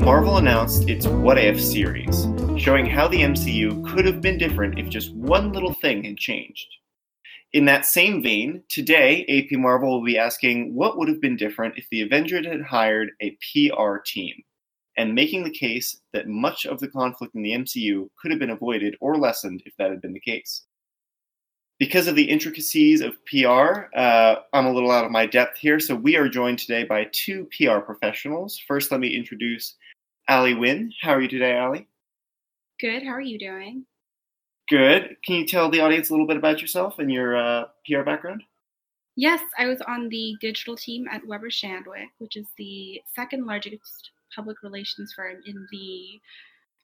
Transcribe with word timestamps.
Marvel 0.00 0.38
announced 0.38 0.88
its 0.88 1.06
What 1.06 1.36
If 1.36 1.62
series, 1.62 2.26
showing 2.56 2.86
how 2.86 3.06
the 3.06 3.20
MCU 3.20 3.86
could 3.86 4.06
have 4.06 4.22
been 4.22 4.38
different 4.38 4.78
if 4.78 4.88
just 4.88 5.14
one 5.14 5.52
little 5.52 5.74
thing 5.74 6.02
had 6.02 6.16
changed. 6.16 6.66
In 7.52 7.66
that 7.66 7.84
same 7.84 8.22
vein, 8.22 8.62
today 8.70 9.26
AP 9.28 9.58
Marvel 9.58 9.90
will 9.90 10.04
be 10.04 10.16
asking 10.16 10.74
what 10.74 10.96
would 10.96 11.08
have 11.08 11.20
been 11.20 11.36
different 11.36 11.76
if 11.76 11.86
the 11.90 12.00
Avengers 12.00 12.46
had 12.46 12.62
hired 12.62 13.10
a 13.20 13.36
PR 13.52 13.98
team, 13.98 14.42
and 14.96 15.14
making 15.14 15.44
the 15.44 15.50
case 15.50 16.00
that 16.14 16.26
much 16.26 16.64
of 16.64 16.80
the 16.80 16.88
conflict 16.88 17.34
in 17.34 17.42
the 17.42 17.52
MCU 17.52 18.08
could 18.16 18.30
have 18.30 18.40
been 18.40 18.50
avoided 18.50 18.96
or 19.02 19.18
lessened 19.18 19.62
if 19.66 19.76
that 19.76 19.90
had 19.90 20.00
been 20.00 20.14
the 20.14 20.20
case 20.20 20.64
because 21.80 22.06
of 22.06 22.14
the 22.14 22.30
intricacies 22.30 23.00
of 23.00 23.16
PR, 23.24 23.86
uh, 23.96 24.36
I'm 24.52 24.66
a 24.66 24.72
little 24.72 24.90
out 24.90 25.06
of 25.06 25.10
my 25.10 25.24
depth 25.24 25.56
here. 25.58 25.80
So 25.80 25.94
we 25.94 26.14
are 26.14 26.28
joined 26.28 26.58
today 26.58 26.84
by 26.84 27.08
two 27.10 27.48
PR 27.56 27.78
professionals. 27.78 28.58
First, 28.68 28.92
let 28.92 29.00
me 29.00 29.16
introduce 29.16 29.76
Ali 30.30 30.54
Wynn. 30.54 30.92
How 31.02 31.10
are 31.10 31.20
you 31.20 31.26
today, 31.26 31.58
Ali? 31.58 31.88
Good. 32.80 33.02
How 33.02 33.10
are 33.10 33.20
you 33.20 33.36
doing? 33.36 33.84
Good. 34.68 35.16
Can 35.24 35.34
you 35.34 35.46
tell 35.46 35.68
the 35.68 35.80
audience 35.80 36.08
a 36.08 36.12
little 36.12 36.26
bit 36.26 36.36
about 36.36 36.60
yourself 36.60 37.00
and 37.00 37.10
your 37.10 37.36
uh, 37.36 37.64
PR 37.84 38.02
background? 38.02 38.44
Yes, 39.16 39.40
I 39.58 39.66
was 39.66 39.80
on 39.82 40.08
the 40.08 40.36
digital 40.40 40.76
team 40.76 41.08
at 41.10 41.26
Weber 41.26 41.50
Shandwick, 41.50 42.06
which 42.18 42.36
is 42.36 42.46
the 42.56 43.02
second 43.12 43.44
largest 43.44 44.12
public 44.32 44.62
relations 44.62 45.12
firm 45.14 45.42
in 45.44 45.66
the, 45.72 46.20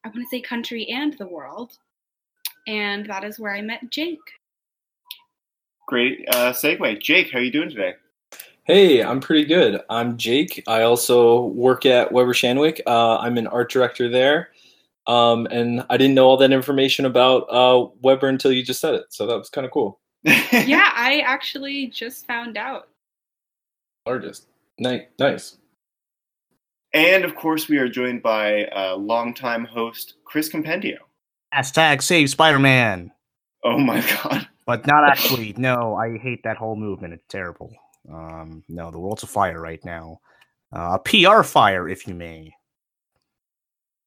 I 0.04 0.08
want 0.08 0.22
to 0.22 0.28
say, 0.28 0.40
country 0.40 0.88
and 0.88 1.16
the 1.16 1.28
world. 1.28 1.78
And 2.66 3.08
that 3.08 3.22
is 3.22 3.38
where 3.38 3.54
I 3.54 3.62
met 3.62 3.90
Jake. 3.90 4.18
Great 5.86 6.24
uh, 6.32 6.52
segue. 6.52 7.00
Jake, 7.00 7.30
how 7.30 7.38
are 7.38 7.42
you 7.42 7.52
doing 7.52 7.70
today? 7.70 7.94
Hey, 8.66 9.00
I'm 9.00 9.20
pretty 9.20 9.44
good. 9.44 9.80
I'm 9.88 10.16
Jake. 10.16 10.64
I 10.66 10.82
also 10.82 11.44
work 11.44 11.86
at 11.86 12.10
Weber 12.10 12.32
Shandwick. 12.32 12.80
Uh, 12.84 13.16
I'm 13.18 13.38
an 13.38 13.46
art 13.46 13.70
director 13.70 14.08
there. 14.08 14.48
Um, 15.06 15.46
and 15.52 15.86
I 15.88 15.96
didn't 15.96 16.16
know 16.16 16.26
all 16.26 16.36
that 16.38 16.50
information 16.50 17.04
about 17.04 17.42
uh, 17.42 17.86
Weber 18.02 18.26
until 18.26 18.50
you 18.50 18.64
just 18.64 18.80
said 18.80 18.94
it. 18.94 19.04
So 19.10 19.24
that 19.28 19.38
was 19.38 19.48
kind 19.50 19.64
of 19.64 19.70
cool. 19.70 20.00
yeah, 20.24 20.90
I 20.96 21.22
actually 21.24 21.86
just 21.86 22.26
found 22.26 22.56
out. 22.56 22.88
Largest. 24.04 24.48
Nice. 24.80 25.02
Nice. 25.20 25.58
And 26.92 27.24
of 27.24 27.36
course, 27.36 27.68
we 27.68 27.78
are 27.78 27.88
joined 27.88 28.24
by 28.24 28.64
uh, 28.64 28.96
longtime 28.96 29.64
host 29.64 30.14
Chris 30.24 30.48
Compendio. 30.48 30.96
Hashtag 31.54 32.02
save 32.02 32.30
Spider 32.30 32.58
Man. 32.58 33.12
Oh 33.62 33.78
my 33.78 34.00
god 34.24 34.48
but 34.66 34.86
not 34.86 35.08
actually. 35.08 35.54
No, 35.56 35.94
I 35.94 36.18
hate 36.18 36.42
that 36.42 36.56
whole 36.56 36.76
movement. 36.76 37.14
It's 37.14 37.24
terrible. 37.28 37.72
Um, 38.12 38.64
no, 38.68 38.90
the 38.90 38.98
world's 38.98 39.22
a 39.22 39.26
fire 39.26 39.60
right 39.60 39.84
now. 39.84 40.20
Uh, 40.72 40.98
a 40.98 40.98
PR 40.98 41.42
fire, 41.42 41.88
if 41.88 42.06
you 42.06 42.14
may. 42.14 42.52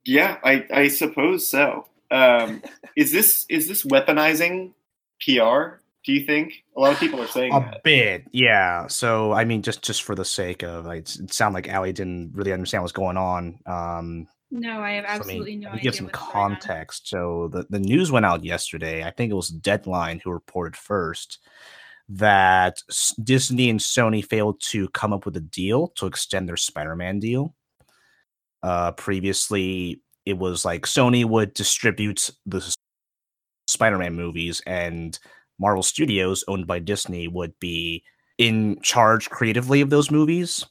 Yeah, 0.06 0.38
I, 0.44 0.66
I 0.72 0.88
suppose 0.88 1.48
so. 1.48 1.88
Um, 2.12 2.62
is 2.96 3.12
this 3.12 3.46
is 3.50 3.68
this 3.68 3.84
weaponizing 3.84 4.74
PR? 5.22 5.80
Do 6.06 6.14
you 6.14 6.26
think 6.26 6.64
a 6.76 6.80
lot 6.80 6.94
of 6.94 7.00
people 7.00 7.22
are 7.22 7.28
saying 7.28 7.54
a 7.54 7.60
that? 7.60 7.84
bit? 7.84 8.24
Yeah. 8.32 8.88
So 8.88 9.34
I 9.34 9.46
mean, 9.46 9.62
just 9.62 9.84
just 9.84 10.04
for 10.04 10.16
the 10.16 10.26
sake 10.26 10.64
of 10.64 10.88
it, 10.88 11.16
it 11.20 11.34
sounded 11.34 11.56
like 11.56 11.74
Ali 11.74 11.94
didn't 11.94 12.32
really 12.34 12.54
understand 12.54 12.84
what's 12.84 12.94
going 12.94 13.18
on. 13.18 13.60
Um, 13.66 14.28
no, 14.52 14.80
I 14.82 14.94
have 14.94 15.06
absolutely 15.06 15.38
so, 15.38 15.44
I 15.44 15.46
mean, 15.46 15.60
no 15.60 15.70
idea. 15.70 15.82
Give 15.84 15.96
some 15.96 16.10
context. 16.10 17.08
So 17.08 17.50
the, 17.50 17.68
the 17.70 17.80
news 17.80 18.12
went 18.12 18.26
out 18.26 18.44
yesterday. 18.44 19.04
I 19.04 19.12
think 19.12 19.30
it 19.30 19.36
was 19.36 19.50
Deadline 19.50 20.20
who 20.24 20.32
reported 20.32 20.76
first 20.76 21.40
that 22.10 22.82
Disney 23.24 23.70
and 23.70 23.80
Sony 23.80 24.26
failed 24.26 24.62
to 24.70 24.90
come 24.90 25.14
up 25.14 25.26
with 25.26 25.38
a 25.38 25.42
deal 25.42 25.90
to 25.96 26.08
extend 26.08 26.48
their 26.50 26.58
Spider-Man 26.58 27.20
deal. 27.20 27.56
Uh, 28.64 28.92
previously, 28.94 30.02
it 30.26 30.38
was 30.38 30.66
like 30.66 30.84
Sony 30.84 31.24
would 31.24 31.54
distribute 31.54 32.30
the 32.46 32.76
Spider-Man 33.68 34.16
movies, 34.16 34.62
and 34.66 35.18
Marvel 35.60 35.84
Studios, 35.84 36.44
owned 36.48 36.68
by 36.68 36.80
Disney, 36.80 37.28
would 37.28 37.54
be 37.60 38.04
in 38.38 38.80
charge 38.82 39.30
creatively 39.30 39.82
of 39.82 39.90
those 39.90 40.10
movies 40.10 40.66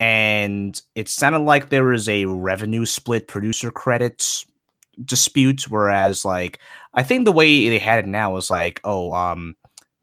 and 0.00 0.80
it 0.94 1.08
sounded 1.08 1.40
like 1.40 1.68
there 1.68 1.84
was 1.84 2.08
a 2.08 2.24
revenue 2.24 2.86
split 2.86 3.28
producer 3.28 3.70
credits 3.70 4.46
dispute 5.04 5.62
whereas 5.70 6.24
like 6.24 6.58
i 6.94 7.02
think 7.02 7.24
the 7.24 7.32
way 7.32 7.68
they 7.68 7.78
had 7.78 8.04
it 8.04 8.08
now 8.08 8.36
is 8.36 8.50
like 8.50 8.80
oh 8.84 9.12
um 9.12 9.54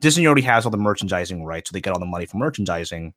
disney 0.01 0.25
already 0.25 0.41
has 0.41 0.65
all 0.65 0.71
the 0.71 0.77
merchandising 0.77 1.43
rights 1.43 1.69
so 1.69 1.73
they 1.73 1.81
get 1.81 1.93
all 1.93 1.99
the 1.99 2.05
money 2.05 2.25
from 2.25 2.39
merchandising 2.39 3.13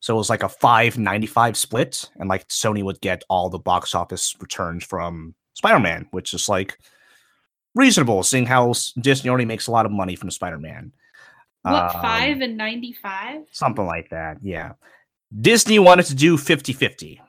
so 0.00 0.14
it 0.14 0.18
was 0.18 0.30
like 0.30 0.42
a 0.42 0.48
595 0.48 1.56
split 1.56 2.10
and 2.16 2.28
like 2.28 2.46
sony 2.48 2.82
would 2.82 3.00
get 3.00 3.22
all 3.28 3.48
the 3.48 3.58
box 3.58 3.94
office 3.94 4.36
returns 4.40 4.84
from 4.84 5.34
spider-man 5.54 6.06
which 6.10 6.32
is 6.34 6.48
like 6.48 6.78
reasonable 7.74 8.22
seeing 8.22 8.46
how 8.46 8.72
disney 9.00 9.28
already 9.28 9.44
makes 9.44 9.66
a 9.66 9.70
lot 9.70 9.86
of 9.86 9.92
money 9.92 10.16
from 10.16 10.30
spider-man 10.30 10.92
what 11.62 11.94
um, 11.94 12.02
five 12.02 12.40
and 12.40 12.56
95 12.56 13.42
something 13.52 13.86
like 13.86 14.08
that 14.10 14.38
yeah 14.42 14.72
Disney 15.40 15.78
wanted 15.78 16.06
to 16.06 16.14
do 16.14 16.36
50 16.36 16.72
50. 16.72 17.20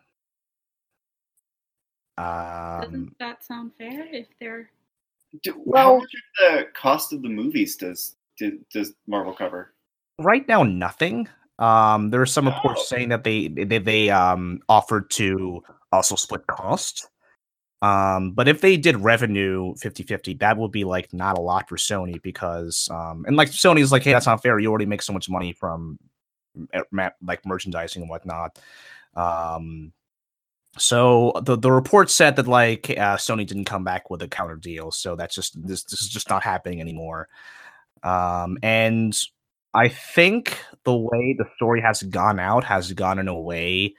Um, 2.17 2.81
Doesn't 2.81 3.19
that 3.19 3.43
sound 3.43 3.71
fair 3.77 4.07
if 4.11 4.27
they're. 4.39 4.69
Well, 5.57 5.85
how 5.85 5.97
much 5.99 6.13
of 6.13 6.55
the 6.57 6.67
cost 6.73 7.13
of 7.13 7.21
the 7.21 7.29
movies 7.29 7.75
does, 7.75 8.15
does 8.71 8.93
Marvel 9.07 9.33
cover? 9.33 9.73
Right 10.17 10.47
now, 10.47 10.63
nothing. 10.63 11.27
Um, 11.59 12.09
there 12.09 12.21
are 12.21 12.25
some 12.25 12.47
reports 12.47 12.81
oh. 12.83 12.85
saying 12.85 13.09
that 13.09 13.23
they 13.23 13.47
they, 13.47 13.77
they 13.77 14.09
um, 14.09 14.61
offered 14.69 15.09
to 15.11 15.61
also 15.91 16.15
split 16.15 16.45
cost. 16.47 17.07
Um, 17.81 18.31
but 18.31 18.49
if 18.49 18.59
they 18.59 18.75
did 18.75 18.97
revenue 18.97 19.73
50-50, 19.75 20.39
that 20.39 20.57
would 20.57 20.71
be 20.71 20.83
like 20.83 21.13
not 21.13 21.37
a 21.37 21.41
lot 21.41 21.69
for 21.69 21.77
Sony 21.77 22.21
because 22.21 22.89
um, 22.91 23.23
and 23.25 23.37
like 23.37 23.49
Sony's 23.49 23.91
like, 23.91 24.03
hey, 24.03 24.11
that's 24.11 24.25
not 24.25 24.41
fair. 24.41 24.59
You 24.59 24.69
already 24.69 24.85
make 24.85 25.01
so 25.01 25.13
much 25.13 25.29
money 25.29 25.53
from 25.53 25.97
like 27.21 27.45
merchandising 27.45 28.01
and 28.01 28.09
whatnot. 28.09 28.59
Um, 29.15 29.93
so 30.77 31.33
the 31.43 31.57
the 31.57 31.71
report 31.71 32.09
said 32.09 32.35
that 32.35 32.47
like 32.47 32.89
uh, 32.91 33.17
Sony 33.17 33.45
didn't 33.45 33.65
come 33.65 33.83
back 33.83 34.09
with 34.09 34.21
a 34.21 34.27
counter 34.27 34.55
deal, 34.55 34.91
so 34.91 35.15
that's 35.15 35.35
just 35.35 35.55
this 35.65 35.83
this 35.83 36.01
is 36.01 36.09
just 36.09 36.29
not 36.29 36.43
happening 36.43 36.79
anymore. 36.79 37.27
Um, 38.03 38.57
and 38.63 39.17
I 39.73 39.89
think 39.89 40.57
the 40.83 40.95
way 40.95 41.35
the 41.37 41.45
story 41.55 41.81
has 41.81 42.01
gone 42.03 42.39
out 42.39 42.63
has 42.63 42.91
gone 42.93 43.19
in 43.19 43.27
a 43.27 43.39
way 43.39 43.95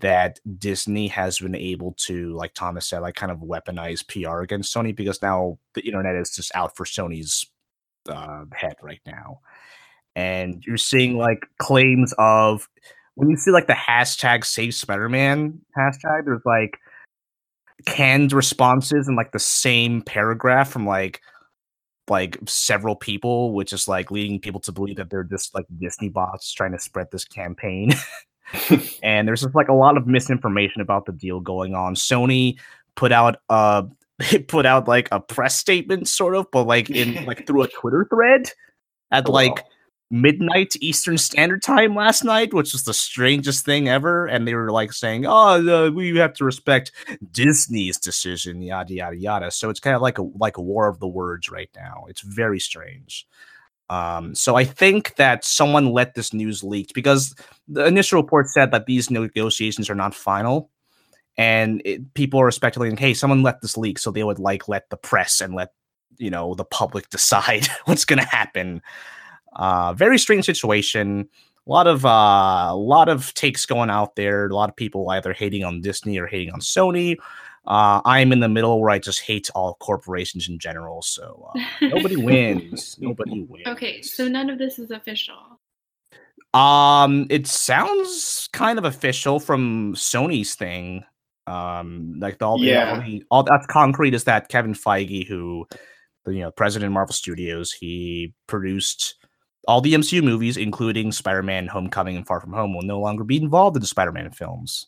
that 0.00 0.40
Disney 0.58 1.08
has 1.08 1.38
been 1.38 1.54
able 1.54 1.94
to, 2.06 2.34
like 2.34 2.54
Thomas 2.54 2.88
said, 2.88 3.00
like 3.00 3.14
kind 3.14 3.30
of 3.30 3.38
weaponize 3.38 4.06
PR 4.06 4.40
against 4.40 4.74
Sony 4.74 4.96
because 4.96 5.20
now 5.20 5.58
the 5.74 5.82
internet 5.82 6.16
is 6.16 6.34
just 6.34 6.50
out 6.54 6.76
for 6.76 6.84
Sony's 6.84 7.46
uh, 8.08 8.44
head 8.54 8.76
right 8.82 9.00
now. 9.06 9.40
And 10.16 10.64
you're 10.66 10.78
seeing 10.78 11.16
like 11.16 11.46
claims 11.58 12.14
of 12.18 12.68
when 13.14 13.28
you 13.28 13.36
see 13.36 13.50
like 13.50 13.66
the 13.66 13.74
hashtag 13.74 14.44
save 14.44 14.74
Spider-Man 14.74 15.60
hashtag, 15.78 16.24
there's 16.24 16.42
like 16.44 16.78
canned 17.86 18.32
responses 18.32 19.06
and 19.06 19.16
like 19.16 19.32
the 19.32 19.38
same 19.38 20.02
paragraph 20.02 20.70
from 20.70 20.86
like 20.86 21.20
like 22.10 22.38
several 22.46 22.96
people, 22.96 23.52
which 23.52 23.72
is 23.72 23.88
like 23.88 24.10
leading 24.10 24.40
people 24.40 24.60
to 24.60 24.72
believe 24.72 24.96
that 24.96 25.10
they're 25.10 25.24
just 25.24 25.54
like 25.54 25.66
Disney 25.78 26.08
bots 26.08 26.52
trying 26.52 26.72
to 26.72 26.78
spread 26.78 27.08
this 27.10 27.24
campaign. 27.24 27.92
and 29.02 29.28
there's 29.28 29.42
just 29.42 29.54
like 29.54 29.68
a 29.68 29.74
lot 29.74 29.96
of 29.96 30.06
misinformation 30.06 30.80
about 30.80 31.06
the 31.06 31.12
deal 31.12 31.40
going 31.40 31.74
on. 31.74 31.94
Sony 31.94 32.58
put 32.96 33.12
out 33.12 33.36
uh 33.48 33.84
put 34.48 34.66
out 34.66 34.88
like 34.88 35.08
a 35.12 35.20
press 35.20 35.56
statement 35.56 36.08
sort 36.08 36.34
of, 36.34 36.46
but 36.50 36.64
like 36.64 36.90
in 36.90 37.24
like 37.26 37.46
through 37.46 37.62
a 37.62 37.68
Twitter 37.68 38.06
thread 38.10 38.50
at 39.12 39.28
oh, 39.28 39.32
like 39.32 39.56
wow 39.56 39.62
midnight 40.10 40.74
Eastern 40.80 41.18
Standard 41.18 41.62
Time 41.62 41.94
last 41.94 42.24
night, 42.24 42.52
which 42.52 42.72
was 42.72 42.84
the 42.84 42.94
strangest 42.94 43.64
thing 43.64 43.88
ever. 43.88 44.26
And 44.26 44.46
they 44.46 44.54
were 44.54 44.70
like 44.70 44.92
saying, 44.92 45.26
"Oh, 45.26 45.86
uh, 45.86 45.90
we 45.90 46.16
have 46.18 46.34
to 46.34 46.44
respect 46.44 46.92
Disney's 47.32 47.98
decision," 47.98 48.62
yada 48.62 48.92
yada 48.94 49.16
yada. 49.16 49.50
So 49.50 49.70
it's 49.70 49.80
kind 49.80 49.96
of 49.96 50.02
like 50.02 50.18
a 50.18 50.22
like 50.22 50.56
a 50.58 50.62
war 50.62 50.88
of 50.88 50.98
the 51.00 51.08
words 51.08 51.50
right 51.50 51.70
now. 51.76 52.06
It's 52.08 52.22
very 52.22 52.60
strange. 52.60 53.26
Um, 53.88 54.34
so 54.36 54.54
I 54.56 54.64
think 54.64 55.16
that 55.16 55.44
someone 55.44 55.92
let 55.92 56.14
this 56.14 56.32
news 56.32 56.62
leak 56.62 56.92
because 56.94 57.34
the 57.68 57.84
initial 57.86 58.22
report 58.22 58.48
said 58.48 58.70
that 58.70 58.86
these 58.86 59.10
negotiations 59.10 59.90
are 59.90 59.96
not 59.96 60.14
final, 60.14 60.70
and 61.36 61.82
it, 61.84 62.14
people 62.14 62.40
are 62.40 62.50
speculating, 62.50 62.96
"Hey, 62.98 63.14
someone 63.14 63.42
let 63.42 63.62
this 63.62 63.76
leak," 63.76 63.98
so 63.98 64.10
they 64.10 64.24
would 64.24 64.38
like 64.38 64.68
let 64.68 64.90
the 64.90 64.96
press 64.96 65.40
and 65.40 65.54
let 65.54 65.72
you 66.18 66.30
know 66.30 66.54
the 66.54 66.64
public 66.64 67.10
decide 67.12 67.68
what's 67.86 68.04
going 68.04 68.20
to 68.20 68.26
happen. 68.26 68.82
Uh, 69.56 69.92
very 69.94 70.18
strange 70.18 70.44
situation. 70.44 71.28
A 71.66 71.70
lot 71.70 71.86
of 71.86 72.04
uh, 72.06 72.68
a 72.70 72.76
lot 72.76 73.08
of 73.08 73.32
takes 73.34 73.66
going 73.66 73.90
out 73.90 74.16
there. 74.16 74.46
A 74.46 74.54
lot 74.54 74.68
of 74.70 74.76
people 74.76 75.08
either 75.10 75.32
hating 75.32 75.64
on 75.64 75.80
Disney 75.80 76.18
or 76.18 76.26
hating 76.26 76.52
on 76.52 76.60
Sony. 76.60 77.16
Uh, 77.66 78.00
I'm 78.06 78.32
in 78.32 78.40
the 78.40 78.48
middle 78.48 78.80
where 78.80 78.90
I 78.90 78.98
just 78.98 79.20
hate 79.20 79.50
all 79.54 79.74
corporations 79.80 80.48
in 80.48 80.58
general. 80.58 81.02
So 81.02 81.50
uh, 81.54 81.60
nobody 81.82 82.16
wins. 82.24 82.96
Nobody 82.98 83.42
wins. 83.42 83.66
Okay, 83.66 84.00
so 84.02 84.26
none 84.28 84.48
of 84.50 84.58
this 84.58 84.78
is 84.78 84.90
official. 84.90 85.36
Um, 86.54 87.26
it 87.30 87.46
sounds 87.46 88.48
kind 88.52 88.78
of 88.78 88.84
official 88.84 89.38
from 89.38 89.94
Sony's 89.94 90.54
thing. 90.54 91.04
Um, 91.46 92.14
like 92.18 92.38
the 92.38 92.46
all, 92.48 92.58
the- 92.58 92.66
Yeah. 92.66 92.94
all, 92.94 93.00
the, 93.02 93.24
all 93.30 93.42
that's 93.42 93.66
concrete 93.66 94.14
is 94.14 94.24
that 94.24 94.48
Kevin 94.48 94.74
Feige, 94.74 95.26
who, 95.26 95.66
you 96.26 96.40
know, 96.40 96.50
president 96.50 96.88
of 96.88 96.92
Marvel 96.94 97.12
Studios, 97.14 97.72
he 97.72 98.32
produced 98.46 99.16
all 99.68 99.80
the 99.80 99.94
MCU 99.94 100.22
movies, 100.22 100.56
including 100.56 101.12
Spider-Man: 101.12 101.66
Homecoming 101.66 102.16
and 102.16 102.26
Far 102.26 102.40
From 102.40 102.52
Home, 102.52 102.74
will 102.74 102.82
no 102.82 103.00
longer 103.00 103.24
be 103.24 103.36
involved 103.36 103.76
in 103.76 103.80
the 103.80 103.86
Spider-Man 103.86 104.30
films. 104.32 104.86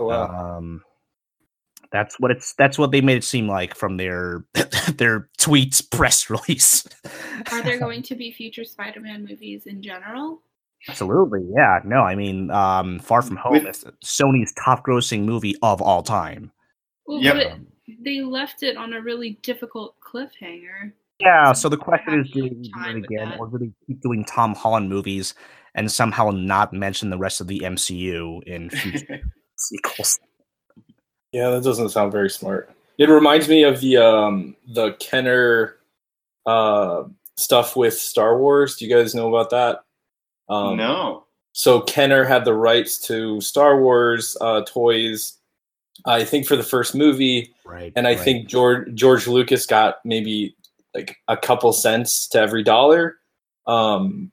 Oh, 0.00 0.06
wow. 0.06 0.56
Um, 0.58 0.82
that's 1.90 2.18
what 2.18 2.30
it's. 2.30 2.54
That's 2.54 2.78
what 2.78 2.90
they 2.90 3.00
made 3.00 3.18
it 3.18 3.24
seem 3.24 3.48
like 3.48 3.74
from 3.74 3.96
their 3.96 4.44
their 4.96 5.28
tweets 5.38 5.88
press 5.90 6.30
release. 6.30 6.86
Are 7.50 7.62
there 7.62 7.78
going 7.80 8.02
to 8.04 8.14
be 8.14 8.32
future 8.32 8.64
Spider-Man 8.64 9.26
movies 9.28 9.66
in 9.66 9.82
general? 9.82 10.42
Absolutely, 10.88 11.42
yeah. 11.54 11.78
No, 11.84 11.98
I 11.98 12.16
mean, 12.16 12.50
um, 12.50 12.98
Far 12.98 13.22
From 13.22 13.36
Home 13.36 13.66
is 13.66 13.84
Sony's 14.04 14.52
top-grossing 14.64 15.22
movie 15.22 15.54
of 15.62 15.80
all 15.80 16.02
time. 16.02 16.50
Well, 17.06 17.22
Yep. 17.22 17.34
but 17.36 17.96
they 18.04 18.20
left 18.22 18.64
it 18.64 18.76
on 18.76 18.92
a 18.92 19.00
really 19.00 19.38
difficult 19.42 19.94
cliffhanger. 20.00 20.92
Yeah. 21.22 21.52
So 21.52 21.68
the 21.68 21.76
question 21.76 22.20
is, 22.20 22.30
do 22.30 22.44
you 22.44 22.50
do 22.50 22.70
it 22.86 22.96
again, 22.96 23.34
or 23.38 23.46
do 23.48 23.58
they 23.58 23.70
keep 23.86 24.00
doing 24.02 24.24
Tom 24.24 24.54
Holland 24.54 24.88
movies 24.88 25.34
and 25.74 25.90
somehow 25.90 26.30
not 26.30 26.72
mention 26.72 27.10
the 27.10 27.18
rest 27.18 27.40
of 27.40 27.46
the 27.46 27.60
MCU 27.60 28.42
in 28.44 28.68
future 28.70 29.20
sequels? 29.56 30.18
Yeah, 31.32 31.50
that 31.50 31.62
doesn't 31.64 31.90
sound 31.90 32.12
very 32.12 32.28
smart. 32.30 32.70
It 32.98 33.08
reminds 33.08 33.48
me 33.48 33.62
of 33.62 33.80
the 33.80 33.96
um 33.98 34.54
the 34.74 34.92
Kenner 34.94 35.76
uh 36.46 37.04
stuff 37.36 37.76
with 37.76 37.94
Star 37.98 38.38
Wars. 38.38 38.76
Do 38.76 38.84
you 38.86 38.94
guys 38.94 39.14
know 39.14 39.34
about 39.34 39.50
that? 39.50 39.84
Um, 40.48 40.76
no. 40.76 41.24
So 41.52 41.80
Kenner 41.80 42.24
had 42.24 42.44
the 42.44 42.54
rights 42.54 42.98
to 43.06 43.40
Star 43.40 43.80
Wars 43.80 44.36
uh, 44.40 44.62
toys, 44.66 45.38
I 46.06 46.24
think 46.24 46.46
for 46.46 46.56
the 46.56 46.62
first 46.62 46.94
movie, 46.94 47.54
Right. 47.64 47.92
and 47.94 48.06
I 48.08 48.16
think 48.16 48.48
George 48.48 48.92
George 48.94 49.26
Lucas 49.26 49.66
got 49.66 49.96
maybe 50.04 50.56
like 50.94 51.16
a 51.28 51.36
couple 51.36 51.72
cents 51.72 52.28
to 52.28 52.40
every 52.40 52.62
dollar, 52.62 53.16
um, 53.66 54.30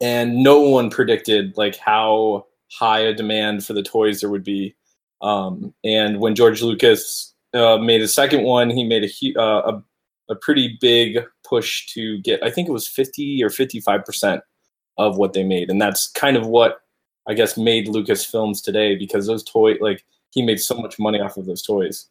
and 0.00 0.42
no 0.42 0.60
one 0.60 0.90
predicted 0.90 1.56
like 1.56 1.76
how 1.76 2.46
high 2.72 3.00
a 3.00 3.14
demand 3.14 3.64
for 3.64 3.72
the 3.72 3.82
toys 3.82 4.20
there 4.20 4.30
would 4.30 4.44
be. 4.44 4.74
Um, 5.22 5.74
and 5.84 6.20
when 6.20 6.34
George 6.34 6.62
Lucas 6.62 7.34
uh, 7.52 7.78
made 7.78 8.00
the 8.00 8.08
second 8.08 8.44
one, 8.44 8.70
he 8.70 8.84
made 8.84 9.04
a, 9.04 9.40
uh, 9.40 9.72
a 9.72 9.82
a 10.30 10.36
pretty 10.36 10.78
big 10.80 11.18
push 11.44 11.86
to 11.88 12.18
get. 12.18 12.42
I 12.42 12.50
think 12.50 12.68
it 12.68 12.72
was 12.72 12.88
fifty 12.88 13.42
or 13.42 13.50
fifty 13.50 13.80
five 13.80 14.04
percent 14.04 14.42
of 14.96 15.18
what 15.18 15.32
they 15.32 15.42
made, 15.44 15.70
and 15.70 15.82
that's 15.82 16.08
kind 16.12 16.36
of 16.36 16.46
what 16.46 16.80
I 17.28 17.34
guess 17.34 17.56
made 17.56 17.88
Lucas 17.88 18.24
films 18.24 18.62
today 18.62 18.96
because 18.96 19.26
those 19.26 19.44
toy 19.44 19.74
like 19.80 20.04
he 20.30 20.42
made 20.42 20.60
so 20.60 20.76
much 20.76 20.98
money 20.98 21.20
off 21.20 21.36
of 21.36 21.46
those 21.46 21.62
toys. 21.62 22.08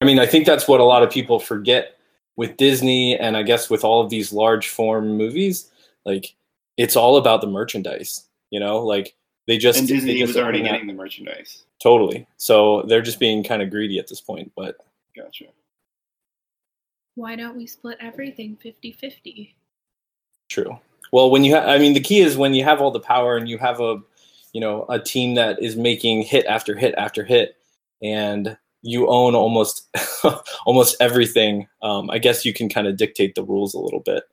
I 0.00 0.04
mean, 0.04 0.18
I 0.18 0.26
think 0.26 0.46
that's 0.46 0.68
what 0.68 0.80
a 0.80 0.84
lot 0.84 1.02
of 1.02 1.10
people 1.10 1.38
forget 1.40 1.96
with 2.36 2.56
Disney 2.56 3.16
and 3.18 3.36
I 3.36 3.42
guess 3.42 3.70
with 3.70 3.84
all 3.84 4.00
of 4.02 4.10
these 4.10 4.32
large 4.32 4.68
form 4.68 5.16
movies, 5.16 5.70
like 6.04 6.34
it's 6.76 6.96
all 6.96 7.16
about 7.16 7.40
the 7.40 7.46
merchandise, 7.46 8.26
you 8.50 8.58
know, 8.60 8.78
like 8.84 9.14
they 9.46 9.56
just 9.56 9.78
and 9.78 9.88
Disney 9.88 10.18
just 10.18 10.34
was 10.34 10.36
already 10.36 10.58
own 10.58 10.64
that- 10.64 10.72
getting 10.72 10.86
the 10.88 10.92
merchandise. 10.94 11.64
totally. 11.80 12.26
So 12.36 12.82
they're 12.88 13.02
just 13.02 13.20
being 13.20 13.44
kind 13.44 13.62
of 13.62 13.70
greedy 13.70 13.98
at 13.98 14.08
this 14.08 14.20
point, 14.20 14.52
but 14.56 14.76
Gotcha. 15.16 15.44
Why 17.14 17.36
don't 17.36 17.56
we 17.56 17.66
split 17.66 17.96
everything 18.00 18.58
50-50? 18.64 19.54
True. 20.48 20.76
Well, 21.12 21.30
when 21.30 21.44
you 21.44 21.54
have, 21.54 21.68
I 21.68 21.78
mean, 21.78 21.94
the 21.94 22.00
key 22.00 22.18
is 22.20 22.36
when 22.36 22.54
you 22.54 22.64
have 22.64 22.80
all 22.80 22.90
the 22.90 22.98
power 22.98 23.36
and 23.36 23.48
you 23.48 23.56
have 23.58 23.80
a, 23.80 24.00
you 24.52 24.60
know, 24.60 24.84
a 24.88 24.98
team 24.98 25.36
that 25.36 25.62
is 25.62 25.76
making 25.76 26.22
hit 26.22 26.44
after 26.46 26.74
hit 26.76 26.94
after 26.98 27.22
hit, 27.24 27.56
and 28.02 28.56
you 28.84 29.08
own 29.08 29.34
almost, 29.34 29.88
almost 30.66 30.96
everything. 31.00 31.66
Um, 31.82 32.10
I 32.10 32.18
guess 32.18 32.44
you 32.44 32.52
can 32.52 32.68
kind 32.68 32.86
of 32.86 32.96
dictate 32.96 33.34
the 33.34 33.42
rules 33.42 33.74
a 33.74 33.80
little 33.80 34.00
bit. 34.00 34.24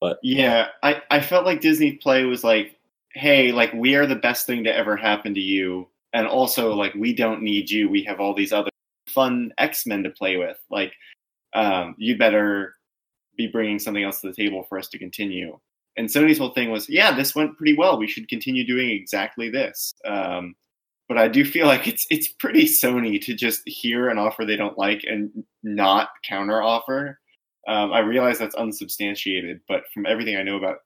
But 0.00 0.18
yeah, 0.22 0.68
I, 0.82 1.02
I 1.10 1.20
felt 1.20 1.44
like 1.44 1.60
Disney 1.60 1.92
Play 1.92 2.24
was 2.24 2.42
like, 2.42 2.76
hey, 3.14 3.52
like 3.52 3.72
we 3.74 3.94
are 3.96 4.06
the 4.06 4.16
best 4.16 4.46
thing 4.46 4.64
to 4.64 4.74
ever 4.74 4.96
happen 4.96 5.34
to 5.34 5.40
you, 5.40 5.88
and 6.12 6.26
also 6.26 6.72
like 6.74 6.94
we 6.94 7.14
don't 7.14 7.42
need 7.42 7.70
you. 7.70 7.88
We 7.88 8.02
have 8.04 8.20
all 8.20 8.34
these 8.34 8.52
other 8.52 8.70
fun 9.08 9.52
X 9.58 9.86
Men 9.86 10.02
to 10.04 10.10
play 10.10 10.36
with. 10.36 10.58
Like, 10.70 10.92
um, 11.54 11.94
you 11.98 12.16
better 12.16 12.76
be 13.36 13.46
bringing 13.46 13.78
something 13.78 14.04
else 14.04 14.20
to 14.20 14.28
the 14.28 14.34
table 14.34 14.64
for 14.68 14.78
us 14.78 14.88
to 14.88 14.98
continue. 14.98 15.58
And 15.96 16.08
Sony's 16.08 16.38
whole 16.38 16.50
thing 16.50 16.70
was, 16.70 16.88
yeah, 16.88 17.14
this 17.14 17.34
went 17.34 17.56
pretty 17.56 17.76
well. 17.76 17.98
We 17.98 18.06
should 18.06 18.28
continue 18.28 18.64
doing 18.64 18.90
exactly 18.90 19.50
this. 19.50 19.94
Um, 20.04 20.54
but 21.08 21.18
I 21.18 21.28
do 21.28 21.44
feel 21.44 21.66
like 21.66 21.86
it's 21.88 22.06
it's 22.10 22.28
pretty 22.28 22.64
Sony 22.64 23.20
to 23.22 23.34
just 23.34 23.62
hear 23.66 24.08
an 24.10 24.18
offer 24.18 24.44
they 24.44 24.56
don't 24.56 24.78
like 24.78 25.02
and 25.04 25.30
not 25.62 26.10
counter 26.28 26.62
offer. 26.62 27.18
Um, 27.66 27.92
I 27.92 27.98
realize 28.00 28.38
that's 28.38 28.54
unsubstantiated, 28.54 29.60
but 29.68 29.82
from 29.92 30.06
everything 30.06 30.36
I 30.36 30.42
know 30.42 30.56
about 30.56 30.78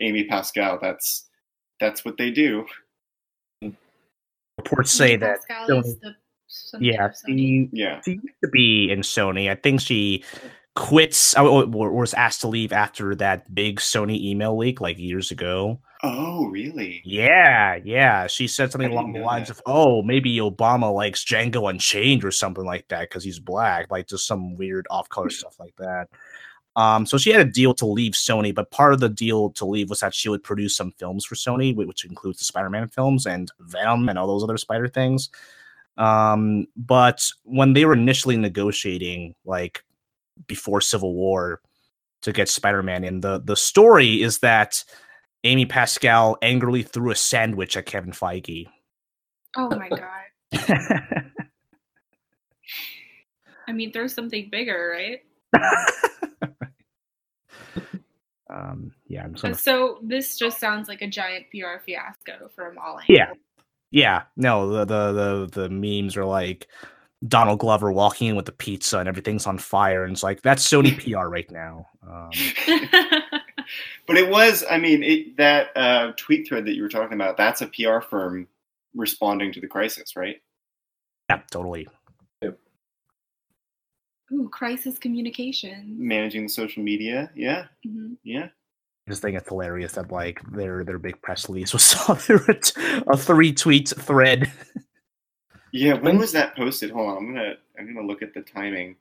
Amy 0.00 0.24
Pascal, 0.24 0.78
that's 0.80 1.28
that's 1.80 2.04
what 2.04 2.16
they 2.16 2.30
do. 2.30 2.64
reports 4.58 4.90
say 4.92 5.16
that 5.16 5.38
Pascal 5.48 5.78
is 5.80 5.96
Sony- 5.96 6.00
the 6.00 6.14
something 6.48 6.88
yeah, 6.92 7.08
Sony. 7.08 7.26
she, 7.26 7.68
Yeah. 7.72 8.00
she 8.04 8.12
used 8.12 8.26
to 8.44 8.48
be 8.50 8.90
in 8.90 9.00
Sony. 9.00 9.50
I 9.50 9.54
think 9.54 9.80
she 9.80 10.22
quits 10.74 11.36
uh, 11.36 11.44
or, 11.46 11.64
or 11.74 11.90
was 11.92 12.14
asked 12.14 12.40
to 12.42 12.48
leave 12.48 12.72
after 12.72 13.14
that 13.16 13.54
big 13.54 13.78
Sony 13.80 14.20
email 14.22 14.56
leak 14.56 14.80
like 14.80 14.98
years 14.98 15.30
ago. 15.30 15.80
Oh, 16.04 16.46
really? 16.46 17.00
Yeah, 17.04 17.78
yeah. 17.84 18.26
She 18.26 18.48
said 18.48 18.72
something 18.72 18.90
along 18.90 19.12
the 19.12 19.20
lines 19.20 19.48
that. 19.48 19.58
of, 19.58 19.62
"Oh, 19.66 20.02
maybe 20.02 20.36
Obama 20.38 20.92
likes 20.92 21.24
Django 21.24 21.70
Unchained 21.70 22.24
or 22.24 22.32
something 22.32 22.64
like 22.64 22.88
that 22.88 23.02
because 23.08 23.22
he's 23.22 23.38
black." 23.38 23.90
Like 23.90 24.08
just 24.08 24.26
some 24.26 24.56
weird 24.56 24.86
off-color 24.90 25.30
stuff 25.30 25.60
like 25.60 25.76
that. 25.76 26.08
Um, 26.74 27.06
so 27.06 27.18
she 27.18 27.30
had 27.30 27.46
a 27.46 27.50
deal 27.50 27.74
to 27.74 27.86
leave 27.86 28.14
Sony, 28.14 28.54
but 28.54 28.70
part 28.70 28.94
of 28.94 29.00
the 29.00 29.08
deal 29.08 29.50
to 29.50 29.64
leave 29.66 29.90
was 29.90 30.00
that 30.00 30.14
she 30.14 30.28
would 30.28 30.42
produce 30.42 30.74
some 30.76 30.90
films 30.92 31.24
for 31.24 31.34
Sony, 31.34 31.74
which 31.74 32.04
includes 32.04 32.38
the 32.38 32.44
Spider-Man 32.46 32.88
films 32.88 33.26
and 33.26 33.52
Venom 33.60 34.08
and 34.08 34.18
all 34.18 34.26
those 34.26 34.42
other 34.42 34.56
Spider 34.56 34.88
things. 34.88 35.28
Um, 35.98 36.66
but 36.76 37.28
when 37.44 37.74
they 37.74 37.84
were 37.84 37.92
initially 37.92 38.36
negotiating, 38.36 39.34
like 39.44 39.84
before 40.46 40.80
Civil 40.80 41.14
War, 41.14 41.60
to 42.22 42.32
get 42.32 42.48
Spider-Man 42.48 43.04
in, 43.04 43.20
the 43.20 43.40
the 43.44 43.56
story 43.56 44.22
is 44.22 44.38
that 44.38 44.82
Amy 45.44 45.66
Pascal 45.66 46.38
angrily 46.42 46.82
threw 46.82 47.10
a 47.10 47.16
sandwich 47.16 47.76
at 47.76 47.86
Kevin 47.86 48.12
Feige. 48.12 48.66
Oh 49.56 49.68
my 49.70 49.88
god. 49.88 50.08
I 53.68 53.72
mean, 53.72 53.92
throw 53.92 54.06
something 54.06 54.48
bigger, 54.50 54.94
right? 54.96 55.20
um, 58.50 58.92
yeah, 59.06 59.24
I'm 59.24 59.36
sorry. 59.36 59.54
So 59.54 59.98
this 60.02 60.36
just 60.36 60.58
sounds 60.58 60.88
like 60.88 61.02
a 61.02 61.06
giant 61.08 61.46
PR 61.50 61.78
fiasco 61.84 62.50
from 62.54 62.78
all 62.78 63.00
angles. 63.00 63.06
Yeah. 63.08 63.32
Yeah, 63.92 64.22
no, 64.36 64.70
the, 64.70 64.84
the 64.86 65.12
the 65.12 65.48
the 65.52 65.68
memes 65.68 66.16
are 66.16 66.24
like 66.24 66.66
Donald 67.28 67.58
Glover 67.58 67.92
walking 67.92 68.28
in 68.28 68.36
with 68.36 68.46
the 68.46 68.52
pizza 68.52 68.98
and 68.98 69.06
everything's 69.06 69.46
on 69.46 69.58
fire, 69.58 70.04
and 70.04 70.14
it's 70.14 70.22
like 70.22 70.40
that's 70.40 70.66
Sony 70.66 70.98
PR 70.98 71.28
right 71.28 71.50
now. 71.50 71.86
Um, 72.02 72.30
But 74.06 74.16
it 74.16 74.28
was, 74.28 74.64
I 74.70 74.78
mean, 74.78 75.02
it, 75.02 75.36
that 75.36 75.68
uh, 75.76 76.12
tweet 76.16 76.48
thread 76.48 76.66
that 76.66 76.74
you 76.74 76.82
were 76.82 76.88
talking 76.88 77.14
about, 77.14 77.36
that's 77.36 77.62
a 77.62 77.66
PR 77.66 78.00
firm 78.00 78.48
responding 78.94 79.52
to 79.52 79.60
the 79.60 79.68
crisis, 79.68 80.16
right? 80.16 80.36
yeah, 81.30 81.40
totally. 81.50 81.86
Ooh, 84.32 84.48
crisis 84.48 84.98
communication. 84.98 85.94
Managing 85.98 86.44
the 86.44 86.48
social 86.48 86.82
media. 86.82 87.30
Yeah. 87.34 87.66
Mhm. 87.86 88.16
Yeah. 88.22 88.46
I 89.06 89.10
just 89.10 89.20
think 89.20 89.36
it's 89.36 89.48
hilarious 89.48 89.92
that 89.92 90.10
like 90.10 90.40
their 90.52 90.84
their 90.84 90.98
big 90.98 91.20
press 91.20 91.48
release 91.48 91.72
was 91.72 91.94
all 92.08 92.14
through 92.14 92.40
a, 92.48 92.54
t- 92.54 92.80
a 93.06 93.16
three 93.16 93.52
tweet 93.52 93.88
thread. 93.88 94.50
Yeah. 95.72 95.94
When 95.94 96.18
was 96.18 96.32
that 96.32 96.56
posted? 96.56 96.90
Hold 96.90 97.10
on. 97.10 97.16
I'm 97.16 97.34
going 97.34 97.36
to, 97.36 97.56
I'm 97.78 97.84
going 97.84 97.96
to 97.96 98.10
look 98.10 98.22
at 98.22 98.34
the 98.34 98.42
timing. 98.42 98.96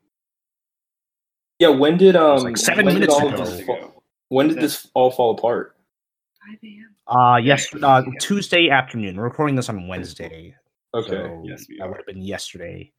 Yeah, 1.59 1.69
when 1.69 1.97
did 1.97 2.15
um 2.15 2.43
like 2.43 2.57
seven 2.57 2.85
minutes 2.85 3.15
ago. 3.15 3.63
fall, 3.65 4.00
when 4.31 4.47
did 4.47 4.59
this 4.59 4.87
all 4.93 5.11
fall 5.11 5.31
apart? 5.37 5.75
5 6.49 6.57
a.m. 6.63 6.95
Uh 7.07 7.37
yes, 7.37 7.67
uh, 7.83 8.01
Tuesday 8.19 8.69
afternoon. 8.69 9.17
We're 9.17 9.23
recording 9.25 9.55
this 9.55 9.67
on 9.69 9.87
Wednesday. 9.87 10.55
Okay. 10.93 11.09
So 11.09 11.43
Yes, 11.45 11.65
we 11.67 11.77
that 11.77 11.87
would 11.87 11.97
have 11.97 12.05
been 12.05 12.21
yesterday. 12.21 12.91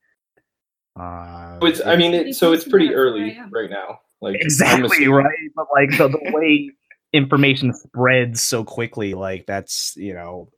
Uh, 0.98 1.58
So 1.60 1.66
it's 1.66 1.80
I 1.84 1.96
mean 1.96 2.12
it, 2.12 2.34
so 2.34 2.52
it's 2.52 2.68
pretty 2.68 2.94
early 2.94 3.38
right 3.50 3.70
now. 3.70 4.00
Like 4.20 4.36
exactly 4.40 5.08
right, 5.08 5.50
but 5.56 5.66
like 5.74 5.96
the, 5.96 6.08
the 6.08 6.30
way 6.34 6.70
information 7.12 7.72
spreads 7.72 8.42
so 8.42 8.62
quickly, 8.62 9.14
like 9.14 9.46
that's 9.46 9.94
you 9.96 10.14
know, 10.14 10.50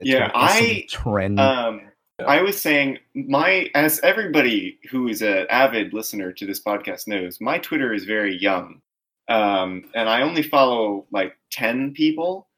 it's 0.00 0.10
Yeah, 0.10 0.32
gonna 0.32 0.46
be 0.46 0.52
some 0.52 0.66
I, 0.66 0.86
trend. 1.02 1.40
Um, 1.40 1.80
I 2.26 2.40
was 2.40 2.60
saying 2.60 2.98
my 3.14 3.70
as 3.74 4.00
everybody 4.00 4.78
who 4.90 5.08
is 5.08 5.20
an 5.20 5.46
avid 5.50 5.92
listener 5.92 6.32
to 6.32 6.46
this 6.46 6.62
podcast 6.62 7.06
knows, 7.08 7.40
my 7.40 7.58
Twitter 7.58 7.92
is 7.92 8.04
very 8.04 8.36
young. 8.40 8.80
Um, 9.28 9.84
and 9.94 10.08
I 10.08 10.22
only 10.22 10.42
follow 10.42 11.06
like 11.10 11.36
ten 11.50 11.92
people, 11.92 12.48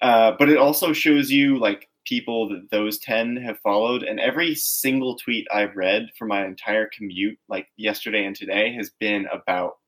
uh, 0.00 0.32
but 0.38 0.48
it 0.48 0.58
also 0.58 0.92
shows 0.92 1.30
you 1.30 1.58
like 1.58 1.88
people 2.04 2.48
that 2.48 2.68
those 2.70 2.98
10 2.98 3.36
have 3.36 3.58
followed. 3.60 4.02
And 4.02 4.18
every 4.20 4.54
single 4.54 5.16
tweet 5.16 5.46
i've 5.52 5.76
read 5.76 6.08
for 6.18 6.26
my 6.26 6.44
entire 6.44 6.88
commute 6.94 7.38
like 7.48 7.68
yesterday 7.76 8.24
and 8.26 8.34
today 8.34 8.74
has 8.74 8.90
been 8.98 9.26
about 9.32 9.78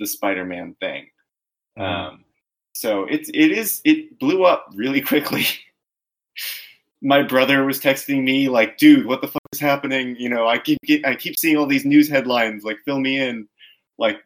the 0.00 0.06
spider-man 0.06 0.74
thing. 0.80 1.08
Mhm. 1.78 1.82
um, 1.84 2.24
so 2.74 3.04
it's 3.04 3.28
it 3.30 3.52
is 3.52 3.80
it 3.84 4.18
blew 4.18 4.44
up 4.44 4.66
really 4.74 5.00
quickly. 5.12 5.46
My 7.02 7.22
brother 7.22 7.64
was 7.64 7.80
texting 7.80 8.22
me 8.22 8.48
like 8.48 8.78
dude 8.78 9.06
what 9.06 9.20
the 9.20 9.28
fuck 9.28 9.42
is 9.52 9.60
happening? 9.60 10.16
You 10.18 10.28
know 10.28 10.46
i 10.48 10.58
keep 10.58 10.78
get, 10.84 11.06
i 11.06 11.14
keep 11.14 11.38
seeing 11.38 11.56
all 11.56 11.66
these 11.66 11.84
news 11.84 12.08
headlines 12.08 12.64
like 12.64 12.78
fill 12.84 13.00
me 13.00 13.18
in. 13.18 13.48
Like 13.98 14.18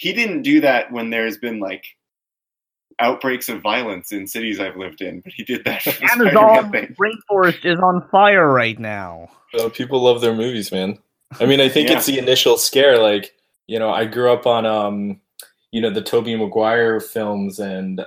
he 0.00 0.12
didn't 0.14 0.42
do 0.42 0.60
that 0.62 0.90
when 0.90 1.10
there's 1.10 1.36
been 1.36 1.60
like 1.60 1.84
outbreaks 3.00 3.48
of 3.48 3.60
violence 3.62 4.12
in 4.12 4.26
cities 4.26 4.58
i've 4.60 4.76
lived 4.76 5.00
in 5.00 5.20
but 5.20 5.32
he 5.32 5.42
did 5.44 5.62
that 5.64 5.82
for 5.82 5.90
the 5.90 6.06
Spider-Man 6.08 6.36
Amazon 6.36 6.96
rainforest 6.98 7.64
is 7.64 7.78
on 7.80 8.06
fire 8.10 8.52
right 8.52 8.78
now. 8.78 9.28
Uh, 9.58 9.68
people 9.68 10.00
love 10.02 10.20
their 10.20 10.34
movies, 10.34 10.70
man. 10.70 10.98
I 11.40 11.46
mean, 11.46 11.60
I 11.60 11.68
think 11.68 11.88
Yeah. 11.88 11.96
it's 11.96 12.06
the 12.06 12.18
initial 12.18 12.56
scare. 12.56 12.98
Like, 12.98 13.32
you 13.66 13.78
know, 13.78 13.90
I 13.90 14.04
grew 14.04 14.30
up 14.32 14.46
on, 14.46 14.64
um, 14.66 15.20
you 15.72 15.80
know, 15.80 15.90
the 15.90 16.02
Tobey 16.02 16.36
Maguire 16.36 17.00
films 17.00 17.58
and, 17.58 18.00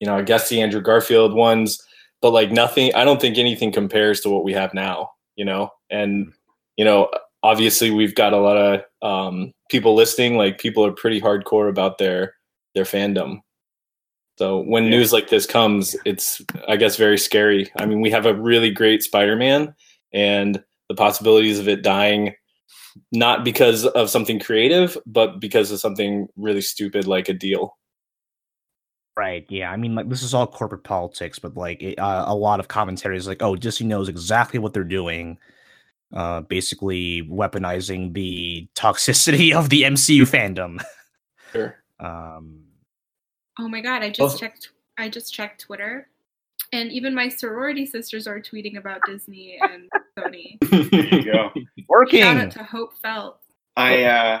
you 0.00 0.06
know, 0.06 0.16
I 0.16 0.22
guess 0.22 0.48
the 0.48 0.60
Andrew 0.62 0.80
Garfield 0.80 1.34
ones, 1.34 1.82
but 2.22 2.30
like 2.30 2.50
nothing, 2.50 2.94
I 2.94 3.04
don't 3.04 3.20
think 3.20 3.36
anything 3.36 3.72
compares 3.72 4.20
to 4.22 4.30
what 4.30 4.44
we 4.44 4.52
have 4.54 4.72
now, 4.74 5.10
you 5.36 5.44
know? 5.44 5.70
And, 5.90 6.32
you 6.76 6.84
know, 6.84 7.10
obviously 7.42 7.90
we've 7.90 8.14
got 8.14 8.32
a 8.32 8.38
lot 8.38 8.56
of 8.56 8.82
um, 9.02 9.52
people 9.70 9.94
listening. 9.94 10.36
Like, 10.36 10.58
people 10.58 10.84
are 10.84 10.92
pretty 10.92 11.20
hardcore 11.20 11.68
about 11.68 11.98
their, 11.98 12.34
their 12.74 12.84
fandom. 12.84 13.40
So 14.38 14.60
when 14.60 14.84
Yeah. 14.84 14.90
news 14.90 15.12
like 15.12 15.28
this 15.30 15.46
comes, 15.46 15.96
it's, 16.04 16.42
I 16.68 16.76
guess, 16.76 16.96
very 16.96 17.18
scary. 17.18 17.70
I 17.78 17.86
mean, 17.86 18.00
we 18.00 18.10
have 18.10 18.26
a 18.26 18.34
really 18.34 18.70
great 18.70 19.02
Spider 19.02 19.36
Man 19.36 19.74
and 20.12 20.62
the 20.88 20.94
possibilities 20.94 21.58
of 21.58 21.68
it 21.68 21.82
dying 21.82 22.34
not 23.12 23.44
because 23.44 23.84
of 23.84 24.08
something 24.08 24.40
creative 24.40 24.96
but 25.04 25.38
because 25.38 25.70
of 25.70 25.78
something 25.78 26.26
really 26.36 26.62
stupid 26.62 27.06
like 27.06 27.28
a 27.28 27.34
deal 27.34 27.76
Right. 29.16 29.46
Yeah. 29.48 29.70
I 29.70 29.76
mean, 29.78 29.94
like 29.94 30.10
this 30.10 30.22
is 30.22 30.34
all 30.34 30.46
corporate 30.46 30.84
politics, 30.84 31.38
but 31.38 31.56
like 31.56 31.82
it, 31.82 31.98
uh, 31.98 32.24
a 32.26 32.34
lot 32.34 32.60
of 32.60 32.68
commentary 32.68 33.16
is 33.16 33.26
like, 33.26 33.42
oh, 33.42 33.56
Disney 33.56 33.86
knows 33.86 34.10
exactly 34.10 34.58
what 34.58 34.74
they're 34.74 34.84
doing. 34.84 35.38
Uh, 36.14 36.40
basically 36.42 37.22
weaponizing 37.28 38.14
the 38.14 38.68
toxicity 38.76 39.52
of 39.58 39.68
the 39.70 39.82
MCU 39.82 40.22
fandom. 40.22 40.80
sure 41.52 41.76
Um, 42.00 42.60
Oh 43.58 43.68
my 43.68 43.80
god, 43.80 44.02
I 44.02 44.08
just 44.10 44.20
Also- 44.20 44.38
checked 44.38 44.70
I 44.98 45.08
just 45.08 45.32
checked 45.34 45.62
Twitter. 45.62 46.08
And 46.72 46.90
even 46.90 47.14
my 47.14 47.28
sorority 47.28 47.86
sisters 47.86 48.26
are 48.26 48.40
tweeting 48.40 48.76
about 48.78 49.00
Disney 49.06 49.58
and 49.60 49.88
Sony. 50.18 50.58
There 50.90 51.04
you 51.14 51.24
go. 51.32 51.50
working. 51.88 52.22
Shout 52.22 52.36
out 52.38 52.50
to 52.52 52.64
Hope 52.64 52.94
Felt. 53.02 53.38
I 53.76 54.04
uh, 54.04 54.40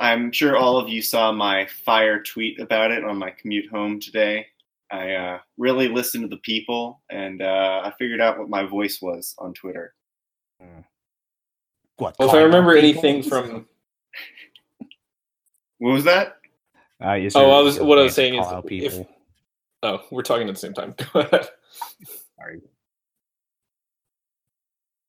I'm 0.00 0.30
sure 0.32 0.56
all 0.56 0.76
of 0.78 0.88
you 0.88 1.00
saw 1.02 1.32
my 1.32 1.66
fire 1.84 2.22
tweet 2.22 2.60
about 2.60 2.90
it 2.90 3.02
on 3.04 3.16
my 3.18 3.30
commute 3.30 3.68
home 3.70 3.98
today. 4.00 4.46
I 4.90 5.12
uh, 5.14 5.38
really 5.58 5.88
listened 5.88 6.22
to 6.24 6.28
the 6.28 6.40
people, 6.42 7.02
and 7.10 7.42
uh, 7.42 7.82
I 7.84 7.92
figured 7.98 8.20
out 8.20 8.38
what 8.38 8.48
my 8.48 8.64
voice 8.64 9.00
was 9.02 9.34
on 9.38 9.52
Twitter. 9.54 9.94
What? 11.96 12.14
well 12.18 12.28
if 12.28 12.34
i 12.34 12.42
remember 12.42 12.76
anything 12.76 13.22
from 13.22 13.66
What 15.78 15.92
was 15.92 16.04
that? 16.04 16.36
Uh, 17.04 17.14
is 17.16 17.34
Oh, 17.36 17.40
there- 17.40 17.50
I 17.50 17.60
was- 17.60 17.80
what 17.80 17.98
I 17.98 18.02
was 18.02 18.04
way 18.04 18.08
to 18.08 18.14
saying 18.14 18.34
is 18.40 18.46
call 18.46 18.54
out 18.56 18.72
if- 18.72 19.06
oh 19.84 20.00
we're 20.10 20.22
talking 20.22 20.48
at 20.48 20.54
the 20.54 20.60
same 20.60 20.74
time 20.74 20.94
go 21.12 21.20
ahead 21.20 21.48
Sorry. 22.36 22.60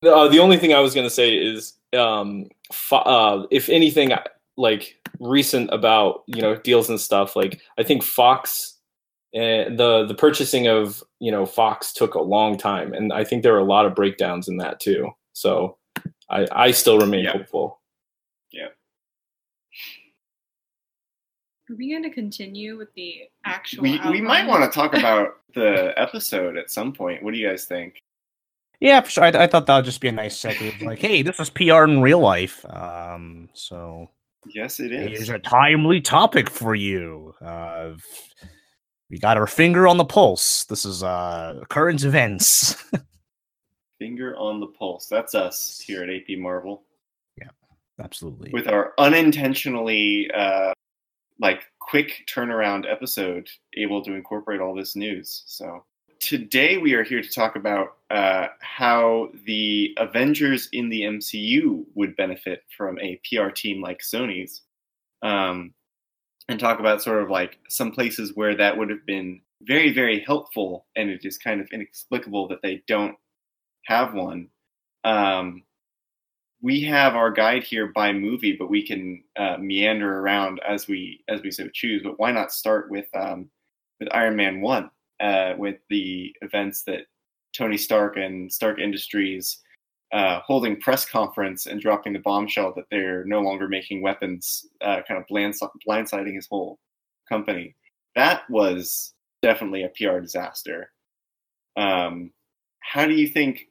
uh, 0.06 0.28
the 0.28 0.38
only 0.38 0.56
thing 0.56 0.72
i 0.72 0.80
was 0.80 0.94
going 0.94 1.06
to 1.06 1.10
say 1.14 1.34
is 1.36 1.74
um 1.96 2.46
fo- 2.72 2.96
uh, 2.98 3.46
if 3.50 3.68
anything 3.68 4.12
like 4.56 4.96
recent 5.18 5.68
about 5.72 6.22
you 6.26 6.40
know 6.40 6.54
deals 6.56 6.88
and 6.88 7.00
stuff 7.00 7.34
like 7.36 7.60
i 7.78 7.82
think 7.82 8.02
fox 8.02 8.78
and 9.34 9.78
the 9.78 10.06
the 10.06 10.14
purchasing 10.14 10.66
of 10.68 11.02
you 11.18 11.30
know 11.32 11.44
fox 11.46 11.92
took 11.92 12.14
a 12.14 12.22
long 12.22 12.56
time 12.56 12.92
and 12.92 13.12
i 13.12 13.22
think 13.24 13.42
there 13.42 13.52
were 13.52 13.58
a 13.58 13.64
lot 13.64 13.86
of 13.86 13.94
breakdowns 13.94 14.48
in 14.48 14.56
that 14.56 14.78
too 14.80 15.08
so 15.32 15.76
i 16.28 16.46
i 16.52 16.70
still 16.70 16.98
remain 16.98 17.24
Yeah. 17.24 17.32
hopeful 17.32 17.80
Yeah. 18.52 18.68
Are 21.70 21.76
we 21.76 21.90
going 21.90 22.02
to 22.02 22.10
continue 22.10 22.76
with 22.76 22.92
the 22.94 23.28
actual? 23.44 23.82
We 23.84 24.00
we 24.10 24.20
might 24.20 24.46
want 24.48 24.64
to 24.64 24.74
talk 24.76 24.92
about 24.98 25.34
the 25.54 25.92
episode 25.96 26.56
at 26.56 26.70
some 26.70 26.92
point. 26.92 27.22
What 27.22 27.32
do 27.32 27.38
you 27.38 27.48
guys 27.48 27.64
think? 27.64 28.00
Yeah, 28.80 29.00
for 29.02 29.10
sure. 29.10 29.24
I, 29.24 29.28
I 29.28 29.46
thought 29.46 29.66
that 29.66 29.76
would 29.76 29.84
just 29.84 30.00
be 30.00 30.08
a 30.08 30.12
nice 30.12 30.36
segue. 30.36 30.82
Like, 30.82 30.98
hey, 30.98 31.22
this 31.22 31.38
is 31.38 31.50
PR 31.50 31.84
in 31.84 32.00
real 32.02 32.18
life. 32.20 32.64
Um, 32.68 33.50
so 33.52 34.08
Yes, 34.52 34.80
it 34.80 34.90
is. 34.90 35.10
Here's 35.10 35.28
a 35.28 35.38
timely 35.38 36.00
topic 36.00 36.48
for 36.50 36.74
you. 36.74 37.34
Uh, 37.44 37.90
we 39.10 39.18
got 39.18 39.36
our 39.36 39.46
finger 39.46 39.86
on 39.86 39.96
the 39.98 40.04
pulse. 40.04 40.64
This 40.64 40.84
is 40.84 41.02
uh 41.04 41.60
current 41.68 42.02
events. 42.04 42.74
Finger 44.00 44.34
on 44.36 44.60
the 44.60 44.66
pulse. 44.66 45.06
That's 45.06 45.34
us 45.34 45.78
here 45.78 46.02
at 46.02 46.08
AP 46.08 46.38
Marvel 46.38 46.84
Yeah, 47.38 47.50
Absolutely. 48.02 48.50
with 48.50 48.66
our 48.66 48.94
unintentionally 48.98 50.30
uh, 50.32 50.72
like 51.38 51.64
quick 51.80 52.26
turnaround 52.34 52.90
episode, 52.90 53.48
able 53.76 54.02
to 54.02 54.14
incorporate 54.14 54.60
all 54.62 54.74
this 54.74 54.96
news. 54.96 55.42
So 55.46 55.84
today 56.18 56.78
we 56.78 56.94
are 56.94 57.02
here 57.02 57.20
to 57.20 57.28
talk 57.28 57.56
about 57.56 57.96
uh, 58.10 58.48
how 58.60 59.28
the 59.44 59.94
Avengers 59.98 60.70
in 60.72 60.88
the 60.88 61.02
MCU 61.02 61.84
would 61.94 62.16
benefit 62.16 62.62
from 62.74 62.98
a 63.00 63.20
PR 63.28 63.50
team 63.50 63.82
like 63.82 64.00
Sony's, 64.00 64.62
um, 65.22 65.74
and 66.48 66.58
talk 66.58 66.80
about 66.80 67.02
sort 67.02 67.22
of 67.22 67.28
like 67.28 67.58
some 67.68 67.92
places 67.92 68.32
where 68.34 68.56
that 68.56 68.78
would 68.78 68.88
have 68.88 69.04
been 69.04 69.42
very, 69.62 69.92
very 69.92 70.20
helpful, 70.20 70.86
and 70.96 71.10
it 71.10 71.20
is 71.24 71.36
kind 71.36 71.60
of 71.60 71.68
inexplicable 71.70 72.48
that 72.48 72.62
they 72.62 72.82
don't 72.86 73.14
have 73.84 74.14
one. 74.14 74.48
Um, 75.04 75.62
we 76.62 76.82
have 76.82 77.14
our 77.14 77.30
guide 77.30 77.64
here 77.64 77.86
by 77.86 78.12
movie, 78.12 78.54
but 78.58 78.68
we 78.68 78.86
can 78.86 79.22
uh, 79.36 79.56
meander 79.58 80.18
around 80.18 80.60
as 80.68 80.86
we 80.86 81.24
as 81.28 81.42
we 81.42 81.50
so 81.50 81.68
choose. 81.72 82.02
But 82.02 82.18
why 82.18 82.32
not 82.32 82.52
start 82.52 82.90
with 82.90 83.06
um, 83.14 83.50
with 83.98 84.08
Iron 84.12 84.36
Man 84.36 84.60
one, 84.60 84.90
uh, 85.20 85.54
with 85.56 85.78
the 85.88 86.34
events 86.42 86.82
that 86.84 87.06
Tony 87.56 87.76
Stark 87.76 88.16
and 88.16 88.52
Stark 88.52 88.78
Industries 88.78 89.62
uh, 90.12 90.40
holding 90.40 90.80
press 90.80 91.08
conference 91.08 91.66
and 91.66 91.80
dropping 91.80 92.12
the 92.12 92.18
bombshell 92.18 92.72
that 92.74 92.86
they're 92.90 93.24
no 93.24 93.40
longer 93.40 93.68
making 93.68 94.02
weapons, 94.02 94.66
uh, 94.80 95.00
kind 95.06 95.20
of 95.20 95.26
blind, 95.28 95.54
blindsiding 95.86 96.34
his 96.34 96.48
whole 96.48 96.78
company. 97.28 97.74
That 98.16 98.42
was 98.50 99.14
definitely 99.40 99.84
a 99.84 99.88
PR 99.90 100.18
disaster. 100.18 100.90
Um, 101.76 102.32
how 102.80 103.06
do 103.06 103.14
you 103.14 103.28
think 103.28 103.68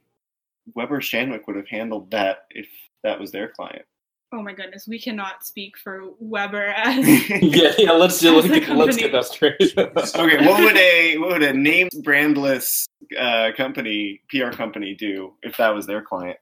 Weber 0.74 1.00
Shandwick 1.00 1.46
would 1.46 1.56
have 1.56 1.68
handled 1.68 2.10
that 2.10 2.46
if 2.50 2.68
that 3.02 3.18
was 3.18 3.32
their 3.32 3.48
client? 3.48 3.84
Oh 4.32 4.42
my 4.42 4.52
goodness, 4.52 4.86
we 4.86 5.00
cannot 5.00 5.44
speak 5.44 5.76
for 5.76 6.10
Weber 6.20 6.66
as 6.76 7.04
yeah 7.30 7.72
yeah 7.78 7.92
let's 7.92 8.18
do 8.20 8.36
let's 8.36 8.48
get, 8.48 8.68
let's 8.76 8.96
get 8.96 9.12
that 9.12 9.24
straight 9.24 9.56
okay, 9.78 10.46
what 10.46 10.62
would 10.62 10.76
a 10.76 11.18
what 11.18 11.30
would 11.30 11.42
a 11.42 11.52
named 11.52 11.90
brandless 12.02 12.84
uh, 13.18 13.50
company 13.56 14.20
PR 14.30 14.50
company 14.50 14.94
do 14.94 15.34
if 15.42 15.56
that 15.56 15.74
was 15.74 15.86
their 15.86 16.02
client? 16.02 16.38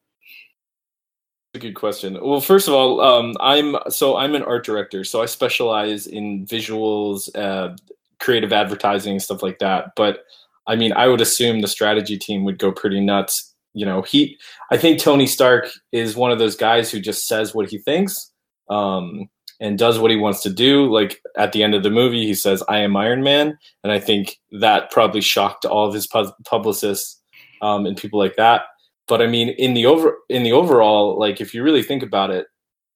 a 1.55 1.59
good 1.59 1.75
question. 1.75 2.19
Well, 2.23 2.41
first 2.41 2.69
of 2.69 2.75
all, 2.75 3.01
um, 3.01 3.35
I'm 3.41 3.77
so 3.89 4.17
I'm 4.17 4.35
an 4.35 4.43
art 4.43 4.65
director, 4.65 5.05
so 5.05 5.23
I 5.23 5.27
specialize 5.27 6.07
in 6.07 6.47
visuals, 6.47 7.29
uh, 7.37 7.77
creative 8.19 8.53
advertising, 8.53 9.19
stuff 9.19 9.43
like 9.43 9.59
that. 9.59 9.93
But 9.97 10.25
I 10.67 10.77
mean, 10.77 10.93
I 10.93 11.09
would 11.09 11.21
assume 11.21 11.61
the 11.61 11.69
strategy 11.69 12.19
team 12.19 12.45
would 12.45 12.59
go 12.59 12.73
pretty 12.73 13.01
nuts. 13.01 13.48
You 13.79 13.87
know, 13.87 14.03
he, 14.03 14.39
I 14.71 14.77
think 14.77 14.99
Tony 14.99 15.27
Stark 15.27 15.69
is 15.93 16.17
one 16.17 16.33
of 16.33 16.39
those 16.39 16.57
guys 16.57 16.91
who 16.91 17.01
just 17.01 17.27
says 17.27 17.55
what 17.55 17.71
he 17.71 17.79
thinks 17.79 18.33
um, 18.69 19.29
and 19.61 19.79
does 19.79 19.99
what 19.99 20.11
he 20.11 20.17
wants 20.17 20.43
to 20.43 20.51
do. 20.51 20.93
Like 20.93 21.21
at 21.37 21.53
the 21.53 21.63
end 21.63 21.75
of 21.75 21.83
the 21.83 21.91
movie, 21.91 22.27
he 22.27 22.35
says, 22.35 22.63
"I 22.69 22.79
am 22.79 22.97
Iron 22.97 23.23
Man," 23.23 23.57
and 23.83 23.93
I 23.93 24.01
think 24.01 24.39
that 24.61 24.91
probably 24.91 25.21
shocked 25.21 25.65
all 25.65 25.87
of 25.87 25.95
his 25.95 26.07
pu- 26.07 26.33
publicists 26.45 27.21
um, 27.63 27.87
and 27.87 27.97
people 27.97 28.19
like 28.19 28.37
that 28.37 28.63
but 29.09 29.23
I 29.23 29.27
mean, 29.27 29.49
in 29.49 29.75
the 29.75 29.87
over 29.87 30.19
in 30.29 30.43
the 30.45 30.53
overall, 30.53 31.19
like 31.19 31.41
if 31.41 31.55
you 31.55 31.65
really 31.65 31.83
think 31.83 32.03
about 32.03 32.31
it, 32.31 32.47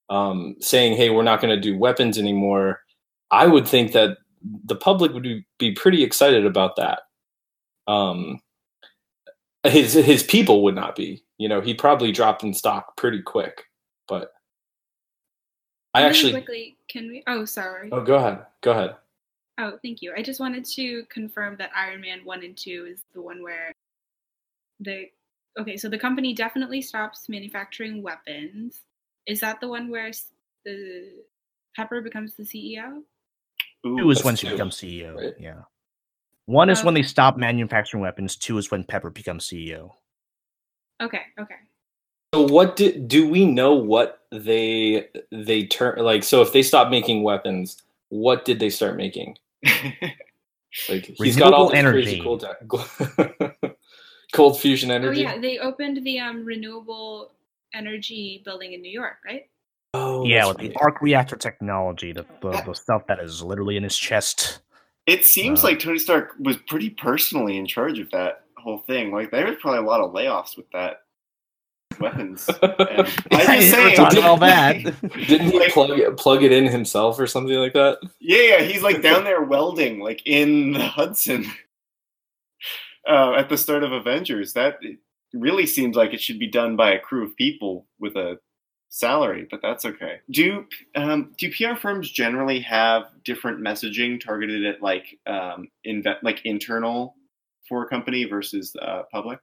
um, 0.09 0.55
saying, 0.59 0.95
"Hey, 0.95 1.09
we're 1.09 1.23
not 1.23 1.41
going 1.41 1.53
to 1.53 1.59
do 1.59 1.77
weapons 1.77 2.17
anymore," 2.17 2.79
I 3.31 3.47
would 3.47 3.67
think 3.67 3.91
that 3.93 4.17
the 4.65 4.75
public 4.75 5.11
would 5.13 5.23
be, 5.57 5.71
pretty 5.73 6.03
excited 6.03 6.45
about 6.45 6.75
that. 6.75 6.99
Um, 7.87 8.39
his 9.65 9.93
his 9.93 10.23
people 10.23 10.63
would 10.63 10.75
not 10.75 10.95
be. 10.95 11.23
You 11.37 11.49
know, 11.49 11.61
he 11.61 11.73
probably 11.73 12.11
dropped 12.11 12.43
in 12.43 12.53
stock 12.53 12.95
pretty 12.97 13.21
quick. 13.21 13.63
But 14.07 14.33
I 15.93 15.99
Really 16.01 16.09
actually, 16.09 16.31
quickly 16.31 16.77
can 16.89 17.07
we? 17.07 17.23
Oh, 17.27 17.45
sorry. 17.45 17.89
oh, 17.91 18.01
go 18.01 18.15
ahead, 18.15 18.45
go 18.61 18.71
ahead. 18.71 18.95
Oh, 19.59 19.77
thank 19.83 20.01
you. 20.01 20.13
I 20.17 20.23
just 20.23 20.39
wanted 20.39 20.65
to 20.65 21.03
confirm 21.09 21.55
that 21.57 21.69
Iron 21.75 22.01
Man 22.01 22.21
1 22.23 22.43
and 22.43 22.57
2 22.57 22.87
is 22.91 23.01
the 23.13 23.21
one 23.21 23.43
where 23.43 23.71
the 24.79 25.05
Okay, 25.59 25.77
so 25.77 25.87
the 25.87 25.99
company 25.99 26.33
definitely 26.33 26.81
stops 26.81 27.29
manufacturing 27.29 28.01
weapons. 28.01 28.81
Is 29.27 29.39
that 29.41 29.61
the 29.61 29.67
one 29.67 29.89
where 29.91 30.11
the 30.65 31.11
Pepper 31.75 32.01
becomes 32.01 32.33
the 32.35 32.43
CEO? 32.43 33.03
Ooh, 33.85 33.97
Two 33.97 34.09
is 34.09 34.17
that's 34.17 34.25
when 34.25 34.35
she 34.35 34.47
two, 34.47 34.53
becomes 34.53 34.75
CEO. 34.77 35.15
right? 35.15 35.33
Yeah. 35.39 35.61
One 36.45 36.69
is 36.69 36.83
when 36.83 36.93
they 36.93 37.03
stop 37.03 37.37
manufacturing 37.37 38.01
weapons. 38.01 38.35
Two 38.35 38.57
is 38.57 38.69
when 38.69 38.83
Pepper 38.83 39.09
becomes 39.09 39.47
CEO. 39.47 39.91
Okay, 41.01 41.21
okay. 41.39 41.55
So 42.33 42.41
what 42.47 42.75
did 42.75 43.07
do 43.07 43.29
we 43.29 43.45
know 43.45 43.73
what 43.73 44.21
they 44.31 45.07
they 45.31 45.65
turn 45.65 45.99
like 45.99 46.23
so 46.23 46.41
if 46.41 46.51
they 46.51 46.63
stop 46.63 46.89
making 46.89 47.23
weapons, 47.23 47.81
what 48.09 48.43
did 48.43 48.59
they 48.59 48.69
start 48.69 48.97
making? 48.97 49.37
Like 50.89 51.05
he's 51.05 51.35
got 51.35 51.53
all 51.53 51.69
Renewable 51.69 51.69
this 51.69 51.91
crazy 51.91 52.19
energy. 52.19 52.69
cold 52.69 53.75
cold 54.33 54.59
fusion 54.59 54.89
Oh 54.89 54.95
energy. 54.95 55.21
yeah, 55.21 55.37
they 55.37 55.59
opened 55.59 56.03
the 56.03 56.19
um 56.19 56.43
renewable 56.43 57.31
energy 57.75 58.41
building 58.43 58.73
in 58.73 58.81
New 58.81 58.91
York, 58.91 59.17
right? 59.23 59.43
Oh, 59.93 60.25
yeah, 60.25 60.45
that's 60.45 60.57
with 60.57 60.73
the 60.73 60.75
arc 60.77 61.01
reactor 61.01 61.35
technology, 61.35 62.13
the, 62.13 62.25
the, 62.41 62.59
the 62.65 62.73
stuff 62.73 63.05
that 63.07 63.19
is 63.19 63.43
literally 63.43 63.77
in 63.77 63.83
his 63.83 63.95
chest. 63.95 64.61
It 65.07 65.25
seems 65.25 65.61
Wow. 65.63 65.69
like 65.69 65.79
Tony 65.79 65.99
Stark 65.99 66.33
was 66.39 66.57
pretty 66.67 66.89
personally 66.89 67.57
in 67.57 67.65
charge 67.65 67.99
of 67.99 68.09
that 68.11 68.43
whole 68.57 68.79
thing. 68.79 69.11
Like 69.11 69.31
there 69.31 69.45
was 69.47 69.57
probably 69.61 69.79
a 69.79 69.83
lot 69.89 69.99
of 70.01 70.13
layoffs 70.13 70.55
with 70.57 70.69
that 70.71 71.01
weapons. 71.99 72.49
And 72.61 72.71
I'm 72.81 73.47
I 73.49 73.59
just 73.59 73.71
never 73.71 73.89
saying, 73.89 73.95
thought 73.95 74.17
of 74.17 74.23
all 74.25 74.37
like- 74.37 74.83
that. 74.85 75.01
Didn't 75.27 75.51
he 75.51 75.59
Like- 75.59 75.71
plug 75.73 75.91
it, 75.99 76.17
plug 76.17 76.43
it 76.43 76.51
in 76.51 76.65
himself 76.67 77.19
or 77.19 77.27
something 77.27 77.55
like 77.57 77.73
that? 77.73 77.99
Yeah, 78.19 78.41
yeah, 78.57 78.61
he's 78.61 78.81
like 78.81 79.01
down 79.01 79.23
there 79.23 79.43
welding, 79.43 79.99
like 79.99 80.21
in 80.25 80.71
the 80.73 80.87
Hudson, 80.87 81.45
uh, 83.07 83.33
at 83.33 83.49
the 83.49 83.57
start 83.57 83.83
of 83.83 83.91
Avengers. 83.91 84.53
That 84.53 84.79
really 85.33 85.65
seems 85.65 85.95
like 85.95 86.13
it 86.13 86.21
should 86.21 86.39
be 86.39 86.47
done 86.47 86.75
by 86.75 86.91
a 86.91 86.99
crew 86.99 87.25
of 87.25 87.35
people 87.35 87.87
with 87.99 88.15
a 88.15 88.37
salary, 88.93 89.47
but 89.49 89.59
that's 89.61 89.85
okay. 89.85 90.19
Do 90.29 90.65
um, 90.95 91.33
do 91.37 91.51
PR 91.51 91.75
firms 91.75 92.11
generally 92.11 92.59
have 92.61 93.05
different 93.23 93.59
messaging 93.59 94.21
targeted 94.21 94.65
at 94.65 94.81
like 94.81 95.17
um, 95.25 95.67
like 96.21 96.45
internal 96.45 97.15
for 97.67 97.83
a 97.83 97.89
company 97.89 98.25
versus 98.25 98.75
uh, 98.81 99.01
public? 99.11 99.39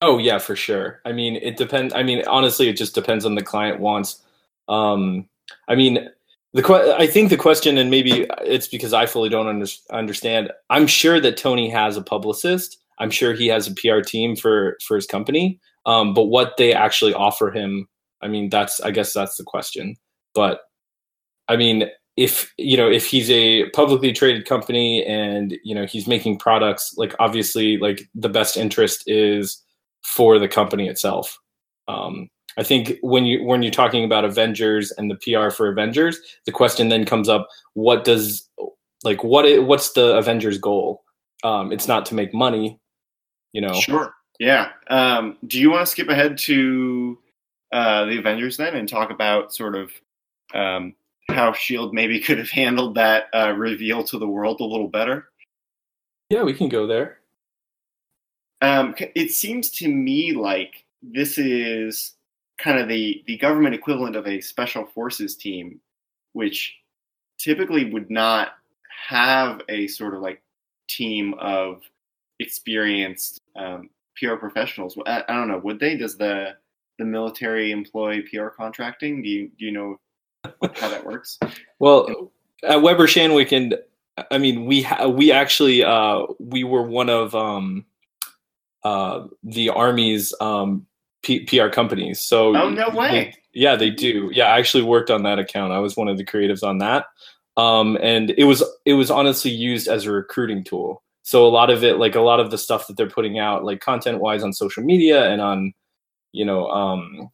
Oh 0.00 0.16
yeah, 0.18 0.38
for 0.38 0.56
sure. 0.56 1.00
I 1.04 1.12
mean, 1.12 1.36
it 1.36 1.58
depends. 1.58 1.92
I 1.94 2.02
mean, 2.02 2.24
honestly, 2.26 2.68
it 2.68 2.76
just 2.76 2.94
depends 2.94 3.26
on 3.26 3.34
the 3.34 3.42
client 3.42 3.80
wants. 3.80 4.22
Um, 4.66 5.28
I 5.68 5.74
mean, 5.74 6.08
the 6.54 6.62
que- 6.62 6.94
I 6.98 7.06
think 7.06 7.28
the 7.28 7.36
question, 7.36 7.76
and 7.76 7.90
maybe 7.90 8.26
it's 8.40 8.66
because 8.66 8.94
I 8.94 9.04
fully 9.04 9.28
don't 9.28 9.46
under- 9.46 9.66
understand. 9.90 10.50
I'm 10.70 10.86
sure 10.86 11.20
that 11.20 11.36
Tony 11.36 11.68
has 11.68 11.98
a 11.98 12.02
publicist. 12.02 12.78
I'm 12.98 13.10
sure 13.10 13.34
he 13.34 13.48
has 13.48 13.68
a 13.68 13.74
PR 13.74 14.00
team 14.00 14.36
for 14.36 14.78
for 14.82 14.96
his 14.96 15.06
company. 15.06 15.60
Um, 15.84 16.14
but 16.14 16.24
what 16.24 16.56
they 16.56 16.72
actually 16.72 17.12
offer 17.12 17.50
him, 17.50 17.88
I 18.22 18.28
mean, 18.28 18.48
that's 18.50 18.80
I 18.80 18.90
guess 18.90 19.12
that's 19.12 19.36
the 19.36 19.44
question. 19.44 19.96
But 20.34 20.60
I 21.48 21.56
mean, 21.56 21.88
if 22.16 22.52
you 22.58 22.76
know, 22.76 22.90
if 22.90 23.06
he's 23.06 23.30
a 23.30 23.68
publicly 23.70 24.12
traded 24.12 24.46
company 24.46 25.04
and 25.04 25.56
you 25.64 25.74
know 25.74 25.86
he's 25.86 26.06
making 26.06 26.38
products, 26.38 26.94
like 26.96 27.14
obviously, 27.18 27.78
like 27.78 28.08
the 28.14 28.28
best 28.28 28.56
interest 28.56 29.04
is 29.06 29.62
for 30.04 30.38
the 30.38 30.48
company 30.48 30.88
itself. 30.88 31.38
Um, 31.88 32.28
I 32.58 32.62
think 32.62 32.98
when 33.02 33.24
you 33.24 33.42
when 33.44 33.62
you're 33.62 33.72
talking 33.72 34.04
about 34.04 34.24
Avengers 34.24 34.92
and 34.92 35.10
the 35.10 35.16
PR 35.16 35.50
for 35.50 35.68
Avengers, 35.68 36.18
the 36.46 36.52
question 36.52 36.88
then 36.90 37.04
comes 37.04 37.28
up: 37.28 37.48
What 37.74 38.04
does 38.04 38.48
like 39.04 39.24
what 39.24 39.46
i- 39.46 39.58
what's 39.58 39.92
the 39.92 40.16
Avengers 40.16 40.58
goal? 40.58 41.02
Um, 41.44 41.72
it's 41.72 41.88
not 41.88 42.06
to 42.06 42.14
make 42.14 42.32
money, 42.34 42.78
you 43.52 43.60
know. 43.60 43.72
Sure. 43.74 44.14
Yeah. 44.38 44.70
Um, 44.88 45.38
do 45.46 45.58
you 45.58 45.70
want 45.70 45.80
to 45.86 45.90
skip 45.90 46.08
ahead 46.08 46.36
to 46.38 47.18
uh, 47.72 48.04
the 48.04 48.18
Avengers 48.18 48.56
then 48.56 48.76
and 48.76 48.88
talk 48.88 49.10
about 49.10 49.54
sort 49.54 49.74
of 49.74 49.90
um, 50.54 50.94
how 51.28 51.52
Shield 51.52 51.94
maybe 51.94 52.20
could 52.24 52.38
have 52.38 52.50
handled 52.50 52.96
that 52.96 53.24
uh, 53.34 53.52
reveal 53.52 54.04
to 54.04 54.18
the 54.18 54.28
world 54.28 54.60
a 54.60 54.64
little 54.64 54.88
better? 54.88 55.28
Yeah, 56.28 56.42
we 56.42 56.54
can 56.54 56.68
go 56.68 56.86
there. 56.86 57.18
Um, 58.60 58.94
it 58.98 59.32
seems 59.32 59.70
to 59.70 59.88
me 59.88 60.32
like 60.32 60.84
this 61.02 61.36
is 61.36 62.14
kind 62.58 62.78
of 62.78 62.88
the 62.88 63.24
the 63.26 63.36
government 63.38 63.74
equivalent 63.74 64.14
of 64.14 64.26
a 64.26 64.40
special 64.40 64.86
forces 64.86 65.34
team, 65.34 65.80
which 66.32 66.76
typically 67.38 67.90
would 67.90 68.08
not 68.08 68.52
have 69.08 69.62
a 69.68 69.88
sort 69.88 70.14
of 70.14 70.20
like 70.20 70.40
team 70.88 71.34
of 71.40 71.82
experienced 72.38 73.40
um, 73.56 73.90
PR 74.16 74.36
professionals. 74.36 74.96
I, 75.06 75.24
I 75.28 75.34
don't 75.34 75.48
know. 75.48 75.58
Would 75.58 75.80
they? 75.80 75.96
Does 75.96 76.16
the 76.16 76.56
the 76.98 77.04
military 77.04 77.70
employ 77.72 78.22
PR 78.30 78.48
contracting? 78.48 79.22
Do 79.22 79.28
you 79.28 79.50
do 79.58 79.64
you 79.64 79.72
know 79.72 79.96
how 80.44 80.88
that 80.88 81.04
works? 81.04 81.38
Well, 81.78 82.32
at 82.62 82.82
Weber 82.82 83.06
Shandwick, 83.06 83.52
and 83.52 83.76
I 84.30 84.38
mean, 84.38 84.66
we 84.66 84.82
ha- 84.82 85.06
we 85.08 85.32
actually 85.32 85.82
uh, 85.84 86.22
we 86.38 86.64
were 86.64 86.82
one 86.82 87.08
of 87.10 87.34
um, 87.34 87.84
uh, 88.84 89.26
the 89.42 89.70
Army's 89.70 90.34
um, 90.40 90.86
P- 91.22 91.44
PR 91.44 91.68
companies. 91.68 92.22
So 92.22 92.54
Oh, 92.56 92.68
no 92.70 92.90
they- 92.90 92.96
way. 92.98 93.34
yeah, 93.54 93.76
they 93.76 93.90
do. 93.90 94.30
Yeah, 94.32 94.46
I 94.46 94.58
actually 94.58 94.82
worked 94.84 95.10
on 95.10 95.22
that 95.24 95.38
account. 95.38 95.72
I 95.72 95.78
was 95.78 95.96
one 95.96 96.08
of 96.08 96.18
the 96.18 96.24
creatives 96.24 96.62
on 96.62 96.78
that, 96.78 97.06
um, 97.56 97.96
and 98.02 98.30
it 98.36 98.44
was 98.44 98.62
it 98.84 98.94
was 98.94 99.10
honestly 99.10 99.50
used 99.50 99.88
as 99.88 100.06
a 100.06 100.12
recruiting 100.12 100.64
tool. 100.64 101.02
So 101.24 101.46
a 101.46 101.48
lot 101.50 101.70
of 101.70 101.84
it, 101.84 101.98
like 101.98 102.16
a 102.16 102.20
lot 102.20 102.40
of 102.40 102.50
the 102.50 102.58
stuff 102.58 102.88
that 102.88 102.96
they're 102.96 103.08
putting 103.08 103.38
out, 103.38 103.64
like 103.64 103.80
content 103.80 104.18
wise 104.20 104.42
on 104.42 104.52
social 104.52 104.82
media 104.82 105.30
and 105.30 105.40
on, 105.40 105.72
you 106.32 106.44
know, 106.44 106.68
um, 106.68 107.30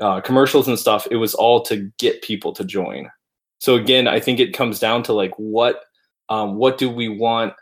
uh, 0.00 0.20
commercials 0.20 0.68
and 0.68 0.78
stuff, 0.78 1.06
it 1.10 1.16
was 1.16 1.34
all 1.34 1.60
to 1.62 1.90
get 1.98 2.22
people 2.22 2.52
to 2.52 2.64
join. 2.64 3.10
So 3.58 3.74
again, 3.74 4.06
I 4.06 4.20
think 4.20 4.38
it 4.40 4.54
comes 4.54 4.78
down 4.78 5.02
to 5.04 5.12
like 5.12 5.32
what 5.36 5.84
um, 6.28 6.56
what 6.56 6.78
do 6.78 6.88
we 6.90 7.08
want? 7.08 7.54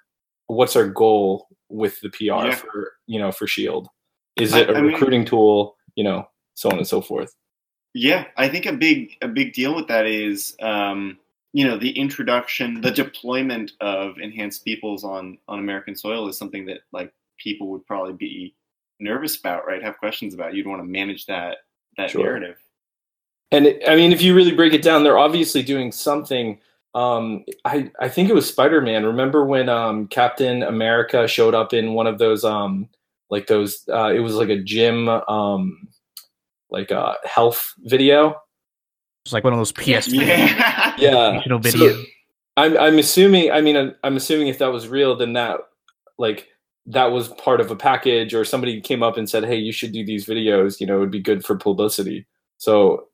What's 0.49 0.77
our 0.77 0.89
goal 0.89 1.49
with 1.69 2.01
the 2.01 2.11
PR 2.11 2.25
Yeah. 2.47 2.55
for 2.55 2.93
you 3.07 3.19
know 3.19 3.33
for 3.33 3.47
Shield? 3.47 3.89
Is 4.37 4.55
it 4.55 4.69
a 4.69 4.75
I 4.77 4.81
mean- 4.83 4.93
recruiting 4.93 5.25
tool? 5.25 5.77
You 5.95 6.05
know, 6.05 6.29
so 6.55 6.69
on 6.71 6.77
and 6.77 6.87
so 6.87 7.01
forth. 7.01 7.35
Yeah, 7.95 8.27
I 8.37 8.51
think 8.51 8.67
a 8.67 8.75
big 8.75 9.13
a 9.23 9.29
big 9.29 9.55
deal 9.55 9.75
with 9.75 9.89
that 9.89 10.05
is 10.07 10.55
um, 10.61 11.17
you 11.55 11.67
know 11.67 11.79
the 11.79 11.91
introduction, 11.99 12.83
the 12.83 12.91
deployment 12.91 13.73
of 13.81 14.19
enhanced 14.19 14.63
peoples 14.67 15.03
on 15.05 15.39
on 15.49 15.59
American 15.59 15.97
soil 15.97 16.29
is 16.29 16.37
something 16.37 16.67
that 16.67 16.81
like 16.93 17.11
people 17.39 17.69
would 17.71 17.87
probably 17.87 18.13
be 18.13 18.55
nervous 19.01 19.37
about, 19.39 19.67
right? 19.67 19.83
Have 19.83 19.99
questions 19.99 20.35
about. 20.35 20.55
You'd 20.55 20.67
want 20.67 20.81
to 20.81 20.87
manage 20.87 21.27
that 21.27 21.59
that 21.97 22.11
Sure. 22.11 22.23
narrative. 22.25 22.57
And 23.53 23.67
it, 23.67 23.83
I 23.89 23.95
mean, 23.97 24.13
if 24.13 24.21
you 24.23 24.35
really 24.35 24.53
break 24.55 24.73
it 24.75 24.83
down, 24.83 25.05
they're 25.05 25.19
obviously 25.19 25.63
doing 25.63 25.93
something. 25.93 26.59
Um, 26.95 27.45
I 27.65 27.91
I 28.01 28.09
think 28.09 28.29
it 28.29 28.35
was 28.35 28.49
Spider 28.49 28.81
Man. 28.81 29.05
Remember 29.05 29.45
when 29.45 29.69
um, 29.69 30.09
Captain 30.09 30.63
America 30.63 31.29
showed 31.29 31.55
up 31.55 31.73
in 31.73 31.93
one 31.95 32.07
of 32.07 32.19
those 32.19 32.45
um, 32.45 32.89
like 33.31 33.47
those? 33.47 33.85
Uh, 33.89 34.13
it 34.15 34.21
was 34.21 34.35
like 34.35 34.49
a 34.49 34.61
gym 34.63 35.09
um, 35.09 35.89
like 36.71 36.91
a 36.91 37.17
health 37.25 37.73
video. 37.81 38.35
It's 39.25 39.33
like 39.33 39.45
one 39.45 39.53
of 39.53 39.59
those 39.59 39.73
PS 39.73 40.09
Yeah, 40.13 40.95
Yeah, 40.99 41.41
promotional 41.43 41.63
So, 41.63 41.79
videos. 41.79 42.05
I'm 42.57 42.77
I'm 42.79 42.99
assuming. 42.99 43.51
I 43.53 43.61
mean, 43.61 43.77
I'm, 43.77 43.95
I'm 44.03 44.17
assuming 44.17 44.49
if 44.49 44.59
that 44.59 44.73
was 44.73 44.89
real, 44.89 45.17
then 45.17 45.35
that 45.35 45.59
like 46.19 46.49
that 46.87 47.07
was 47.07 47.29
part 47.29 47.61
of 47.61 47.71
a 47.71 47.77
package, 47.77 48.35
or 48.35 48.45
somebody 48.45 48.81
came 48.81 49.03
up 49.03 49.17
and 49.17 49.29
said, 49.29 49.45
"Hey, 49.45 49.57
you 49.57 49.73
should 49.73 49.93
do 49.93 50.05
these 50.05 50.27
videos. 50.27 50.81
You 50.81 50.87
know, 50.87 50.97
it 50.97 51.01
would 51.01 51.11
be 51.11 51.21
good 51.21 51.45
for 51.45 51.57
publicity." 51.57 52.27
So 52.59 53.09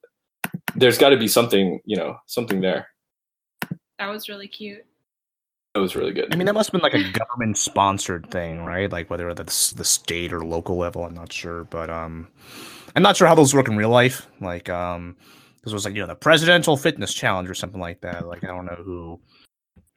there's 0.74 0.98
got 0.98 1.10
to 1.10 1.16
be 1.16 1.28
something, 1.28 1.80
you 1.84 1.96
know, 1.96 2.16
something 2.26 2.60
there. 2.60 2.88
That 3.98 4.08
was 4.08 4.28
really 4.28 4.48
cute. 4.48 4.84
That 5.74 5.80
was 5.80 5.96
really 5.96 6.12
good. 6.12 6.32
I 6.32 6.36
mean, 6.36 6.46
that 6.46 6.52
must 6.52 6.70
have 6.70 6.80
been 6.80 6.82
like 6.82 6.94
a 6.94 7.18
government 7.18 7.56
sponsored 7.56 8.30
thing, 8.30 8.64
right? 8.64 8.92
Like 8.92 9.08
whether 9.08 9.30
at 9.30 9.36
the, 9.36 9.44
the 9.44 9.84
state 9.84 10.32
or 10.32 10.44
local 10.44 10.76
level, 10.76 11.04
I'm 11.04 11.14
not 11.14 11.32
sure. 11.32 11.64
But 11.64 11.88
um, 11.88 12.28
I'm 12.94 13.02
not 13.02 13.16
sure 13.16 13.26
how 13.26 13.34
those 13.34 13.54
work 13.54 13.68
in 13.68 13.76
real 13.76 13.88
life. 13.88 14.26
Like 14.40 14.68
um, 14.68 15.16
this 15.64 15.72
was 15.72 15.86
like 15.86 15.94
you 15.94 16.00
know 16.00 16.06
the 16.06 16.14
presidential 16.14 16.76
fitness 16.76 17.14
challenge 17.14 17.48
or 17.48 17.54
something 17.54 17.80
like 17.80 18.02
that. 18.02 18.26
Like 18.26 18.44
I 18.44 18.48
don't 18.48 18.66
know 18.66 18.82
who 18.84 19.18
there 19.40 19.41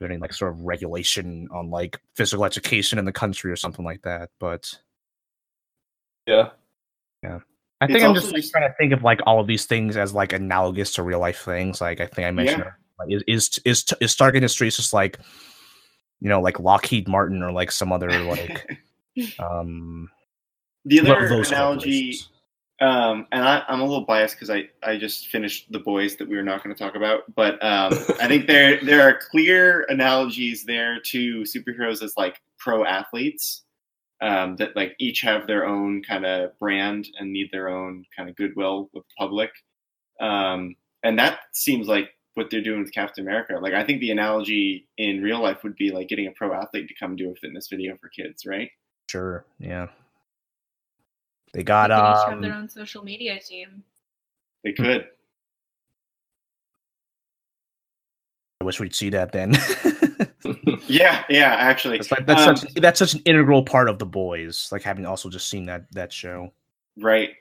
any 0.02 0.18
like 0.18 0.34
sort 0.34 0.52
of 0.54 0.62
regulation 0.62 1.48
on 1.52 1.70
like 1.70 2.00
physical 2.16 2.46
education 2.46 3.00
in 3.00 3.06
the 3.06 3.12
country 3.12 3.52
or 3.52 3.56
something 3.56 3.86
like 3.86 4.02
that. 4.02 4.30
But 4.40 4.74
yeah, 6.28 6.50
yeah. 7.24 7.40
I 7.82 7.88
think 7.88 8.04
I'm 8.04 8.16
just 8.16 8.34
like 8.34 8.44
trying 8.50 8.70
to 8.70 8.76
think 8.78 8.94
of 8.94 9.04
like 9.04 9.22
all 9.26 9.40
of 9.40 9.48
these 9.48 9.66
things 9.66 9.98
as 9.98 10.14
like 10.14 10.34
analogous 10.34 10.94
to 10.94 11.04
real 11.04 11.20
life 11.20 11.42
things. 11.42 11.82
Like 11.82 12.02
I 12.02 12.08
think 12.08 12.28
I 12.28 12.32
mentioned, 12.32 12.64
Yeah. 12.66 12.72
like, 13.00 13.12
is 13.12 13.24
is 13.28 13.60
is 13.66 13.86
is 14.02 14.12
Stark 14.12 14.36
Industries 14.36 14.76
just 14.78 14.94
like 14.94 15.20
you 16.20 16.30
know 16.30 16.42
like 16.42 16.60
Lockheed 16.60 17.08
Martin 17.08 17.44
or 17.44 17.52
like 17.52 17.72
some 17.72 17.92
other 17.92 18.10
like 18.24 18.80
um 19.40 20.10
the 20.86 21.02
other 21.02 21.26
analogy. 21.42 22.20
Um, 22.82 23.26
and 23.32 23.44
I, 23.44 23.64
I'm 23.70 23.80
a 23.80 23.86
little 23.86 24.06
biased 24.06 24.36
because 24.36 24.50
I, 24.50 24.66
I 24.84 24.98
just 24.98 25.28
finished 25.28 25.72
the 25.72 25.80
boys 25.80 26.18
that 26.18 26.28
we 26.28 26.36
were 26.36 26.44
not 26.44 26.62
going 26.62 26.76
to 26.76 26.84
talk 26.84 26.96
about, 26.96 27.24
but 27.34 27.54
um, 27.64 27.94
I 28.22 28.28
think 28.28 28.48
there 28.48 28.84
there 28.84 29.08
are 29.08 29.18
clear 29.32 29.86
analogies 29.88 30.66
there 30.66 31.00
to 31.00 31.44
superheroes 31.44 32.04
as 32.04 32.14
like 32.18 32.42
pro 32.60 32.84
athletes 32.84 33.64
um, 34.22 34.58
that 34.58 34.76
like 34.76 34.94
each 35.00 35.22
have 35.22 35.48
their 35.48 35.66
own 35.66 36.04
kind 36.04 36.26
of 36.26 36.58
brand 36.60 37.08
and 37.18 37.32
need 37.32 37.50
their 37.52 37.70
own 37.70 38.04
kind 38.16 38.30
of 38.30 38.36
goodwill 38.36 38.90
with 38.94 39.04
the 39.04 39.14
public, 39.18 39.52
um, 40.20 40.76
and 41.02 41.18
that 41.18 41.40
seems 41.54 41.88
like 41.88 42.10
what 42.34 42.48
they're 42.52 42.62
doing 42.62 42.82
with 42.82 42.94
Captain 42.94 43.26
America. 43.26 43.58
Like 43.62 43.74
I 43.74 43.86
think 43.86 44.02
the 44.02 44.12
analogy 44.12 44.90
in 44.98 45.24
real 45.24 45.42
life 45.42 45.64
would 45.64 45.76
be 45.76 45.92
like 45.92 46.10
getting 46.10 46.28
a 46.28 46.32
pro 46.32 46.54
athlete 46.54 46.90
to 46.90 46.96
come 47.00 47.16
do 47.16 47.32
a 47.32 47.36
fitness 47.36 47.70
video 47.70 47.96
for 47.96 48.10
kids, 48.10 48.46
right? 48.46 48.70
Sure. 49.10 49.46
Yeah. 49.60 49.88
They 51.56 51.64
got 51.64 51.88
They 51.88 51.96
each 51.96 52.30
have 52.30 52.42
their 52.42 52.54
um 52.54 52.64
own 52.64 52.70
social 52.70 53.02
media 53.02 53.40
team. 53.40 53.82
They 54.66 54.74
could. 54.74 55.08
I 58.60 58.66
wish 58.66 58.80
we'd 58.80 58.94
see 58.94 59.10
that 59.12 59.32
then. 59.32 59.56
Yeah, 60.88 61.24
yeah. 61.30 61.56
Actually, 61.56 61.98
that's 61.98 62.12
like 62.12 62.28
that's 62.28 62.48
Um, 62.48 62.56
such 62.56 62.74
that's 62.76 63.00
such 63.00 63.16
an 63.16 63.22
integral 63.26 63.64
part 63.64 63.90
of 63.90 63.98
the 63.98 64.06
boys, 64.06 64.70
like 64.72 64.84
having 64.84 65.06
also 65.06 65.28
just 65.30 65.48
seen 65.50 65.66
that 65.66 65.92
that 65.94 66.14
show. 66.14 66.54
Right. 66.98 67.32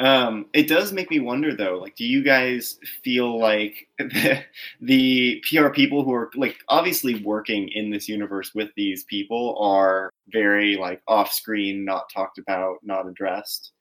Um, 0.00 0.46
it 0.52 0.68
does 0.68 0.92
make 0.92 1.10
me 1.10 1.20
wonder 1.20 1.54
though, 1.54 1.78
like, 1.78 1.94
do 1.96 2.04
you 2.04 2.22
guys 2.22 2.78
feel 3.02 3.38
like 3.38 3.88
the, 3.98 4.42
the 4.80 5.44
PR 5.48 5.68
people 5.68 6.04
who 6.04 6.12
are 6.12 6.30
like 6.34 6.58
obviously 6.68 7.22
working 7.22 7.68
in 7.68 7.90
this 7.90 8.08
universe 8.08 8.54
with 8.54 8.70
these 8.76 9.04
people 9.04 9.56
are 9.60 10.11
very 10.32 10.76
like 10.76 11.02
off 11.06 11.32
screen, 11.32 11.84
not 11.84 12.10
talked 12.12 12.38
about, 12.38 12.78
not 12.82 13.06
addressed? 13.06 13.72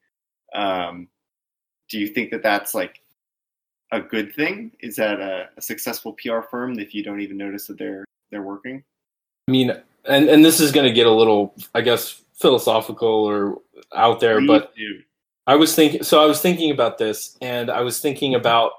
Um, 0.53 1.07
do 1.89 1.99
you 1.99 2.07
think 2.07 2.31
that 2.31 2.43
that's 2.43 2.73
like 2.73 3.01
a 3.91 4.01
good 4.01 4.33
thing? 4.33 4.71
Is 4.79 4.95
that 4.95 5.19
a, 5.19 5.49
a 5.57 5.61
successful 5.61 6.15
PR 6.21 6.41
firm 6.41 6.79
if 6.79 6.93
you 6.93 7.03
don't 7.03 7.21
even 7.21 7.37
notice 7.37 7.67
that 7.67 7.77
they're 7.77 8.05
they're 8.31 8.41
working? 8.41 8.83
I 9.47 9.51
mean, 9.51 9.71
and 10.05 10.29
and 10.29 10.43
this 10.43 10.59
is 10.59 10.71
going 10.71 10.87
to 10.87 10.93
get 10.93 11.07
a 11.07 11.11
little, 11.11 11.53
I 11.75 11.81
guess, 11.81 12.23
philosophical 12.33 13.09
or 13.09 13.57
out 13.95 14.19
there, 14.19 14.45
but 14.45 14.75
do. 14.75 15.01
I 15.47 15.55
was 15.55 15.75
thinking. 15.75 16.03
So 16.03 16.21
I 16.21 16.25
was 16.25 16.41
thinking 16.41 16.71
about 16.71 16.97
this, 16.97 17.37
and 17.41 17.69
I 17.69 17.81
was 17.81 17.99
thinking 17.99 18.35
about 18.35 18.71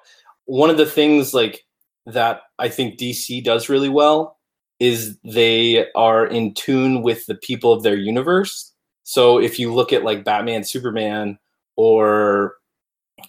one 0.47 0.71
of 0.71 0.77
the 0.77 0.87
things 0.87 1.35
like 1.35 1.65
that 2.07 2.43
I 2.59 2.69
think 2.69 2.99
DC 2.99 3.45
does 3.45 3.69
really 3.69 3.89
well 3.89 4.39
is 4.83 5.17
they 5.23 5.87
are 5.93 6.27
in 6.27 6.53
tune 6.55 7.03
with 7.03 7.25
the 7.27 7.37
people 7.37 7.73
of 7.73 7.85
their 7.85 7.97
universe. 7.97 8.73
So 9.05 9.39
if 9.39 9.57
you 9.57 9.73
look 9.73 9.93
at 9.93 10.03
like 10.03 10.25
Batman, 10.25 10.65
Superman, 10.65 11.39
or 11.77 12.57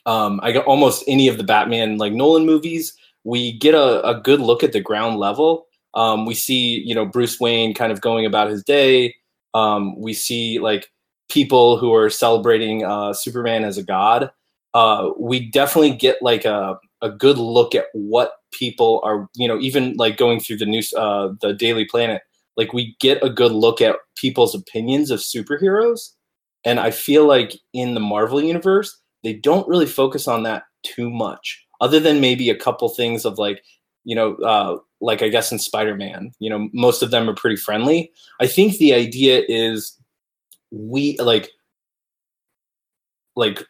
um, 0.07 0.39
I 0.41 0.51
got 0.51 0.65
almost 0.65 1.03
any 1.07 1.27
of 1.27 1.37
the 1.37 1.43
Batman 1.43 1.99
like 1.99 2.11
Nolan 2.11 2.47
movies, 2.47 2.97
we 3.23 3.55
get 3.59 3.75
a, 3.75 4.03
a 4.03 4.19
good 4.19 4.39
look 4.39 4.63
at 4.63 4.73
the 4.73 4.81
ground 4.81 5.19
level. 5.19 5.67
Um, 5.93 6.25
we 6.25 6.33
see, 6.33 6.81
you 6.83 6.95
know, 6.95 7.05
Bruce 7.05 7.39
Wayne 7.39 7.75
kind 7.75 7.91
of 7.91 8.01
going 8.01 8.25
about 8.25 8.49
his 8.49 8.63
day. 8.63 9.15
Um, 9.53 9.95
we 10.01 10.15
see 10.15 10.57
like 10.57 10.89
people 11.29 11.77
who 11.77 11.93
are 11.93 12.09
celebrating 12.09 12.83
uh, 12.83 13.13
Superman 13.13 13.63
as 13.63 13.77
a 13.77 13.83
god. 13.83 14.31
Uh, 14.73 15.11
we 15.19 15.51
definitely 15.51 15.95
get 15.95 16.17
like 16.23 16.45
a, 16.45 16.79
a 17.03 17.09
good 17.09 17.37
look 17.37 17.75
at 17.75 17.87
what 17.93 18.37
people 18.51 19.01
are, 19.03 19.29
you 19.35 19.47
know, 19.47 19.59
even 19.59 19.93
like 19.97 20.17
going 20.17 20.39
through 20.39 20.57
the 20.57 20.65
news, 20.65 20.91
uh, 20.97 21.33
the 21.41 21.53
Daily 21.53 21.85
Planet. 21.85 22.23
Like 22.57 22.73
we 22.73 22.95
get 22.99 23.23
a 23.23 23.29
good 23.29 23.51
look 23.51 23.81
at 23.81 23.97
people's 24.15 24.55
opinions 24.55 25.11
of 25.11 25.19
superheroes, 25.19 26.09
and 26.63 26.79
I 26.79 26.91
feel 26.91 27.27
like 27.27 27.59
in 27.73 27.93
the 27.93 27.99
Marvel 27.99 28.41
universe 28.41 28.99
they 29.23 29.33
don't 29.33 29.67
really 29.67 29.85
focus 29.85 30.27
on 30.27 30.43
that 30.43 30.63
too 30.83 31.09
much, 31.09 31.65
other 31.81 31.99
than 31.99 32.21
maybe 32.21 32.49
a 32.49 32.55
couple 32.55 32.89
things 32.89 33.25
of 33.25 33.37
like, 33.37 33.63
you 34.03 34.15
know, 34.15 34.35
uh, 34.37 34.77
like 35.01 35.21
I 35.21 35.29
guess 35.29 35.51
in 35.51 35.59
Spider 35.59 35.95
Man, 35.95 36.31
you 36.39 36.49
know, 36.49 36.69
most 36.73 37.01
of 37.03 37.11
them 37.11 37.29
are 37.29 37.35
pretty 37.35 37.57
friendly. 37.57 38.11
I 38.39 38.47
think 38.47 38.77
the 38.77 38.93
idea 38.93 39.43
is 39.47 39.97
we 40.71 41.17
like 41.19 41.51
like 43.35 43.63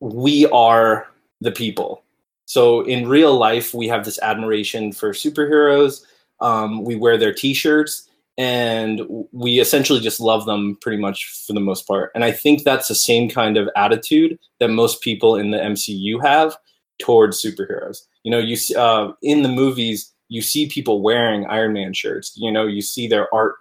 we 0.00 0.46
are 0.46 1.06
the 1.40 1.52
people. 1.52 2.02
So 2.48 2.80
in 2.80 3.06
real 3.06 3.36
life, 3.36 3.74
we 3.74 3.88
have 3.88 4.06
this 4.06 4.18
admiration 4.22 4.90
for 4.90 5.12
superheroes. 5.12 6.02
Um, 6.40 6.82
we 6.82 6.96
wear 6.96 7.18
their 7.18 7.34
T-shirts, 7.34 8.08
and 8.38 9.02
we 9.32 9.60
essentially 9.60 10.00
just 10.00 10.18
love 10.18 10.46
them 10.46 10.78
pretty 10.80 10.96
much 10.96 11.44
for 11.46 11.52
the 11.52 11.60
most 11.60 11.86
part. 11.86 12.10
And 12.14 12.24
I 12.24 12.32
think 12.32 12.64
that's 12.64 12.88
the 12.88 12.94
same 12.94 13.28
kind 13.28 13.58
of 13.58 13.68
attitude 13.76 14.38
that 14.60 14.70
most 14.70 15.02
people 15.02 15.36
in 15.36 15.50
the 15.50 15.58
MCU 15.58 16.24
have 16.24 16.56
towards 16.98 17.42
superheroes. 17.42 17.98
You 18.22 18.30
know, 18.30 18.38
you 18.38 18.56
uh, 18.78 19.12
in 19.20 19.42
the 19.42 19.50
movies, 19.50 20.10
you 20.30 20.40
see 20.40 20.70
people 20.70 21.02
wearing 21.02 21.44
Iron 21.48 21.74
Man 21.74 21.92
shirts. 21.92 22.32
You 22.34 22.50
know, 22.50 22.66
you 22.66 22.80
see 22.80 23.06
their 23.06 23.32
art, 23.34 23.56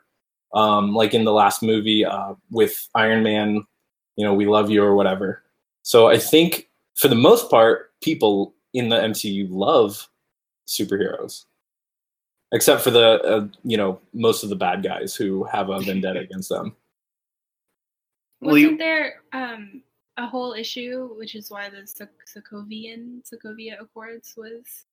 um, 0.53 0.95
like 0.95 1.13
in 1.13 1.25
the 1.25 1.33
last 1.33 1.61
movie 1.61 2.05
uh, 2.05 2.35
with 2.51 2.87
Iron 2.95 3.21
Man. 3.21 3.65
You 4.15 4.25
know, 4.25 4.33
we 4.33 4.45
love 4.45 4.69
you 4.69 4.81
or 4.81 4.95
whatever. 4.95 5.43
So 5.81 6.07
I 6.07 6.17
think 6.17 6.69
for 6.95 7.09
the 7.09 7.15
most 7.15 7.49
part, 7.49 7.91
people 8.01 8.53
in 8.77 8.89
the 8.89 8.95
MCU 8.95 9.47
love 9.49 10.07
superheroes, 10.67 11.45
except 12.51 12.81
for 12.81 12.91
the 12.91 13.21
uh, 13.23 13.47
you 13.63 13.77
know 13.77 13.99
most 14.13 14.43
of 14.43 14.49
the 14.49 14.55
bad 14.55 14.83
guys 14.83 15.15
who 15.15 15.43
have 15.45 15.69
a 15.69 15.79
vendetta 15.87 16.19
against 16.19 16.49
them. 16.49 16.75
Well, 18.39 18.53
Wasn't 18.53 18.77
there 18.77 19.23
um, 19.33 19.81
a 20.17 20.27
whole 20.27 20.53
issue, 20.53 21.09
which 21.17 21.33
is 21.33 21.49
why 21.49 21.69
the 21.69 21.87
Sok- 21.87 22.27
Sokovian 22.27 23.21
Sokovia 23.27 23.81
Accords 23.81 24.35
was 24.37 24.85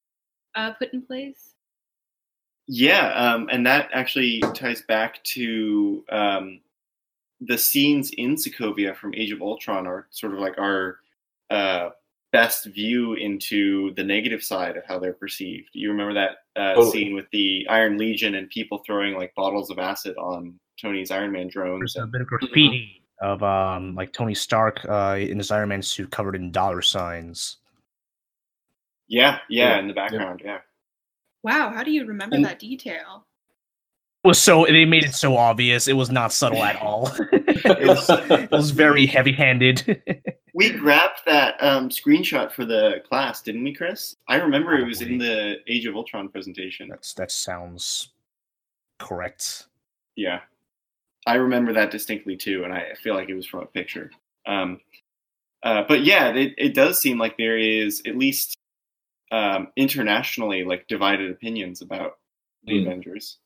uh, 0.55 0.73
put 0.73 0.94
in 0.94 1.03
place? 1.03 1.55
Yeah, 2.66 3.12
um, 3.12 3.51
and 3.53 3.66
that 3.66 3.90
actually 3.92 4.40
ties 4.55 4.81
back 4.81 5.23
to 5.25 6.03
um, 6.11 6.61
the 7.42 7.59
scenes 7.59 8.12
in 8.16 8.37
Sokovia 8.37 8.97
from 8.97 9.14
Age 9.14 9.33
of 9.33 9.42
Ultron 9.42 9.87
are 9.87 10.07
sort 10.11 10.33
of 10.33 10.38
like 10.38 10.57
our 10.57 11.01
uh, 11.51 11.90
best 12.35 12.66
view 12.66 13.14
into 13.14 13.94
the 13.94 14.03
negative 14.05 14.42
side 14.42 14.77
of 14.77 14.85
how 14.87 14.99
they're 14.99 15.12
perceived. 15.14 15.68
You 15.73 15.90
remember 15.90 16.14
that 16.14 16.31
uh, 16.61 16.75
Totally. 16.75 16.90
scene 16.92 17.14
with 17.14 17.27
the 17.33 17.64
Iron 17.70 17.97
Legion 17.97 18.35
and 18.35 18.51
people 18.51 18.83
throwing 18.85 19.14
like 19.14 19.33
bottles 19.37 19.70
of 19.70 19.79
acid 19.79 20.16
on 20.16 20.59
Tony's 20.83 21.11
Iron 21.12 21.31
Man 21.33 21.49
drones? 21.49 21.94
There's 21.94 22.05
a 22.05 22.07
bit 22.07 22.20
of 22.23 22.27
graffiti 22.27 23.01
of 23.23 23.42
um 23.44 23.94
like 23.94 24.12
Tony 24.12 24.35
Stark 24.35 24.85
uh 24.88 25.16
in 25.18 25.38
his 25.38 25.51
Iron 25.53 25.68
Man 25.68 25.83
suit 25.83 26.11
covered 26.11 26.35
in 26.35 26.51
dollar 26.51 26.83
signs. 26.83 27.59
yeah, 29.07 29.38
yeah, 29.49 29.70
Yeah, 29.75 29.79
in 29.79 29.87
the 29.88 29.94
background, 29.94 30.42
yeah. 30.44 30.59
Wow, 31.44 31.70
how 31.75 31.85
do 31.85 31.90
you 31.92 32.05
remember 32.07 32.37
And- 32.37 32.44
that 32.44 32.59
detail? 32.59 33.27
Was 34.25 34.41
so 34.41 34.65
they 34.65 34.87
made 34.87 35.05
it 35.05 35.15
so 35.15 35.37
obvious. 35.37 35.87
It 35.87 35.93
was 35.93 36.11
not 36.11 36.33
subtle 36.33 36.65
at 36.65 36.81
all. 36.81 37.11
it, 37.33 37.87
was, 37.87 38.07
it 38.09 38.51
was 38.51 38.71
very 38.71 39.07
heavy-handed. 39.07 40.03
We 40.57 40.71
grabbed 40.71 41.23
that 41.27 41.57
um, 41.61 41.89
screenshot 41.89 42.53
for 42.53 42.65
the 42.65 43.03
class, 43.09 43.43
didn't 43.43 43.65
we, 43.65 43.75
Chris? 43.75 44.15
I 44.29 44.37
remember 44.37 44.77
it 44.79 44.87
was 44.87 45.03
in 45.03 45.19
the 45.19 45.57
Age 45.67 45.85
of 45.87 45.97
Ultron 45.97 46.29
presentation. 46.29 46.87
That's 46.89 47.13
that 47.15 47.33
sounds 47.33 48.11
correct. 49.01 49.67
Yeah, 50.15 50.43
I 51.27 51.35
remember 51.35 51.73
that 51.73 51.91
distinctly 51.91 52.37
too, 52.37 52.63
and 52.63 52.73
I 52.73 52.95
feel 53.03 53.17
like 53.17 53.29
it 53.29 53.35
was 53.35 53.47
from 53.47 53.65
a 53.65 53.67
picture. 53.67 54.13
Um, 54.47 54.81
uh, 55.65 55.83
but 55.89 56.05
yeah, 56.05 56.29
it, 56.29 56.55
it 56.57 56.73
does 56.75 57.01
seem 57.01 57.19
like 57.19 57.37
there 57.37 57.59
is 57.59 58.01
at 58.07 58.17
least 58.17 58.57
um, 59.33 59.73
internationally 59.77 60.63
like 60.63 60.87
divided 60.87 61.33
opinions 61.33 61.83
about 61.83 62.19
the 62.63 62.75
Mm. 62.75 62.87
Avengers. 62.87 63.39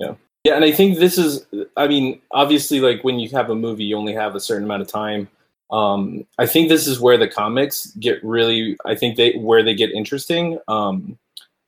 Yeah, 0.00 0.14
Yeah, 0.44 0.56
and 0.56 0.64
I 0.64 0.72
think 0.72 0.98
this 0.98 1.18
is, 1.18 1.46
I 1.76 1.86
mean, 1.86 2.20
obviously, 2.32 2.80
like 2.80 3.04
when 3.04 3.20
you 3.20 3.28
have 3.30 3.50
a 3.50 3.54
movie, 3.54 3.84
you 3.84 3.96
only 3.96 4.14
have 4.14 4.34
a 4.34 4.40
certain 4.40 4.64
amount 4.64 4.82
of 4.82 4.88
time. 4.88 5.28
Um, 5.70 6.26
I 6.38 6.46
think 6.46 6.68
this 6.68 6.86
is 6.88 6.98
where 6.98 7.16
the 7.16 7.28
comics 7.28 7.86
get 8.00 8.22
really, 8.24 8.76
I 8.84 8.94
think 8.96 9.16
they 9.16 9.32
where 9.34 9.62
they 9.62 9.74
get 9.74 9.90
interesting. 9.92 10.58
Um, 10.66 11.18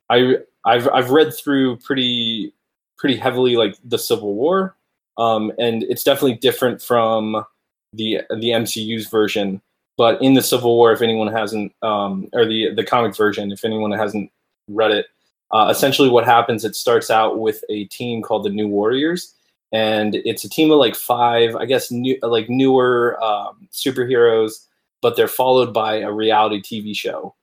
I 0.09 0.37
I've 0.65 0.89
I've 0.89 1.11
read 1.11 1.33
through 1.33 1.77
pretty 1.77 2.53
pretty 2.97 3.15
heavily 3.15 3.55
like 3.55 3.77
the 3.83 3.97
Civil 3.97 4.33
War, 4.33 4.75
um, 5.17 5.51
and 5.57 5.83
it's 5.83 6.03
definitely 6.03 6.35
different 6.35 6.81
from 6.81 7.45
the 7.93 8.21
the 8.29 8.49
MCU's 8.49 9.07
version. 9.07 9.61
But 9.95 10.21
in 10.21 10.33
the 10.33 10.41
Civil 10.41 10.75
War, 10.75 10.91
if 10.91 11.01
anyone 11.01 11.27
hasn't, 11.27 11.73
um, 11.81 12.27
or 12.33 12.45
the 12.45 12.73
the 12.73 12.83
comic 12.83 13.15
version, 13.15 13.51
if 13.51 13.63
anyone 13.63 13.91
hasn't 13.91 14.31
read 14.67 14.91
it, 14.91 15.07
uh, 15.53 15.67
essentially 15.69 16.09
what 16.09 16.25
happens, 16.25 16.65
it 16.65 16.75
starts 16.75 17.11
out 17.11 17.39
with 17.39 17.63
a 17.69 17.85
team 17.85 18.23
called 18.23 18.43
the 18.43 18.49
New 18.49 18.67
Warriors, 18.67 19.33
and 19.71 20.15
it's 20.15 20.43
a 20.43 20.49
team 20.49 20.71
of 20.71 20.79
like 20.79 20.95
five, 20.95 21.55
I 21.55 21.65
guess, 21.65 21.91
new 21.91 22.17
like 22.23 22.49
newer 22.49 23.23
um, 23.23 23.69
superheroes, 23.71 24.65
but 25.01 25.15
they're 25.15 25.27
followed 25.27 25.71
by 25.71 25.99
a 25.99 26.11
reality 26.11 26.61
TV 26.61 26.95
show. 26.95 27.35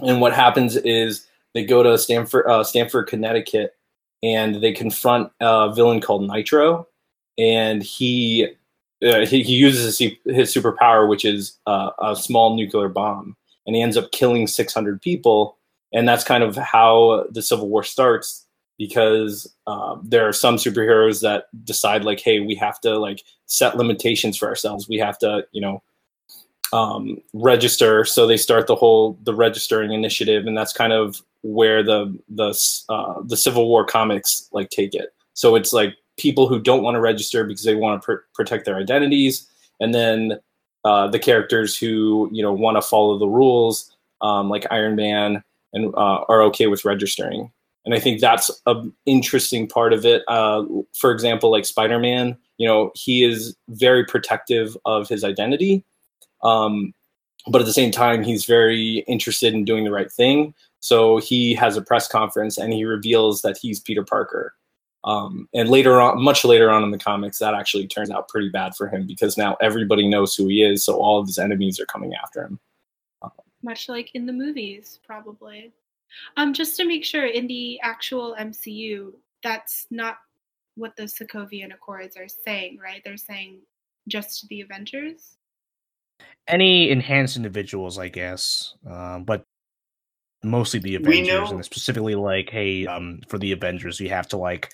And 0.00 0.22
what 0.22 0.32
happens 0.32 0.76
is 0.76 1.26
they 1.52 1.64
go 1.64 1.82
to 1.82 1.98
Stamford, 1.98 2.46
uh, 2.46 2.64
Stamford, 2.64 3.08
Connecticut, 3.08 3.74
and 4.22 4.56
they 4.56 4.72
confront 4.72 5.30
a 5.40 5.72
villain 5.72 6.00
called 6.00 6.26
Nitro, 6.26 6.88
and 7.36 7.82
he 7.82 8.48
uh, 9.04 9.26
he, 9.26 9.42
he 9.42 9.54
uses 9.54 9.98
his, 9.98 10.12
his 10.24 10.54
superpower, 10.54 11.08
which 11.08 11.26
is 11.26 11.58
uh, 11.66 11.90
a 12.02 12.16
small 12.16 12.56
nuclear 12.56 12.88
bomb, 12.88 13.36
and 13.66 13.76
he 13.76 13.82
ends 13.82 13.98
up 13.98 14.12
killing 14.12 14.46
600 14.46 15.00
people. 15.02 15.58
And 15.92 16.08
that's 16.08 16.24
kind 16.24 16.42
of 16.44 16.56
how 16.56 17.26
the 17.30 17.42
Civil 17.42 17.68
War 17.68 17.82
starts 17.82 18.46
because 18.78 19.52
um, 19.66 20.00
there 20.04 20.26
are 20.26 20.32
some 20.32 20.56
superheroes 20.56 21.20
that 21.20 21.44
decide 21.64 22.04
like, 22.04 22.20
hey, 22.20 22.40
we 22.40 22.54
have 22.54 22.80
to 22.80 22.98
like 22.98 23.22
set 23.46 23.76
limitations 23.76 24.38
for 24.38 24.48
ourselves. 24.48 24.88
We 24.88 24.96
have 24.98 25.18
to, 25.18 25.44
you 25.52 25.60
know, 25.60 25.82
um, 26.72 27.18
register. 27.32 28.04
So 28.04 28.26
they 28.26 28.36
start 28.36 28.66
the 28.66 28.74
whole 28.74 29.18
the 29.22 29.34
registering 29.34 29.92
initiative, 29.92 30.46
and 30.46 30.56
that's 30.56 30.72
kind 30.72 30.92
of 30.92 31.20
where 31.42 31.82
the 31.82 32.18
the 32.28 32.58
uh, 32.88 33.20
the 33.24 33.36
Civil 33.36 33.68
War 33.68 33.84
comics 33.84 34.48
like 34.52 34.70
take 34.70 34.94
it. 34.94 35.10
So 35.34 35.56
it's 35.56 35.72
like 35.72 35.94
people 36.18 36.48
who 36.48 36.60
don't 36.60 36.82
want 36.82 36.94
to 36.94 37.00
register 37.00 37.44
because 37.44 37.64
they 37.64 37.74
want 37.74 38.00
to 38.00 38.04
pr- 38.04 38.24
protect 38.34 38.64
their 38.64 38.76
identities, 38.76 39.46
and 39.80 39.94
then 39.94 40.38
uh, 40.84 41.08
the 41.08 41.18
characters 41.18 41.76
who 41.76 42.28
you 42.32 42.42
know 42.42 42.52
want 42.52 42.76
to 42.76 42.82
follow 42.82 43.18
the 43.18 43.28
rules, 43.28 43.94
um, 44.20 44.48
like 44.48 44.66
Iron 44.70 44.96
Man, 44.96 45.42
and 45.72 45.94
uh, 45.94 46.24
are 46.28 46.42
okay 46.42 46.66
with 46.66 46.84
registering. 46.84 47.50
And 47.84 47.94
I 47.94 47.98
think 47.98 48.20
that's 48.20 48.50
an 48.66 48.92
interesting 49.06 49.66
part 49.66 49.92
of 49.92 50.04
it. 50.04 50.22
Uh, 50.28 50.64
for 50.94 51.10
example, 51.10 51.50
like 51.50 51.64
Spider 51.64 51.98
Man, 51.98 52.36
you 52.58 52.66
know, 52.66 52.90
he 52.94 53.24
is 53.24 53.56
very 53.68 54.04
protective 54.04 54.76
of 54.84 55.08
his 55.08 55.24
identity, 55.24 55.84
um, 56.42 56.92
but 57.48 57.62
at 57.62 57.66
the 57.66 57.72
same 57.72 57.90
time, 57.90 58.22
he's 58.22 58.44
very 58.44 58.98
interested 59.08 59.54
in 59.54 59.64
doing 59.64 59.84
the 59.84 59.90
right 59.90 60.12
thing. 60.12 60.54
So 60.80 61.18
he 61.18 61.54
has 61.54 61.76
a 61.76 61.82
press 61.82 62.08
conference 62.08 62.58
and 62.58 62.72
he 62.72 62.84
reveals 62.84 63.42
that 63.42 63.58
he's 63.60 63.80
Peter 63.80 64.04
Parker. 64.04 64.54
Um, 65.04 65.48
and 65.54 65.70
later 65.70 66.00
on, 66.00 66.22
much 66.22 66.44
later 66.44 66.70
on 66.70 66.84
in 66.84 66.90
the 66.90 66.98
comics, 66.98 67.38
that 67.38 67.54
actually 67.54 67.86
turns 67.86 68.10
out 68.10 68.28
pretty 68.28 68.50
bad 68.50 68.74
for 68.76 68.88
him 68.88 69.06
because 69.06 69.38
now 69.38 69.56
everybody 69.62 70.06
knows 70.06 70.34
who 70.34 70.48
he 70.48 70.62
is. 70.62 70.84
So 70.84 70.96
all 70.96 71.18
of 71.18 71.26
his 71.26 71.38
enemies 71.38 71.80
are 71.80 71.86
coming 71.86 72.12
after 72.14 72.42
him. 72.44 72.60
Much 73.62 73.88
like 73.88 74.10
in 74.14 74.26
the 74.26 74.32
movies, 74.32 75.00
probably. 75.06 75.72
Um, 76.36 76.52
just 76.52 76.76
to 76.76 76.84
make 76.84 77.04
sure, 77.04 77.26
in 77.26 77.46
the 77.46 77.78
actual 77.82 78.34
MCU, 78.38 79.12
that's 79.42 79.86
not 79.90 80.18
what 80.76 80.96
the 80.96 81.04
Sokovian 81.04 81.72
Accords 81.74 82.16
are 82.16 82.28
saying, 82.28 82.78
right? 82.82 83.02
They're 83.04 83.16
saying 83.16 83.60
just 84.08 84.46
the 84.48 84.62
Avengers. 84.62 85.36
Any 86.48 86.90
enhanced 86.90 87.36
individuals, 87.36 87.98
I 87.98 88.08
guess, 88.08 88.74
um, 88.90 89.24
but 89.24 89.44
mostly 90.42 90.80
the 90.80 90.96
Avengers, 90.96 91.50
know- 91.50 91.56
and 91.56 91.64
specifically 91.64 92.14
like, 92.14 92.50
hey, 92.50 92.86
um, 92.86 93.20
for 93.28 93.38
the 93.38 93.52
Avengers, 93.52 94.00
you 94.00 94.08
have 94.08 94.28
to 94.28 94.36
like, 94.36 94.72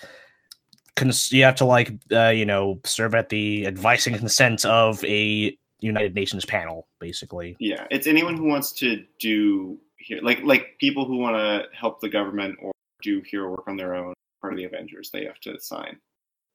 cons- 0.95 1.33
you 1.33 1.45
have 1.45 1.57
to 1.57 1.65
like, 1.65 1.93
uh, 2.13 2.29
you 2.29 2.47
know, 2.47 2.81
serve 2.85 3.15
at 3.15 3.29
the 3.29 3.65
advice 3.65 4.07
and 4.07 4.17
consent 4.17 4.65
of 4.65 5.05
a 5.05 5.57
United 5.81 6.15
Nations 6.15 6.45
panel, 6.45 6.87
basically. 7.01 7.57
Yeah, 7.59 7.87
it's 7.91 8.07
anyone 8.07 8.37
who 8.37 8.45
wants 8.45 8.73
to 8.75 9.05
do 9.19 9.79
here, 9.99 10.21
like 10.23 10.43
like 10.43 10.77
people 10.79 11.05
who 11.05 11.19
want 11.19 11.37
to 11.37 11.65
help 11.77 12.01
the 12.01 12.09
government 12.09 12.57
or 12.63 12.73
do 13.03 13.23
hero 13.27 13.51
work 13.51 13.69
on 13.69 13.77
their 13.77 13.95
own. 13.95 14.15
Part 14.41 14.53
of 14.53 14.59
the 14.59 14.65
Avengers, 14.65 15.11
they 15.11 15.25
have 15.25 15.41
to 15.41 15.59
sign. 15.61 15.99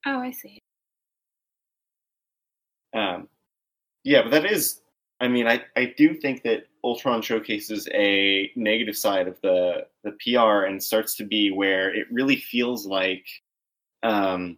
Oh, 0.06 0.20
I 0.20 0.32
see. 0.32 0.60
Um, 2.94 3.28
yeah, 4.04 4.24
but 4.24 4.32
that 4.32 4.46
is. 4.46 4.82
I 5.20 5.28
mean, 5.28 5.48
I, 5.48 5.64
I 5.76 5.94
do 5.98 6.16
think 6.16 6.42
that 6.44 6.66
Ultron 6.84 7.22
showcases 7.22 7.88
a 7.94 8.52
negative 8.56 8.98
side 8.98 9.28
of 9.28 9.40
the 9.42 9.86
the 10.04 10.12
PR 10.24 10.66
and 10.66 10.82
starts 10.82 11.16
to 11.18 11.24
be 11.24 11.52
where 11.52 11.94
it 11.94 12.08
really 12.12 12.38
feels 12.38 12.86
like 12.88 13.26
um, 14.04 14.58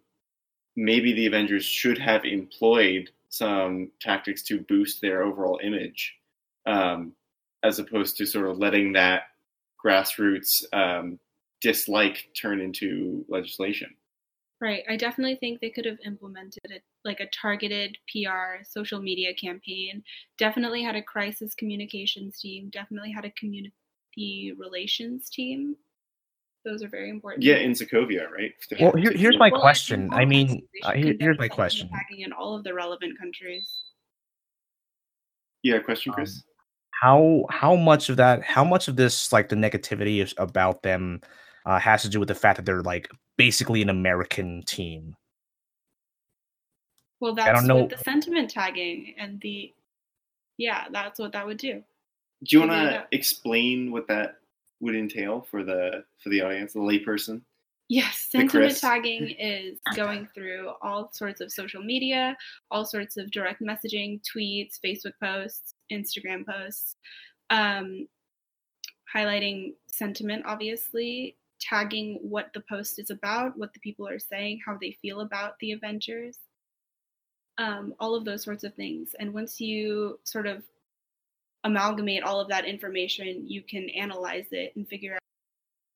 maybe 0.75 1.13
the 1.13 1.27
Avengers 1.27 1.65
should 1.65 1.97
have 1.97 2.23
employed 2.23 3.09
some 3.33 3.89
tactics 3.99 4.43
to 4.43 4.59
boost 4.69 5.01
their 5.01 5.23
overall 5.23 5.59
image, 5.63 6.13
um, 6.67 7.13
as 7.63 7.79
opposed 7.79 8.15
to 8.15 8.27
sort 8.27 8.47
of 8.47 8.59
letting 8.59 8.93
that 8.93 9.23
grassroots 9.83 10.63
um, 10.71 11.19
dislike 11.59 12.27
turn 12.39 12.61
into 12.61 13.25
legislation. 13.27 13.89
Right. 14.61 14.83
I 14.87 14.97
definitely 14.97 15.35
think 15.37 15.59
they 15.59 15.71
could 15.71 15.85
have 15.85 15.97
implemented 16.05 16.61
it 16.65 16.83
like 17.03 17.21
a 17.21 17.29
targeted 17.41 17.97
PR 18.07 18.63
social 18.63 19.01
media 19.01 19.33
campaign. 19.33 20.03
Definitely 20.37 20.83
had 20.83 20.95
a 20.95 21.01
crisis 21.01 21.55
communications 21.55 22.39
team. 22.39 22.69
Definitely 22.71 23.11
had 23.11 23.25
a 23.25 23.31
community 23.31 24.53
relations 24.59 25.27
team. 25.27 25.75
Those 26.65 26.81
are 26.81 26.87
very 26.87 27.09
important. 27.09 27.43
Yeah, 27.43 27.55
in 27.55 27.71
Sokovia, 27.71 28.29
right? 28.31 28.53
Well, 28.79 28.93
here, 28.95 29.11
here's 29.11 29.37
my 29.37 29.49
Well, 29.51 29.59
question. 29.59 30.09
I 30.13 30.23
mean, 30.23 30.65
uh, 30.83 30.93
here, 30.93 31.15
here's 31.19 31.37
my 31.37 31.49
question. 31.49 31.89
Tagging 31.89 32.23
in 32.23 32.31
all 32.31 32.55
of 32.55 32.63
the 32.63 32.73
relevant 32.73 33.19
countries. 33.19 33.69
Yeah, 35.61 35.79
question, 35.79 36.13
Chris. 36.13 36.37
Um, 36.37 36.43
How 37.01 37.45
how 37.49 37.75
much 37.75 38.09
of 38.09 38.15
that? 38.17 38.43
How 38.43 38.63
much 38.63 38.87
of 38.87 38.95
this 38.95 39.33
like 39.33 39.49
the 39.49 39.55
negativity 39.57 40.21
is 40.23 40.33
about 40.37 40.83
them 40.83 41.19
uh, 41.65 41.79
has 41.79 42.01
to 42.03 42.09
do 42.09 42.19
with 42.19 42.29
the 42.29 42.35
fact 42.35 42.57
that 42.57 42.65
they're 42.65 42.81
like 42.81 43.09
basically 43.37 43.81
an 43.81 43.89
American 43.89 44.63
team? 44.63 45.15
Well, 47.19 47.33
I 47.33 47.45
don't 47.45 47.55
that's 47.55 47.67
know- 47.67 47.75
what 47.81 47.89
the 47.89 47.97
sentiment 47.97 48.49
tagging 48.51 49.15
and 49.17 49.39
the 49.41 49.73
yeah, 50.57 50.85
that's 50.91 51.19
what 51.19 51.33
that 51.33 51.45
would 51.45 51.57
do. 51.57 51.83
Do 52.43 52.55
you 52.55 52.59
want 52.59 52.71
to 52.71 53.07
explain 53.11 53.91
what 53.91 54.07
that 54.07 54.35
would 54.79 54.95
entail 54.95 55.41
for 55.49 55.63
the 55.63 56.03
for 56.21 56.29
the 56.29 56.41
audience, 56.41 56.73
the 56.73 56.79
layperson? 56.79 57.41
Yes, 57.89 58.27
sentiment 58.29 58.77
tagging 58.77 59.29
is 59.39 59.77
going 59.95 60.27
through 60.33 60.71
all 60.81 61.11
sorts 61.13 61.41
of 61.41 61.51
social 61.51 61.83
media, 61.83 62.35
all 62.71 62.85
sorts 62.85 63.17
of 63.17 63.29
direct 63.31 63.61
messaging, 63.61 64.21
tweets, 64.23 64.79
Facebook 64.83 65.13
posts, 65.21 65.75
Instagram 65.91 66.45
posts, 66.45 66.95
um, 67.49 68.07
highlighting 69.13 69.73
sentiment, 69.87 70.43
obviously, 70.45 71.37
tagging 71.59 72.19
what 72.21 72.51
the 72.53 72.63
post 72.69 72.99
is 72.99 73.09
about, 73.09 73.57
what 73.57 73.73
the 73.73 73.79
people 73.79 74.07
are 74.07 74.19
saying, 74.19 74.59
how 74.65 74.77
they 74.79 74.97
feel 75.01 75.21
about 75.21 75.59
the 75.59 75.73
Avengers, 75.73 76.39
um, 77.57 77.93
all 77.99 78.15
of 78.15 78.25
those 78.25 78.43
sorts 78.43 78.63
of 78.63 78.73
things. 78.73 79.15
And 79.19 79.33
once 79.33 79.61
you 79.61 80.19
sort 80.23 80.47
of 80.47 80.63
amalgamate 81.63 82.23
all 82.23 82.39
of 82.39 82.49
that 82.49 82.65
information, 82.65 83.45
you 83.47 83.61
can 83.61 83.89
analyze 83.89 84.47
it 84.51 84.73
and 84.75 84.87
figure 84.87 85.13
out 85.13 85.19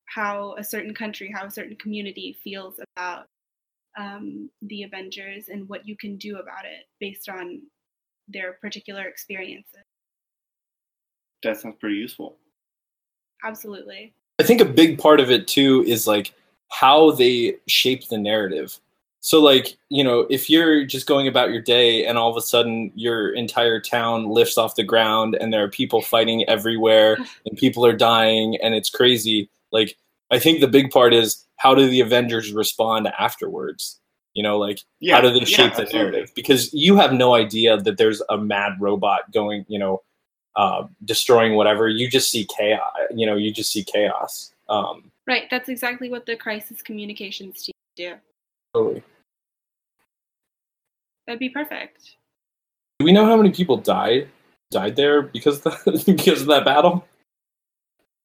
how 0.06 0.56
a 0.58 0.63
certain 0.63 0.93
country, 0.93 1.32
how 1.34 1.45
a 1.45 1.51
certain 1.51 1.75
community 1.75 2.38
feels 2.43 2.80
about 2.95 3.25
um, 3.97 4.49
the 4.62 4.84
Avengers 4.84 5.49
and 5.49 5.67
what 5.67 5.88
you 5.88 5.97
can 5.97 6.17
do 6.17 6.38
about 6.38 6.65
it 6.65 6.86
based 6.99 7.30
on 7.30 7.62
their 8.27 8.53
particular 8.53 9.03
experiences. 9.03 9.84
That 11.43 11.58
sounds 11.58 11.75
pretty 11.80 11.97
useful. 11.97 12.38
Absolutely. 13.43 14.13
I 14.39 14.43
think 14.43 14.62
a 14.62 14.65
big 14.65 14.97
part 14.97 15.19
of 15.19 15.32
it 15.32 15.47
too 15.47 15.84
is 15.88 16.08
like 16.08 16.34
how 16.69 17.12
they 17.12 17.56
shape 17.67 18.08
the 18.08 18.17
narrative. 18.17 18.80
So 19.19 19.41
like, 19.41 19.77
you 19.89 20.03
know, 20.03 20.27
if 20.30 20.49
you're 20.49 20.86
just 20.86 21.08
going 21.08 21.27
about 21.27 21.51
your 21.51 21.62
day 21.62 22.06
and 22.06 22.17
all 22.17 22.30
of 22.30 22.38
a 22.38 22.41
sudden 22.41 22.91
your 22.95 23.34
entire 23.34 23.80
town 23.80 24.30
lifts 24.30 24.58
off 24.58 24.75
the 24.75 24.84
ground 24.84 25.36
and 25.36 25.51
there 25.51 25.63
are 25.63 25.69
people 25.69 26.01
fighting 26.01 26.47
everywhere 26.47 27.17
and 27.45 27.58
people 27.58 27.86
are 27.86 27.95
dying 27.95 28.58
and 28.62 28.73
it's 28.73 28.89
crazy, 28.89 29.49
like 29.71 29.97
I 30.32 30.39
think 30.39 30.60
the 30.60 30.67
big 30.67 30.91
part 30.91 31.13
is 31.13 31.45
how 31.58 31.73
do 31.73 31.89
the 31.89 32.01
Avengers 32.01 32.53
respond 32.53 33.08
afterwards? 33.19 33.99
You 34.34 34.43
know, 34.43 34.58
like 34.58 34.82
Yeah, 34.99 35.15
how 35.15 35.21
do 35.21 35.32
they 35.32 35.39
yeah, 35.39 35.45
shape 35.45 35.75
the 35.75 35.82
absolutely. 35.82 35.99
narrative? 35.99 36.32
Because 36.36 36.71
you 36.73 36.95
have 36.97 37.12
no 37.12 37.34
idea 37.34 37.77
that 37.77 37.97
there's 37.97 38.21
a 38.30 38.38
mad 38.38 38.73
robot 38.80 39.32
going, 39.32 39.65
you 39.67 39.80
know, 39.80 40.03
uh, 40.56 40.88
destroying 41.06 41.56
whatever. 41.56 41.88
You 41.88 42.10
just 42.10 42.30
see 42.30 42.45
chaos. 42.45 42.91
You 43.13 43.25
know, 43.25 43.36
you 43.36 43.51
just 43.51 43.71
see 43.71 43.84
chaos. 43.84 44.53
Um, 44.69 45.12
Right. 45.27 45.43
That's 45.51 45.67
exactly 45.67 46.10
what 46.10 46.25
the 46.25 46.38
crisis 46.38 46.82
communications 46.82 47.63
team 47.63 47.73
do. 47.97 48.13
Totally. 48.73 49.03
That'd 51.25 51.39
be 51.39 51.49
perfect. 51.49 52.15
Do 52.99 53.06
we 53.06 53.12
know 53.12 53.25
how 53.25 53.36
many 53.38 53.51
people 53.51 53.77
died 53.77 54.30
died 54.71 54.95
there 54.95 55.21
because 55.21 55.58
of 55.65 55.84
the, 55.86 56.03
because 56.17 56.41
of 56.41 56.47
that 56.47 56.65
battle? 56.65 57.06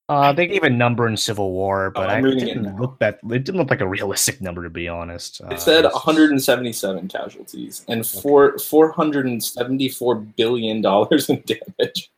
Uh, 0.08 0.32
they 0.32 0.46
gave 0.46 0.62
a 0.64 0.68
number 0.70 1.06
in 1.08 1.16
Civil 1.16 1.52
War, 1.52 1.90
but 1.90 2.10
I'm 2.10 2.16
I, 2.24 2.28
it 2.28 2.30
reading 2.32 2.42
it 2.48 2.54
didn't 2.54 2.62
now. 2.64 2.78
look 2.78 2.98
that 2.98 3.18
it 3.24 3.44
didn't 3.44 3.56
look 3.56 3.70
like 3.70 3.80
a 3.80 3.88
realistic 3.88 4.40
number 4.40 4.62
to 4.62 4.70
be 4.70 4.88
honest. 4.88 5.40
Uh, 5.42 5.48
It 5.54 5.60
said 5.60 5.80
it's- 5.80 5.94
177 5.94 7.08
casualties 7.08 7.84
and 7.88 8.06
four 8.06 8.58
474 8.58 10.14
billion 10.16 10.80
dollars 10.80 11.28
in 11.30 11.42
damage. 11.46 12.10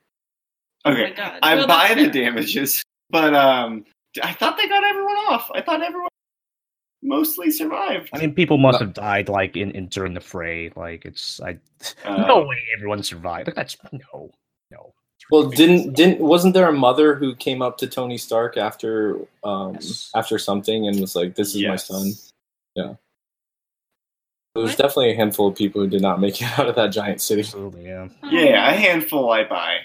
Oh 0.87 0.93
Okay, 0.93 1.11
my 1.11 1.11
god. 1.13 1.39
I 1.43 1.55
Well, 1.55 1.67
buy 1.67 1.89
that's- 1.89 2.07
the 2.07 2.11
damages, 2.21 2.83
but 3.11 3.35
um, 3.35 3.85
I 4.23 4.33
thought 4.33 4.57
they 4.57 4.69
got 4.69 4.85
everyone 4.85 5.17
off. 5.29 5.51
I 5.55 5.61
thought 5.61 5.83
everyone 5.83 6.09
mostly 7.05 7.51
survived. 7.51 8.11
I 8.13 8.19
mean, 8.19 8.35
people 8.35 8.59
must 8.59 8.81
No. 8.81 8.87
have 8.87 8.95
died 8.95 9.29
like 9.29 9.57
in, 9.57 9.71
in 9.73 9.89
during 9.89 10.15
the 10.15 10.21
fray. 10.21 10.73
Like 10.75 11.05
it's 11.05 11.41
I 11.41 11.59
Uh, 12.05 12.27
no 12.27 12.45
way 12.47 12.57
everyone 12.77 13.03
survived. 13.03 13.53
That's 13.55 13.77
no 13.93 14.31
no. 14.73 14.93
Well, 15.31 15.51
didn't 15.51 15.95
didn't 15.95 16.21
wasn't 16.21 16.55
there 16.55 16.69
a 16.69 16.73
mother 16.73 17.15
who 17.15 17.35
came 17.37 17.63
up 17.63 17.79
to 17.79 17.87
Tony 17.87 18.19
Stark 18.19 18.57
after 18.57 19.19
um 19.45 19.75
Yes. 19.75 20.11
after 20.15 20.39
something 20.39 20.89
and 20.89 21.01
was 21.01 21.15
like, 21.17 21.35
"This 21.37 21.55
is 21.55 21.63
my 21.65 21.77
son." 21.77 22.13
Yeah. 22.75 22.95
There's 24.55 24.71
What? 24.71 24.79
definitely 24.79 25.11
a 25.13 25.17
handful 25.17 25.49
of 25.49 25.57
people 25.57 25.83
who 25.83 25.89
did 25.89 26.03
not 26.03 26.21
make 26.21 26.41
it 26.41 26.59
out 26.59 26.69
of 26.69 26.77
that 26.77 26.89
giant 26.93 27.21
city. 27.21 27.41
Absolutely, 27.41 27.87
yeah. 27.87 28.09
Yeah, 28.23 28.71
a 28.71 28.77
handful 28.77 29.31
I 29.31 29.45
buy. 29.45 29.79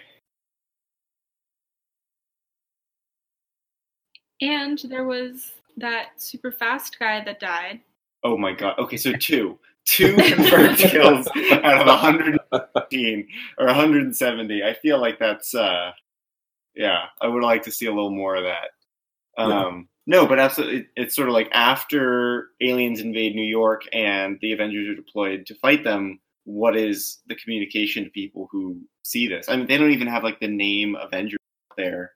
And 4.41 4.77
there 4.89 5.03
was 5.05 5.51
that 5.79 6.09
super 6.17 6.51
fast 6.51 6.97
guy 6.99 7.23
that 7.23 7.39
died. 7.39 7.81
Oh 8.23 8.37
my 8.37 8.53
god. 8.53 8.77
Okay, 8.79 8.97
so 8.97 9.13
two. 9.19 9.57
Two 9.85 10.15
confirmed 10.15 10.77
kills 10.77 11.27
out 11.51 11.81
of 11.81 11.87
115 11.87 13.27
or 13.57 13.65
170. 13.65 14.63
I 14.63 14.73
feel 14.73 14.99
like 14.99 15.17
that's 15.19 15.55
uh 15.55 15.91
yeah, 16.75 17.05
I 17.21 17.27
would 17.27 17.43
like 17.43 17.63
to 17.63 17.71
see 17.71 17.87
a 17.87 17.93
little 17.93 18.11
more 18.11 18.35
of 18.35 18.43
that. 18.43 18.69
Yeah. 19.37 19.65
Um 19.65 19.89
no, 20.05 20.27
but 20.27 20.39
absolutely 20.39 20.87
it's 20.95 21.15
sort 21.15 21.27
of 21.27 21.33
like 21.33 21.49
after 21.53 22.49
aliens 22.61 22.99
invade 22.99 23.35
New 23.35 23.41
York 23.41 23.83
and 23.93 24.37
the 24.41 24.53
Avengers 24.53 24.89
are 24.89 24.95
deployed 24.95 25.45
to 25.47 25.55
fight 25.55 25.83
them, 25.83 26.19
what 26.43 26.75
is 26.75 27.19
the 27.27 27.35
communication 27.35 28.03
to 28.03 28.09
people 28.11 28.47
who 28.51 28.81
see 29.03 29.27
this? 29.27 29.47
I 29.49 29.55
mean, 29.55 29.67
they 29.67 29.77
don't 29.77 29.91
even 29.91 30.07
have 30.07 30.23
like 30.23 30.39
the 30.39 30.47
name 30.47 30.95
Avengers 30.95 31.39
there 31.77 32.11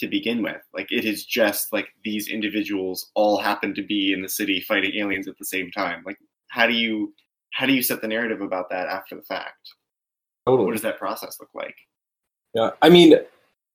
to 0.00 0.08
begin 0.08 0.42
with. 0.42 0.60
Like 0.74 0.88
it 0.90 1.04
is 1.04 1.24
just 1.24 1.72
like 1.72 1.88
these 2.04 2.28
individuals 2.28 3.10
all 3.14 3.38
happen 3.38 3.74
to 3.74 3.82
be 3.82 4.12
in 4.12 4.22
the 4.22 4.28
city 4.28 4.60
fighting 4.60 4.92
aliens 4.96 5.28
at 5.28 5.38
the 5.38 5.44
same 5.44 5.70
time. 5.70 6.02
Like 6.04 6.18
how 6.48 6.66
do 6.66 6.74
you 6.74 7.14
how 7.52 7.66
do 7.66 7.72
you 7.72 7.82
set 7.82 8.00
the 8.00 8.08
narrative 8.08 8.40
about 8.40 8.70
that 8.70 8.88
after 8.88 9.16
the 9.16 9.22
fact? 9.22 9.74
Totally. 10.46 10.66
What 10.66 10.72
does 10.72 10.82
that 10.82 10.98
process 10.98 11.38
look 11.40 11.50
like? 11.54 11.76
Yeah, 12.54 12.70
I 12.82 12.88
mean, 12.88 13.14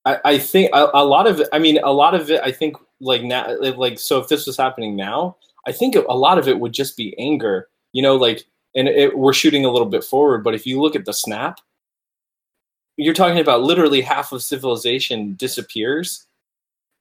I, 0.06 0.20
I 0.26 0.38
think 0.38 0.72
a, 0.74 0.90
a 0.94 1.06
lot 1.06 1.28
of 1.28 1.40
it. 1.40 1.48
I 1.54 1.60
mean, 1.60 1.80
a 1.84 1.92
lot 1.92 2.14
of 2.14 2.30
it. 2.30 2.42
I 2.44 2.52
think 2.52 2.76
like 3.00 3.24
now, 3.24 3.56
like 3.60 4.00
so. 4.00 4.20
If 4.20 4.28
this 4.28 4.46
was 4.46 4.58
happening 4.58 4.96
now, 4.96 5.38
I 5.68 5.72
think 5.72 5.96
a 5.96 6.18
lot 6.18 6.38
of 6.38 6.48
it 6.48 6.60
would 6.60 6.74
just 6.74 6.98
be 6.98 7.18
anger. 7.18 7.70
You 7.94 8.02
know, 8.02 8.16
like, 8.16 8.44
and 8.76 8.88
it, 8.88 9.18
we're 9.18 9.34
shooting 9.34 9.66
a 9.66 9.72
little 9.72 9.88
bit 9.88 10.04
forward, 10.04 10.44
but 10.44 10.54
if 10.54 10.66
you 10.66 10.82
look 10.82 10.96
at 10.96 11.06
the 11.06 11.14
snap, 11.14 11.60
you're 12.98 13.14
talking 13.14 13.40
about 13.40 13.64
literally 13.64 14.02
half 14.02 14.32
of 14.32 14.44
civilization 14.44 15.36
disappears, 15.36 16.26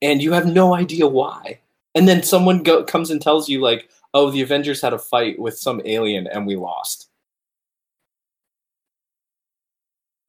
and 0.03 0.23
you 0.23 0.33
have 0.33 0.47
no 0.47 0.75
idea 0.75 1.07
why. 1.07 1.61
And 1.95 2.09
then 2.09 2.23
someone 2.23 2.63
go, 2.63 2.85
comes 2.85 3.11
and 3.11 3.21
tells 3.23 3.49
you 3.49 3.61
like, 3.61 3.89
"Oh, 4.13 4.31
the 4.31 4.43
Avengers 4.43 4.81
had 4.81 4.93
a 4.93 4.99
fight 4.99 5.39
with 5.39 5.59
some 5.59 5.81
alien 5.85 6.27
and 6.27 6.47
we 6.47 6.57
lost." 6.57 7.09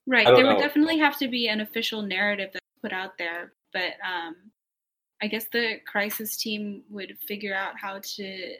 Right. 0.07 0.27
I 0.27 0.31
don't 0.31 0.43
There 0.43 0.53
would 0.53 0.61
definitely 0.61 0.99
have 0.99 1.17
to 1.17 1.27
be 1.27 1.47
an 1.47 1.61
official 1.61 2.03
narrative 2.03 2.51
that's 2.53 2.65
put 2.83 2.93
out 2.93 3.17
there, 3.17 3.53
but 3.73 3.93
um, 4.07 4.35
I 5.21 5.27
guess 5.27 5.47
the 5.51 5.79
crisis 5.87 6.37
team 6.37 6.83
would 6.89 7.17
figure 7.27 7.55
out 7.55 7.73
how 7.79 7.99
to 8.03 8.55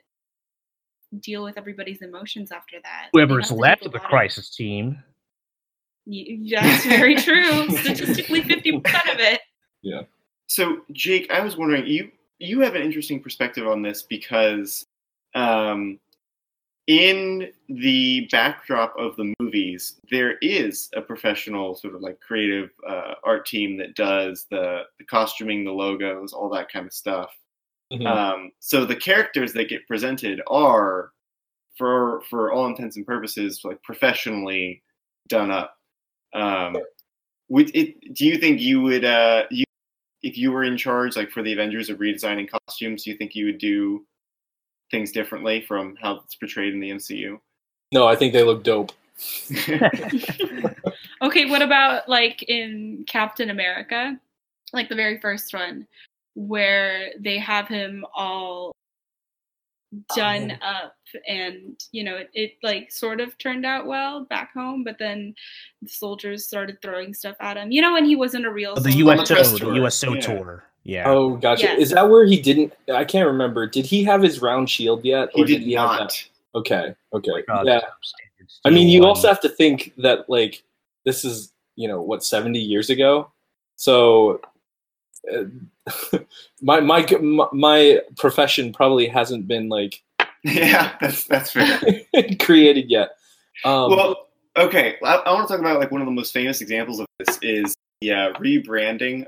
deal 1.20 1.44
with 1.44 1.58
everybody's 1.58 2.02
emotions 2.02 2.52
after 2.52 2.78
that. 2.84 3.10
Whoever's 3.13 3.52
left 3.52 3.86
of 3.86 3.91
the 3.91 4.00
crisis 4.00 4.50
team. 4.50 5.04
Y- 6.06 6.38
That's 6.52 6.86
very 6.86 7.15
true. 7.15 7.70
Statistically, 7.80 8.41
fifty 8.44 8.80
percent 8.80 9.10
of 9.10 9.20
it. 9.20 9.41
Yeah. 9.82 10.02
So 10.48 10.78
Jake, 10.91 11.32
I 11.32 11.39
was 11.41 11.58
wondering 11.58 11.86
you 11.88 12.12
you 12.39 12.60
have 12.62 12.76
an 12.76 12.82
interesting 12.82 13.22
perspective 13.22 13.68
on 13.68 13.82
this 13.82 14.04
because 14.04 14.86
um, 15.34 16.00
in 16.88 17.50
the 17.68 18.28
backdrop 18.32 18.94
of 18.98 19.15
the 19.15 19.34
movies, 19.39 19.96
there 20.12 20.38
is 20.41 20.89
a 20.96 21.02
professional 21.02 21.74
sort 21.76 21.96
of 21.96 22.02
like 22.02 22.20
creative 22.20 22.70
uh, 22.88 23.15
art 23.24 23.46
team 23.48 23.78
that 23.78 23.96
does 23.96 24.46
the 24.52 24.84
the 25.00 25.06
costuming, 25.06 25.63
the 25.65 25.72
logos, 25.72 26.34
all 26.34 26.50
that 26.50 26.72
kind 26.72 26.86
of 26.86 26.94
stuff. 26.94 27.32
Mhm. 27.91 28.06
Um, 28.08 28.52
so 28.60 28.86
the 28.86 28.96
characters 28.96 29.54
that 29.54 29.70
get 29.70 29.88
presented 29.88 30.41
are, 30.48 31.12
for 31.78 32.22
for 32.30 32.52
all 32.52 32.68
intents 32.68 32.98
and 32.98 33.06
purposes, 33.06 33.62
like 33.63 33.82
professionally 33.84 34.84
done 35.28 35.50
up. 35.52 35.75
Um, 36.36 36.78
would 37.50 37.76
it? 37.76 38.13
Do 38.13 38.26
you 38.26 38.38
think 38.38 38.62
you 38.62 38.82
would? 38.82 39.06
Uh, 39.06 39.43
you 39.50 39.65
if 40.21 40.38
you 40.38 40.52
were 40.52 40.63
in 40.63 40.78
charge, 40.78 41.15
like 41.15 41.32
for 41.32 41.43
the 41.43 41.54
Avengers 41.54 41.89
of 41.89 42.00
redesigning 42.00 42.50
costumes, 42.50 43.04
do 43.04 43.12
you 43.12 43.17
think 43.17 43.36
you 43.36 43.45
would 43.45 43.60
do 43.60 44.06
things 44.91 45.12
differently 45.12 45.62
from 45.62 45.95
how 46.02 46.15
it's 46.17 46.36
portrayed 46.36 46.74
in 46.74 46.80
the 46.80 46.91
MCU? 46.91 47.39
no, 47.91 48.08
I 48.08 48.15
think 48.15 48.34
they 48.34 48.43
look 48.43 48.63
dope. 48.63 48.91
Okay, 51.21 51.45
what 51.45 51.62
about 51.62 52.10
like 52.10 52.43
in 52.43 53.06
Captain 53.08 53.50
America, 53.50 54.19
like 54.74 54.89
the 54.89 54.95
very 54.95 55.19
first 55.19 55.54
one, 55.54 55.88
where 56.36 57.12
they 57.19 57.39
have 57.39 57.67
him 57.67 58.06
all 58.13 58.74
done 60.15 60.58
up 60.62 60.95
and 61.27 61.79
you 61.91 62.03
know 62.03 62.17
it, 62.17 62.29
it 62.34 62.51
like 62.63 62.91
sort 62.91 63.21
of 63.21 63.38
turned 63.38 63.65
out 63.65 63.86
well 63.86 64.25
back 64.25 64.53
home 64.53 64.84
but 64.84 64.97
then 64.99 65.34
the 65.81 65.89
soldiers 65.89 66.45
started 66.45 66.81
throwing 66.81 67.13
stuff 67.13 67.36
at 67.39 67.58
him 67.58 67.71
you 67.71 67.81
know 67.81 67.93
when 67.93 68.05
he 68.05 68.15
wasn't 68.15 68.45
a 68.45 68.51
real 68.51 68.75
The 68.75 68.91
soldier. 68.91 69.10
On 69.10 69.17
the 69.17 69.21
USO, 69.21 69.36
the 69.36 69.60
tour, 69.60 69.75
USO 69.75 70.13
yeah. 70.13 70.21
tour. 70.21 70.63
Yeah. 70.86 71.10
Oh, 71.10 71.36
gotcha. 71.36 71.63
Yes. 71.63 71.79
Is 71.79 71.89
that 71.91 72.10
where 72.10 72.25
he 72.25 72.39
didn't? 72.39 72.71
I 72.93 73.03
can't 73.03 73.25
remember. 73.25 73.65
Did 73.65 73.88
he 73.88 74.03
have 74.03 74.21
his 74.21 74.39
round 74.41 74.69
shield 74.69 75.03
yet? 75.03 75.29
He 75.34 75.41
or 75.41 75.45
did 75.45 75.63
have 75.63 75.73
not. 75.73 75.99
that? 75.99 76.60
Okay. 76.60 76.95
Okay. 77.12 77.31
Like, 77.31 77.45
uh, 77.49 77.63
yeah. 77.65 77.81
I 78.63 78.69
mean, 78.69 78.88
steel 78.88 79.01
you 79.01 79.05
also 79.05 79.27
have 79.27 79.41
to 79.41 79.49
think 79.49 79.93
that 79.97 80.29
like 80.29 80.63
this 81.03 81.25
is 81.25 81.51
you 81.75 81.88
know 81.88 82.01
what 82.01 82.23
seventy 82.23 82.60
years 82.60 82.89
ago, 82.89 83.31
so. 83.75 84.39
Uh, 85.32 86.20
my 86.62 86.80
my 86.80 87.06
my 87.52 88.00
profession 88.18 88.74
probably 88.74 89.08
hasn't 89.08 89.48
been 89.48 89.70
like 89.70 90.04
Yeah, 90.44 90.96
that's 91.02 91.24
that's 91.24 91.52
fair. 91.52 91.80
created 92.40 92.90
yet. 92.90 93.18
Um, 93.64 93.90
well, 93.90 94.28
okay. 94.56 94.96
I, 95.04 95.16
I 95.16 95.34
want 95.34 95.48
to 95.48 95.54
talk 95.54 95.60
about 95.60 95.80
like 95.80 95.92
one 95.92 96.02
of 96.02 96.06
the 96.06 96.12
most 96.12 96.34
famous 96.34 96.62
examples 96.62 97.00
of 97.00 97.08
this 97.18 97.40
is 97.42 97.76
the 98.02 98.12
uh, 98.12 98.34
rebranding 98.34 99.26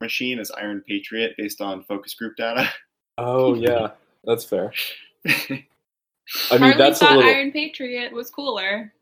machine 0.00 0.38
as 0.38 0.50
Iron 0.52 0.84
Patriot 0.86 1.34
based 1.36 1.60
on 1.60 1.82
focus 1.84 2.14
group 2.14 2.36
data. 2.36 2.70
oh 3.18 3.54
yeah, 3.54 3.90
that's 4.24 4.44
fair. 4.44 4.72
I 5.26 5.32
mean, 6.52 6.60
Harley 6.60 6.76
that's 6.76 7.02
a 7.02 7.06
thought 7.06 7.16
little. 7.16 7.30
iron 7.30 7.50
patriot 7.50 8.12
was 8.12 8.30
cooler 8.30 8.92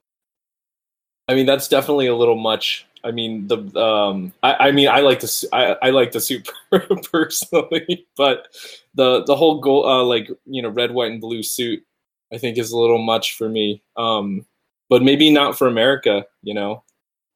I 1.29 1.35
mean, 1.35 1.45
that's 1.45 1.69
definitely 1.69 2.07
a 2.07 2.17
little 2.17 2.37
much. 2.37 2.87
I 3.05 3.11
mean, 3.11 3.47
the 3.47 3.59
um, 3.79 4.33
I, 4.43 4.69
I 4.69 4.71
mean, 4.73 4.89
I 4.89 5.01
like 5.01 5.21
the 5.21 5.29
su- 5.29 5.49
I, 5.53 5.77
I 5.83 5.91
like 5.91 6.13
the 6.13 6.21
suit 6.21 6.49
personally, 7.13 8.07
but 8.17 8.49
the 8.95 9.25
the 9.25 9.37
whole 9.37 9.61
goal, 9.61 9.87
uh, 9.87 10.03
like 10.03 10.29
you 10.47 10.63
know, 10.63 10.69
red, 10.69 10.91
white, 10.91 11.13
and 11.13 11.21
blue 11.21 11.43
suit, 11.43 11.85
I 12.33 12.39
think 12.39 12.59
is 12.59 12.73
a 12.73 12.79
little 12.79 12.99
much 12.99 13.37
for 13.37 13.49
me. 13.49 13.83
Um, 13.97 14.47
but 14.89 15.03
maybe 15.03 15.31
not 15.31 15.57
for 15.57 15.69
America, 15.69 16.27
you 16.43 16.55
know. 16.55 16.83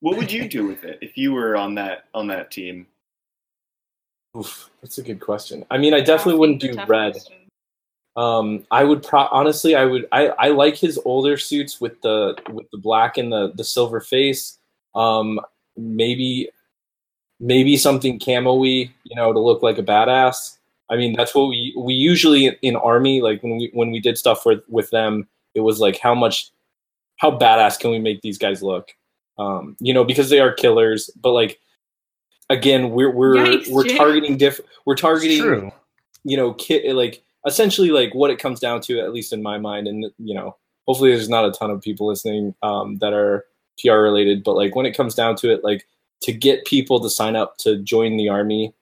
what 0.01 0.17
would 0.17 0.33
you 0.33 0.49
do 0.49 0.67
with 0.67 0.85
it 0.85 0.99
if 1.01 1.17
you 1.17 1.33
were 1.33 1.57
on 1.57 1.75
that 1.77 2.05
on 2.15 2.27
that 2.29 2.51
team? 2.51 2.87
Oof, 4.37 4.71
that's 4.81 4.99
a 4.99 5.03
good 5.03 5.21
question. 5.21 5.65
I 5.71 5.79
mean, 5.79 5.93
I 5.93 6.01
definitely 6.01 6.39
wouldn't 6.39 6.61
do 6.61 6.75
red. 6.87 7.13
question. 7.13 7.37
Um, 8.17 8.67
I 8.71 8.85
would 8.85 9.03
pro 9.03 9.27
honestly, 9.31 9.75
I 9.75 9.85
would. 9.85 10.07
I, 10.13 10.29
I 10.29 10.49
like 10.49 10.77
his 10.77 10.99
older 11.05 11.37
suits 11.37 11.81
with 11.81 12.01
the 12.03 12.37
with 12.51 12.71
the 12.71 12.79
black 12.79 13.17
and 13.17 13.33
the 13.33 13.53
the 13.55 13.65
silver 13.65 14.01
face. 14.01 14.59
Um, 14.95 15.41
maybe 15.77 16.49
maybe 17.41 17.77
something 17.77 18.21
camo-y, 18.21 18.91
you 19.05 19.17
know, 19.17 19.33
to 19.33 19.39
look 19.39 19.63
like 19.63 19.79
a 19.79 19.83
badass. 19.83 20.59
I 20.91 20.97
mean, 20.97 21.15
that's 21.17 21.35
what 21.35 21.49
we 21.49 21.75
we 21.77 21.95
usually 21.95 22.57
in 22.63 22.77
army 22.77 23.21
like 23.21 23.43
when 23.43 23.57
we 23.57 23.71
when 23.73 23.91
we 23.91 24.01
did 24.01 24.19
stuff 24.19 24.45
with 24.47 24.61
with 24.69 24.91
them, 24.91 25.27
it 25.55 25.61
was 25.61 25.81
like 25.81 25.99
how 25.99 26.15
much 26.15 26.51
how 27.17 27.31
badass 27.31 27.79
can 27.79 27.91
we 27.91 27.99
make 27.99 28.21
these 28.23 28.39
guys 28.39 28.63
look? 28.63 28.91
Um, 29.39 29.77
you 29.81 29.95
know, 29.95 30.05
because 30.05 30.29
they 30.31 30.41
are 30.41 30.53
killers, 30.53 31.11
but 31.21 31.33
like 31.33 31.61
again, 32.51 32.91
we're 32.91 33.11
we're 33.11 33.37
Yikes, 33.37 33.71
we're 33.71 33.85
Jay. 33.85 33.97
targeting 33.97 34.37
different. 34.37 34.71
We're 34.85 34.97
targeting 34.97 35.73
you 36.25 36.37
know, 36.37 36.55
ki- 36.55 36.93
like 36.93 37.23
essentially 37.47 37.91
like 37.91 38.15
what 38.15 38.31
it 38.31 38.39
comes 38.39 38.61
down 38.61 38.81
to, 38.83 39.01
at 39.01 39.13
least 39.13 39.33
in 39.33 39.43
my 39.43 39.59
mind, 39.59 39.89
and 39.89 40.05
you 40.19 40.35
know, 40.35 40.57
hopefully 40.87 41.11
there's 41.11 41.29
not 41.29 41.45
a 41.45 41.53
ton 41.53 41.71
of 41.71 41.81
people 41.81 42.07
listening 42.07 42.55
um, 42.63 42.99
that 42.99 43.13
are 43.13 43.47
PR 43.81 43.95
related, 43.95 44.45
but 44.45 44.55
like 44.55 44.75
when 44.75 44.87
it 44.87 44.97
comes 44.97 45.15
down 45.15 45.37
to 45.37 45.51
it, 45.53 45.65
like 45.65 45.87
to 46.23 46.33
get 46.33 46.65
people 46.65 47.01
to 47.01 47.11
sign 47.11 47.37
up 47.37 47.57
to 47.59 47.79
join 47.79 48.17
the 48.17 48.29
army, 48.29 48.75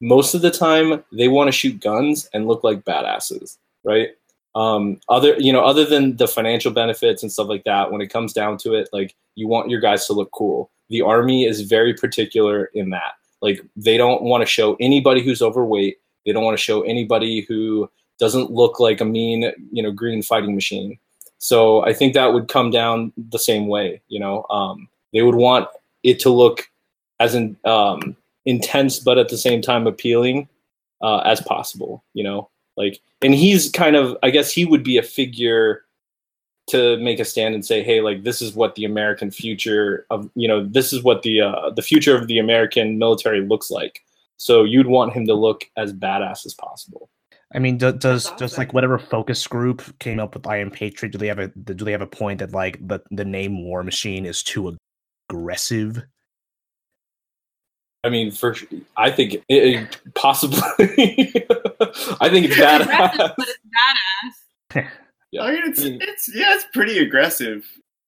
most 0.00 0.34
of 0.34 0.42
the 0.42 0.50
time 0.50 1.04
they 1.12 1.28
want 1.28 1.48
to 1.48 1.52
shoot 1.52 1.80
guns 1.80 2.28
and 2.32 2.46
look 2.46 2.62
like 2.62 2.84
badasses, 2.84 3.56
right? 3.84 4.10
Um, 4.54 5.00
other, 5.08 5.36
you 5.38 5.52
know, 5.52 5.64
other 5.64 5.84
than 5.84 6.16
the 6.16 6.28
financial 6.28 6.72
benefits 6.72 7.22
and 7.22 7.30
stuff 7.30 7.48
like 7.48 7.64
that, 7.64 7.92
when 7.92 8.00
it 8.00 8.08
comes 8.08 8.32
down 8.32 8.56
to 8.58 8.74
it, 8.74 8.88
like 8.92 9.14
you 9.34 9.48
want 9.48 9.70
your 9.70 9.80
guys 9.80 10.06
to 10.06 10.12
look 10.12 10.30
cool. 10.32 10.70
The 10.88 11.02
army 11.02 11.44
is 11.44 11.62
very 11.62 11.94
particular 11.94 12.70
in 12.74 12.90
that. 12.90 13.14
Like 13.42 13.60
they 13.76 13.96
don't 13.96 14.22
want 14.22 14.42
to 14.42 14.46
show 14.46 14.76
anybody 14.80 15.22
who's 15.22 15.42
overweight. 15.42 15.96
They 16.24 16.32
don't 16.32 16.44
want 16.44 16.56
to 16.56 16.62
show 16.62 16.82
anybody 16.82 17.42
who 17.42 17.90
doesn't 18.18 18.50
look 18.50 18.80
like 18.80 19.00
a 19.00 19.04
mean, 19.04 19.52
you 19.70 19.82
know, 19.82 19.92
green 19.92 20.22
fighting 20.22 20.54
machine. 20.54 20.98
So 21.38 21.84
I 21.84 21.92
think 21.92 22.14
that 22.14 22.32
would 22.32 22.48
come 22.48 22.70
down 22.70 23.12
the 23.16 23.38
same 23.38 23.68
way. 23.68 24.00
You 24.08 24.20
know, 24.20 24.46
um, 24.50 24.88
they 25.12 25.22
would 25.22 25.34
want 25.34 25.68
it 26.02 26.18
to 26.20 26.30
look 26.30 26.70
as 27.20 27.34
in, 27.34 27.56
um, 27.64 28.16
intense, 28.44 28.98
but 28.98 29.18
at 29.18 29.28
the 29.28 29.38
same 29.38 29.62
time 29.62 29.86
appealing 29.86 30.48
uh, 31.02 31.18
as 31.18 31.40
possible. 31.40 32.04
You 32.14 32.24
know, 32.24 32.50
like, 32.76 33.00
and 33.22 33.34
he's 33.34 33.70
kind 33.70 33.96
of, 33.96 34.16
I 34.22 34.30
guess, 34.30 34.52
he 34.52 34.64
would 34.64 34.82
be 34.82 34.98
a 34.98 35.02
figure 35.02 35.82
to 36.68 36.96
make 36.98 37.20
a 37.20 37.24
stand 37.24 37.54
and 37.54 37.64
say, 37.64 37.82
hey, 37.82 38.00
like 38.00 38.24
this 38.24 38.42
is 38.42 38.54
what 38.54 38.74
the 38.74 38.84
American 38.84 39.30
future 39.30 40.04
of 40.10 40.28
you 40.34 40.48
know 40.48 40.64
this 40.64 40.92
is 40.92 41.02
what 41.02 41.22
the 41.22 41.40
uh, 41.40 41.70
the 41.70 41.82
future 41.82 42.16
of 42.16 42.26
the 42.26 42.38
American 42.38 42.98
military 42.98 43.40
looks 43.40 43.70
like. 43.70 44.02
So 44.36 44.64
you'd 44.64 44.88
want 44.88 45.12
him 45.12 45.26
to 45.26 45.34
look 45.34 45.64
as 45.76 45.92
badass 45.92 46.44
as 46.44 46.54
possible. 46.54 47.08
I 47.54 47.58
mean, 47.60 47.78
do, 47.78 47.92
does 47.92 48.24
That's 48.24 48.36
does 48.38 48.58
like 48.58 48.72
whatever 48.74 48.98
focus 48.98 49.46
group 49.46 49.82
came 50.00 50.18
up 50.18 50.34
with 50.34 50.46
Iron 50.46 50.70
Patriot? 50.70 51.12
Do 51.12 51.18
they 51.18 51.28
have 51.28 51.38
a 51.38 51.48
do 51.48 51.84
they 51.84 51.92
have 51.92 52.00
a 52.02 52.06
point 52.06 52.40
that 52.40 52.52
like 52.52 52.86
the 52.86 53.00
the 53.10 53.24
name 53.24 53.62
War 53.64 53.82
Machine 53.82 54.26
is 54.26 54.42
too 54.42 54.76
aggressive? 55.30 56.02
I 58.04 58.08
mean, 58.08 58.30
for 58.30 58.54
I 58.96 59.10
think 59.10 59.34
it, 59.34 59.42
it 59.48 59.98
possibly. 60.14 60.58
I 62.20 62.28
think 62.28 62.46
it's 62.46 62.54
Aggressive, 62.54 62.88
badass. 62.88 63.34
but 63.36 63.48
it's 63.48 63.58
badass. 64.74 64.86
Yeah. 65.32 65.42
I 65.42 65.50
mean, 65.50 65.62
it's, 65.64 65.80
I 65.80 65.84
mean- 65.84 65.98
it's 66.02 66.34
yeah, 66.34 66.54
it's 66.54 66.66
pretty 66.72 66.98
aggressive. 66.98 67.66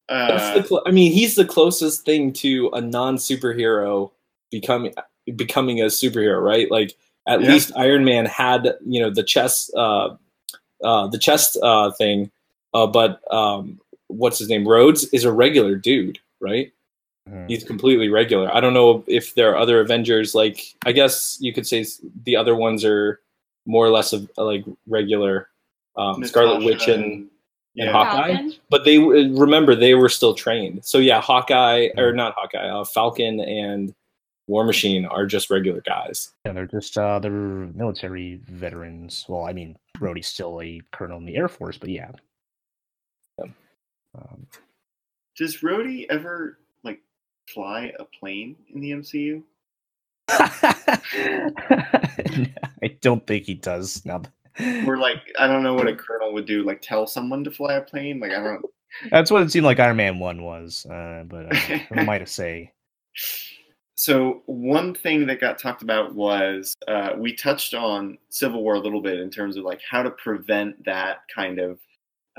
Uh, 0.08 0.54
the 0.54 0.62
cl- 0.62 0.82
I 0.86 0.92
mean, 0.92 1.12
he's 1.12 1.34
the 1.34 1.44
closest 1.44 2.04
thing 2.04 2.32
to 2.34 2.70
a 2.72 2.80
non 2.80 3.16
superhero 3.16 4.12
becoming 4.50 4.94
becoming 5.36 5.80
a 5.82 5.86
superhero, 5.86 6.40
right? 6.40 6.70
Like 6.70 6.94
at 7.28 7.40
Yeah. 7.42 7.52
least 7.52 7.72
Iron 7.76 8.04
Man 8.04 8.26
had 8.26 8.74
you 8.86 9.00
know 9.00 9.10
the 9.10 9.22
chest 9.22 9.72
uh, 9.76 10.16
uh, 10.82 11.06
the 11.08 11.18
chest 11.18 11.56
uh, 11.62 11.90
thing, 11.92 12.30
uh, 12.74 12.86
but 12.86 13.20
um, 13.32 13.80
what's 14.08 14.38
his 14.38 14.48
name? 14.48 14.66
Rhodes 14.66 15.04
is 15.12 15.24
a 15.24 15.32
regular 15.32 15.76
dude, 15.76 16.18
right? 16.40 16.72
Mhm. 17.28 17.48
He's 17.48 17.62
completely 17.64 18.08
regular. 18.08 18.52
I 18.54 18.60
don't 18.60 18.74
know 18.74 19.04
if 19.06 19.34
there 19.34 19.50
are 19.52 19.56
other 19.58 19.80
Avengers. 19.80 20.34
Like 20.34 20.74
I 20.86 20.92
guess 20.92 21.36
you 21.40 21.52
could 21.52 21.66
say 21.66 21.84
the 22.24 22.34
other 22.36 22.54
ones 22.56 22.84
are 22.84 23.20
more 23.66 23.84
or 23.86 23.90
less 23.90 24.12
of 24.12 24.30
like 24.38 24.64
regular. 24.88 25.48
Um, 25.96 26.24
Scarlet 26.24 26.60
Natasha 26.60 26.66
Witch 26.66 26.88
and 26.88 27.04
and- 27.04 27.12
and 27.76 27.86
yeah. 27.86 27.92
Hawkeye? 27.92 28.32
Falcon. 28.34 28.54
but 28.70 28.84
they 28.84 28.98
remember 28.98 29.74
they 29.74 29.94
were 29.94 30.08
still 30.08 30.32
trained. 30.34 30.84
So 30.84 30.98
yeah, 30.98 31.20
Hawkeye 31.20 31.88
or 31.96 32.12
Mhm. 32.12 32.16
not 32.16 32.34
Hawkeye, 32.36 32.68
uh, 32.68 32.84
Falcon 32.84 33.40
and 33.40 33.94
War 34.48 34.64
Machine 34.64 35.04
are 35.04 35.26
just 35.26 35.50
regular 35.50 35.82
guys. 35.82 36.32
Yeah, 36.44 36.52
they're 36.52 36.66
just 36.66 36.96
uh 36.98 37.18
they're 37.18 37.30
military 37.30 38.40
veterans. 38.46 39.26
Well, 39.28 39.44
I 39.44 39.52
mean, 39.52 39.76
Rhodey's 39.98 40.26
still 40.26 40.60
a 40.62 40.80
colonel 40.90 41.18
in 41.18 41.26
the 41.26 41.36
Air 41.36 41.48
Force, 41.48 41.76
but 41.76 41.90
yeah. 41.90 42.10
Yeah. 43.38 43.50
Um, 44.16 44.46
Does 45.36 45.58
Rhodey 45.58 46.06
ever 46.08 46.58
like 46.82 47.02
fly 47.46 47.92
a 47.98 48.04
plane 48.04 48.56
in 48.74 48.80
the 48.80 48.92
MCU? 48.92 49.42
I 52.82 52.96
don't 53.02 53.26
think 53.26 53.44
he 53.44 53.54
does 53.54 54.04
now. 54.06 54.22
Or 54.86 54.96
like 54.96 55.22
I 55.38 55.46
don't 55.46 55.62
know 55.62 55.74
what 55.74 55.88
a 55.88 55.94
colonel 55.94 56.32
would 56.32 56.46
do, 56.46 56.64
like 56.64 56.80
tell 56.80 57.06
someone 57.06 57.44
to 57.44 57.50
fly 57.50 57.74
a 57.74 57.82
plane. 57.82 58.18
Like 58.18 58.32
I 58.32 58.42
don't. 58.42 58.64
That's 59.10 59.30
what 59.30 59.42
it 59.42 59.52
seemed 59.52 59.66
like 59.66 59.78
Iron 59.78 59.98
Man 59.98 60.18
One 60.18 60.42
was, 60.42 60.86
uh, 60.86 61.24
but 61.26 61.54
uh, 61.54 61.56
who 61.56 62.00
am 62.00 62.08
I 62.08 62.16
to 62.18 62.26
say? 62.26 62.72
So 63.98 64.42
one 64.46 64.94
thing 64.94 65.26
that 65.26 65.40
got 65.40 65.58
talked 65.58 65.82
about 65.82 66.14
was 66.14 66.72
uh, 66.86 67.14
we 67.18 67.34
touched 67.34 67.74
on 67.74 68.16
Civil 68.28 68.62
War 68.62 68.74
a 68.74 68.80
little 68.80 69.02
bit 69.02 69.18
in 69.18 69.28
terms 69.28 69.56
of 69.56 69.64
like 69.64 69.80
how 69.90 70.04
to 70.04 70.12
prevent 70.12 70.84
that 70.84 71.22
kind 71.34 71.58
of 71.58 71.80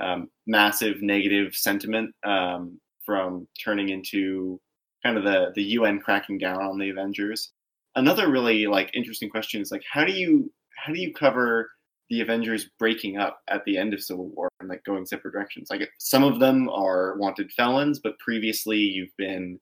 um, 0.01 0.29
massive 0.47 1.01
negative 1.01 1.53
sentiment 1.53 2.15
um, 2.23 2.79
from 3.05 3.45
turning 3.61 3.89
into 3.89 4.57
kind 5.03 5.17
of 5.17 5.25
the 5.25 5.51
the 5.53 5.63
UN 5.63 5.99
cracking 5.99 6.37
down 6.37 6.61
on 6.61 6.79
the 6.79 6.91
Avengers. 6.91 7.51
Another 7.95 8.31
really 8.31 8.65
like 8.65 8.89
interesting 8.93 9.29
question 9.29 9.59
is 9.61 9.69
like 9.69 9.83
how 9.91 10.05
do 10.05 10.13
you 10.13 10.49
how 10.77 10.93
do 10.93 11.01
you 11.01 11.13
cover 11.13 11.71
the 12.09 12.21
Avengers 12.21 12.69
breaking 12.79 13.17
up 13.17 13.41
at 13.49 13.65
the 13.65 13.77
end 13.77 13.93
of 13.93 14.01
Civil 14.01 14.29
War 14.29 14.47
and 14.61 14.69
like 14.69 14.85
going 14.85 15.05
separate 15.05 15.33
directions? 15.33 15.67
Like 15.69 15.89
some 15.97 16.23
of 16.23 16.39
them 16.39 16.69
are 16.69 17.17
wanted 17.17 17.51
felons, 17.51 17.99
but 17.99 18.17
previously 18.19 18.77
you've 18.77 19.15
been 19.17 19.59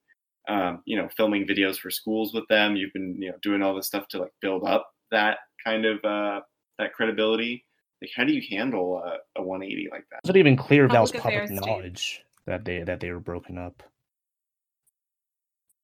um, 0.48 0.82
you 0.86 0.96
know, 0.96 1.08
filming 1.16 1.46
videos 1.46 1.76
for 1.78 1.90
schools 1.90 2.32
with 2.34 2.46
them. 2.48 2.74
You've 2.76 2.92
been, 2.92 3.20
you 3.20 3.30
know, 3.30 3.36
doing 3.42 3.62
all 3.62 3.74
this 3.74 3.86
stuff 3.86 4.08
to 4.08 4.18
like 4.18 4.32
build 4.40 4.64
up 4.64 4.88
that 5.10 5.38
kind 5.64 5.84
of 5.84 6.04
uh, 6.04 6.40
that 6.78 6.92
credibility. 6.94 7.64
Like, 8.00 8.10
how 8.16 8.24
do 8.24 8.32
you 8.32 8.42
handle 8.50 9.02
a, 9.04 9.40
a 9.40 9.42
180 9.42 9.88
like 9.90 10.04
that? 10.10 10.20
Was 10.22 10.30
it 10.30 10.36
even 10.36 10.56
clear 10.56 10.84
if 10.86 10.92
that 10.92 11.00
was 11.00 11.10
Public 11.10 11.22
public 11.22 11.44
affairs, 11.44 11.60
knowledge 11.66 12.24
that 12.46 12.64
they 12.64 12.82
that 12.82 13.00
they 13.00 13.10
were 13.10 13.20
broken 13.20 13.58
up? 13.58 13.82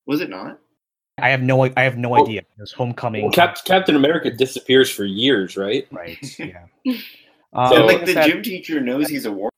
Was 0.07 0.21
it 0.21 0.31
not? 0.31 0.59
I 1.19 1.31
have 1.31 1.43
no 1.43 1.63
I 1.65 1.83
have 1.83 1.97
no 1.97 2.11
Well- 2.11 2.23
idea. 2.25 2.43
was 2.59 2.73
Homecoming, 2.73 3.23
Well, 3.23 3.33
Cap- 3.33 3.65
Captain 3.65 3.97
America 3.97 4.31
disappears 4.31 4.91
for 4.91 5.05
years, 5.05 5.57
right? 5.57 5.87
right? 5.91 6.19
Yeah. 6.39 6.67
So- 6.85 6.97
Um, 7.53 7.87
like 7.87 8.01
the 8.01 8.07
guess 8.07 8.15
that- 8.15 8.29
gym 8.29 8.43
teacher 8.43 8.81
knows 8.81 9.09
he's 9.09 9.27
a 9.27 9.33
war 9.33 9.51
criminal. 9.51 9.54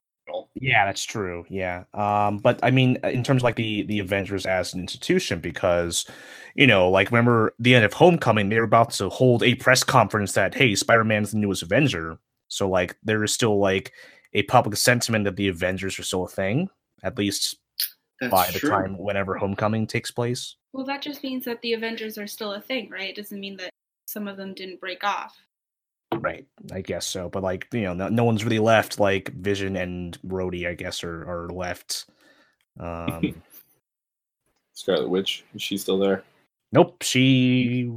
Yeah, 0.59 0.87
that's 0.87 1.05
true. 1.05 1.45
Yeah. 1.51 1.85
Um, 1.93 2.39
but 2.39 2.59
I 2.63 2.71
mean, 2.71 2.97
in 3.05 3.23
terms 3.23 3.41
of 3.41 3.45
like 3.45 3.57
the 3.57 3.83
the 3.83 3.99
Avengers 3.99 4.47
as 4.47 4.73
an 4.73 4.81
institution, 4.81 5.41
because 5.41 6.07
you 6.55 6.67
know, 6.67 6.89
like 6.89 7.11
remember 7.11 7.55
the 7.59 7.75
end 7.75 7.85
of 7.85 7.93
Homecoming, 7.93 8.49
they 8.49 8.59
were 8.59 8.65
about 8.65 8.91
to 8.93 9.11
hold 9.11 9.43
a 9.43 9.55
press 9.57 9.85
conference 9.85 10.33
that 10.33 10.55
hey, 10.55 10.75
Spider 10.75 11.05
Man's 11.05 11.33
the 11.33 11.39
newest 11.39 11.63
Avenger. 11.63 12.19
So 12.49 12.69
like 12.69 12.97
there 13.03 13.23
is 13.23 13.33
still 13.33 13.59
like 13.59 13.93
a 14.33 14.45
public 14.45 14.77
sentiment 14.77 15.25
that 15.25 15.37
the 15.37 15.49
Avengers 15.49 15.99
are 15.99 16.03
still 16.03 16.25
a 16.25 16.29
thing, 16.29 16.69
at 17.03 17.19
least 17.19 17.57
That's 18.21 18.31
by 18.31 18.51
the 18.51 18.59
true. 18.59 18.71
time 18.71 18.97
whenever 18.99 19.37
Homecoming 19.37 19.87
takes 19.87 20.11
place. 20.11 20.57
Well, 20.73 20.87
that 20.87 21.03
just 21.03 21.23
means 21.23 21.45
that 21.45 21.61
the 21.63 21.75
Avengers 21.75 22.19
are 22.19 22.27
still 22.27 22.55
a 22.55 22.61
thing, 22.61 22.89
right? 22.91 23.11
It 23.11 23.17
doesn't 23.17 23.41
mean 23.41 23.57
that 23.59 23.71
some 24.07 24.27
of 24.29 24.37
them 24.37 24.55
didn't 24.55 24.81
break 24.81 25.05
off. 25.05 25.37
Right. 26.15 26.47
I 26.73 26.81
guess 26.81 27.07
so. 27.07 27.29
But 27.29 27.43
like, 27.43 27.67
you 27.73 27.83
know, 27.83 27.95
no, 27.95 28.09
no 28.09 28.25
one's 28.25 28.45
really 28.45 28.59
left. 28.59 29.01
Like 29.01 29.29
Vision 29.31 29.77
and 29.77 30.17
Rhodey, 30.23 30.69
I 30.69 30.75
guess, 30.75 31.03
are 31.05 31.29
are 31.29 31.49
left. 31.51 32.07
Um 32.79 33.43
Scarlet 34.73 35.09
Witch, 35.09 35.45
is 35.55 35.63
she 35.63 35.79
still 35.79 35.99
there? 35.99 36.23
Nope, 36.73 37.03
she 37.03 37.91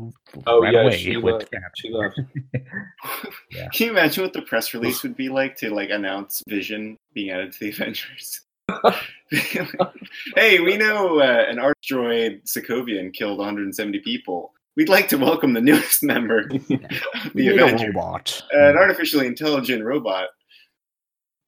Oh, 0.47 0.61
ran 0.61 0.73
yeah, 0.73 0.81
away 0.83 0.97
she 0.97 1.17
with 1.17 1.35
left. 1.51 1.55
She 1.75 1.91
left. 1.91 2.19
Yeah. 3.51 3.67
Can 3.69 3.87
you 3.87 3.91
imagine 3.91 4.23
what 4.23 4.33
the 4.33 4.43
press 4.43 4.73
release 4.73 5.03
would 5.03 5.17
be 5.17 5.27
like 5.27 5.55
to 5.57 5.69
like 5.73 5.89
announce 5.89 6.43
Vision 6.47 6.97
being 7.13 7.31
added 7.31 7.51
to 7.53 7.59
the 7.59 7.69
Avengers? 7.69 8.41
hey, 10.35 10.59
we 10.59 10.77
know 10.77 11.19
uh, 11.19 11.45
an 11.49 11.57
arch 11.59 11.77
droid 11.91 12.43
Sokovian 12.45 13.11
killed 13.13 13.39
170 13.39 13.99
people. 13.99 14.53
We'd 14.79 14.87
like 14.87 15.09
to 15.09 15.17
welcome 15.17 15.51
the 15.51 15.59
newest 15.59 16.03
member 16.03 16.39
of 16.39 16.51
We 16.51 16.57
the 16.69 16.89
need 17.33 17.59
a 17.59 17.63
Avengers. 17.65 17.87
robot. 17.87 18.43
an 18.53 18.77
artificially 18.77 19.27
intelligent 19.27 19.83
robot, 19.83 20.29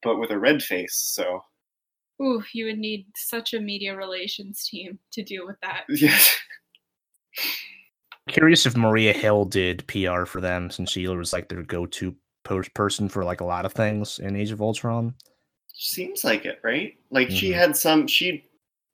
but 0.03 0.17
with 0.19 0.31
a 0.31 0.37
red 0.37 0.61
face. 0.61 0.95
So 1.15 1.41
Ooh, 2.21 2.43
you 2.53 2.65
would 2.65 2.77
need 2.77 3.05
such 3.15 3.53
a 3.53 3.61
media 3.61 3.95
relations 3.95 4.67
team 4.67 4.99
to 5.13 5.23
deal 5.23 5.45
with 5.47 5.55
that. 5.61 5.83
yes, 5.89 6.35
Curious 8.27 8.65
if 8.65 8.75
Maria 8.75 9.13
Hill 9.13 9.45
did 9.45 9.87
PR 9.87 10.25
for 10.25 10.41
them 10.41 10.69
since 10.69 10.91
she 10.91 11.07
was 11.07 11.31
like 11.31 11.47
their 11.47 11.63
go-to 11.63 12.13
po- 12.43 12.63
person 12.75 13.07
for 13.07 13.23
like 13.23 13.39
a 13.39 13.45
lot 13.45 13.65
of 13.65 13.71
things 13.71 14.19
in 14.19 14.35
Age 14.35 14.51
of 14.51 14.61
Ultron. 14.61 15.15
seems 15.73 16.25
like 16.25 16.43
it, 16.43 16.59
right? 16.65 16.95
Like 17.11 17.29
she 17.31 17.51
Mhm. 17.51 17.55
had 17.55 17.77
some. 17.77 18.07
She'd 18.07 18.43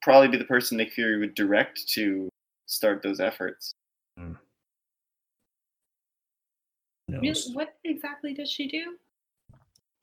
probably 0.03 0.27
be 0.27 0.37
the 0.37 0.45
person 0.45 0.77
Nick 0.77 0.91
Fury 0.93 1.17
would 1.17 1.33
direct 1.33 1.89
to 1.93 2.29
start 2.67 3.01
those 3.01 3.19
efforts. 3.19 3.73
Who 4.17 4.35
Really, 7.09 7.27
knows? 7.29 7.49
what 7.53 7.75
exactly 7.85 8.33
does 8.33 8.49
she 8.51 8.67
do? 8.67 8.95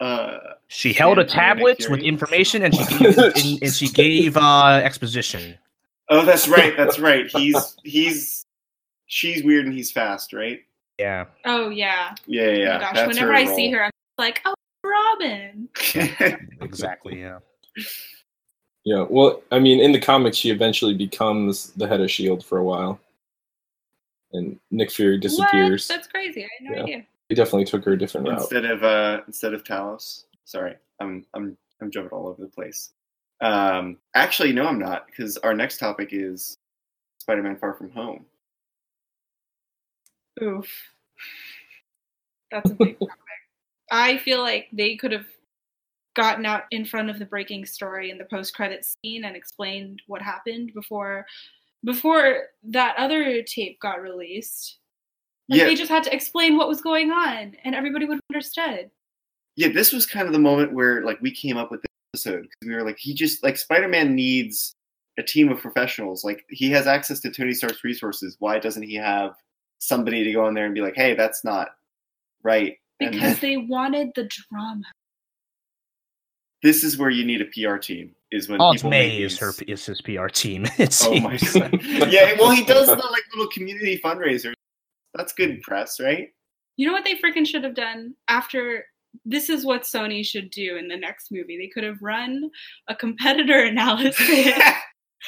Uh, 0.00 0.38
She 0.68 0.92
held 0.92 1.18
a 1.18 1.22
Yeah, 1.22 1.24
Nick 1.26 1.32
tablet 1.34 1.86
with 1.90 2.00
information 2.00 2.62
and 2.62 2.74
she 2.74 2.84
gave, 2.98 3.18
and, 3.18 3.62
and 3.62 3.72
she 3.72 3.88
gave 3.88 4.36
uh, 4.36 4.80
exposition. 4.82 5.56
oh, 6.10 6.24
that's 6.24 6.48
right. 6.48 6.74
That's 6.76 6.98
right. 6.98 7.26
He's 7.30 7.76
he's 7.84 8.46
she's 9.06 9.44
weird 9.44 9.66
and 9.66 9.74
he's 9.74 9.92
fast, 9.92 10.32
right? 10.32 10.60
Yeah. 10.98 11.26
Oh 11.44 11.68
yeah. 11.70 12.14
Yeah, 12.26 12.42
yeah. 12.42 12.48
oh 12.48 12.52
yeah. 12.52 12.72
my 12.74 12.80
gosh. 12.80 12.94
That's 12.94 13.08
Whenever 13.08 13.32
her 13.32 13.38
I 13.38 13.54
see 13.54 13.70
her, 13.70 13.84
I'm 13.84 13.90
like, 14.18 14.40
oh, 14.46 14.54
Robin. 14.84 15.68
Exactly. 16.62 17.20
Yeah. 17.20 17.38
Yeah, 18.84 19.06
well, 19.08 19.42
I 19.50 19.58
mean, 19.60 19.80
in 19.80 19.92
the 19.92 20.00
comics, 20.00 20.36
she 20.36 20.50
eventually 20.50 20.94
becomes 20.94 21.70
the 21.72 21.86
head 21.88 22.00
of 22.02 22.10
Shield 22.10 22.44
for 22.44 22.58
a 22.58 22.64
while, 22.64 23.00
and 24.34 24.58
Nick 24.70 24.90
Fury 24.90 25.18
disappears. 25.18 25.88
What? 25.88 25.96
That's 25.96 26.08
crazy. 26.08 26.44
I 26.44 26.48
had 26.58 26.70
no 26.70 26.76
Yeah. 26.76 26.82
idea. 26.82 27.06
He 27.28 27.34
definitely 27.34 27.64
took 27.64 27.84
her 27.84 27.92
a 27.92 27.98
different 27.98 28.28
route. 28.28 28.40
instead 28.40 28.64
of 28.66 28.84
uh 28.84 29.22
instead 29.26 29.54
of 29.54 29.64
Talos. 29.64 30.24
Sorry, 30.44 30.76
I'm 31.00 31.24
I'm 31.34 31.56
I'm 31.80 31.90
jumping 31.90 32.10
all 32.16 32.28
over 32.28 32.42
the 32.42 32.48
place. 32.48 32.92
Um, 33.40 33.98
actually, 34.14 34.52
no, 34.52 34.66
I'm 34.66 34.78
not 34.78 35.06
because 35.06 35.36
our 35.38 35.54
next 35.54 35.78
topic 35.78 36.10
is 36.12 36.58
Spider-Man: 37.18 37.56
Far 37.56 37.74
From 37.74 37.90
Home. 37.90 38.26
Oof. 40.42 40.68
That's 42.50 42.70
a 42.70 42.74
big 42.74 42.98
topic. 42.98 43.14
I 43.90 44.18
feel 44.18 44.40
like 44.40 44.68
they 44.72 44.96
could 44.96 45.12
have 45.12 45.26
gotten 46.14 46.46
out 46.46 46.62
in 46.70 46.84
front 46.84 47.10
of 47.10 47.18
the 47.18 47.24
breaking 47.24 47.66
story 47.66 48.10
in 48.10 48.18
the 48.18 48.24
post-credit 48.26 48.84
scene 48.84 49.24
and 49.24 49.34
explained 49.36 50.00
what 50.06 50.22
happened 50.22 50.72
before 50.74 51.26
before 51.84 52.44
that 52.64 52.96
other 52.96 53.42
tape 53.42 53.78
got 53.80 54.00
released. 54.00 54.78
Like 55.48 55.60
Yeah, 55.60 55.66
they 55.66 55.74
just 55.74 55.90
had 55.90 56.02
to 56.04 56.14
explain 56.14 56.56
what 56.56 56.68
was 56.68 56.80
going 56.80 57.10
on 57.10 57.54
and 57.64 57.74
everybody 57.74 58.06
would 58.06 58.14
have 58.14 58.20
understood. 58.32 58.90
yeah. 59.56 59.68
This 59.68 59.92
was 59.92 60.06
kind 60.06 60.26
of 60.26 60.32
the 60.32 60.38
moment 60.38 60.72
where 60.72 61.04
like 61.04 61.20
we 61.20 61.30
came 61.30 61.56
up 61.56 61.70
with 61.70 61.82
this 61.82 62.24
episode 62.26 62.42
because 62.42 62.68
we 62.68 62.74
were 62.74 62.84
like, 62.84 62.98
he 62.98 63.14
just 63.14 63.42
like 63.42 63.56
Spider-Man 63.58 64.14
needs 64.14 64.74
a 65.18 65.22
team 65.22 65.50
of 65.50 65.58
professionals. 65.58 66.24
Like 66.24 66.44
he 66.48 66.70
has 66.70 66.86
access 66.86 67.20
to 67.20 67.30
Tony 67.30 67.52
Stark's 67.52 67.84
resources. 67.84 68.36
Why 68.38 68.58
doesn't 68.58 68.82
he 68.82 68.94
have 68.94 69.34
somebody 69.78 70.24
to 70.24 70.32
go 70.32 70.48
in 70.48 70.54
there 70.54 70.64
and 70.64 70.74
be 70.74 70.80
like, 70.80 70.96
hey, 70.96 71.14
that's 71.14 71.44
not 71.44 71.68
right? 72.42 72.76
Because 72.98 73.38
they 73.40 73.56
wanted 73.56 74.08
the 74.14 74.28
drama. 74.50 74.84
This 76.64 76.82
is 76.82 76.96
where 76.96 77.10
you 77.10 77.24
need 77.24 77.42
a 77.42 77.44
PR 77.44 77.76
team. 77.76 78.14
Is 78.32 78.48
when 78.48 78.60
Aunt 78.60 78.78
people 78.78 78.90
May 78.90 79.10
make 79.10 79.20
is 79.20 79.38
her 79.38 79.52
is 79.68 79.86
his 79.86 80.00
PR 80.00 80.26
team. 80.26 80.66
It 80.78 80.98
Oh 81.04 81.20
my 81.20 81.36
god! 81.36 81.78
yeah, 82.10 82.34
well, 82.40 82.50
he 82.50 82.64
does 82.64 82.88
the 82.88 82.94
like 82.94 83.22
little 83.32 83.50
community 83.52 84.00
fundraisers. 84.02 84.54
That's 85.14 85.32
good 85.32 85.60
press, 85.62 86.00
right? 86.00 86.30
You 86.76 86.88
know 86.88 86.92
what 86.92 87.04
they 87.04 87.14
freaking 87.14 87.46
should 87.46 87.62
have 87.62 87.76
done 87.76 88.14
after 88.28 88.86
this 89.24 89.48
is 89.48 89.64
what 89.64 89.82
Sony 89.82 90.26
should 90.26 90.50
do 90.50 90.76
in 90.76 90.88
the 90.88 90.96
next 90.96 91.30
movie. 91.30 91.56
They 91.56 91.68
could 91.68 91.84
have 91.84 91.98
run 92.00 92.50
a 92.88 92.96
competitor 92.96 93.62
analysis 93.64 94.50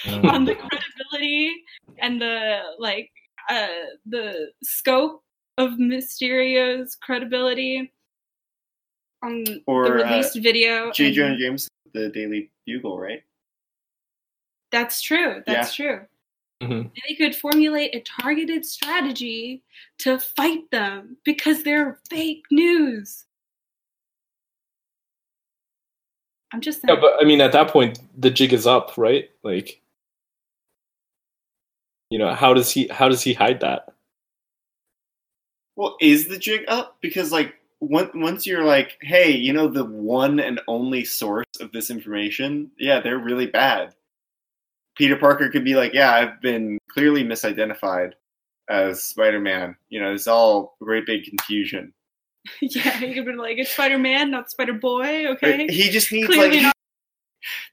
on 0.07 0.45
the 0.47 0.57
credibility 0.57 1.53
and 1.99 2.21
the 2.21 2.61
like 2.79 3.11
uh 3.51 3.69
the 4.07 4.49
scope 4.65 5.23
of 5.59 5.73
Mysterio's 5.73 6.97
credibility 6.97 7.93
on 9.27 9.63
Or, 9.67 9.85
the 9.85 9.91
uh, 9.91 10.11
released 10.11 10.37
video. 10.41 10.93
J. 10.93 11.07
and- 11.07 11.15
Jonah 11.15 11.39
Jameson, 11.39 11.71
the 11.93 12.09
Daily 12.09 12.51
Bugle, 12.67 12.99
right? 12.99 13.23
That's 14.71 15.01
true. 15.03 15.43
That's 15.47 15.75
true. 15.75 16.07
Mhm. 16.63 16.91
They 17.07 17.15
could 17.15 17.37
formulate 17.37 17.95
a 17.95 18.01
targeted 18.01 18.65
strategy 18.65 19.63
to 19.99 20.19
fight 20.19 20.71
them 20.71 21.19
because 21.25 21.63
they're 21.63 21.99
fake 22.09 22.45
news. 22.51 23.25
I'm 26.53 26.61
just 26.61 26.81
saying. 26.81 26.95
Yeah, 26.95 27.01
but 27.01 27.21
I 27.21 27.25
mean, 27.27 27.41
at 27.41 27.53
that 27.53 27.69
point, 27.69 27.99
the 28.17 28.31
jig 28.31 28.53
is 28.53 28.67
up, 28.67 28.97
right? 28.97 29.31
Like, 29.43 29.81
you 32.11 32.19
know, 32.19 32.35
how 32.35 32.55
does 32.55 32.71
he 32.71 32.87
how 32.89 33.09
does 33.09 33.23
he 33.23 33.35
hide 33.35 33.61
that? 33.61 33.93
Well, 35.77 35.97
is 36.01 36.29
the 36.29 36.39
jig 36.39 36.65
up? 36.69 36.97
Because 37.03 37.33
like 37.33 37.55
once 37.81 38.11
once 38.15 38.47
you're 38.47 38.65
like, 38.65 38.97
hey, 39.03 39.31
you 39.31 39.53
know, 39.53 39.69
the 39.69 39.85
one 39.85 40.41
and 40.41 40.61
only 40.69 41.05
source 41.05 41.45
of 41.61 41.73
this 41.73 41.91
information, 41.91 42.71
yeah, 42.79 43.01
they're 43.01 43.19
really 43.19 43.47
bad. 43.47 43.95
Peter 44.97 45.17
Parker 45.17 45.51
could 45.51 45.65
be 45.65 45.75
like, 45.77 45.93
yeah, 45.93 46.13
I've 46.15 46.41
been 46.41 46.79
clearly 46.91 47.23
misidentified 47.23 48.13
as 48.71 49.03
Spider-Man. 49.03 49.77
You 49.91 50.01
know, 50.01 50.15
it's 50.15 50.27
all 50.27 50.77
great 50.81 51.05
big 51.07 51.25
confusion. 51.25 51.93
yeah, 52.63 52.99
you 53.01 53.15
could 53.15 53.27
be 53.27 53.33
like, 53.35 53.59
it's 53.59 53.71
Spider 53.73 53.99
Man, 53.99 54.31
not 54.31 54.51
Spider 54.51 54.73
Boy, 54.75 55.27
okay? 55.33 55.67
He 55.69 55.91
just 55.91 56.11
needs 56.13 56.29
Clearly 56.29 56.57
like, 56.57 56.63
not. 56.63 56.75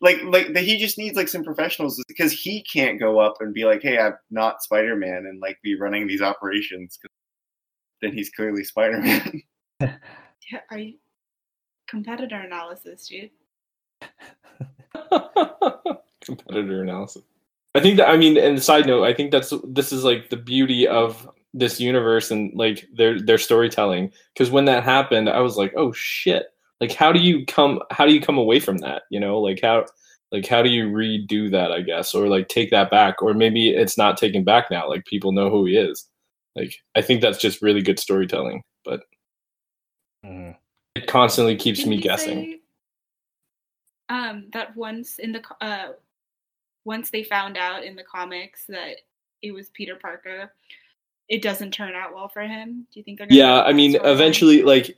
like 0.01 0.21
like 0.23 0.53
the, 0.53 0.59
he 0.59 0.77
just 0.77 0.97
needs 0.97 1.15
like 1.15 1.29
some 1.29 1.43
professionals 1.43 2.03
because 2.07 2.31
he 2.33 2.61
can't 2.63 2.99
go 2.99 3.19
up 3.19 3.35
and 3.39 3.53
be 3.53 3.63
like, 3.65 3.81
hey, 3.81 3.97
I'm 3.97 4.15
not 4.31 4.61
Spider-Man 4.63 5.25
and 5.27 5.39
like 5.39 5.57
be 5.63 5.75
running 5.75 6.07
these 6.07 6.21
operations. 6.21 6.97
'cause 7.01 7.09
then 8.01 8.13
he's 8.13 8.29
clearly 8.31 8.63
Spider-Man. 8.65 9.41
Yeah, 10.51 10.59
are 10.69 10.77
you 10.77 10.95
competitor 11.87 12.35
analysis, 12.35 13.07
dude? 13.07 13.29
Competitor 16.25 16.83
analysis. 16.83 17.23
I 17.75 17.79
think 17.79 17.97
that 17.97 18.09
I 18.09 18.17
mean, 18.17 18.37
and 18.37 18.61
side 18.61 18.85
note, 18.85 19.03
I 19.03 19.13
think 19.13 19.31
that's 19.31 19.53
this 19.63 19.91
is 19.91 20.03
like 20.03 20.29
the 20.29 20.37
beauty 20.37 20.87
of 20.87 21.29
this 21.53 21.79
universe 21.79 22.31
and 22.31 22.51
like 22.55 22.87
their 22.93 23.19
their 23.19 23.37
storytelling. 23.37 24.11
Because 24.33 24.51
when 24.51 24.65
that 24.65 24.83
happened, 24.83 25.29
I 25.29 25.39
was 25.39 25.57
like, 25.57 25.73
oh 25.75 25.91
shit! 25.91 26.47
Like, 26.79 26.91
how 26.93 27.11
do 27.11 27.19
you 27.19 27.45
come? 27.45 27.79
How 27.91 28.05
do 28.05 28.13
you 28.13 28.21
come 28.21 28.37
away 28.37 28.59
from 28.59 28.77
that? 28.79 29.03
You 29.09 29.19
know, 29.19 29.39
like 29.39 29.59
how 29.61 29.85
like 30.31 30.47
how 30.47 30.61
do 30.61 30.69
you 30.69 30.85
redo 30.89 31.49
that? 31.51 31.71
I 31.71 31.81
guess, 31.81 32.13
or 32.13 32.27
like 32.27 32.47
take 32.47 32.69
that 32.71 32.91
back, 32.91 33.21
or 33.21 33.33
maybe 33.33 33.69
it's 33.69 33.97
not 33.97 34.17
taken 34.17 34.43
back 34.43 34.69
now. 34.69 34.87
Like 34.87 35.05
people 35.05 35.31
know 35.31 35.49
who 35.49 35.65
he 35.65 35.77
is. 35.77 36.07
Like 36.55 36.75
I 36.95 37.01
think 37.01 37.21
that's 37.21 37.39
just 37.39 37.61
really 37.61 37.81
good 37.81 37.99
storytelling, 37.99 38.63
but 40.23 40.31
Mhm. 40.31 40.57
it 40.95 41.07
constantly 41.07 41.55
keeps 41.55 41.79
Didn't 41.79 41.91
me 41.91 41.97
guessing. 42.01 42.39
say, 42.53 42.59
um, 44.09 44.49
that 44.53 44.75
once 44.75 45.19
in 45.19 45.31
the 45.33 45.41
uh, 45.61 45.89
once 46.85 47.09
they 47.09 47.23
found 47.23 47.57
out 47.57 47.83
in 47.83 47.95
the 47.95 48.03
comics 48.03 48.65
that 48.67 48.95
it 49.41 49.51
was 49.51 49.69
Peter 49.69 49.95
Parker, 49.95 50.53
it 51.29 51.41
doesn't 51.41 51.71
turn 51.71 51.93
out 51.95 52.13
well 52.13 52.27
for 52.29 52.41
him. 52.41 52.87
Do 52.91 52.99
you 52.99 53.03
think 53.03 53.17
they're? 53.17 53.27
Gonna 53.27 53.37
yeah 53.39 53.61
i 53.63 53.71
mean 53.73 53.93
storyline? 53.93 54.13
eventually 54.13 54.61
like 54.63 54.97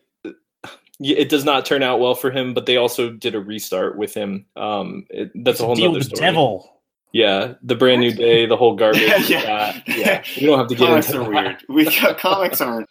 it 1.01 1.27
does 1.29 1.43
not 1.43 1.65
turn 1.65 1.83
out 1.83 1.99
well 1.99 2.15
for 2.15 2.31
him 2.31 2.53
but 2.53 2.65
they 2.65 2.77
also 2.77 3.11
did 3.11 3.35
a 3.35 3.39
restart 3.39 3.97
with 3.97 4.13
him 4.13 4.45
um 4.55 5.05
it, 5.09 5.29
that's 5.43 5.55
It's 5.55 5.59
a 5.59 5.65
whole 5.65 5.75
deal 5.75 5.91
nother 5.91 6.03
story 6.05 6.21
devil. 6.21 6.81
yeah 7.11 7.55
the 7.63 7.75
brand 7.75 7.99
new 7.99 8.11
day 8.13 8.45
the 8.45 8.55
whole 8.55 8.75
garbage 8.81 9.01
Yeah, 9.01 9.17
yeah 9.17 9.25
yeah. 9.27 9.81
yeah, 9.87 9.95
yeah. 9.97 10.23
we 10.39 10.45
don't 10.45 10.57
have 10.57 10.69
to 10.69 10.75
get 10.75 10.87
comics 10.87 11.09
into 11.09 11.19
are 11.21 11.33
that. 11.33 11.63
weird. 11.67 11.85
We 11.87 11.99
got, 12.01 12.17
comics 12.27 12.61
aren't. 12.61 12.87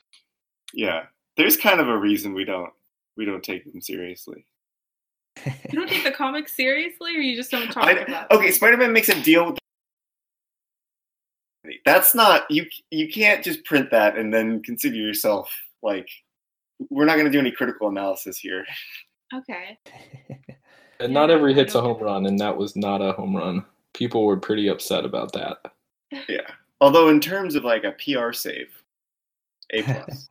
Yeah, 0.75 1.07
there's 1.37 1.57
kind 1.57 1.81
of 1.81 1.89
a 1.89 1.97
reason 1.97 2.35
we 2.35 2.45
don't 2.45 2.71
we 3.17 3.25
don't 3.25 3.43
take 3.43 3.71
them 3.71 3.81
seriously. 3.81 4.47
You 5.45 5.81
don't 5.81 5.89
take 5.89 6.05
the 6.05 6.13
comics 6.13 6.55
seriously, 6.55 7.17
or 7.17 7.21
you 7.21 7.35
just 7.35 7.51
don't 7.51 7.69
talk 7.69 7.85
I, 7.85 7.93
about. 7.93 8.31
okay, 8.31 8.53
Spider-Man 8.53 8.93
makes 8.93 9.09
a 9.09 9.21
deal 9.23 9.47
with. 9.47 9.59
That's 11.85 12.15
not 12.15 12.49
you. 12.51 12.67
You 12.91 13.11
can't 13.11 13.43
just 13.43 13.65
print 13.65 13.91
that 13.91 14.17
and 14.17 14.33
then 14.33 14.63
consider 14.63 14.97
yourself 14.97 15.51
like. 15.83 16.09
We're 16.91 17.05
not 17.05 17.15
going 17.15 17.27
to 17.27 17.31
do 17.31 17.39
any 17.39 17.53
critical 17.53 17.89
analysis 17.89 18.37
here. 18.39 18.65
Okay. 19.33 19.79
and 20.29 20.47
Yeah, 21.01 21.07
not 21.07 21.31
every 21.31 21.55
hit's 21.55 21.75
a 21.75 21.81
home 21.81 22.03
run 22.03 22.27
and 22.27 22.39
that 22.41 22.57
was 22.57 22.77
not 22.77 23.01
a 23.01 23.13
home 23.13 23.37
run 23.37 23.65
people 23.95 24.25
were 24.25 24.37
pretty 24.37 24.69
upset 24.69 25.05
about 25.05 25.33
that 25.33 25.59
Yeah. 26.29 26.47
Although 26.81 27.09
in 27.09 27.21
terms 27.21 27.55
of 27.55 27.65
like 27.65 27.85
a 27.85 27.93
PR 27.93 28.33
save, 28.33 28.69
a 29.73 29.83
plus. 29.83 30.29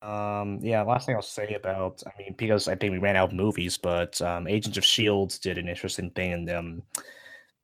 Um, 0.00 0.60
yeah, 0.62 0.82
last 0.82 1.06
thing 1.06 1.16
I'll 1.16 1.22
say 1.22 1.54
about, 1.54 2.02
I 2.06 2.10
mean, 2.18 2.34
because 2.36 2.68
I 2.68 2.76
think 2.76 2.92
we 2.92 2.98
ran 2.98 3.16
out 3.16 3.30
of 3.30 3.34
movies, 3.34 3.76
but 3.76 4.20
um, 4.22 4.46
Agents 4.46 4.78
of 4.78 4.84
Shield 4.84 5.38
did 5.42 5.58
an 5.58 5.68
interesting 5.68 6.10
thing 6.10 6.32
in 6.32 6.50
um, 6.50 6.82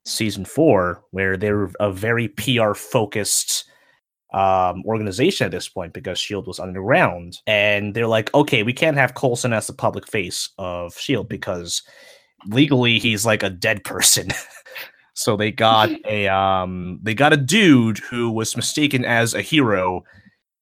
season 0.03 0.43
four, 0.43 1.03
where 1.11 1.37
they're 1.37 1.71
a 1.79 1.91
very 1.91 2.27
PR 2.27 2.73
focused 2.73 3.65
um, 4.33 4.83
organization 4.85 5.45
at 5.45 5.51
this 5.51 5.69
point 5.69 5.93
because 5.93 6.19
Shield 6.19 6.45
was 6.45 6.59
underground, 6.59 7.39
and 7.47 7.93
they're 7.93 8.07
like, 8.07 8.33
okay, 8.33 8.63
we 8.63 8.73
can't 8.73 8.97
have 8.97 9.15
Coulson 9.15 9.53
as 9.53 9.67
the 9.67 9.73
public 9.73 10.05
face 10.05 10.49
of 10.57 10.97
Shield 10.97 11.29
because 11.29 11.83
legally 12.47 12.99
he's 12.99 13.25
like 13.25 13.43
a 13.43 13.49
dead 13.49 13.85
person. 13.85 14.27
so 15.13 15.37
they 15.37 15.51
got 15.51 15.89
a 16.05 16.27
um, 16.27 16.99
they 17.01 17.13
got 17.13 17.31
a 17.31 17.37
dude 17.37 17.99
who 17.99 18.29
was 18.29 18.57
mistaken 18.57 19.05
as 19.05 19.33
a 19.33 19.41
hero 19.41 20.03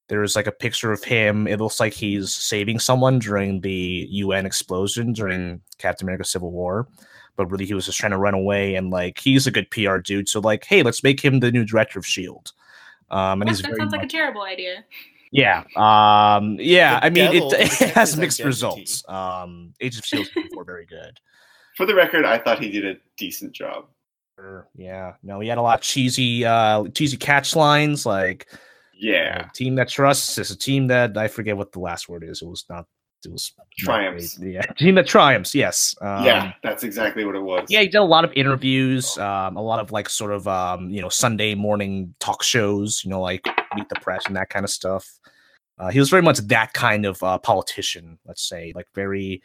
there's 0.09 0.35
like 0.35 0.47
a 0.47 0.51
picture 0.51 0.91
of 0.91 1.03
him. 1.03 1.47
It 1.47 1.59
looks 1.59 1.79
like 1.79 1.93
he's 1.93 2.33
saving 2.33 2.79
someone 2.79 3.19
during 3.19 3.61
the 3.61 4.07
UN 4.11 4.45
explosion 4.45 5.13
during 5.13 5.61
Captain 5.77 6.05
America 6.05 6.25
Civil 6.25 6.51
War. 6.51 6.87
But 7.35 7.47
really 7.49 7.65
he 7.65 7.73
was 7.73 7.85
just 7.87 7.97
trying 7.97 8.11
to 8.11 8.17
run 8.17 8.33
away 8.35 8.75
and 8.75 8.91
like 8.91 9.17
he's 9.19 9.47
a 9.47 9.51
good 9.51 9.69
PR 9.71 9.97
dude. 9.97 10.29
So 10.29 10.39
like, 10.39 10.65
hey, 10.65 10.83
let's 10.83 11.03
make 11.03 11.19
him 11.23 11.39
the 11.39 11.51
new 11.51 11.65
director 11.65 11.97
of 11.99 12.05
Shield. 12.05 12.51
Um 13.09 13.41
and 13.41 13.45
What? 13.45 13.47
he's 13.49 13.61
that 13.61 13.67
very 13.69 13.77
sounds 13.79 13.91
like 13.91 14.03
a 14.03 14.07
terrible 14.07 14.43
idea. 14.43 14.83
Yeah. 15.31 15.63
Um 15.75 16.57
yeah, 16.59 16.99
The 16.99 17.05
I 17.05 17.09
mean 17.09 17.33
it, 17.33 17.53
it 17.81 17.89
has 17.91 18.15
mixed 18.17 18.39
identity. 18.39 18.47
results. 18.47 19.07
Um 19.09 19.73
Age 19.81 19.97
of 19.97 20.05
Shield 20.05 20.27
were 20.55 20.63
very 20.63 20.85
good. 20.85 21.19
For 21.75 21.87
the 21.87 21.95
record, 21.95 22.23
I 22.23 22.37
thought 22.37 22.59
he 22.59 22.69
did 22.69 22.85
a 22.85 22.97
decent 23.17 23.51
job. 23.53 23.85
Yeah. 24.75 25.13
No, 25.23 25.39
he 25.39 25.47
had 25.47 25.57
a 25.57 25.61
lot 25.61 25.79
of 25.79 25.83
cheesy 25.83 26.45
uh 26.45 26.87
cheesy 26.89 27.17
catch 27.17 27.55
lines 27.55 28.05
like 28.05 28.47
Yeah. 29.03 29.47
a 29.49 29.53
team 29.53 29.75
that 29.75 29.89
trusts 29.89 30.37
is 30.37 30.49
a 30.51 30.57
team 30.57 30.87
that 30.87 31.17
I 31.17 31.27
forget 31.27 31.57
what 31.57 31.71
the 31.71 31.79
last 31.79 32.07
word 32.09 32.23
is. 32.23 32.41
It 32.41 32.47
was 32.47 32.65
not. 32.69 32.85
It 33.25 33.31
was 33.31 33.53
Triumphs. 33.77 34.37
great. 34.37 34.53
Yeah, 34.53 34.61
team 34.77 34.95
that 34.95 35.07
triumphs. 35.07 35.55
Yes. 35.55 35.95
Um, 36.01 36.25
yeah, 36.25 36.51
that's 36.61 36.83
exactly 36.83 37.23
what 37.23 37.35
it 37.35 37.41
was. 37.41 37.67
Yeah, 37.69 37.79
he 37.79 37.87
did 37.87 37.97
a 37.99 38.03
lot 38.03 38.25
of 38.25 38.33
interviews, 38.35 39.17
um, 39.17 39.55
a 39.55 39.61
lot 39.61 39.79
of 39.79 39.93
like 39.93 40.09
sort 40.09 40.33
of 40.33 40.45
um, 40.47 40.89
you 40.89 41.01
know 41.01 41.07
Sunday 41.09 41.55
morning 41.55 42.13
talk 42.19 42.43
shows, 42.43 43.01
you 43.05 43.09
know, 43.09 43.21
like 43.21 43.45
Meet 43.75 43.87
the 43.87 43.95
Press 44.01 44.25
and 44.25 44.35
that 44.35 44.49
kind 44.49 44.65
of 44.65 44.69
stuff. 44.69 45.07
Uh, 45.79 45.89
he 45.89 45.99
was 45.99 46.09
very 46.09 46.21
much 46.21 46.39
that 46.39 46.73
kind 46.73 47.05
of 47.05 47.21
uh, 47.23 47.37
politician, 47.37 48.19
let's 48.25 48.47
say, 48.47 48.73
like 48.75 48.87
very 48.93 49.41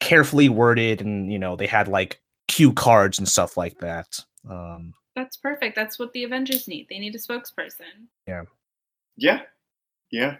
carefully 0.00 0.48
worded, 0.50 1.00
and 1.00 1.32
you 1.32 1.38
know 1.38 1.56
they 1.56 1.66
had 1.66 1.88
like 1.88 2.20
cue 2.48 2.72
cards 2.74 3.18
and 3.18 3.26
stuff 3.26 3.56
like 3.56 3.78
that. 3.78 4.06
Um, 4.48 4.92
That's 5.14 5.36
perfect. 5.36 5.76
That's 5.76 5.98
what 5.98 6.12
the 6.12 6.24
Avengers 6.24 6.66
need. 6.66 6.86
They 6.88 6.98
need 6.98 7.14
a 7.14 7.18
spokesperson. 7.18 8.08
Yeah. 8.26 8.42
Yeah. 9.16 9.42
Yeah. 10.10 10.36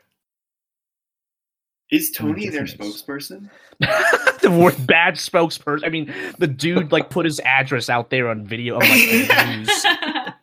Is 1.90 2.10
Tony 2.10 2.48
their 2.48 2.64
spokesperson? 2.64 3.50
the 3.78 4.50
word 4.50 4.74
bad 4.86 5.14
spokesperson. 5.14 5.84
I 5.84 5.90
mean, 5.90 6.12
the 6.38 6.46
dude 6.46 6.90
like 6.90 7.10
put 7.10 7.24
his 7.24 7.40
address 7.40 7.88
out 7.88 8.10
there 8.10 8.28
on 8.28 8.44
video 8.44 8.76
on 8.76 8.80
like. 8.80 9.28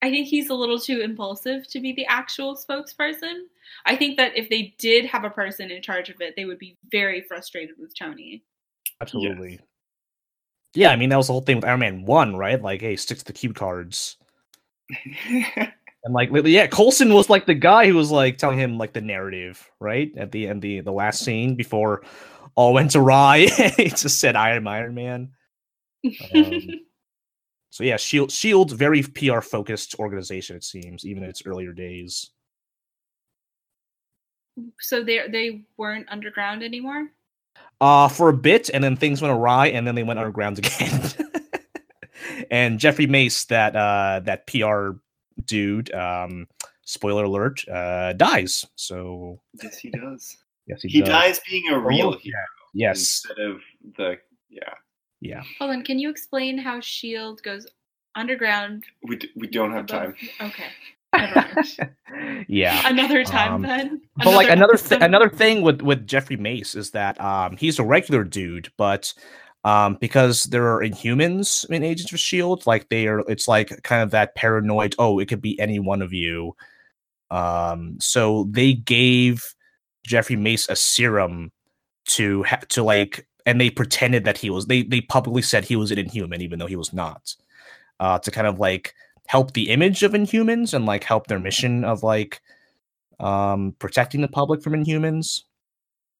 I 0.00 0.10
think 0.10 0.28
he's 0.28 0.48
a 0.48 0.54
little 0.54 0.78
too 0.78 1.00
impulsive 1.00 1.66
to 1.68 1.80
be 1.80 1.92
the 1.92 2.06
actual 2.06 2.56
spokesperson. 2.56 3.42
I 3.84 3.96
think 3.96 4.16
that 4.16 4.36
if 4.36 4.48
they 4.48 4.74
did 4.78 5.04
have 5.06 5.24
a 5.24 5.30
person 5.30 5.70
in 5.70 5.82
charge 5.82 6.08
of 6.08 6.20
it, 6.20 6.34
they 6.36 6.44
would 6.44 6.58
be 6.58 6.78
very 6.90 7.22
frustrated 7.22 7.74
with 7.78 7.98
Tony. 7.98 8.44
Absolutely. 9.00 9.58
Yeah, 10.74 10.90
I 10.90 10.96
mean 10.96 11.08
that 11.08 11.16
was 11.16 11.26
the 11.26 11.32
whole 11.32 11.42
thing 11.42 11.56
with 11.56 11.64
Iron 11.64 11.80
Man 11.80 12.04
One, 12.04 12.36
right? 12.36 12.60
Like, 12.60 12.80
hey, 12.80 12.96
stick 12.96 13.18
to 13.18 13.24
the 13.24 13.32
cue 13.32 13.52
cards. 13.52 14.16
And 16.04 16.14
like, 16.14 16.30
yeah, 16.32 16.66
Coulson 16.66 17.12
was 17.12 17.28
like 17.28 17.46
the 17.46 17.54
guy 17.54 17.86
who 17.86 17.94
was 17.94 18.10
like 18.10 18.38
telling 18.38 18.58
him 18.58 18.78
like 18.78 18.92
the 18.92 19.00
narrative, 19.00 19.68
right? 19.80 20.10
At 20.16 20.32
the 20.32 20.46
end, 20.48 20.62
the 20.62 20.80
the 20.80 20.92
last 20.92 21.24
scene 21.24 21.54
before 21.54 22.02
all 22.54 22.72
went 22.72 22.94
awry. 22.94 23.40
he 23.76 23.88
just 23.88 24.20
said 24.20 24.36
Iron 24.36 24.66
Iron 24.66 24.94
Man. 24.94 25.32
Um, 26.34 26.62
so 27.70 27.84
yeah, 27.84 27.96
Shield 27.96 28.30
Shield 28.30 28.72
very 28.72 29.02
PR 29.02 29.40
focused 29.40 29.96
organization 29.98 30.56
it 30.56 30.64
seems, 30.64 31.04
even 31.04 31.24
in 31.24 31.30
its 31.30 31.42
earlier 31.44 31.72
days. 31.72 32.30
so 34.80 35.02
they 35.02 35.26
they 35.28 35.64
weren't 35.76 36.06
underground 36.08 36.62
anymore. 36.62 37.08
Uh 37.80 38.08
for 38.08 38.28
a 38.28 38.32
bit, 38.36 38.68
and 38.72 38.82
then 38.82 38.96
things 38.96 39.22
went 39.22 39.32
awry, 39.32 39.68
and 39.68 39.86
then 39.86 39.94
they 39.94 40.02
went 40.02 40.18
underground 40.18 40.58
again. 40.64 41.00
and 42.50 42.78
Jeffrey 42.78 43.06
Mace, 43.06 43.44
that 43.46 43.76
uh 43.76 44.20
that 44.24 44.46
PR 44.46 44.92
dude, 45.44 45.92
um, 45.94 46.48
spoiler 46.82 47.24
alert, 47.24 47.66
uh 47.68 48.12
dies. 48.14 48.66
So 48.74 49.40
yes, 49.62 49.78
he 49.78 49.90
does. 49.90 50.36
yes, 50.66 50.82
he, 50.82 50.88
He 50.88 51.00
does. 51.00 51.08
dies 51.08 51.40
being 51.48 51.68
a 51.70 51.78
real 51.78 52.14
Oh, 52.14 52.18
hero 52.18 52.38
Yes, 52.74 52.98
instead 53.24 53.38
of 53.44 53.60
the 53.96 54.18
yeah. 54.50 54.74
yeah. 55.20 55.42
Hold 55.58 55.70
on, 55.70 55.82
can 55.84 55.98
you 55.98 56.10
explain 56.10 56.58
how 56.58 56.80
Shield 56.80 57.42
goes 57.42 57.66
underground? 58.14 58.84
We 59.04 59.16
d- 59.16 59.30
we 59.36 59.46
don't 59.46 59.72
have 59.72 59.84
above- 59.84 60.02
time. 60.02 60.14
Okay, 60.40 60.40
never 60.40 60.50
mind. 60.50 60.97
yeah. 62.48 62.88
another 62.88 63.24
time 63.24 63.54
Um, 63.54 63.62
then. 63.62 64.00
But 64.16 64.34
like 64.34 64.48
another 64.50 64.76
th- 64.76 65.00
another 65.00 65.28
thing 65.28 65.62
with 65.62 65.80
with 65.82 66.06
Jeffrey 66.06 66.36
Mace 66.36 66.74
is 66.74 66.90
that 66.92 67.20
um 67.20 67.56
he's 67.56 67.78
a 67.78 67.84
regular 67.84 68.24
dude, 68.24 68.70
but 68.76 69.12
um 69.64 69.96
because 70.00 70.44
there 70.44 70.66
are 70.68 70.82
Inhumans 70.82 71.68
in 71.70 71.82
Agents 71.82 72.12
of 72.12 72.20
Shield, 72.20 72.66
like 72.66 72.88
they 72.88 73.06
are, 73.06 73.20
it's 73.28 73.48
like 73.48 73.82
kind 73.82 74.02
of 74.02 74.10
that 74.10 74.34
paranoid. 74.34 74.94
Oh, 74.98 75.18
it 75.18 75.26
could 75.28 75.40
be 75.42 75.58
any 75.60 75.78
one 75.78 76.02
of 76.02 76.12
you. 76.12 76.54
Um, 77.30 77.96
so 78.00 78.46
they 78.50 78.72
gave 78.74 79.44
Jeffrey 80.06 80.36
Mace 80.36 80.68
a 80.68 80.76
serum 80.76 81.52
to 82.06 82.42
ha- 82.44 82.60
to 82.70 82.82
like, 82.82 83.26
and 83.44 83.60
they 83.60 83.70
pretended 83.70 84.24
that 84.24 84.38
he 84.38 84.48
was. 84.50 84.66
They 84.66 84.82
they 84.82 85.00
publicly 85.02 85.42
said 85.42 85.64
he 85.64 85.76
was 85.76 85.90
an 85.90 85.98
Inhuman, 85.98 86.40
even 86.42 86.58
though 86.58 86.66
he 86.66 86.76
was 86.76 86.92
not. 86.92 87.34
Uh, 88.00 88.18
to 88.20 88.30
kind 88.30 88.46
of 88.46 88.60
like 88.60 88.94
help 89.28 89.52
the 89.52 89.70
image 89.70 90.02
of 90.02 90.12
Inhumans 90.12 90.74
and 90.74 90.84
like 90.86 91.04
help 91.04 91.26
their 91.28 91.38
mission 91.38 91.84
of 91.84 92.02
like 92.02 92.40
um 93.20 93.74
protecting 93.78 94.20
the 94.20 94.28
public 94.28 94.62
from 94.62 94.72
inhumans 94.74 95.42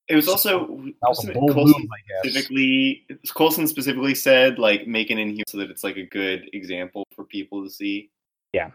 It 0.09 0.17
was 0.17 0.27
also 0.29 0.67
that 1.01 1.09
was 1.09 1.19
wasn't 1.19 1.29
a 1.29 1.31
it 1.33 1.35
bold 1.41 1.53
Coulson 1.55 1.81
move, 1.83 1.91
I 1.93 2.01
guess. 2.09 2.33
specifically 2.33 3.07
Coulson 3.37 3.67
specifically 3.69 4.15
said 4.15 4.59
like 4.59 4.87
make 4.87 5.11
an 5.11 5.19
inhuman 5.19 5.45
so 5.49 5.59
that 5.59 5.71
it's 5.71 5.85
like 5.85 5.97
a 5.97 6.07
good 6.07 6.49
example 6.53 7.05
for 7.15 7.25
people 7.25 7.63
to 7.65 7.71
see. 7.71 8.11
Yeah. 8.53 8.71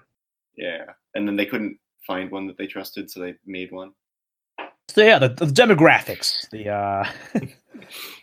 Yeah. 0.56 0.86
And 1.16 1.28
then 1.28 1.36
they 1.36 1.46
couldn't 1.46 1.78
find 2.08 2.32
one 2.32 2.48
that 2.48 2.58
they 2.58 2.68
trusted, 2.68 3.10
so 3.12 3.20
they 3.20 3.36
made 3.46 3.72
one. 3.72 3.92
so 4.90 5.02
yeah 5.04 5.18
the, 5.20 5.30
the 5.30 5.46
demographics 5.48 6.50
the 6.52 6.70
uh 6.70 7.04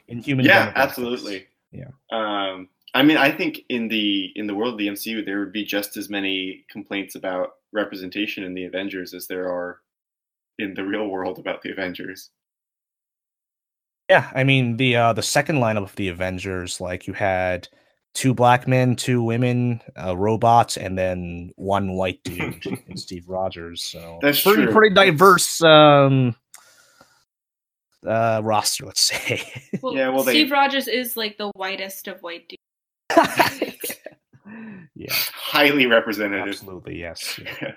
inhuman 0.09 0.45
yeah, 0.47 0.71
demographics. 0.73 0.75
absolutely. 0.77 1.47
Yeah. 1.73 1.91
Um 2.11 2.69
I 2.95 3.03
mean 3.03 3.17
I 3.17 3.31
think 3.31 3.61
in 3.69 3.89
the 3.89 4.31
in 4.35 4.47
the 4.47 4.55
world 4.55 4.75
of 4.75 4.79
the 4.79 4.89
MCU 4.89 5.25
there 5.25 5.39
would 5.41 5.53
be 5.53 5.65
just 5.65 5.97
as 5.97 6.09
many 6.11 6.65
complaints 6.71 7.15
about 7.15 7.51
representation 7.73 8.43
in 8.45 8.55
the 8.55 8.65
Avengers 8.65 9.15
as 9.15 9.27
there 9.29 9.49
are 9.49 9.81
in 10.59 10.75
the 10.75 10.85
real 10.85 11.07
world 11.09 11.39
about 11.39 11.63
the 11.63 11.71
Avengers. 11.71 12.31
yeah 14.11 14.29
i 14.35 14.43
mean 14.45 14.77
the 14.77 14.97
uh 14.97 15.13
the 15.13 15.23
second 15.23 15.57
lineup 15.57 15.85
of 15.85 15.95
the 15.97 16.09
avengers 16.09 16.81
like 16.81 17.07
you 17.07 17.13
had 17.15 17.69
two 18.13 18.35
black 18.35 18.67
men 18.67 18.97
two 18.97 19.23
women 19.23 19.81
a 19.97 20.17
robot 20.17 20.77
and 20.77 20.99
then 20.99 21.51
one 21.57 21.93
white 21.93 22.21
dude 22.25 22.67
in 22.89 22.97
steve 22.97 23.27
rogers 23.29 23.83
so 23.85 24.19
That's 24.21 24.43
pretty 24.43 24.65
true. 24.65 24.73
pretty 24.73 24.95
diverse 24.95 25.63
um 25.63 26.35
uh 28.07 28.41
roster 28.43 28.85
let's 28.87 29.01
say 29.03 29.41
Well, 29.83 29.95
Yeah, 29.95 30.09
well, 30.09 30.25
they- 30.25 30.33
Steve 30.33 30.51
Rogers 30.51 30.89
is 30.89 31.17
like 31.17 31.39
the 31.39 31.51
whitest 31.55 32.09
of 32.09 32.21
white 32.21 32.49
dudes. 32.49 32.61
yeah 34.95 35.13
Highly 35.33 35.87
representative. 35.87 36.49
absolutely 36.49 36.99
yes 36.99 37.39
Yeah. 37.61 37.73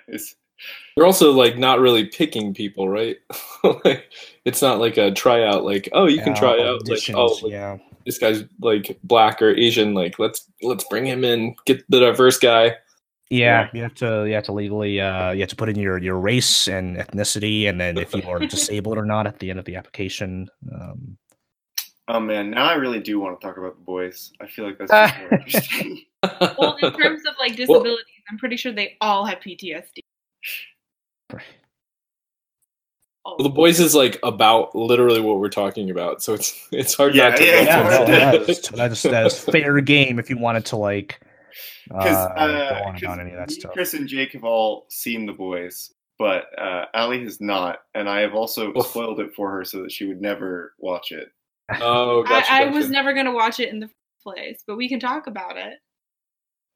They're 0.95 1.05
also 1.05 1.31
like 1.33 1.57
not 1.57 1.79
really 1.81 2.05
picking 2.05 2.53
people, 2.53 2.87
right? 2.87 3.17
like, 3.83 4.09
it's 4.45 4.61
not 4.61 4.79
like 4.79 4.95
a 4.95 5.11
tryout. 5.11 5.65
Like, 5.65 5.89
oh, 5.91 6.07
you 6.07 6.21
can 6.21 6.31
Uh, 6.33 6.39
try 6.39 6.61
out. 6.61 6.87
Like, 6.87 7.01
oh, 7.13 7.37
like, 7.41 7.51
yeah 7.51 7.77
this 8.05 8.17
guy's 8.17 8.43
like 8.61 8.97
black 9.03 9.41
or 9.41 9.49
Asian. 9.49 9.93
Like, 9.93 10.19
let's 10.19 10.49
let's 10.61 10.83
bring 10.89 11.05
him 11.05 11.23
in. 11.23 11.55
Get 11.65 11.83
the 11.89 11.99
diverse 11.99 12.37
guy. 12.37 12.75
Yeah, 13.29 13.69
you 13.73 13.81
have 13.81 13.95
to 13.95 14.25
you 14.27 14.33
have 14.35 14.43
to 14.45 14.51
legally 14.51 15.01
uh 15.01 15.31
you 15.31 15.39
have 15.41 15.49
to 15.49 15.55
put 15.55 15.69
in 15.69 15.77
your 15.79 15.97
your 15.97 16.19
race 16.19 16.67
and 16.67 16.97
ethnicity 16.97 17.67
and 17.67 17.79
then 17.81 17.97
if 17.97 18.13
you 18.13 18.21
are 18.29 18.39
disabled 18.39 18.97
or 18.97 19.05
not 19.05 19.25
at 19.25 19.39
the 19.39 19.49
end 19.49 19.59
of 19.59 19.65
the 19.65 19.75
application. 19.75 20.49
Um 20.71 21.17
Oh 22.09 22.19
man, 22.19 22.51
now 22.51 22.65
I 22.65 22.73
really 22.75 22.99
do 22.99 23.19
want 23.19 23.39
to 23.39 23.45
talk 23.47 23.57
about 23.57 23.75
the 23.77 23.83
boys. 23.83 24.33
I 24.41 24.47
feel 24.47 24.65
like 24.65 24.77
that's 24.77 24.91
just 24.91 25.17
more 25.19 25.33
interesting. 25.33 26.01
Well, 26.57 26.75
in 26.81 26.93
terms 26.93 27.21
of 27.27 27.33
like 27.39 27.55
disabilities, 27.55 28.05
I'm 28.29 28.37
pretty 28.37 28.57
sure 28.57 28.71
they 28.71 28.95
all 29.01 29.25
have 29.25 29.39
PTSD. 29.39 29.99
All 33.25 33.37
Well, 33.37 33.43
the 33.47 33.49
boys 33.49 33.79
is 33.79 33.95
like 33.95 34.19
about 34.23 34.75
literally 34.75 35.21
what 35.21 35.39
we're 35.39 35.49
talking 35.49 35.89
about, 35.89 36.21
so 36.21 36.33
it's 36.33 36.67
it's 36.71 36.93
hard 36.93 37.15
Yeah, 37.15 37.29
not 37.29 37.37
to. 37.37 37.43
yeah, 37.45 37.51
like, 37.51 37.61
it's 37.61 37.67
yeah, 37.67 37.83
hard 37.83 38.07
that 38.07 38.35
is, 38.49 38.61
that 38.69 38.91
is, 38.91 39.03
that 39.03 39.25
is 39.25 39.39
fair 39.39 39.81
game 39.81 40.19
if 40.19 40.29
you 40.29 40.37
wanted 40.37 40.65
to 40.67 40.75
like 40.77 41.19
Because 41.87 42.17
uh, 42.17 42.39
uh, 42.39 42.69
go 42.69 42.83
on 42.83 42.93
'cause 42.95 43.03
about 43.03 43.19
any 43.19 43.31
of 43.31 43.37
that 43.37 43.49
me, 43.49 43.55
stuff. 43.55 43.73
Chris 43.73 43.93
and 43.93 44.07
Jake 44.07 44.33
have 44.33 44.43
all 44.43 44.85
seen 44.89 45.25
the 45.25 45.33
boys, 45.33 45.93
but 46.19 46.45
uh, 46.59 46.85
Ali 46.93 47.23
has 47.23 47.39
not, 47.41 47.79
and 47.95 48.09
I 48.09 48.21
have 48.21 48.33
also 48.35 48.73
Oof. 48.77 48.85
spoiled 48.87 49.19
it 49.19 49.33
for 49.35 49.49
her 49.51 49.63
so 49.65 49.81
that 49.83 49.91
she 49.91 50.05
would 50.05 50.21
never 50.21 50.73
watch 50.79 51.11
it. 51.11 51.29
Oh, 51.81 52.23
gotcha, 52.23 52.51
I, 52.51 52.61
I 52.61 52.65
gotcha. 52.65 52.77
was 52.77 52.89
never 52.89 53.13
gonna 53.13 53.31
watch 53.33 53.59
it 53.59 53.69
in 53.69 53.79
the 53.79 53.87
first 53.87 53.95
place, 54.23 54.63
but 54.67 54.77
we 54.77 54.89
can 54.89 54.99
talk 54.99 55.27
about 55.27 55.57
it. 55.57 55.79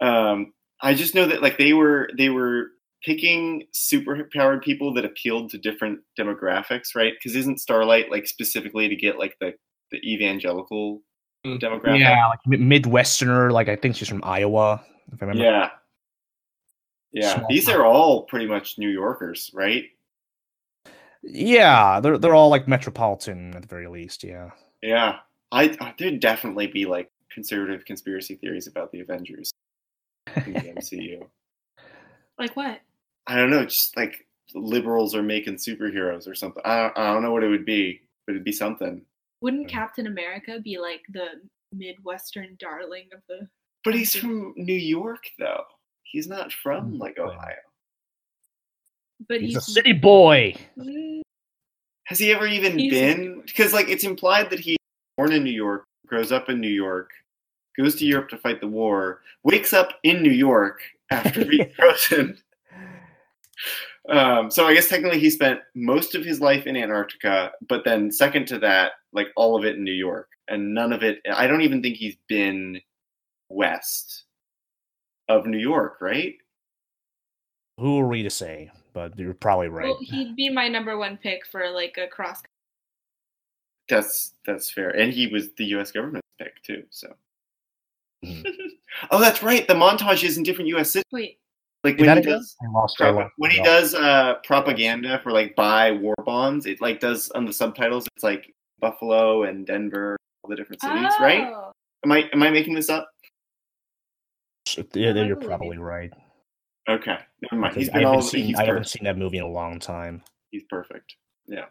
Um, 0.05 0.53
I 0.81 0.93
just 0.93 1.15
know 1.15 1.25
that 1.27 1.41
like 1.41 1.57
they 1.57 1.73
were 1.73 2.09
they 2.17 2.29
were 2.29 2.67
picking 3.03 3.63
superpowered 3.75 4.61
people 4.63 4.93
that 4.95 5.05
appealed 5.05 5.51
to 5.51 5.57
different 5.57 5.99
demographics, 6.19 6.95
right? 6.95 7.13
Because 7.13 7.35
isn't 7.35 7.59
Starlight 7.59 8.09
like 8.11 8.27
specifically 8.27 8.87
to 8.89 8.95
get 8.95 9.17
like 9.19 9.35
the 9.41 9.53
the 9.91 9.97
evangelical 10.13 11.01
Mm. 11.45 11.59
demographic? 11.59 11.99
Yeah, 11.99 12.27
like 12.27 12.39
Midwesterner, 12.47 13.51
like 13.51 13.69
I 13.69 13.75
think 13.75 13.95
she's 13.95 14.07
from 14.09 14.23
Iowa, 14.23 14.83
if 15.13 15.21
I 15.21 15.25
remember. 15.27 15.43
Yeah. 15.43 15.69
Yeah. 17.13 17.35
Small 17.35 17.47
These 17.49 17.65
town. 17.67 17.75
are 17.75 17.85
all 17.85 18.23
pretty 18.23 18.47
much 18.47 18.77
New 18.79 18.89
Yorkers, 18.89 19.51
right? 19.53 19.85
Yeah, 21.23 21.99
they're 21.99 22.17
they're 22.17 22.35
all 22.35 22.49
like 22.49 22.67
metropolitan 22.67 23.55
at 23.55 23.61
the 23.61 23.67
very 23.67 23.87
least, 23.87 24.23
yeah. 24.23 24.49
Yeah. 24.81 25.19
I 25.51 25.75
I- 25.79 25.93
there'd 25.97 26.19
definitely 26.19 26.67
be 26.67 26.85
like 26.85 27.09
conservative 27.31 27.85
conspiracy 27.85 28.35
theories 28.35 28.67
about 28.67 28.91
the 28.91 29.01
Avengers 29.01 29.51
in 30.45 30.53
the 30.53 30.59
MCU. 30.77 31.27
Like 32.39 32.55
what? 32.55 32.81
I 33.27 33.35
don't 33.35 33.49
know, 33.49 33.65
just 33.65 33.95
like 33.97 34.25
liberals 34.53 35.13
are 35.15 35.23
making 35.23 35.55
superheroes 35.55 36.27
or 36.27 36.35
something. 36.35 36.61
I 36.65 36.81
don't, 36.83 36.97
I 36.97 37.13
don't 37.13 37.23
know 37.23 37.31
what 37.31 37.43
it 37.43 37.49
would 37.49 37.65
be, 37.65 38.01
but 38.25 38.33
it'd 38.33 38.43
be 38.45 38.51
something. 38.51 39.01
Wouldn't 39.41 39.67
Captain 39.67 40.07
America 40.07 40.59
be 40.63 40.77
like 40.79 41.01
the 41.09 41.41
Midwestern 41.73 42.55
darling 42.59 43.05
of 43.13 43.19
the? 43.27 43.47
But 43.83 43.93
he's 43.95 44.15
from 44.15 44.53
New 44.55 44.73
York, 44.73 45.23
though. 45.39 45.63
He's 46.03 46.27
not 46.27 46.51
from 46.53 46.93
Mm, 46.93 46.99
like. 46.99 47.19
Ohio. 47.19 47.55
But 49.27 49.41
He's 49.41 49.53
he's, 49.53 49.57
a 49.57 49.61
city 49.71 49.93
boy. 49.93 50.55
Mm, 50.77 51.21
Has 52.07 52.19
he 52.19 52.31
ever 52.31 52.47
even 52.47 52.77
He's- 52.79 52.91
been? 52.93 53.41
Because 53.45 53.73
like 53.73 53.89
it's 53.89 54.03
implied 54.03 54.49
that 54.49 54.59
he 54.59 54.77
born 55.17 55.33
in 55.33 55.43
New 55.43 55.51
York, 55.51 55.85
grows 56.07 56.31
up 56.31 56.49
in 56.49 56.59
New 56.61 56.69
York, 56.69 57.09
goes 57.77 57.95
to 57.95 58.05
Europe 58.05 58.29
to 58.29 58.37
fight 58.37 58.61
the 58.61 58.67
war, 58.67 59.21
wakes 59.43 59.73
up 59.73 59.93
in 60.03 60.23
New 60.23 60.31
York 60.31 60.81
after 61.11 61.43
being 61.45 61.69
frozen. 61.75 62.37
Um, 64.09 64.49
so 64.49 64.65
I 64.65 64.73
guess 64.73 64.87
technically 64.87 65.19
he 65.19 65.29
spent 65.29 65.59
most 65.75 66.15
of 66.15 66.23
his 66.23 66.39
life 66.39 66.65
in 66.65 66.77
Antarctica, 66.77 67.51
but 67.67 67.83
then 67.83 68.09
second 68.11 68.47
to 68.47 68.59
that, 68.59 68.93
like 69.11 69.27
all 69.35 69.57
of 69.57 69.65
it 69.65 69.75
in 69.75 69.83
New 69.83 69.91
York, 69.91 70.29
and 70.47 70.73
none 70.73 70.93
of 70.93 71.03
it. 71.03 71.19
I 71.29 71.45
don't 71.45 71.61
even 71.61 71.81
think 71.81 71.97
he's 71.97 72.15
been 72.29 72.79
west 73.49 74.23
of 75.27 75.45
New 75.45 75.57
York, 75.57 75.97
right? 75.99 76.35
Who 77.79 77.99
are 77.99 78.07
we 78.07 78.23
to 78.23 78.29
say? 78.29 78.71
But 78.97 79.19
you're 79.19 79.35
probably 79.35 79.67
right. 79.67 79.83
Well, 79.89 79.99
he'd 80.01 80.35
be 80.35 80.49
my 80.49 80.67
number 80.67 80.97
one 80.97 81.17
pick 81.17 81.45
for 81.45 81.69
like 81.69 81.99
a 82.03 82.07
cross. 82.07 82.41
That's 83.87 84.33
that's 84.43 84.71
fair, 84.71 84.89
and 84.89 85.13
he 85.13 85.27
was 85.27 85.53
the 85.53 85.65
U.S. 85.65 85.91
government's 85.91 86.25
pick 86.39 86.59
too. 86.63 86.81
So, 86.89 87.13
Mhm. 88.25 88.43
oh, 89.11 89.19
that's 89.19 89.43
right. 89.43 89.67
The 89.67 89.75
montage 89.75 90.23
is 90.23 90.37
in 90.37 90.41
different 90.41 90.69
U.S. 90.69 90.89
cities. 90.89 91.03
Wait, 91.11 91.37
Like 91.83 91.99
when 91.99 92.17
he 92.17 92.23
does 92.23 92.55
I 92.59 92.71
lost 92.71 92.97
prop- 92.97 93.13
I 93.13 93.19
lost 93.21 93.33
when 93.37 93.51
he 93.51 93.61
does 93.61 93.93
uh 93.93 94.37
propaganda 94.43 95.19
for 95.21 95.31
like 95.31 95.55
buy 95.55 95.91
war 95.91 96.15
bonds, 96.25 96.65
it 96.65 96.81
like 96.81 96.99
does 96.99 97.29
on 97.35 97.45
the 97.45 97.53
subtitles. 97.53 98.07
It's 98.15 98.23
like 98.23 98.51
Buffalo 98.79 99.43
and 99.43 99.67
Denver, 99.67 100.17
all 100.41 100.49
the 100.49 100.55
different 100.55 100.81
cities, 100.81 101.13
right? 101.21 101.43
Oh. 101.53 101.71
Am 102.03 102.11
I 102.11 102.27
am 102.33 102.41
I 102.41 102.49
making 102.49 102.73
this 102.73 102.89
up? 102.89 103.07
Yeah, 104.95 105.13
you're 105.23 105.35
probably 105.35 105.77
right. 105.77 106.11
Okay, 106.89 107.17
never 107.41 107.61
mind. 107.61 107.75
He's 107.75 107.89
I 107.89 107.93
been 107.93 108.01
haven't 108.03 108.15
all 108.15 108.21
seen 108.21 108.45
he's 108.45 108.57
I 108.57 108.65
haven't 108.65 108.87
seen 108.87 109.03
that 109.03 109.17
movie 109.17 109.37
in 109.37 109.43
a 109.43 109.49
long 109.49 109.79
time. 109.79 110.23
He's 110.51 110.63
perfect. 110.69 111.15
Yeah. 111.45 111.65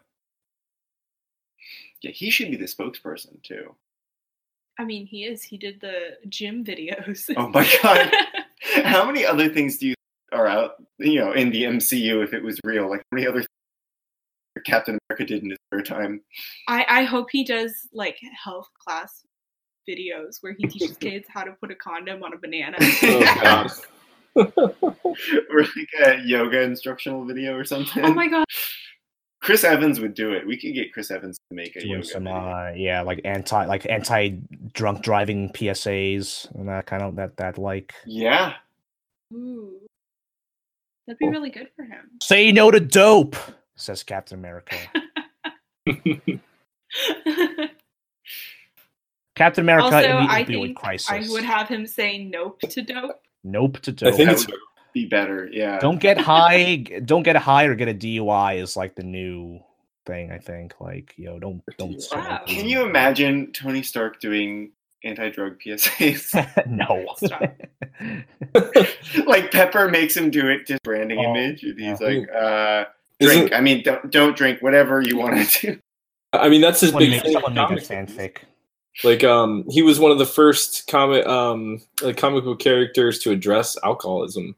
Yeah, 2.01 2.11
he 2.11 2.29
should 2.29 2.51
be 2.51 2.57
the 2.57 2.65
spokesperson 2.65 3.41
too. 3.41 3.75
I 4.79 4.85
mean, 4.85 5.07
he 5.07 5.23
is. 5.23 5.41
He 5.41 5.57
did 5.57 5.81
the 5.81 6.17
gym 6.29 6.63
videos. 6.63 7.33
Oh 7.35 7.49
my 7.49 7.67
god. 7.81 8.11
How 8.83 9.05
many 9.05 9.25
other 9.25 9.49
things 9.49 9.77
do 9.77 9.87
you 9.87 9.95
are 10.31 10.47
out, 10.47 10.75
you 10.99 11.19
know, 11.19 11.31
in 11.31 11.49
the 11.49 11.63
MCU 11.63 12.23
if 12.23 12.33
it 12.33 12.43
was 12.43 12.59
real? 12.63 12.89
Like 12.89 12.99
how 12.99 13.15
many 13.15 13.27
other 13.27 13.39
things 13.39 13.47
Captain 14.65 14.97
America 15.09 15.25
did 15.25 15.43
in 15.43 15.49
his 15.51 15.57
spare 15.71 15.81
time? 15.81 16.21
I, 16.67 16.85
I 16.89 17.03
hope 17.03 17.27
he 17.31 17.43
does 17.43 17.73
like 17.93 18.17
health 18.43 18.67
class 18.85 19.23
videos 19.89 20.37
where 20.41 20.53
he 20.57 20.67
teaches 20.67 20.97
kids 20.99 21.27
how 21.29 21.43
to 21.43 21.53
put 21.53 21.71
a 21.71 21.75
condom 21.75 22.23
on 22.23 22.33
a 22.33 22.37
banana. 22.37 22.77
Oh, 22.79 23.39
God. 23.41 23.71
or 25.49 25.61
like 25.61 25.89
a 26.05 26.19
yoga 26.23 26.61
instructional 26.61 27.25
video 27.25 27.55
or 27.55 27.63
something. 27.63 28.03
oh 28.05 28.13
my 28.13 28.27
god. 28.27 28.45
Chris 29.41 29.63
Evans 29.63 29.99
would 29.99 30.13
do 30.13 30.33
it. 30.33 30.45
We 30.45 30.59
could 30.59 30.73
get 30.73 30.91
Chris 30.91 31.11
Evans 31.11 31.37
to 31.49 31.55
make 31.55 31.75
a 31.75 31.79
Doing 31.79 31.91
yoga 31.93 32.05
some 32.05 32.23
video. 32.23 32.39
uh 32.39 32.73
yeah, 32.75 33.01
like 33.01 33.21
anti 33.23 33.65
like 33.65 33.85
anti 33.89 34.37
drunk 34.73 35.03
driving 35.03 35.49
PSAs 35.53 36.53
and 36.55 36.67
that 36.67 36.85
kind 36.85 37.03
of 37.03 37.15
that 37.15 37.37
that 37.37 37.57
like 37.57 37.93
Yeah. 38.05 38.53
Ooh. 39.33 39.79
That'd 41.05 41.19
be 41.19 41.29
really 41.29 41.49
good 41.49 41.69
for 41.75 41.83
him. 41.83 42.09
say 42.21 42.51
no 42.51 42.69
to 42.69 42.81
dope, 42.81 43.37
says 43.77 44.03
Captain 44.03 44.37
America. 44.37 44.75
Captain 49.35 49.63
America 49.63 49.85
also, 49.85 49.99
in 49.99 50.25
the 50.25 50.31
I 50.31 50.43
opioid 50.43 50.47
think 50.47 50.77
crisis. 50.77 51.09
I 51.09 51.23
would 51.31 51.43
have 51.45 51.69
him 51.69 51.87
say 51.87 52.25
nope 52.25 52.59
to 52.59 52.81
dope. 52.81 53.21
Nope 53.43 53.79
to 53.81 53.91
do. 53.91 54.07
I 54.07 54.09
dope. 54.09 54.17
think 54.17 54.29
That 54.29 54.33
it's 54.35 54.47
be 54.93 55.05
better. 55.05 55.47
Yeah. 55.51 55.79
don't 55.79 55.99
get 55.99 56.17
high 56.17 56.75
don't 57.05 57.23
get 57.23 57.35
high 57.35 57.65
or 57.65 57.75
get 57.75 57.87
a 57.89 57.93
DUI 57.93 58.61
is 58.61 58.75
like 58.77 58.95
the 58.95 59.03
new 59.03 59.59
thing, 60.05 60.31
I 60.31 60.37
think. 60.39 60.75
Like, 60.79 61.13
yo, 61.17 61.39
don't 61.39 61.61
don't 61.77 62.01
Wow. 62.11 62.41
Can 62.47 62.67
you 62.67 62.85
imagine 62.85 63.51
Tony 63.51 63.83
Stark 63.83 64.19
doing 64.19 64.71
anti-drug 65.03 65.59
PSAs? 65.59 66.65
no. 66.67 67.05
Like 69.25 69.51
Pepper 69.51 69.89
makes 69.89 70.15
him 70.15 70.29
do 70.29 70.47
it 70.47 70.67
just 70.67 70.83
branding 70.83 71.19
Oh, 71.19 71.31
image. 71.35 71.63
and 71.63 71.79
He's 71.79 71.99
yeah. 72.01 72.07
like, 72.07 72.29
uh, 72.33 72.85
Isn't- 73.19 73.37
drink. 73.39 73.53
I 73.53 73.61
mean, 73.61 73.83
don't 73.83 74.11
don't 74.11 74.35
drink. 74.35 74.61
Whatever 74.61 75.01
you 75.01 75.17
want 75.17 75.47
to 75.49 75.67
do. 75.73 75.79
I 76.33 76.49
mean, 76.49 76.61
that's 76.61 76.81
his 76.81 76.89
Someone 76.91 77.03
big 77.03 77.09
make, 77.11 77.23
thing. 77.23 77.33
someone 77.33 77.53
make 77.53 77.63
a 77.63 77.67
comic 77.67 77.83
fanfic. 77.83 78.37
Like, 79.03 79.23
um, 79.23 79.63
he 79.69 79.81
was 79.83 79.99
one 79.99 80.11
of 80.11 80.17
the 80.17 80.25
first 80.25 80.87
comic, 80.87 81.25
um, 81.27 81.79
like 82.01 82.17
comic 82.17 82.43
book 82.43 82.59
characters 82.59 83.19
to 83.19 83.31
address 83.31 83.77
alcoholism. 83.83 84.55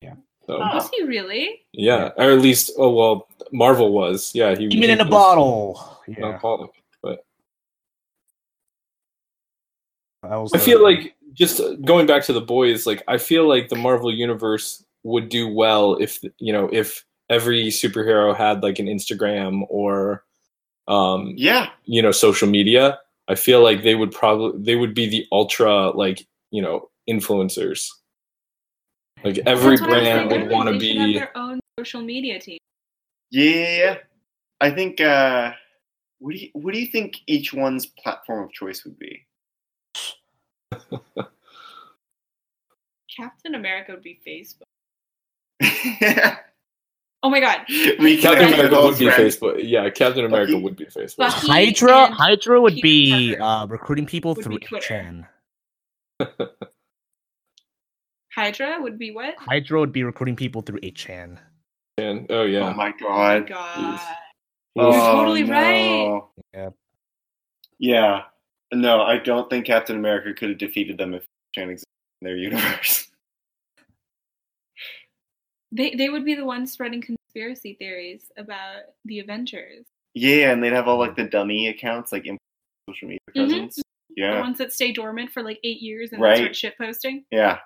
Yeah. 0.00 0.14
So, 0.46 0.54
Oh. 0.62 0.74
Was 0.74 0.88
he 0.90 1.02
really? 1.02 1.62
yeah, 1.72 2.10
or 2.16 2.30
at 2.30 2.38
least, 2.40 2.70
oh 2.78 2.90
well, 2.94 3.28
Marvel 3.52 3.92
was. 3.92 4.32
Yeah, 4.34 4.50
he. 4.54 4.68
Demon 4.68 4.88
he 4.88 4.90
in 4.92 5.00
a 5.00 5.04
bottle. 5.04 5.98
an 6.06 6.14
Yeah. 6.18 6.26
alcoholic. 6.26 6.70
that 10.22 10.36
was 10.36 10.52
I 10.54 10.58
feel 10.58 10.82
like 10.82 11.14
just 11.34 11.60
going 11.84 12.06
back 12.06 12.24
to 12.24 12.32
the 12.32 12.40
boys, 12.40 12.86
like 12.86 13.02
I 13.08 13.18
feel 13.18 13.48
like 13.48 13.68
the 13.68 13.76
Marvel 13.76 14.12
universe 14.12 14.84
would 15.02 15.28
do 15.28 15.46
well 15.48 15.94
if 15.96 16.20
you 16.38 16.52
know 16.52 16.68
if 16.72 17.04
every 17.30 17.66
superhero 17.68 18.34
had 18.36 18.62
like 18.62 18.78
an 18.78 18.86
Instagram 18.86 19.64
or 19.68 20.24
um 20.88 21.32
Yeah. 21.36 21.70
you 21.84 22.02
know 22.02 22.12
social 22.12 22.48
media. 22.48 22.98
I 23.28 23.34
feel 23.34 23.62
like 23.62 23.82
they 23.82 23.94
would 23.94 24.12
probably 24.12 24.62
they 24.62 24.76
would 24.76 24.94
be 24.94 25.08
the 25.08 25.26
ultra 25.32 25.90
like 25.90 26.26
you 26.50 26.62
know 26.62 26.90
influencers. 27.08 27.88
Like 29.24 29.38
every 29.46 29.76
That's 29.76 29.88
what 29.88 29.98
I'm 29.98 30.28
brand 30.28 30.30
would 30.30 30.50
want 30.50 30.68
to 30.68 30.78
They 30.78 30.94
have 30.94 31.06
be. 31.08 31.14
their 31.14 31.36
own 31.36 31.58
social 31.78 32.02
media 32.02 32.38
team. 32.38 32.58
Yeah, 33.30 33.50
yeah, 33.50 33.76
yeah. 33.78 33.96
I 34.60 34.70
think. 34.70 35.00
uh 35.00 35.52
What 36.18 36.32
do 36.34 36.38
you 36.38 36.50
What 36.52 36.72
do 36.74 36.80
you 36.80 36.86
think 36.86 37.16
each 37.26 37.52
one's 37.52 37.86
platform 37.86 38.44
of 38.44 38.52
choice 38.52 38.84
would 38.84 38.98
be? 38.98 39.26
Captain 43.16 43.54
America 43.54 43.92
would 43.92 44.02
be 44.02 44.20
Facebook. 44.26 44.62
we 47.22 47.28
Oh 47.28 47.30
my 47.30 47.40
god. 47.40 47.58
Captain 48.20 48.52
America 48.52 48.80
would 48.82 48.98
be 48.98 49.10
friends. 49.10 49.36
Facebook. 49.36 49.60
Yeah, 49.62 49.88
Captain 49.90 50.24
America 50.24 50.52
Bucky. 50.52 50.62
would 50.64 50.76
be 50.76 50.84
Facebook. 50.86 51.16
Bucky 51.18 51.46
Hydra 51.48 52.06
Hydra 52.12 52.60
would 52.60 52.80
be 52.80 53.36
uh, 53.36 53.66
recruiting 53.66 54.06
people 54.06 54.34
would 54.34 54.44
through 54.44 54.58
be 54.60 54.66
Chan. 54.80 55.26
Hydra 58.34 58.76
would 58.80 58.98
be 58.98 59.10
what? 59.12 59.34
Hydra 59.38 59.80
would 59.80 59.92
be 59.92 60.02
recruiting 60.04 60.36
people 60.36 60.62
through 60.62 60.80
8chan. 60.80 61.38
And, 61.98 62.26
oh 62.30 62.40
Oh 62.40 62.44
yeah, 62.44 62.72
my 62.74 62.92
Oh 63.02 63.08
my 63.08 63.40
god. 63.40 63.48
god. 63.48 64.00
You're 64.74 64.92
totally 64.92 65.44
right. 65.44 66.06
right. 66.10 66.22
Yeah. 66.52 66.68
Yeah. 67.78 68.22
No, 68.74 69.00
I 69.02 69.16
don't 69.18 69.48
think 69.48 69.64
Captain 69.66 69.96
America 69.96 70.34
could 70.34 70.50
have 70.50 70.58
defeated 70.58 70.98
them 70.98 71.14
if 71.14 71.26
Chan 71.54 71.70
existed 71.70 71.86
in 72.20 72.26
their 72.26 72.36
universe. 72.36 73.08
They 75.76 75.94
they 75.94 76.08
would 76.08 76.24
be 76.24 76.34
the 76.34 76.44
ones 76.44 76.72
spreading 76.72 77.02
conspiracy 77.02 77.74
theories 77.74 78.30
about 78.38 78.82
the 79.04 79.18
Avengers. 79.20 79.84
Yeah, 80.14 80.50
and 80.52 80.62
they'd 80.64 80.72
have 80.72 80.88
all 80.88 80.98
like 80.98 81.16
the 81.16 81.24
dummy 81.24 81.68
accounts, 81.68 82.12
like 82.12 82.24
in 82.26 82.38
social 82.88 83.08
media 83.08 83.18
Mhm. 83.30 83.48
presence. 83.48 83.82
The 84.16 84.40
ones 84.40 84.56
that 84.56 84.72
stay 84.72 84.92
dormant 84.92 85.30
for 85.30 85.42
like 85.42 85.60
eight 85.62 85.82
years 85.82 86.12
and 86.12 86.22
Right. 86.22 86.36
then 86.36 86.44
start 86.44 86.56
shit 86.56 86.78
posting. 86.78 87.26
Yeah. 87.30 87.58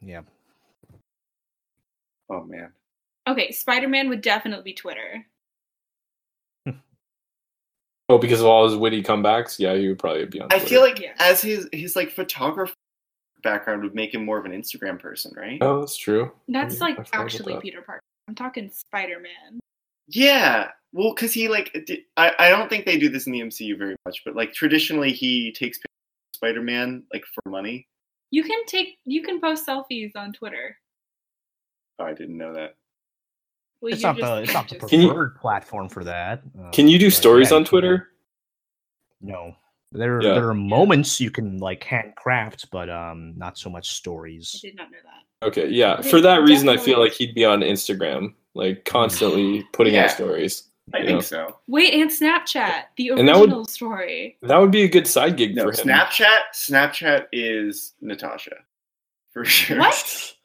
Yeah. 0.00 0.22
Oh 2.30 2.44
man. 2.44 2.72
Okay, 3.28 3.52
Spider 3.52 3.88
Man 3.88 4.08
would 4.08 4.22
definitely 4.22 4.64
be 4.64 4.74
Twitter. 4.74 5.26
oh 8.08 8.18
because 8.18 8.40
of 8.40 8.46
all 8.46 8.64
his 8.68 8.76
witty 8.76 9.02
comebacks. 9.02 9.58
Yeah, 9.58 9.74
he 9.74 9.88
would 9.88 9.98
probably 9.98 10.24
be 10.26 10.40
on. 10.40 10.48
I 10.50 10.58
feel 10.58 10.80
like 10.80 10.98
Yeah. 11.00 11.14
as 11.18 11.42
his 11.42 11.68
his 11.72 11.94
like 11.96 12.10
photographer 12.10 12.74
background 13.42 13.82
would 13.82 13.94
make 13.94 14.14
him 14.14 14.24
more 14.24 14.38
of 14.38 14.44
an 14.44 14.52
Instagram 14.52 14.98
person, 14.98 15.32
right? 15.36 15.58
Oh, 15.60 15.80
that's 15.80 15.96
true. 15.96 16.32
That's 16.48 16.78
Yeah, 16.78 16.84
I 16.86 16.88
like 16.90 17.08
actually 17.12 17.54
that. 17.54 17.62
Peter 17.62 17.82
Parker. 17.82 18.00
I'm 18.28 18.34
talking 18.34 18.70
Spider 18.70 19.18
Man. 19.20 19.60
Yeah. 20.08 20.68
Well, 20.92 21.14
because 21.14 21.32
he 21.32 21.48
like 21.48 21.72
di- 21.86 22.04
I 22.16 22.32
I 22.38 22.48
don't 22.50 22.68
think 22.68 22.84
they 22.86 22.98
do 22.98 23.08
this 23.08 23.26
in 23.26 23.32
the 23.32 23.40
MCU 23.40 23.76
very 23.78 23.96
much, 24.06 24.22
but 24.24 24.36
like 24.36 24.52
traditionally 24.52 25.12
he 25.12 25.52
takes 25.52 25.78
pictures 25.78 25.86
of 26.32 26.36
Spider-Man 26.36 27.02
like 27.12 27.24
for 27.34 27.50
money. 27.50 27.86
You 28.30 28.42
can 28.44 28.64
take 28.66 28.98
you 29.04 29.22
can 29.22 29.40
post 29.40 29.66
selfies 29.66 30.12
on 30.16 30.32
Twitter. 30.32 30.76
Oh, 31.98 32.04
I 32.04 32.12
didn't 32.12 32.36
know 32.36 32.52
that. 32.54 32.74
Well, 33.80 33.92
It's 33.92 34.02
you're 34.02 34.12
not 34.14 34.20
the 34.20 34.42
it's 34.42 34.52
not 34.54 34.68
the 34.68 34.76
just- 34.76 34.88
Can 34.90 35.00
you- 35.00 35.08
preferred 35.08 35.36
platform 35.36 35.88
for 35.88 36.04
that. 36.04 36.42
uh, 36.60 36.70
Can 36.70 36.88
you 36.88 36.98
do 36.98 37.06
but 37.08 37.14
stories 37.14 37.50
yeah, 37.50 37.56
on 37.56 37.62
you 37.62 37.68
Twitter? 37.68 38.08
No. 39.20 39.56
There, 39.92 40.22
Yeah. 40.22 40.34
there 40.34 40.48
are 40.48 40.54
moments 40.54 41.20
you 41.20 41.30
can 41.30 41.58
like 41.58 41.84
handcraft, 41.84 42.70
but 42.70 42.88
um, 42.90 43.34
not 43.36 43.58
so 43.58 43.68
much 43.70 43.88
I 43.88 43.92
stories. 43.92 44.52
did 44.62 44.76
not 44.76 44.90
know 44.90 44.98
that. 45.04 45.46
Okay, 45.48 45.68
yeah. 45.68 46.00
For 46.02 46.20
that 46.20 46.42
reason, 46.42 46.68
I 46.68 46.76
feel 46.76 46.98
like 46.98 47.12
he'd 47.12 47.34
be 47.34 47.44
on 47.44 47.60
Instagram, 47.60 48.34
like 48.54 48.84
constantly 48.86 49.64
putting 49.72 49.94
Yeah. 49.94 50.04
out 50.04 50.10
stories. 50.12 50.64
I 50.94 50.98
Yeah. 50.98 51.06
think 51.06 51.22
so. 51.22 51.58
Wait, 51.68 51.94
and 51.94 52.10
Snapchat, 52.10 52.84
the 52.96 53.10
And 53.10 53.28
that 53.28 53.34
would- 53.36 53.42
original 53.50 53.64
story. 53.66 54.36
That 54.42 54.56
would 54.58 54.70
be 54.72 54.82
a 54.82 54.88
good 54.88 55.06
side 55.06 55.36
gig 55.36 55.54
No, 55.54 55.64
for 55.64 55.70
him. 55.70 55.88
Snapchat. 55.88 56.38
Snapchat 56.54 57.26
is 57.32 57.94
Natasha, 58.00 58.56
for 59.32 59.44
sure. 59.44 59.78
What? 59.78 60.34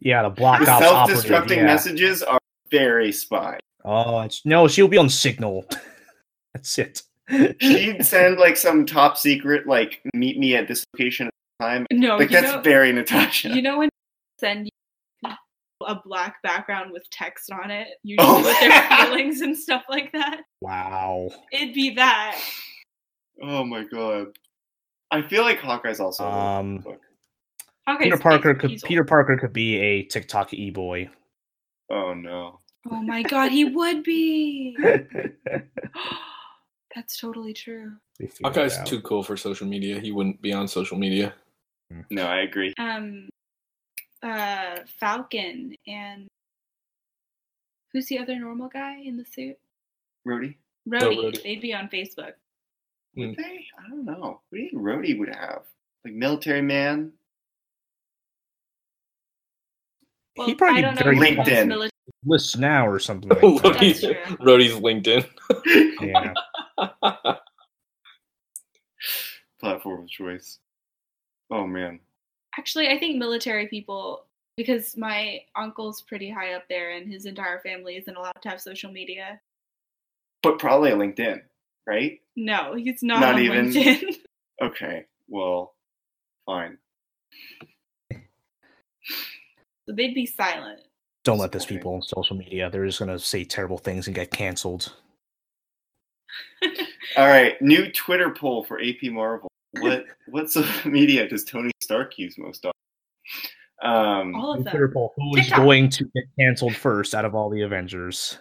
Yeah, 0.00 0.22
the 0.24 0.28
block 0.28 0.60
The 0.62 0.70
ops 0.70 0.84
self-destructing 0.84 1.56
yeah. 1.56 1.64
messages 1.64 2.22
are 2.22 2.38
very 2.70 3.10
spy. 3.10 3.58
Oh, 3.86 4.20
it's 4.20 4.44
no, 4.44 4.68
she'll 4.68 4.86
be 4.88 4.98
on 4.98 5.08
Signal. 5.08 5.64
That's 6.54 6.78
it. 6.78 7.02
She'd 7.60 8.04
send 8.04 8.38
like 8.38 8.56
some 8.56 8.84
top 8.84 9.16
secret, 9.16 9.66
like 9.66 10.00
meet 10.14 10.38
me 10.38 10.54
at 10.56 10.68
this 10.68 10.84
location 10.92 11.26
at 11.28 11.32
the 11.58 11.64
time. 11.64 11.86
No, 11.90 12.16
Like 12.16 12.30
that's 12.30 12.52
know, 12.52 12.60
very 12.60 12.92
Natasha. 12.92 13.48
you 13.50 13.62
know 13.62 13.78
when 13.78 13.88
send 14.38 14.66
you 14.66 14.70
a 15.86 16.00
black 16.04 16.40
background 16.42 16.92
with 16.92 17.08
text 17.10 17.50
on 17.52 17.70
it, 17.70 17.88
usually 18.02 18.26
Oh. 18.26 18.42
with 18.42 18.58
their 18.60 18.82
feelings 19.06 19.40
and 19.42 19.56
stuff 19.56 19.82
like 19.88 20.12
that. 20.12 20.42
Wow. 20.60 21.30
It'd 21.52 21.74
be 21.74 21.90
that. 21.94 22.38
oh 23.42 23.64
my 23.64 23.84
god. 23.84 24.28
I 25.10 25.22
feel 25.22 25.42
like 25.42 25.60
Hawkeye's 25.60 26.00
also. 26.00 26.24
Um. 26.24 26.84
Hawkeye's 27.86 28.04
Peter 28.06 28.18
Parker 28.18 28.54
could 28.54 28.70
diesel. 28.70 28.88
Peter 28.88 29.04
Parker 29.04 29.36
could 29.36 29.52
be 29.52 29.76
a 29.78 30.02
TikTok 30.04 30.54
e 30.54 30.70
boy. 30.70 31.08
Oh 31.90 32.14
no. 32.14 32.60
Oh 32.90 33.02
my 33.02 33.22
god, 33.22 33.50
he 33.52 33.64
would 33.64 34.02
be. 34.02 34.76
That's 36.94 37.18
totally 37.18 37.52
true. 37.52 37.92
Hawkeye's 38.42 38.78
too 38.84 39.00
cool 39.02 39.22
for 39.22 39.36
social 39.36 39.66
media. 39.66 39.98
He 39.98 40.12
wouldn't 40.12 40.40
be 40.40 40.52
on 40.52 40.68
social 40.68 40.96
media. 40.96 41.34
No, 42.10 42.26
I 42.26 42.42
agree. 42.42 42.72
Um 42.78 43.28
uh, 44.22 44.76
Falcon 44.98 45.74
and 45.86 46.26
who's 47.92 48.06
the 48.06 48.18
other 48.18 48.38
normal 48.38 48.68
guy 48.68 48.98
in 49.04 49.16
the 49.18 49.24
suit? 49.24 49.56
Rhodey? 50.26 50.54
Rhodey. 50.88 51.16
Rhodey. 51.16 51.42
They'd 51.42 51.60
be 51.60 51.74
on 51.74 51.88
Facebook. 51.88 52.32
Hmm. 53.14 53.20
Would 53.28 53.36
they? 53.36 53.66
I 53.78 53.88
don't 53.90 54.04
know. 54.06 54.40
What 54.48 54.56
do 54.56 54.58
you 54.60 54.70
think 54.70 54.82
Rhodey 54.82 55.18
would 55.18 55.28
have? 55.28 55.62
Like 56.04 56.14
military 56.14 56.62
man? 56.62 57.12
Well, 60.36 60.46
He 60.48 60.54
probably 60.54 60.78
I 60.78 60.82
don't 60.82 60.94
know 60.96 61.02
very 61.04 61.16
if 61.18 61.22
he 61.24 61.36
wants 61.36 61.50
LinkedIn. 61.50 61.66
military- 61.68 61.90
List 62.26 62.58
now 62.58 62.86
or 62.86 62.98
something 62.98 63.28
like 63.30 63.40
Rhodey's, 63.40 64.00
that. 64.02 64.16
That's. 64.28 64.40
Rhodey's 64.42 64.74
LinkedIn. 64.74 65.26
Yeah. 66.00 66.33
Platform 69.60 70.02
of 70.04 70.08
choice. 70.08 70.58
Oh 71.50 71.66
man. 71.66 72.00
Actually, 72.58 72.88
I 72.88 72.98
think 72.98 73.16
military 73.16 73.66
people, 73.66 74.26
because 74.56 74.96
my 74.96 75.40
uncle's 75.56 76.02
pretty 76.02 76.30
high 76.30 76.54
up 76.54 76.64
there 76.68 76.92
and 76.92 77.10
his 77.10 77.26
entire 77.26 77.60
family 77.60 77.96
isn't 77.96 78.16
allowed 78.16 78.40
to 78.42 78.48
have 78.48 78.60
social 78.60 78.92
media. 78.92 79.40
But 80.42 80.58
probably 80.58 80.90
a 80.90 80.96
LinkedIn, 80.96 81.40
right? 81.86 82.20
No, 82.36 82.74
he's 82.74 83.02
not, 83.02 83.20
Not 83.20 83.34
on 83.34 83.40
even? 83.40 83.70
LinkedIn. 83.70 84.16
Okay. 84.62 85.04
Well, 85.28 85.74
fine. 86.46 86.78
so 88.12 88.18
they'd 89.88 90.14
be 90.14 90.26
silent. 90.26 90.78
Don't 91.24 91.38
let 91.38 91.50
this 91.50 91.66
people 91.66 91.94
on 91.94 92.02
social 92.02 92.36
media. 92.36 92.70
They're 92.70 92.86
just 92.86 93.00
gonna 93.00 93.18
say 93.18 93.42
terrible 93.42 93.78
things 93.78 94.06
and 94.06 94.14
get 94.14 94.30
canceled. 94.30 94.94
All 97.16 97.28
right. 97.28 97.60
New 97.62 97.90
Twitter 97.92 98.30
poll 98.30 98.64
for 98.64 98.80
AP 98.80 99.02
Marvel. 99.04 99.50
What 99.80 100.04
what 100.28 100.50
social 100.50 100.90
media 100.90 101.28
does 101.28 101.44
Tony 101.44 101.70
Stark 101.82 102.18
use 102.18 102.36
most 102.38 102.64
often? 102.64 102.72
Um, 103.82 104.34
All 104.34 104.54
of 104.54 104.64
them. 104.64 104.70
Twitter 104.70 104.88
poll: 104.88 105.12
Who 105.16 105.36
is 105.36 105.50
going 105.50 105.88
to 105.90 106.04
get 106.14 106.24
canceled 106.38 106.74
first 106.76 107.14
out 107.14 107.24
of 107.24 107.34
all 107.34 107.50
the 107.50 107.62
Avengers? 107.62 108.38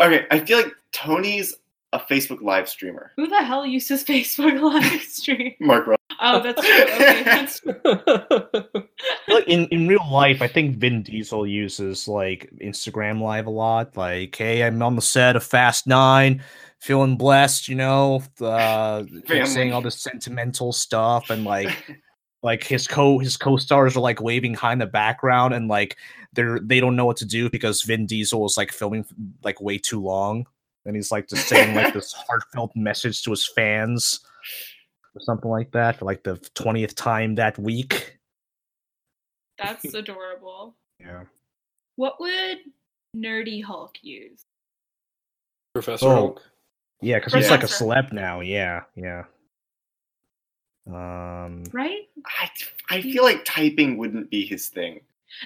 okay. 0.00 0.26
I 0.30 0.40
feel 0.40 0.58
like 0.58 0.72
Tony's 0.92 1.54
a 1.92 1.98
Facebook 1.98 2.42
live 2.42 2.68
streamer. 2.68 3.12
Who 3.16 3.26
the 3.26 3.42
hell 3.42 3.64
uses 3.64 4.04
Facebook 4.06 4.60
live 4.60 5.02
stream? 5.02 5.54
Mark 5.60 5.86
Ruffalo. 5.86 5.96
Oh, 6.20 6.42
that's 6.42 6.66
true. 6.66 6.82
Okay, 6.82 7.22
that's 7.24 7.60
Like 9.28 9.46
in, 9.46 9.66
in 9.66 9.88
real 9.88 10.08
life, 10.10 10.42
I 10.42 10.48
think 10.48 10.76
Vin 10.78 11.02
Diesel 11.02 11.46
uses 11.46 12.08
like 12.08 12.50
Instagram 12.62 13.20
Live 13.20 13.46
a 13.46 13.50
lot. 13.50 13.96
Like, 13.96 14.34
hey, 14.36 14.62
I'm 14.62 14.82
on 14.82 14.96
the 14.96 15.02
set 15.02 15.36
of 15.36 15.44
Fast 15.44 15.86
Nine, 15.86 16.42
feeling 16.80 17.16
blessed, 17.16 17.68
you 17.68 17.74
know, 17.74 18.22
uh, 18.40 19.04
saying 19.44 19.72
all 19.72 19.82
this 19.82 20.00
sentimental 20.00 20.72
stuff, 20.72 21.30
and 21.30 21.44
like, 21.44 21.96
like 22.42 22.64
his 22.64 22.86
co 22.86 23.18
his 23.18 23.36
co 23.36 23.56
stars 23.56 23.96
are 23.96 24.00
like 24.00 24.20
waving 24.20 24.54
high 24.54 24.72
in 24.72 24.78
the 24.78 24.86
background, 24.86 25.54
and 25.54 25.68
like 25.68 25.96
they're 26.32 26.60
they 26.60 26.80
don't 26.80 26.96
know 26.96 27.06
what 27.06 27.16
to 27.18 27.26
do 27.26 27.50
because 27.50 27.82
Vin 27.82 28.06
Diesel 28.06 28.46
is 28.46 28.56
like 28.56 28.72
filming 28.72 29.04
like 29.42 29.60
way 29.60 29.78
too 29.78 30.00
long, 30.00 30.46
and 30.84 30.94
he's 30.96 31.10
like 31.10 31.28
just 31.28 31.48
saying 31.48 31.74
like 31.74 31.92
this 31.94 32.12
heartfelt 32.12 32.72
message 32.76 33.22
to 33.22 33.30
his 33.30 33.46
fans. 33.46 34.20
Or 35.16 35.20
something 35.20 35.50
like 35.50 35.70
that 35.72 35.98
for 35.98 36.04
like 36.04 36.22
the 36.24 36.36
twentieth 36.54 36.94
time 36.94 37.36
that 37.36 37.58
week. 37.58 38.18
that's 39.58 39.84
adorable. 39.94 40.76
Yeah. 41.00 41.24
What 41.96 42.20
would 42.20 42.58
Nerdy 43.16 43.64
Hulk 43.64 43.96
use? 44.02 44.42
Professor 45.74 46.06
Oh. 46.06 46.14
Hulk. 46.14 46.42
Yeah, 47.00 47.18
because 47.18 47.32
he's 47.32 47.48
like 47.50 47.60
a 47.60 47.66
Professor. 47.66 47.84
celeb 47.86 48.12
now. 48.12 48.40
Yeah, 48.40 48.82
yeah. 48.94 49.24
Um, 50.86 51.64
Right? 51.72 52.08
I, 52.26 52.48
I 52.90 53.02
feel 53.02 53.22
like 53.24 53.42
typing 53.44 53.96
wouldn't 53.98 54.30
be 54.30 54.46
his 54.46 54.68
thing. 54.68 55.00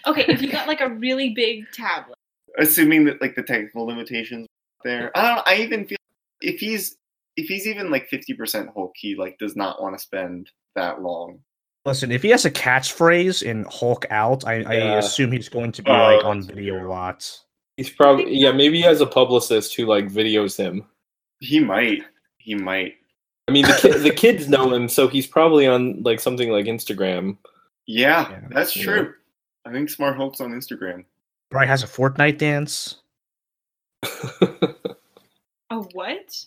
Okay, 0.06 0.24
if 0.28 0.42
you 0.42 0.50
got 0.52 0.68
like 0.68 0.80
a 0.80 0.88
really 0.90 1.30
big 1.30 1.64
tablet. 1.72 2.16
Assuming 2.58 3.04
that 3.04 3.20
like 3.20 3.36
the 3.36 3.42
technical 3.42 3.86
limitations 3.86 4.46
there. 4.84 5.16
I 5.16 5.34
don't 5.34 5.48
I 5.48 5.56
even 5.62 5.86
feel 5.86 5.98
if 6.40 6.58
he's 6.60 6.96
if 7.40 7.48
he's 7.48 7.66
even 7.66 7.90
like 7.90 8.08
fifty 8.08 8.34
percent 8.34 8.70
Hulk, 8.74 8.92
he 8.96 9.14
like 9.16 9.38
does 9.38 9.56
not 9.56 9.80
want 9.82 9.96
to 9.96 10.02
spend 10.02 10.50
that 10.76 11.02
long. 11.02 11.40
listen, 11.84 12.10
if 12.12 12.22
he 12.22 12.28
has 12.30 12.44
a 12.44 12.50
catchphrase 12.50 13.42
in 13.42 13.64
Hulk 13.70 14.06
out, 14.10 14.46
I, 14.46 14.62
I 14.62 14.74
assume 14.98 15.32
he's 15.32 15.48
going 15.48 15.72
to 15.72 15.82
be 15.82 15.90
Oh, 15.90 15.94
like 16.16 16.24
on 16.24 16.42
video 16.42 16.86
a 16.86 16.88
lot. 16.88 17.28
He's 17.76 17.90
probably 17.90 18.36
yeah. 18.36 18.52
Maybe 18.52 18.76
he 18.78 18.82
has 18.82 19.00
a 19.00 19.06
publicist 19.06 19.74
who 19.74 19.86
like 19.86 20.06
videos 20.08 20.56
him. 20.56 20.84
He 21.40 21.58
might. 21.60 22.02
He 22.38 22.54
might. 22.54 22.94
I 23.48 23.52
mean, 23.52 23.64
the 23.66 23.78
ki- 23.80 23.98
the 23.98 24.10
kids 24.16 24.48
know 24.48 24.72
him, 24.74 24.88
so 24.88 25.08
he's 25.08 25.26
probably 25.26 25.66
on 25.66 26.02
like 26.02 26.20
something 26.20 26.50
like 26.50 26.66
Instagram. 26.66 27.38
Yeah, 27.86 28.30
Yeah. 28.30 28.40
that's 28.50 28.76
Yeah. 28.76 28.84
true. 28.84 29.14
I 29.66 29.72
think 29.72 29.90
Smart 29.90 30.16
Hulk's 30.16 30.40
on 30.40 30.52
Instagram. 30.52 31.04
Probably 31.50 31.66
has 31.68 31.82
a 31.82 31.86
Fortnite 31.86 32.38
dance. 32.38 32.96
A 35.70 35.76
what? 35.92 36.44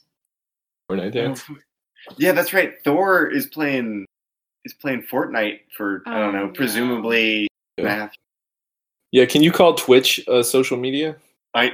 Fortnite 0.90 1.12
dance. 1.14 1.44
Yeah, 2.18 2.32
that's 2.34 2.54
right. 2.54 2.74
Thor 2.84 3.28
is 3.28 3.48
playing 3.48 4.06
is 4.66 4.74
playing 4.74 5.04
Fortnite 5.12 5.60
for 5.76 6.04
I 6.06 6.20
don't 6.20 6.36
Oh, 6.36 6.40
know, 6.40 6.46
no. 6.48 6.52
presumably 6.54 7.48
Yeah. 7.78 7.84
math. 7.84 8.14
Yeah, 9.12 9.26
can 9.26 9.44
you 9.44 9.52
call 9.52 9.76
Twitch 9.76 10.20
uh, 10.28 10.42
social 10.44 10.78
media? 10.78 11.16
I 11.54 11.72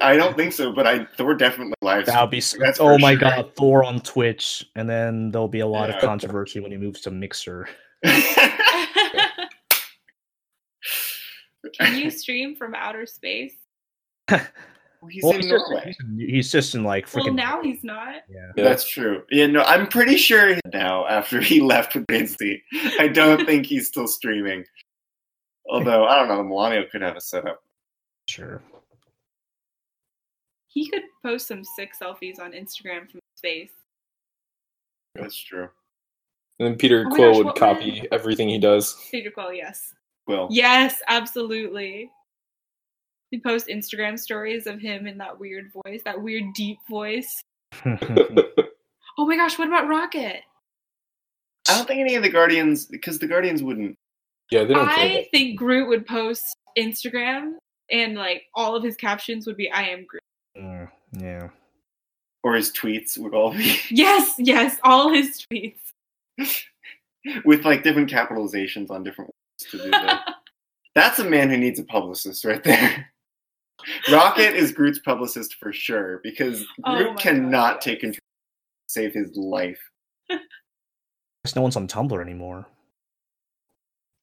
I 0.00 0.12
I 0.12 0.16
don't 0.16 0.36
think 0.36 0.52
so, 0.52 0.72
but 0.72 0.86
I 0.86 1.04
Thor 1.16 1.34
definitely 1.34 1.72
live. 1.82 2.04
That'll 2.06 2.26
be. 2.26 2.36
s- 2.38 2.54
That's 2.58 2.78
oh 2.80 2.98
my 2.98 3.12
sure. 3.12 3.20
god, 3.20 3.54
Thor 3.56 3.82
on 3.82 4.00
Twitch, 4.00 4.64
and 4.76 4.88
then 4.88 5.30
there'll 5.30 5.48
be 5.48 5.60
a 5.60 5.66
lot 5.66 5.88
Yeah. 5.88 5.96
of 5.96 6.02
controversy 6.02 6.60
when 6.60 6.70
he 6.70 6.76
moves 6.76 7.00
to 7.02 7.10
Mixer. 7.10 7.68
Can 11.80 11.96
you 11.96 12.10
stream 12.10 12.54
from 12.56 12.74
outer 12.74 13.06
space? 13.06 13.54
he's 15.10 15.22
Well, 15.22 15.32
in 15.34 15.40
he's, 15.42 15.50
just, 15.50 15.64
Norway. 15.70 15.94
he's, 16.16 16.30
he's 16.30 16.52
just 16.52 16.74
in 16.74 16.84
like 16.84 17.06
freaking. 17.08 17.24
Well, 17.24 17.34
now 17.34 17.62
he's 17.62 17.82
not. 17.84 18.16
Yeah. 18.28 18.52
Yeah. 18.56 18.64
That's 18.64 18.86
true. 18.88 19.22
Yeah, 19.30 19.46
no, 19.46 19.62
I'm 19.62 19.86
pretty 19.86 20.16
sure 20.16 20.56
now 20.72 21.06
after 21.06 21.40
he 21.42 21.60
left 21.60 21.94
with 21.94 22.06
Disney, 22.08 22.62
I 22.98 23.08
don't 23.08 23.44
think 23.46 23.66
he's 23.66 23.88
still 23.88 24.06
streaming. 24.08 24.64
Although 25.68 26.04
I 26.06 26.16
don't 26.16 26.28
know, 26.28 26.42
Melania 26.44 26.84
could 26.90 27.02
have 27.02 27.16
a 27.16 27.20
setup. 27.20 27.60
Sure. 28.28 28.62
He 30.68 30.88
could 30.88 31.02
post 31.24 31.48
some 31.48 31.64
sick 31.64 31.92
selfies 32.00 32.38
on 32.38 32.52
Instagram 32.52 33.10
from 33.10 33.20
space. 33.36 33.70
That's 35.14 35.36
true. 35.36 35.68
And 36.58 36.68
then 36.68 36.76
Peter 36.76 37.04
Oh 37.06 37.10
Quill 37.14 37.32
gosh, 37.34 37.44
would 37.44 37.54
copy 37.56 38.00
would- 38.02 38.08
everything 38.12 38.48
he 38.48 38.58
does. 38.58 38.96
Peter 39.10 39.30
Quill, 39.30 39.52
yes. 39.52 39.94
Well, 40.26 40.48
Yes, 40.50 41.00
absolutely. 41.08 42.10
He 43.36 43.42
post 43.42 43.66
Instagram 43.66 44.18
stories 44.18 44.66
of 44.66 44.80
him 44.80 45.06
in 45.06 45.18
that 45.18 45.38
weird 45.38 45.70
voice, 45.70 46.00
that 46.06 46.22
weird 46.22 46.54
deep 46.54 46.78
voice. 46.88 47.42
Oh 49.18 49.24
my 49.24 49.34
gosh, 49.34 49.58
what 49.58 49.66
about 49.66 49.88
Rocket? 49.88 50.42
I 51.66 51.74
don't 51.74 51.88
think 51.88 52.00
any 52.00 52.16
of 52.16 52.22
the 52.22 52.28
Guardians, 52.28 52.84
because 52.84 53.18
the 53.18 53.26
Guardians 53.26 53.62
wouldn't. 53.62 53.94
Yeah, 54.50 54.64
they 54.64 54.74
don't 54.74 54.86
I 54.86 55.26
think 55.30 55.58
Groot 55.58 55.88
would 55.88 56.06
post 56.06 56.54
Instagram 56.76 57.52
and 57.90 58.14
like 58.14 58.42
all 58.54 58.76
of 58.76 58.84
his 58.84 58.94
captions 58.94 59.46
would 59.46 59.56
be 59.56 59.70
I 59.70 59.84
am 59.84 60.04
Groot. 60.04 60.22
Mm, 60.58 60.90
yeah. 61.12 61.48
Or 62.42 62.54
his 62.54 62.70
tweets 62.72 63.16
would 63.16 63.32
all 63.32 63.54
be 63.54 63.78
Yes, 63.90 64.34
yes, 64.36 64.78
all 64.84 65.08
his 65.08 65.46
tweets. 65.50 65.80
with 67.46 67.64
like 67.64 67.82
different 67.82 68.10
capitalizations 68.10 68.90
on 68.90 69.02
different 69.02 69.30
words 69.30 69.70
to 69.70 69.78
do 69.78 69.90
that. 69.92 70.26
That's 70.94 71.20
a 71.20 71.24
man 71.24 71.48
who 71.48 71.56
needs 71.56 71.78
a 71.78 71.84
publicist 71.84 72.44
right 72.44 72.62
there. 72.62 73.10
Rocket 74.12 74.54
is 74.54 74.72
Groot's 74.72 74.98
publicist 74.98 75.56
for 75.56 75.72
sure 75.72 76.20
because 76.22 76.64
Oh 76.84 76.96
Groot 76.96 77.14
my 77.14 77.22
cannot 77.22 77.74
God, 77.74 77.80
take 77.80 78.00
control 78.00 78.14
to 78.14 78.92
save 78.92 79.14
his 79.14 79.36
life. 79.36 79.80
Guess 80.28 81.56
no 81.56 81.62
one's 81.62 81.76
on 81.76 81.86
Tumblr 81.86 82.20
anymore. 82.20 82.66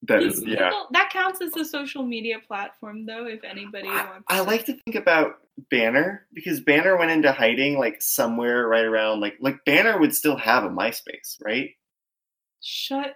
That 0.06 0.22
is, 0.22 0.42
yeah. 0.44 0.68
well, 0.70 0.88
that 0.92 1.08
counts 1.10 1.40
as 1.40 1.56
a 1.56 1.64
social 1.64 2.02
media 2.02 2.36
platform 2.46 3.06
though, 3.06 3.26
if 3.26 3.42
anybody 3.42 3.88
I, 3.88 4.04
wants 4.04 4.26
I 4.28 4.40
like 4.40 4.66
to 4.66 4.74
think 4.84 4.96
about 4.96 5.38
Banner 5.70 6.26
because 6.34 6.60
Banner 6.60 6.98
went 6.98 7.10
into 7.10 7.32
hiding 7.32 7.78
like 7.78 8.02
somewhere 8.02 8.68
right 8.68 8.84
around 8.84 9.20
like 9.20 9.36
like 9.40 9.56
Banner 9.64 9.98
would 9.98 10.14
still 10.14 10.36
have 10.36 10.64
a 10.64 10.68
MySpace, 10.68 11.36
right? 11.42 11.70
shut 12.64 13.14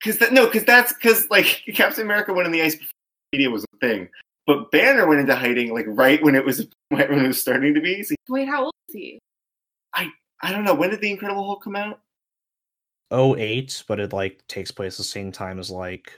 Because 0.00 0.18
that 0.18 0.32
no, 0.32 0.46
because 0.46 0.64
that's 0.64 0.92
because 0.92 1.28
like 1.30 1.62
Captain 1.74 2.04
America 2.04 2.32
went 2.32 2.46
in 2.46 2.52
the 2.52 2.62
ice 2.62 2.74
before 2.74 2.92
media 3.32 3.50
was 3.50 3.64
a 3.64 3.78
thing, 3.78 4.08
but 4.46 4.70
Banner 4.70 5.06
went 5.06 5.20
into 5.20 5.34
hiding 5.34 5.72
like 5.72 5.86
right 5.88 6.22
when 6.22 6.34
it 6.34 6.44
was 6.44 6.66
right 6.90 7.08
when 7.08 7.24
it 7.24 7.28
was 7.28 7.40
starting 7.40 7.74
to 7.74 7.80
be. 7.80 8.02
So, 8.02 8.14
wait, 8.28 8.48
how 8.48 8.64
old 8.64 8.74
is 8.88 8.94
he? 8.94 9.18
I 9.94 10.08
I 10.42 10.52
don't 10.52 10.64
know 10.64 10.74
when 10.74 10.90
did 10.90 11.00
the 11.00 11.10
Incredible 11.10 11.44
Hulk 11.44 11.62
come 11.64 11.76
out? 11.76 12.00
08, 13.12 13.84
but 13.88 14.00
it 14.00 14.12
like 14.12 14.42
takes 14.48 14.70
place 14.70 14.96
the 14.96 15.04
same 15.04 15.30
time 15.32 15.58
as 15.58 15.70
like 15.70 16.12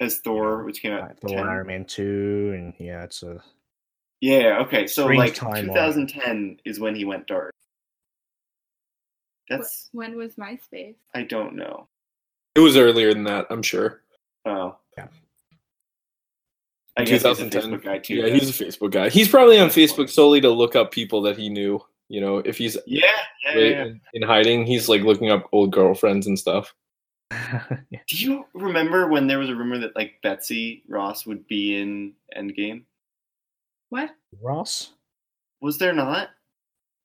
As 0.00 0.18
Thor, 0.18 0.64
which 0.64 0.80
came 0.80 0.92
out. 0.92 1.18
Thor 1.20 1.30
10. 1.30 1.38
and 1.38 1.50
Iron 1.50 1.66
Man 1.66 1.84
2, 1.84 2.52
and 2.54 2.74
yeah, 2.78 3.04
it's 3.04 3.22
a 3.22 3.42
Yeah, 4.20 4.60
okay. 4.62 4.86
So 4.86 5.06
like 5.06 5.34
timeline. 5.34 5.66
2010 5.66 6.60
is 6.64 6.80
when 6.80 6.94
he 6.94 7.04
went 7.04 7.26
dark. 7.26 7.52
That's 9.50 9.88
when 9.92 10.16
was 10.16 10.36
MySpace? 10.36 10.94
I 11.14 11.24
don't 11.24 11.56
know. 11.56 11.88
It 12.54 12.60
was 12.60 12.76
earlier 12.76 13.12
than 13.12 13.24
that, 13.24 13.46
I'm 13.50 13.62
sure. 13.62 14.00
Oh, 14.46 14.76
I 16.96 17.04
guess 17.04 17.22
he's 17.22 17.24
a 17.24 17.44
2010. 17.44 17.62
Facebook 17.80 17.84
guy 17.84 17.98
too. 17.98 18.14
Yeah, 18.14 18.24
then. 18.24 18.34
he's 18.34 18.60
a 18.60 18.64
Facebook 18.64 18.90
guy. 18.90 19.08
He's 19.08 19.28
probably 19.28 19.58
on 19.58 19.68
Facebook 19.68 20.10
solely 20.10 20.40
to 20.40 20.50
look 20.50 20.74
up 20.76 20.90
people 20.92 21.22
that 21.22 21.36
he 21.38 21.48
knew. 21.48 21.80
You 22.08 22.20
know, 22.20 22.38
if 22.38 22.58
he's 22.58 22.76
yeah, 22.86 23.06
yeah, 23.44 23.54
yeah, 23.58 23.68
yeah. 23.68 23.82
in, 23.84 24.00
in 24.14 24.22
hiding, 24.22 24.66
he's 24.66 24.88
like 24.88 25.02
looking 25.02 25.30
up 25.30 25.48
old 25.52 25.70
girlfriends 25.72 26.26
and 26.26 26.36
stuff. 26.38 26.74
Do 27.30 28.16
you 28.16 28.44
remember 28.54 29.06
when 29.08 29.28
there 29.28 29.38
was 29.38 29.48
a 29.48 29.54
rumor 29.54 29.78
that 29.78 29.94
like 29.94 30.14
Betsy 30.22 30.82
Ross 30.88 31.24
would 31.26 31.46
be 31.46 31.76
in 31.80 32.12
Endgame? 32.36 32.82
What? 33.90 34.10
Ross? 34.42 34.90
Was 35.60 35.78
there 35.78 35.92
not? 35.92 36.30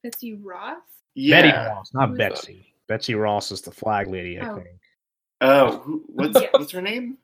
Betsy 0.03 0.33
Ross? 0.33 0.77
Yeah. 1.13 1.41
Betty 1.41 1.57
Ross, 1.69 1.91
not 1.93 2.07
Who 2.09 2.13
is 2.15 2.17
that? 2.17 2.29
Betsy. 2.31 2.73
Betsy 2.87 3.15
Ross 3.15 3.51
is 3.51 3.61
the 3.61 3.71
flag 3.71 4.07
lady, 4.07 4.39
I 4.39 4.49
Oh. 4.49 4.55
think. 4.55 4.67
Oh, 5.41 5.77
who, 5.79 6.03
what's 6.07 6.39
what's 6.53 6.71
her 6.71 6.81
name? 6.81 7.17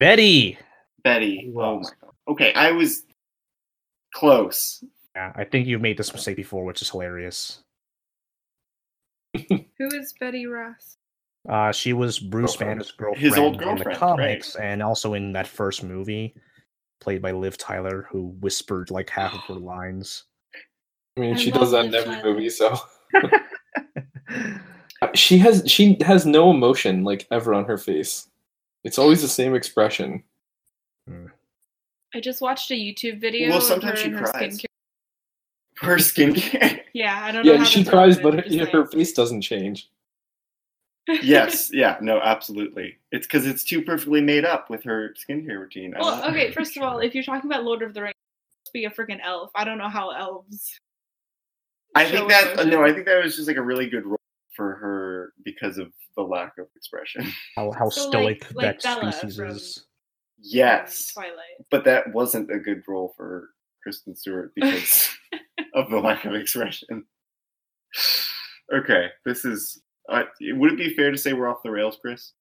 Betty. 0.00 0.58
Betty. 1.04 1.52
Oh 1.54 1.80
my 1.80 1.88
god. 2.00 2.10
Okay, 2.26 2.52
I 2.54 2.72
was 2.72 3.04
close. 4.14 4.82
Yeah, 5.14 5.32
I 5.36 5.44
think 5.44 5.68
you've 5.68 5.82
made 5.82 5.98
this 5.98 6.12
mistake 6.12 6.36
before, 6.36 6.64
which 6.64 6.82
is 6.82 6.90
hilarious. 6.90 7.62
Who 9.48 9.58
is 9.78 10.14
Betty 10.18 10.46
Ross? 10.46 10.96
Uh, 11.48 11.70
she 11.72 11.92
was 11.92 12.18
Bruce 12.18 12.52
Girlfriend. 12.52 12.70
Banner's 12.78 12.92
girlfriend, 12.92 13.22
His 13.22 13.38
old 13.38 13.54
in 13.54 13.58
the 13.60 13.64
girlfriend, 13.64 13.98
comics, 13.98 14.56
and 14.56 14.82
also 14.82 15.14
in 15.14 15.32
that 15.34 15.46
first 15.46 15.84
movie, 15.84 16.34
played 17.00 17.20
by 17.20 17.32
Liv 17.32 17.58
Tyler, 17.58 18.08
who 18.10 18.28
whispered 18.40 18.90
like 18.90 19.10
half 19.10 19.34
of 19.34 19.40
her 19.42 19.54
lines. 19.54 20.24
I 21.16 21.20
mean, 21.20 21.34
I 21.34 21.38
she 21.38 21.50
does 21.50 21.70
that 21.72 21.84
in 21.84 21.94
every 21.94 22.14
Tyler. 22.14 22.32
movie, 22.32 22.48
so 22.48 22.76
she 25.14 25.36
has 25.38 25.62
she 25.66 25.98
has 26.00 26.24
no 26.24 26.50
emotion 26.50 27.04
like 27.04 27.26
ever 27.30 27.52
on 27.52 27.66
her 27.66 27.78
face. 27.78 28.28
It's 28.82 28.98
always 28.98 29.20
the 29.20 29.28
same 29.28 29.54
expression. 29.54 30.22
I 32.14 32.20
just 32.20 32.40
watched 32.40 32.70
a 32.70 32.74
YouTube 32.74 33.20
video. 33.20 33.48
Well, 33.48 33.58
of 33.58 33.64
sometimes 33.64 33.98
her 34.00 34.04
she 34.04 34.04
and 34.10 34.14
her 34.18 34.26
cries. 34.26 34.58
skincare. 34.58 34.64
Her 35.78 35.96
skincare. 35.96 36.80
Yeah, 36.94 37.24
I 37.24 37.32
don't 37.32 37.44
know. 37.44 37.54
Yeah, 37.54 37.64
she 37.64 37.80
that's 37.82 37.90
cries, 37.90 38.18
but 38.20 38.34
her, 38.34 38.42
just 38.42 38.70
her 38.70 38.86
face 38.86 39.12
doesn't 39.12 39.40
change. 39.42 39.90
yes, 41.08 41.70
yeah, 41.74 41.96
no, 42.00 42.20
absolutely. 42.20 42.98
It's 43.10 43.26
because 43.26 43.48
it's 43.48 43.64
too 43.64 43.82
perfectly 43.82 44.20
made 44.20 44.44
up 44.44 44.70
with 44.70 44.84
her 44.84 45.12
skincare 45.18 45.58
routine. 45.58 45.92
Well, 45.98 46.24
okay. 46.30 46.50
First 46.52 46.76
of 46.76 46.84
all, 46.84 47.00
if 47.00 47.12
you're 47.16 47.24
talking 47.24 47.50
about 47.50 47.64
Lord 47.64 47.82
of 47.82 47.94
the 47.94 48.02
Rings, 48.02 48.14
be 48.72 48.84
a 48.84 48.90
freaking 48.90 49.18
elf. 49.24 49.50
I 49.56 49.64
don't 49.64 49.76
know 49.76 49.88
how 49.88 50.10
elves. 50.10 50.78
I 51.96 52.04
think 52.08 52.28
that 52.28 52.52
emotion. 52.52 52.68
Uh, 52.72 52.76
no, 52.76 52.84
I 52.84 52.92
think 52.92 53.06
that 53.06 53.20
was 53.24 53.34
just 53.34 53.48
like 53.48 53.56
a 53.56 53.62
really 53.62 53.88
good 53.90 54.06
role 54.06 54.20
for 54.54 54.76
her 54.76 55.32
because 55.44 55.78
of 55.78 55.92
the 56.16 56.22
lack 56.22 56.58
of 56.58 56.68
expression. 56.76 57.26
How 57.56 57.72
how 57.72 57.88
So, 57.90 58.08
stoic 58.10 58.44
like- 58.54 58.54
like 58.54 58.80
that 58.80 59.00
Bella 59.00 59.12
species 59.12 59.36
from- 59.36 59.48
is. 59.48 59.84
Yes, 60.46 61.12
Twilight. 61.14 61.64
but 61.70 61.84
that 61.84 62.12
wasn't 62.12 62.50
a 62.50 62.58
good 62.58 62.82
role 62.86 63.14
for 63.16 63.50
Kristen 63.82 64.14
Stewart 64.14 64.52
because 64.56 65.08
of 65.74 65.90
the 65.90 65.98
lack 65.98 66.24
of 66.24 66.34
expression. 66.34 67.04
Okay, 68.72 69.08
this 69.24 69.44
is. 69.44 69.80
Uh, 70.08 70.24
would 70.40 70.72
it 70.72 70.78
be 70.78 70.94
fair 70.94 71.10
to 71.10 71.16
say 71.16 71.32
we're 71.32 71.48
off 71.48 71.62
the 71.64 71.70
rails, 71.70 71.96
Chris? 72.00 72.32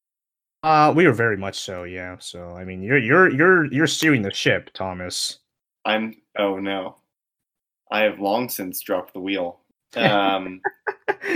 Uh, 0.64 0.92
we 0.96 1.06
are 1.06 1.14
very 1.14 1.38
much 1.38 1.60
so, 1.60 1.84
yeah. 1.84 2.18
So 2.20 2.50
I 2.52 2.66
mean, 2.66 2.82
you're 2.82 2.98
you're 2.98 3.30
you're 3.32 3.66
you're 3.66 3.88
steering 3.88 4.22
the 4.22 4.34
ship, 4.34 4.70
Thomas. 4.74 5.40
I'm. 5.86 6.16
Oh 6.38 6.58
no, 6.60 6.98
I 7.92 8.02
have 8.02 8.20
long 8.20 8.50
since 8.50 8.82
dropped 8.82 9.14
the 9.14 9.20
wheel. 9.20 9.60
Um, 9.96 10.60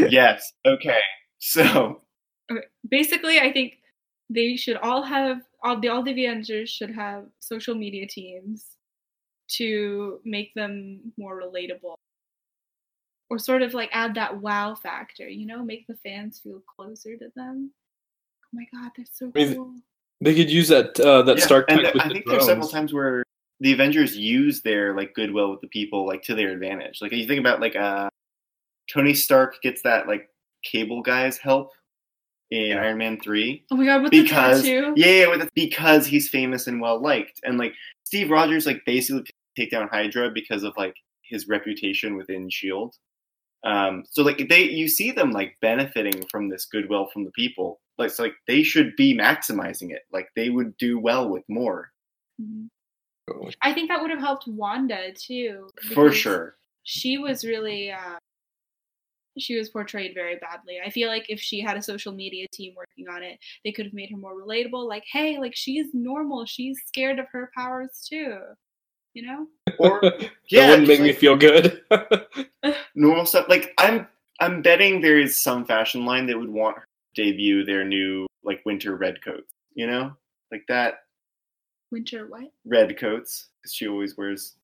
yes. 0.10 0.52
Okay. 0.66 0.98
So 1.38 2.02
Basically, 2.90 3.40
I 3.40 3.52
think 3.54 3.74
they 4.32 4.56
should 4.56 4.78
all 4.78 5.04
have 5.04 5.42
all 5.64 5.80
the 5.80 5.88
all 5.90 6.04
the 6.04 6.12
Avengers 6.12 6.70
should 6.70 6.92
have 6.92 7.26
social 7.40 7.76
media 7.76 8.08
teams 8.08 8.66
to 9.50 10.20
make 10.26 10.54
them 10.54 11.14
more 11.18 11.42
relatable. 11.42 11.96
Or 13.30 13.40
sort 13.40 13.62
of 13.62 13.74
like 13.74 13.90
add 13.92 14.16
that 14.16 14.42
wow 14.42 14.76
factor, 14.76 15.28
you 15.28 15.46
know, 15.46 15.64
make 15.64 15.86
the 15.88 15.98
fans 15.98 16.40
feel 16.40 16.62
closer 16.76 17.18
to 17.18 17.30
them. 17.36 17.72
Oh 18.46 18.50
my 18.54 18.66
god, 18.74 18.92
they're 18.96 19.06
so 19.12 19.32
I 19.36 19.40
mean, 19.40 19.56
cool. 19.56 19.74
They 20.22 20.34
could 20.34 20.50
use 20.50 20.70
that 20.70 20.98
uh, 21.00 21.24
that 21.24 21.38
Yeah, 21.38 21.46
Stark 21.46 21.66
and 21.70 21.82
tech 21.82 21.94
with 21.94 22.04
I 22.04 22.08
the 22.08 22.14
think 22.14 22.26
there's 22.26 22.46
several 22.46 22.70
times 22.70 22.94
where 22.94 23.24
the 23.60 23.74
Avengers 23.74 24.16
use 24.16 24.62
their 24.62 24.96
like 24.96 25.14
goodwill 25.14 25.52
with 25.52 25.62
the 25.62 25.68
people 25.68 26.06
like 26.06 26.24
to 26.24 26.36
their 26.36 26.52
advantage. 26.52 27.00
Like 27.02 27.12
you 27.12 27.28
think 27.28 27.40
about 27.40 27.60
like 27.60 27.76
uh 27.76 28.10
Tony 28.90 29.14
Stark 29.14 29.62
gets 29.62 29.82
that 29.82 30.08
like 30.08 30.30
cable 30.64 31.02
guy's 31.02 31.38
help 31.38 31.72
in 32.52 32.78
Iron 32.78 32.98
Man 32.98 33.20
three 33.20 33.66
Oh 33.72 33.76
my 33.76 33.86
god, 33.86 34.04
with 34.04 34.12
because 34.12 34.64
the 34.64 34.70
tattoo. 34.82 34.94
yeah, 34.96 35.08
yeah, 35.08 35.28
with 35.30 35.42
the, 35.42 35.50
because 35.56 36.06
he's 36.08 36.30
famous 36.30 36.68
and 36.68 36.80
well 36.82 37.02
liked, 37.02 37.40
and 37.44 37.58
like 37.58 37.74
Steve 38.06 38.30
Rogers 38.32 38.66
like 38.66 38.82
basically 38.86 39.26
take 39.58 39.72
down 39.72 39.88
Hydra 39.90 40.32
because 40.32 40.64
of 40.64 40.74
like 40.78 40.96
his 41.24 41.48
reputation 41.48 42.16
within 42.16 42.50
Shield. 42.50 42.96
Um, 43.66 44.04
so 44.10 44.24
like 44.24 44.48
they 44.50 44.64
you 44.64 44.88
see 44.88 45.12
them 45.12 45.32
like 45.32 45.58
benefiting 45.62 46.26
from 46.32 46.48
this 46.50 46.66
goodwill 46.72 47.08
from 47.12 47.26
the 47.26 47.32
people. 47.32 47.82
Like 47.98 48.12
so 48.12 48.24
like 48.24 48.36
they 48.48 48.64
should 48.64 48.96
be 48.96 49.18
maximizing 49.18 49.92
it. 49.92 50.04
Like 50.14 50.30
they 50.36 50.50
would 50.50 50.78
do 50.78 51.00
well 51.00 51.28
with 51.30 51.44
more 51.50 51.92
Mhm. 52.42 52.70
I 53.62 53.74
think 53.74 53.90
that 53.90 54.00
would 54.02 54.12
have 54.12 54.20
helped 54.22 54.48
Wanda 54.48 55.12
too. 55.14 55.70
for 55.94 56.12
sure. 56.14 56.56
She 56.84 57.18
was 57.18 57.44
really, 57.44 57.92
uh, 57.92 58.18
she 59.42 59.58
was 59.58 59.70
portrayed 59.70 60.14
very 60.14 60.38
badly. 60.38 60.80
I 60.86 60.90
feel 60.90 61.10
like 61.10 61.26
if 61.30 61.40
she 61.40 61.60
had 61.62 61.78
a 61.78 61.82
social 61.82 62.14
media 62.14 62.48
team 62.52 62.74
working 62.76 63.08
on 63.08 63.24
it, 63.24 63.40
they 63.64 63.72
could 63.72 63.86
have 63.86 63.94
made 63.94 64.12
her 64.12 64.18
more 64.18 64.40
relatable. 64.40 64.88
Like, 64.88 65.04
hey, 65.12 65.38
like 65.40 65.56
she's 65.56 65.88
normal. 65.94 66.46
She's 66.46 66.80
scared 66.86 67.20
of 67.20 67.28
her 67.32 67.52
powers 67.56 68.06
too. 68.08 68.40
You 69.14 69.26
know? 69.26 69.48
Or 69.80 70.00
that 70.02 70.30
yeah, 70.50 70.70
wouldn't 70.70 70.88
make 70.88 71.00
just, 71.00 71.08
me 71.08 71.14
feel 71.14 71.36
good. 71.36 71.82
normal 72.96 73.26
stuff. 73.26 73.48
Like 73.50 73.74
I'm 73.78 74.08
I'm 74.40 74.62
betting 74.62 75.02
there 75.02 75.20
is 75.20 75.42
some 75.42 75.66
fashion 75.66 76.06
line 76.06 76.28
that 76.28 76.38
would 76.38 76.50
want 76.50 76.78
her 76.78 76.86
to 77.16 77.24
debut 77.24 77.66
their 77.66 77.84
new 77.84 78.28
like 78.44 78.62
winter 78.66 78.96
red 78.96 79.24
coats. 79.24 79.52
You 79.74 79.88
know, 79.88 80.14
like 80.52 80.64
that 80.68 81.00
Winter 81.92 82.28
what? 82.28 82.52
red 82.66 82.98
coats 83.00 83.50
because 83.62 83.74
she 83.74 83.88
always 83.88 84.18
wears. 84.18 84.56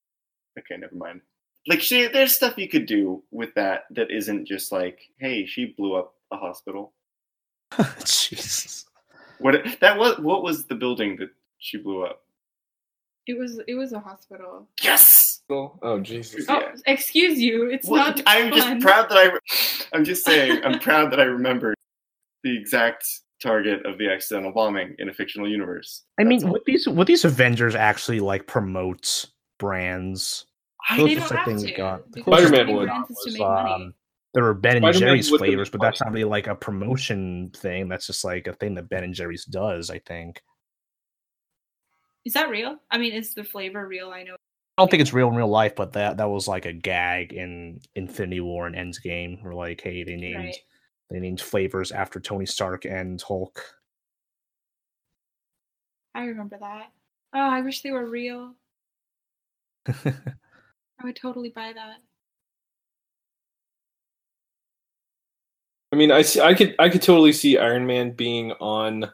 Okay, 0.59 0.77
never 0.77 0.95
mind. 0.95 1.21
Like 1.67 1.81
she, 1.81 2.07
there's 2.07 2.33
stuff 2.35 2.57
you 2.57 2.67
could 2.67 2.85
do 2.85 3.23
with 3.31 3.53
that 3.55 3.83
that 3.91 4.11
isn't 4.11 4.45
just 4.45 4.71
like, 4.71 4.99
hey, 5.17 5.45
she 5.45 5.73
blew 5.77 5.95
up 5.95 6.13
a 6.31 6.37
hospital. 6.37 6.93
Jesus. 8.05 8.85
What 9.39 9.55
that 9.81 9.97
was? 9.97 10.19
What 10.19 10.43
was 10.43 10.65
the 10.65 10.75
building 10.75 11.15
that 11.17 11.29
she 11.59 11.77
blew 11.77 12.03
up? 12.05 12.21
It 13.27 13.37
was 13.37 13.59
it 13.67 13.75
was 13.75 13.93
a 13.93 13.99
hospital. 13.99 14.67
Yes. 14.81 15.41
oh 15.49 15.99
Jesus! 16.01 16.45
Oh, 16.49 16.59
Yeah. 16.59 16.75
excuse 16.85 17.39
you. 17.41 17.69
It's 17.69 17.87
Well, 17.87 18.07
not. 18.07 18.21
I'm 18.25 18.49
fun. 18.51 18.57
just 18.59 18.81
proud 18.81 19.09
that 19.09 19.17
I. 19.17 19.25
re- 19.31 19.39
I'm 19.93 20.03
just 20.05 20.25
saying. 20.25 20.63
I'm 20.63 20.79
proud 20.79 21.11
that 21.11 21.19
I 21.19 21.23
remembered 21.23 21.75
the 22.43 22.57
exact 22.57 23.05
target 23.41 23.85
of 23.85 23.97
the 23.97 24.09
accidental 24.11 24.51
bombing 24.51 24.95
in 24.99 25.09
a 25.09 25.13
fictional 25.13 25.49
universe. 25.49 26.03
I 26.19 26.23
mean, 26.23 26.39
That's 26.39 26.45
all. 26.45 26.51
would 26.53 26.61
these 26.65 26.87
would 26.87 27.07
these 27.07 27.25
Avengers 27.25 27.75
actually 27.75 28.19
like 28.19 28.47
promote 28.47 29.25
brands? 29.59 30.45
I 30.89 30.97
Those 30.97 31.05
They 31.07 31.15
are 31.15 31.19
don't 31.19 31.29
the 31.29 31.35
have 31.37 31.45
things 31.45 31.63
to. 31.63 31.71
got. 31.73 32.01
Spider-Man 32.17 32.23
Spider-Man 32.47 32.75
would. 32.75 32.85
brands 32.87 33.09
is 33.11 33.33
to 33.35 33.41
was, 33.43 33.71
um, 33.81 33.93
there 34.33 34.43
were 34.43 34.53
Ben 34.53 34.77
and 34.77 34.83
Spider-Man 34.83 34.99
Jerry's 34.99 35.29
flavors, 35.29 35.69
but 35.69 35.79
that's 35.81 35.99
money. 36.01 36.09
not 36.09 36.13
really 36.15 36.29
like 36.29 36.47
a 36.47 36.55
promotion 36.55 37.51
thing. 37.55 37.87
That's 37.87 38.07
just 38.07 38.23
like 38.23 38.47
a 38.47 38.53
thing 38.53 38.75
that 38.75 38.89
Ben 38.89 39.03
and 39.03 39.13
Jerry's 39.13 39.45
does. 39.45 39.89
I 39.89 39.99
think. 39.99 40.41
Is 42.25 42.33
that 42.33 42.49
real? 42.49 42.77
I 42.89 42.97
mean, 42.97 43.13
is 43.13 43.33
the 43.33 43.43
flavor 43.43 43.87
real? 43.87 44.09
I 44.11 44.23
know. 44.23 44.33
I 44.77 44.81
don't 44.81 44.89
think 44.89 45.01
it's 45.01 45.13
real 45.13 45.27
in 45.29 45.35
real 45.35 45.47
life, 45.49 45.75
but 45.75 45.93
that 45.93 46.17
that 46.17 46.29
was 46.29 46.47
like 46.47 46.65
a 46.65 46.73
gag 46.73 47.31
in 47.33 47.79
Infinity 47.95 48.39
War 48.39 48.65
and 48.65 48.75
Endgame. 48.75 49.41
Where 49.43 49.53
like, 49.53 49.81
hey, 49.81 50.03
they 50.03 50.15
named 50.15 50.35
Right. 50.37 50.55
they 51.11 51.19
named 51.19 51.39
flavors 51.41 51.91
after 51.91 52.19
Tony 52.19 52.45
Stark 52.47 52.85
and 52.85 53.21
Hulk. 53.21 53.63
I 56.15 56.25
remember 56.25 56.57
that. 56.59 56.91
Oh, 57.35 57.39
I 57.39 57.61
wish 57.61 57.81
they 57.81 57.91
were 57.91 58.05
real. 58.09 58.55
I 60.99 61.05
would 61.05 61.15
totally 61.15 61.49
buy 61.49 61.73
that. 61.73 61.97
I 65.91 65.95
mean, 65.95 66.11
I 66.11 66.23
see. 66.23 66.41
I 66.41 66.53
could. 66.53 66.75
I 66.79 66.89
could 66.89 67.01
totally 67.01 67.33
see 67.33 67.57
Iron 67.57 67.85
Man 67.85 68.11
being 68.11 68.51
on, 68.53 69.11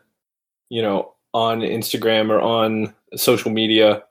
you 0.69 0.81
know, 0.81 1.15
on 1.33 1.59
Instagram 1.59 2.29
or 2.29 2.39
on 2.39 2.93
social 3.15 3.51
media. 3.51 4.03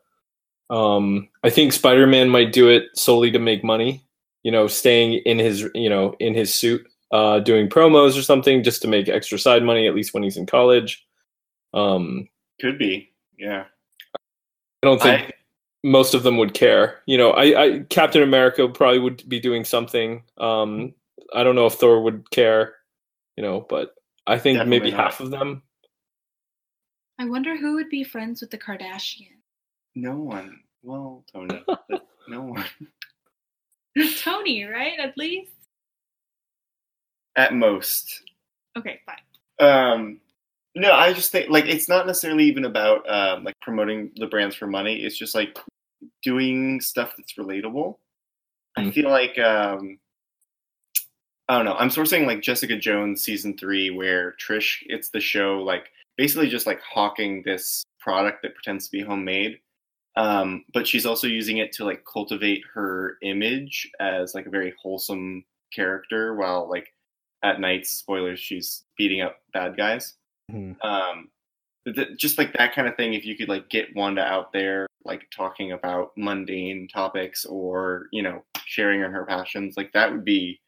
Um, 0.68 1.28
I 1.42 1.50
think 1.50 1.72
Spider 1.72 2.06
Man 2.06 2.28
might 2.28 2.52
do 2.52 2.68
it 2.68 2.88
solely 2.94 3.30
to 3.30 3.38
make 3.38 3.64
money. 3.64 4.04
You 4.42 4.52
know, 4.52 4.66
staying 4.66 5.14
in 5.24 5.38
his, 5.38 5.68
you 5.74 5.88
know, 5.88 6.14
in 6.20 6.34
his 6.34 6.54
suit, 6.54 6.86
uh, 7.10 7.40
doing 7.40 7.70
promos 7.70 8.18
or 8.18 8.22
something, 8.22 8.62
just 8.62 8.82
to 8.82 8.88
make 8.88 9.08
extra 9.08 9.38
side 9.38 9.62
money. 9.62 9.86
At 9.86 9.94
least 9.94 10.12
when 10.12 10.22
he's 10.22 10.36
in 10.36 10.44
college. 10.44 11.06
Um, 11.72 12.28
could 12.60 12.78
be. 12.78 13.12
Yeah. 13.38 13.64
I 14.82 14.86
don't 14.86 15.00
think 15.00 15.22
I, 15.22 15.32
most 15.84 16.14
of 16.14 16.22
them 16.22 16.36
would 16.38 16.54
care. 16.54 17.02
You 17.06 17.18
know, 17.18 17.30
I, 17.30 17.62
I 17.62 17.78
Captain 17.90 18.22
America 18.22 18.68
probably 18.68 18.98
would 18.98 19.28
be 19.28 19.40
doing 19.40 19.64
something. 19.64 20.22
Um, 20.38 20.94
I 21.34 21.42
don't 21.42 21.54
know 21.54 21.66
if 21.66 21.74
Thor 21.74 22.02
would 22.02 22.30
care. 22.30 22.74
You 23.36 23.42
know, 23.42 23.66
but 23.68 23.94
I 24.26 24.38
think 24.38 24.66
maybe 24.66 24.90
not. 24.90 25.00
half 25.00 25.20
of 25.20 25.30
them. 25.30 25.62
I 27.18 27.24
wonder 27.24 27.56
who 27.56 27.74
would 27.74 27.88
be 27.88 28.04
friends 28.04 28.40
with 28.40 28.50
the 28.50 28.58
Kardashians. 28.58 29.42
No 29.94 30.16
one. 30.16 30.60
Well, 30.82 31.24
Tony, 31.32 31.64
no 32.28 32.42
one. 32.42 32.64
Tony, 34.20 34.64
right? 34.64 34.98
At 35.00 35.16
least. 35.16 35.52
At 37.36 37.54
most. 37.54 38.22
Okay, 38.76 39.00
fine. 39.06 39.16
Um, 39.60 40.20
no, 40.74 40.92
I 40.92 41.12
just 41.12 41.32
think 41.32 41.50
like 41.50 41.66
it's 41.66 41.88
not 41.88 42.06
necessarily 42.06 42.44
even 42.44 42.64
about 42.64 43.08
um, 43.10 43.44
like 43.44 43.58
promoting 43.60 44.10
the 44.16 44.26
brands 44.26 44.54
for 44.54 44.66
money. 44.66 44.96
It's 44.96 45.18
just 45.18 45.34
like 45.34 45.58
doing 46.22 46.80
stuff 46.80 47.14
that's 47.16 47.34
relatable. 47.34 47.96
I 48.76 48.82
Mm. 48.84 48.94
feel 48.94 49.10
like 49.10 49.38
um, 49.38 49.98
I 51.48 51.56
don't 51.56 51.64
know. 51.64 51.74
I'm 51.76 51.88
sourcing 51.88 52.26
like 52.26 52.42
Jessica 52.42 52.76
Jones 52.76 53.22
season 53.22 53.56
three, 53.56 53.90
where 53.90 54.34
Trish 54.40 54.78
it's 54.86 55.08
the 55.10 55.20
show 55.20 55.58
like 55.62 55.90
basically 56.16 56.48
just 56.48 56.66
like 56.66 56.80
hawking 56.82 57.42
this 57.44 57.82
product 58.00 58.42
that 58.42 58.54
pretends 58.54 58.86
to 58.86 58.92
be 58.92 59.00
homemade. 59.02 59.58
Um, 60.16 60.64
but 60.74 60.86
she's 60.86 61.06
also 61.06 61.26
using 61.26 61.58
it 61.58 61.72
to 61.72 61.84
like 61.84 62.04
cultivate 62.04 62.62
her 62.74 63.18
image 63.22 63.88
as 64.00 64.34
like 64.34 64.46
a 64.46 64.50
very 64.50 64.74
wholesome 64.82 65.44
character 65.72 66.34
while 66.34 66.68
like 66.68 66.92
at 67.44 67.60
night 67.60 67.86
spoilers 67.86 68.40
she's 68.40 68.84
beating 68.96 69.20
up 69.20 69.36
bad 69.52 69.76
guys 69.76 70.14
Mhm. 70.50 70.76
um 70.84 71.30
th- 71.94 72.16
just 72.16 72.38
like 72.38 72.52
that 72.54 72.74
kind 72.74 72.88
of 72.88 72.96
thing 72.96 73.14
if 73.14 73.24
you 73.24 73.36
could 73.36 73.48
like 73.48 73.68
get 73.68 73.94
wanda 73.94 74.22
out 74.22 74.52
there 74.52 74.86
like 75.04 75.26
talking 75.30 75.72
about 75.72 76.12
mundane 76.16 76.88
topics 76.88 77.44
or 77.44 78.08
you 78.12 78.22
know 78.22 78.44
sharing 78.64 79.02
on 79.04 79.12
her 79.12 79.24
passions 79.26 79.76
like 79.76 79.92
that 79.92 80.10
would 80.12 80.24
be 80.24 80.60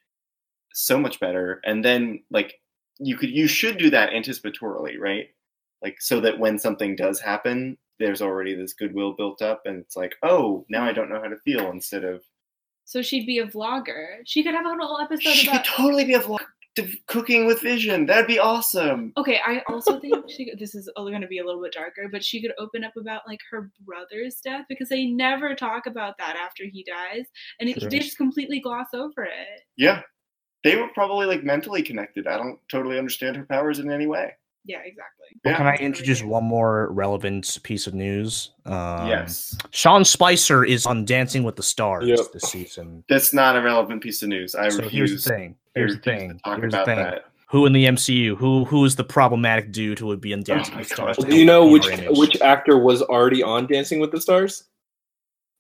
so 0.73 0.99
much 0.99 1.19
better 1.21 1.61
and 1.65 1.85
then 1.85 2.23
like 2.31 2.61
you 2.99 3.17
could 3.17 3.31
you 3.31 3.47
should 3.47 3.79
do 3.79 3.91
that 3.91 4.11
anticipatorily 4.13 4.99
right 4.99 5.29
like 5.83 6.01
so 6.01 6.21
that 6.21 6.39
when 6.39 6.59
something 6.59 6.95
does 6.95 7.19
happen 7.21 7.77
there's 7.99 8.23
already 8.23 8.55
this 8.55 8.73
goodwill 8.75 9.13
built 9.13 9.43
up 9.43 9.63
and 9.67 9.79
it's 9.81 9.97
like 9.97 10.15
oh 10.23 10.65
now 10.69 10.85
i 10.85 10.93
don't 10.93 11.09
know 11.11 11.21
how 11.21 11.29
to 11.29 11.39
feel 11.41 11.71
instead 11.71 12.05
of 12.05 12.23
So 12.85 13.03
she'd 13.03 13.27
be 13.27 13.39
a 13.39 13.47
vlogger. 13.47 14.19
She 14.25 14.43
could 14.43 14.55
have 14.55 14.67
a 14.67 14.71
whole 14.85 15.01
episode 15.01 15.33
she 15.33 15.49
could 15.49 15.65
totally 15.65 16.05
be 16.05 16.15
a 16.15 16.21
vlog 16.21 16.39
of 16.79 16.89
cooking 17.07 17.47
with 17.47 17.61
vision 17.61 18.07
that'd 18.07 18.27
be 18.29 18.39
awesome 18.39 19.13
Okay, 19.17 19.41
I 19.45 19.61
also 19.69 19.99
think 19.99 20.15
she 20.31 20.49
could, 20.49 20.59
this 20.59 20.75
is 20.75 20.89
going 20.97 21.21
to 21.21 21.27
be 21.27 21.39
a 21.39 21.45
little 21.45 21.61
bit 21.63 21.73
darker, 21.73 22.09
but 22.11 22.25
she 22.25 22.41
could 22.41 22.53
open 22.59 22.85
up 22.85 22.93
about 22.97 23.23
like 23.27 23.41
her 23.51 23.71
brother's 23.85 24.37
death 24.37 24.67
because 24.69 24.89
they 24.89 25.07
never 25.07 25.55
talk 25.55 25.87
about 25.87 26.17
that 26.19 26.37
after 26.37 26.65
he 26.65 26.85
dies, 26.85 27.27
and 27.59 27.69
it, 27.69 27.81
Sure. 27.81 27.91
they 27.91 27.99
just 27.99 28.17
completely 28.17 28.61
gloss 28.61 28.87
over 28.95 29.25
it. 29.25 29.63
Yeah. 29.77 30.03
They 30.63 30.77
were 30.77 30.89
probably 30.95 31.27
like 31.27 31.43
mentally 31.43 31.83
connected. 31.83 32.27
I 32.27 32.37
don't 32.37 32.59
totally 32.71 32.99
understand 32.99 33.37
her 33.37 33.45
powers 33.47 33.79
in 33.79 33.91
any 33.91 34.07
way. 34.07 34.33
Yeah, 34.65 34.79
exactly. 34.81 35.27
Well, 35.45 35.53
Yeah. 35.53 35.57
can 35.57 35.67
I 35.67 35.75
introduce 35.77 36.23
one 36.23 36.45
more 36.45 36.93
relevant 36.93 37.59
piece 37.63 37.87
of 37.87 37.95
news? 37.95 38.53
Um, 38.67 39.09
yes. 39.09 39.57
Sean 39.71 40.05
Spicer 40.05 40.65
is 40.65 40.85
on 40.87 41.05
Dancing 41.07 41.43
with 41.45 41.57
the 41.57 41.63
Stars 41.63 42.07
Yep. 42.07 42.19
this 42.35 42.43
season. 42.43 43.03
That's 43.09 43.33
not 43.33 43.57
a 43.57 43.63
relevant 43.63 44.03
piece 44.03 44.23
of 44.23 44.29
news. 44.29 44.55
I 44.55 44.69
so 44.69 44.83
here's 44.87 45.25
the 45.25 45.31
thing. 45.31 45.57
I 45.77 45.79
Here's 45.81 45.97
the 45.97 46.03
thing. 46.03 46.29
to 46.31 46.39
talk 46.45 46.59
Here's 46.59 46.73
the 46.73 46.85
thing. 46.85 46.97
that. 46.97 47.25
Who 47.51 47.67
in 47.67 47.73
the 47.73 47.85
MCU? 47.87 48.37
Who 48.37 48.65
who 48.65 48.85
is 48.85 48.95
the 48.97 49.05
problematic 49.05 49.73
dude 49.73 49.99
who 49.99 50.07
would 50.07 50.21
be 50.21 50.33
on 50.33 50.43
Dancing 50.43 50.75
Oh 50.75 50.79
with 50.79 50.89
the 50.89 50.95
Stars? 50.95 51.17
Do 51.17 51.37
you 51.37 51.45
know 51.45 51.67
which 51.67 51.87
image? 51.89 52.17
which 52.17 52.41
actor 52.41 52.79
was 52.79 53.03
already 53.03 53.43
on 53.43 53.67
Dancing 53.67 53.99
with 54.01 54.13
the 54.13 54.21
Stars? 54.21 54.65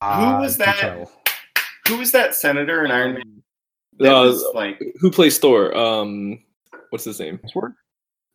Uh, 0.00 0.38
was 0.40 0.56
that? 0.58 0.76
tell. 0.78 1.10
Who 1.88 1.98
was 1.98 2.12
that 2.12 2.34
senator 2.34 2.84
in 2.84 2.90
Iron 2.92 3.14
Man? 3.14 3.42
That 3.98 4.14
Uh, 4.14 4.22
was 4.26 4.44
like 4.54 4.80
Who 5.00 5.10
plays 5.10 5.38
Thor? 5.38 5.76
Um, 5.76 6.42
what's 6.90 7.04
his 7.04 7.18
name? 7.18 7.38
Hemsworth? 7.38 7.74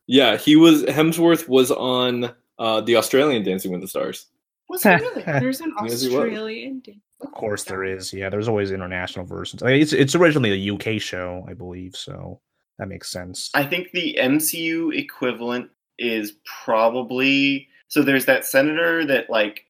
Yeah, 0.07 0.35
he 0.37 0.55
was 0.57 0.83
Hemsworth 0.83 1.47
was 1.47 1.71
on 1.71 2.31
uh, 2.59 2.81
the 2.81 2.97
Australian 2.97 3.43
Dancing 3.43 3.71
with 3.71 3.81
the 3.81 3.87
Stars. 3.87 4.27
was 4.69 4.83
he 4.83 4.89
really? 4.89 5.21
There's 5.25 5.61
an 5.61 5.73
Yes, 5.83 6.01
he 6.01 6.07
was. 6.09 6.15
Australian. 6.17 6.81
dan- 6.85 7.01
Of 7.21 7.31
course 7.31 7.63
there 7.63 7.83
is. 7.83 8.11
Yeah, 8.13 8.29
there's 8.29 8.47
always 8.47 8.71
international 8.71 9.25
versions. 9.25 9.61
Like, 9.61 9.81
it's 9.81 9.93
it's 9.93 10.15
originally 10.15 10.51
a 10.69 10.73
UK 10.73 11.01
show, 11.01 11.45
I 11.49 11.53
believe, 11.53 11.95
so 11.95 12.41
that 12.77 12.87
makes 12.87 13.09
sense. 13.09 13.49
I 13.53 13.63
think 13.65 13.91
the 13.93 14.17
MCU 14.19 14.93
equivalent 14.97 15.69
is 15.97 16.33
probably 16.63 17.67
so. 17.87 18.01
There's 18.01 18.25
that 18.25 18.45
senator 18.45 19.05
that 19.05 19.29
like 19.29 19.65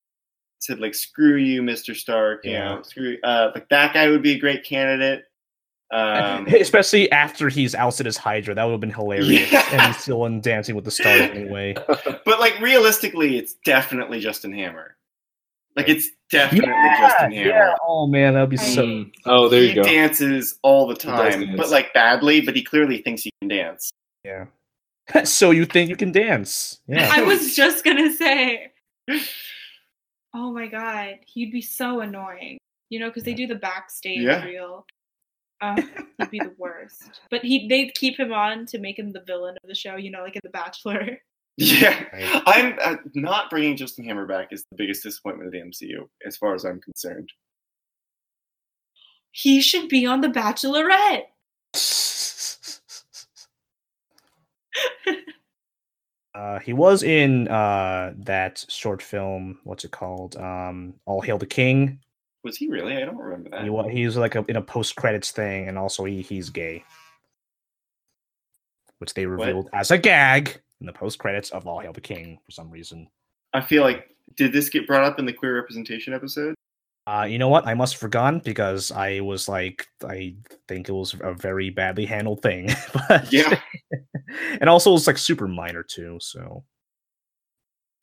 said 0.60 0.80
like 0.80 0.96
"screw 0.96 1.36
you, 1.38 1.62
Mr. 1.62 1.96
Stark." 1.96 2.44
You 2.46 2.52
Yeah. 2.54 2.76
know, 2.76 2.82
screw 2.82 3.18
uh, 3.24 3.52
like 3.54 3.70
that 3.70 3.94
guy 3.94 4.10
would 4.10 4.24
be 4.24 4.34
a 4.34 4.40
great 4.40 4.64
candidate. 4.64 5.26
Um, 5.92 6.48
Especially 6.48 7.12
after 7.12 7.48
he's 7.48 7.76
ousted 7.76 8.08
as 8.08 8.18
Hydra, 8.18 8.56
that 8.56 8.64
would 8.64 8.72
have 8.72 8.80
been 8.82 8.90
hilarious. 8.92 9.52
Yeah. 9.52 9.64
And 9.72 9.82
he's 9.84 9.98
still 10.02 10.26
in 10.26 10.42
Dancing 10.42 10.76
with 10.76 10.84
the 10.84 10.92
Stars 10.92 11.22
anyway. 11.22 11.76
But 12.26 12.40
like 12.40 12.60
realistically, 12.60 13.38
it's 13.38 13.54
definitely 13.64 14.20
Justin 14.20 14.52
Hammer. 14.52 14.98
Like 15.76 15.90
it's 15.90 16.10
definitely 16.32 16.72
Justin 16.98 17.32
Hammer. 17.34 17.50
yeah. 17.50 17.76
Oh 17.86 18.08
man, 18.08 18.34
that'd 18.34 18.50
be 18.50 18.58
so. 18.58 19.06
Oh, 19.26 19.50
there 19.50 19.62
he 19.62 19.70
you 19.70 19.76
go. 19.76 19.84
dances 19.84 20.58
all 20.64 20.88
the 20.88 20.96
time, 20.96 21.56
but 21.58 21.70
like 21.70 21.94
badly. 21.94 22.42
But 22.42 22.56
he 22.56 22.64
clearly 22.64 23.02
thinks 23.02 23.24
he 23.24 23.32
can 23.42 23.50
dance. 23.50 23.92
Yeah. 24.24 24.46
so 25.26 25.52
you 25.52 25.66
think 25.66 25.90
you 25.90 25.96
can 25.98 26.12
dance? 26.12 26.80
Yeah. 26.88 27.10
I 27.14 27.24
was 27.24 27.56
just 27.56 27.84
gonna 27.84 28.12
say. 28.14 28.72
Oh 30.34 30.52
my 30.52 30.68
god, 30.68 31.16
he'd 31.28 31.52
be 31.52 31.62
so 31.62 32.02
annoying. 32.02 32.58
You 32.90 33.00
know, 33.00 33.10
because 33.10 33.24
they 33.24 33.34
do 33.34 33.48
the 33.48 33.56
backstage 33.56 34.20
Yeah. 34.22 34.44
reel. 34.44 34.86
Uh, 35.62 35.82
he'd 36.20 36.32
be 36.32 36.40
the 36.40 36.54
worst. 36.58 37.22
But 37.30 37.42
he 37.44 37.68
they'd 37.68 37.94
keep 37.96 38.20
him 38.20 38.32
on 38.34 38.66
to 38.68 38.80
make 38.80 38.98
him 39.00 39.12
the 39.12 39.24
villain 39.28 39.56
of 39.64 39.68
the 39.68 39.76
show. 39.76 39.96
You 39.96 40.12
know, 40.12 40.22
like 40.24 40.36
in 40.36 40.42
The 40.44 40.50
Bachelor. 40.50 41.20
Yeah, 41.58 42.04
Right. 42.12 42.42
I'm 42.46 42.78
uh, 42.84 42.96
not 43.14 43.50
bringing 43.50 43.78
Justin 43.78 44.04
Hammer 44.06 44.26
back 44.26 44.50
is 44.52 44.66
the 44.70 44.76
biggest 44.76 45.04
disappointment 45.04 45.48
of 45.48 45.54
the 45.54 45.60
MCU, 45.60 46.08
as 46.26 46.36
far 46.36 46.54
as 46.54 46.66
I'm 46.66 46.82
concerned. 46.82 47.30
He 49.32 49.62
should 49.62 49.88
be 49.90 50.06
on 50.06 50.22
The 50.22 50.30
Bachelorette. 50.30 51.26
Uh, 56.34 56.60
he 56.60 56.74
was 56.74 57.02
in 57.02 57.48
uh, 57.48 58.14
that 58.18 58.66
short 58.68 59.02
film. 59.02 59.58
What's 59.64 59.86
it 59.86 59.92
called? 59.92 60.36
Um, 60.36 60.96
All 61.06 61.22
Hail 61.22 61.38
the 61.38 61.46
King. 61.46 62.00
Was 62.44 62.58
he 62.58 62.68
really? 62.68 62.98
I 62.98 63.06
don't 63.06 63.18
remember 63.18 63.50
that. 63.52 63.64
He 63.64 63.70
wa- 63.70 63.88
he's 63.88 64.18
like 64.18 64.36
a, 64.36 64.44
in 64.50 64.58
a 64.58 64.62
post 64.62 64.98
credits 64.98 65.32
thing, 65.32 65.70
and 65.70 65.78
also 65.78 66.04
he, 66.04 66.22
he's 66.22 66.50
gay, 66.50 66.84
which 69.00 69.14
they 69.14 69.26
revealed 69.26 69.70
as 69.72 69.92
a 69.92 69.98
gag 69.98 70.60
in 70.82 70.88
the 70.88 70.94
post 70.94 71.20
credits 71.20 71.50
of 71.52 71.68
All 71.68 71.80
Hail 71.80 71.94
the 71.94 72.02
King 72.02 72.40
for 72.44 72.52
some 72.52 72.70
reason. 72.70 73.08
I 73.54 73.62
feel 73.62 73.84
like 73.84 74.10
did 74.36 74.52
this 74.52 74.70
get 74.70 74.88
brought 74.88 75.04
up 75.04 75.20
in 75.20 75.26
the 75.26 75.34
queer 75.34 75.56
representation 75.56 76.14
episode? 76.14 76.56
Uh, 77.08 77.28
you 77.30 77.38
know 77.38 77.50
what? 77.50 77.68
I 77.68 77.76
must 77.76 77.94
have 77.94 78.00
forgotten 78.00 78.40
because 78.40 78.92
I 78.92 79.20
was 79.20 79.48
like, 79.48 79.88
I 80.04 80.36
think 80.68 80.90
it 80.90 80.92
was 80.92 81.16
a 81.22 81.34
very 81.34 81.70
badly 81.70 82.06
handled 82.06 82.42
thing. 82.42 82.70
but 82.94 83.32
Yeah. 83.32 83.60
and 84.60 84.70
also 84.70 84.94
it's 84.96 85.06
like 85.06 85.18
super 85.20 85.48
minor 85.48 85.84
too. 85.84 86.18
So 86.20 86.64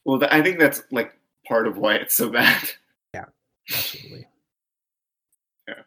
Well, 0.04 0.20
th- 0.20 0.30
I 0.30 0.40
think 0.40 0.60
that's 0.60 0.82
like 0.92 1.12
part 1.46 1.66
of 1.66 1.78
why 1.78 1.96
it's 1.96 2.14
so 2.14 2.30
bad. 2.30 2.70
Yeah, 3.12 3.24
absolutely. 3.72 4.26
Yeah. 5.66 5.82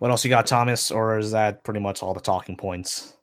What 0.00 0.10
else 0.10 0.24
you 0.24 0.30
got, 0.30 0.46
Thomas? 0.46 0.90
Or 0.90 1.16
is 1.18 1.30
that 1.30 1.62
pretty 1.62 1.80
much 1.80 2.02
all 2.02 2.12
the 2.12 2.20
talking 2.20 2.56
points? 2.56 3.16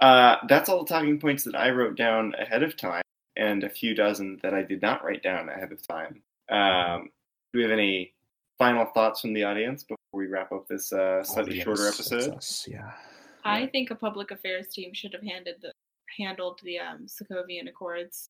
Uh, 0.00 0.36
that's 0.48 0.68
all 0.68 0.84
the 0.84 0.88
talking 0.88 1.18
points 1.20 1.44
that 1.44 1.54
I 1.54 1.70
wrote 1.70 1.96
down 1.96 2.34
ahead 2.38 2.62
of 2.62 2.76
time, 2.76 3.02
and 3.36 3.64
a 3.64 3.68
few 3.68 3.94
dozen 3.94 4.38
that 4.42 4.54
I 4.54 4.62
did 4.62 4.80
not 4.82 5.04
write 5.04 5.22
down 5.22 5.48
ahead 5.48 5.72
of 5.72 5.86
time. 5.86 6.22
Um, 6.48 7.10
do 7.52 7.58
we 7.58 7.62
have 7.62 7.72
any 7.72 8.12
final 8.58 8.86
thoughts 8.86 9.20
from 9.20 9.32
the 9.34 9.44
audience 9.44 9.82
before 9.84 9.96
we 10.12 10.26
wrap 10.26 10.52
up 10.52 10.66
this 10.68 10.92
uh, 10.92 11.22
slightly 11.22 11.60
shorter 11.60 11.82
Audience, 11.82 11.96
that's 11.98 12.12
episode? 12.12 12.34
us, 12.34 12.68
Yeah. 12.70 12.92
I 13.44 13.66
think 13.66 13.90
a 13.90 13.94
public 13.94 14.30
affairs 14.32 14.68
team 14.68 14.92
should 14.92 15.12
have 15.14 15.22
handed 15.22 15.56
the 15.62 15.72
handled 16.18 16.60
the 16.62 16.78
um, 16.78 17.06
Sokovian 17.06 17.68
Accords. 17.68 18.26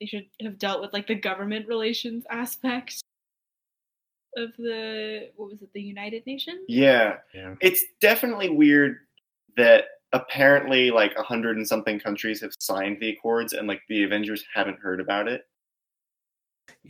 They 0.00 0.06
should 0.06 0.26
have 0.42 0.58
dealt 0.58 0.80
with 0.80 0.92
like 0.92 1.06
the 1.06 1.14
government 1.14 1.68
relations 1.68 2.24
aspect 2.30 3.00
of 4.36 4.50
the 4.58 5.30
what 5.36 5.50
was 5.50 5.62
it, 5.62 5.72
the 5.74 5.82
United 5.82 6.26
Nations? 6.26 6.64
Yeah, 6.68 7.16
Yeah. 7.34 7.54
it's 7.60 7.84
definitely 8.00 8.48
weird 8.48 8.98
that 9.56 9.84
apparently 10.12 10.90
like 10.90 11.14
a 11.16 11.22
hundred 11.22 11.56
and 11.56 11.66
something 11.66 11.98
countries 11.98 12.40
have 12.40 12.52
signed 12.58 12.98
the 13.00 13.10
accords, 13.10 13.52
and 13.52 13.68
like 13.68 13.82
the 13.88 14.04
Avengers 14.04 14.44
haven't 14.52 14.78
heard 14.78 15.00
about 15.00 15.28
it. 15.28 15.42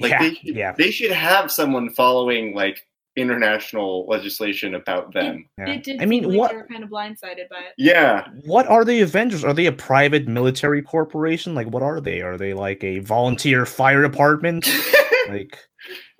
Like 0.00 0.12
yeah. 0.12 0.18
they 0.20 0.34
should, 0.34 0.56
yeah. 0.56 0.72
they 0.76 0.90
should 0.90 1.12
have 1.12 1.50
someone 1.50 1.90
following 1.90 2.54
like 2.54 2.86
international 3.18 4.06
legislation 4.06 4.74
about 4.74 5.12
them. 5.12 5.48
yeah. 5.58 5.70
It 5.70 5.82
did 5.82 6.00
I 6.00 6.06
mean, 6.06 6.24
like 6.24 6.38
what 6.38 6.50
they 6.50 6.56
were 6.56 6.66
kind 6.66 6.84
of 6.84 6.90
blindsided 6.90 7.48
by 7.50 7.58
it. 7.58 7.74
Yeah, 7.76 8.26
what 8.44 8.66
are 8.68 8.84
the 8.84 9.00
Avengers? 9.00 9.44
Are 9.44 9.52
they 9.52 9.66
a 9.66 9.72
private 9.72 10.28
military 10.28 10.82
corporation? 10.82 11.54
Like, 11.54 11.68
what 11.68 11.82
are 11.82 12.00
they? 12.00 12.22
Are 12.22 12.36
they 12.36 12.54
like 12.54 12.82
a 12.84 13.00
volunteer 13.00 13.66
fire 13.66 14.02
department? 14.02 14.68
like, 15.28 15.58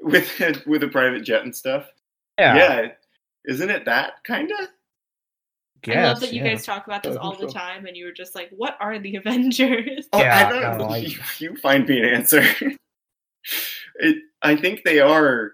with 0.00 0.28
with 0.66 0.82
a 0.82 0.88
private 0.88 1.22
jet 1.22 1.42
and 1.42 1.54
stuff. 1.54 1.86
yeah, 2.38 2.56
Yeah, 2.56 2.88
isn't 3.46 3.70
it 3.70 3.84
that 3.84 4.24
kind 4.24 4.50
of? 4.50 4.68
I 5.86 6.02
love 6.04 6.20
that 6.20 6.32
you 6.32 6.42
yeah. 6.42 6.50
guys 6.54 6.64
talk 6.64 6.86
about 6.86 7.02
this 7.02 7.16
all 7.16 7.34
the 7.36 7.48
so. 7.48 7.52
time, 7.58 7.86
and 7.86 7.96
you 7.96 8.04
were 8.06 8.12
just 8.12 8.34
like, 8.34 8.50
"What 8.50 8.76
are 8.80 8.98
the 8.98 9.16
Avengers?" 9.22 10.08
Oh, 10.12 10.18
Yeah, 10.20 10.46
I 10.48 10.52
don't 10.52 10.78
no, 10.78 10.86
know. 10.86 10.92
I- 10.94 10.98
You, 10.98 11.18
you 11.38 11.56
find 11.56 11.86
me 11.86 11.98
an 12.00 12.04
answer. 12.06 12.42
it. 13.96 14.16
I 14.42 14.56
think 14.56 14.82
they 14.84 15.00
are 15.00 15.52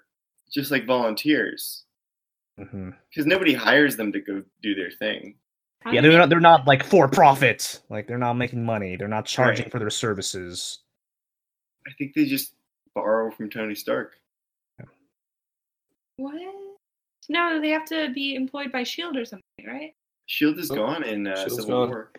just 0.52 0.70
like 0.70 0.86
volunteers 0.86 1.84
mm-hmm. 2.60 2.90
because 3.10 3.26
nobody 3.26 3.54
hires 3.54 3.96
them 3.96 4.12
to 4.12 4.20
go 4.20 4.42
do 4.62 4.74
their 4.74 4.90
thing. 4.90 5.36
How 5.82 5.92
Yeah, 5.92 6.00
they're 6.00 6.12
they- 6.12 6.18
not. 6.18 6.28
They're 6.30 6.40
not 6.40 6.66
like 6.66 6.84
for 6.84 7.08
profit. 7.08 7.80
Like 7.90 8.06
they're 8.06 8.18
not 8.18 8.34
making 8.34 8.64
money. 8.64 8.96
They're 8.96 9.08
not 9.08 9.26
charging 9.26 9.64
Right. 9.64 9.72
for 9.72 9.78
their 9.78 9.90
services. 9.90 10.80
I 11.86 11.90
think 11.98 12.14
they 12.14 12.24
just 12.24 12.54
borrow 12.94 13.30
from 13.30 13.50
Tony 13.50 13.74
Stark. 13.74 14.12
What? 16.16 16.40
No, 17.28 17.60
they 17.60 17.70
have 17.70 17.84
to 17.86 18.10
be 18.14 18.34
employed 18.34 18.70
by 18.70 18.84
Shield 18.84 19.16
or 19.16 19.24
something, 19.24 19.42
right? 19.66 19.94
Shield 20.26 20.58
is 20.58 20.70
Oh, 20.70 20.74
gone 20.76 21.02
in 21.04 21.26
uh, 21.26 21.48
Civil 21.48 21.66
gone. 21.66 21.88
War. 21.90 22.10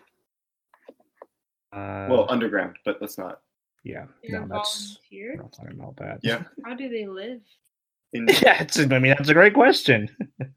Uh, 1.72 2.06
Well, 2.10 2.26
underground, 2.28 2.76
but 2.84 2.98
let's 3.00 3.18
not. 3.18 3.40
yeah, 3.84 4.06
They're 4.28 4.40
no, 4.40 4.46
that's 4.48 4.98
we're 5.12 5.36
not 5.36 5.52
talking 5.52 5.78
about 5.78 5.96
that. 5.96 6.20
Yeah. 6.22 6.42
How 6.64 6.74
do 6.74 6.88
they 6.88 7.06
live? 7.06 7.40
In, 8.12 8.26
yeah. 8.42 8.62
It's, 8.62 8.78
I 8.78 8.86
mean, 8.86 9.14
that's 9.16 9.28
a 9.28 9.34
great 9.34 9.54
question. 9.54 10.08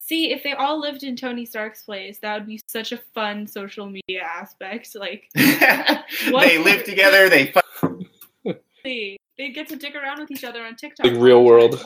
See, 0.00 0.30
if 0.32 0.44
they 0.44 0.52
all 0.52 0.78
lived 0.80 1.02
in 1.02 1.16
Tony 1.16 1.44
Stark's 1.44 1.82
place, 1.82 2.18
that 2.20 2.38
would 2.38 2.46
be 2.46 2.60
such 2.68 2.92
a 2.92 2.98
fun 3.12 3.44
social 3.44 3.86
media 3.86 4.22
aspect. 4.22 4.94
Like, 4.94 5.24
they 5.34 6.58
live 6.58 6.84
together. 6.84 7.28
They 7.28 7.46
fight. 7.46 7.64
they 8.84 9.16
they 9.36 9.50
get 9.50 9.66
to 9.68 9.74
dick 9.76 9.96
around 9.96 10.20
with 10.20 10.30
each 10.30 10.44
other 10.44 10.62
on 10.64 10.76
TikTok. 10.76 11.06
Like 11.06 11.16
real 11.20 11.42
world. 11.42 11.84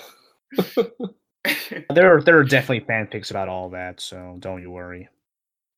there 1.95 2.17
are 2.17 2.23
there 2.23 2.39
are 2.39 2.45
definitely 2.45 2.85
fan 2.87 3.07
pics 3.07 3.31
about 3.31 3.49
all 3.49 3.71
that, 3.71 4.01
so 4.01 4.37
don't 4.41 4.61
you 4.61 4.71
worry. 4.71 5.09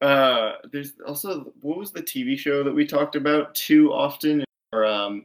Uh, 0.00 0.54
there's 0.72 0.94
also 1.06 1.52
what 1.60 1.78
was 1.78 1.92
the 1.92 2.02
TV 2.02 2.36
show 2.36 2.64
that 2.64 2.74
we 2.74 2.84
talked 2.84 3.14
about 3.14 3.54
too 3.54 3.92
often 3.92 4.40
in 4.40 4.44
our 4.72 4.84
um, 4.84 5.24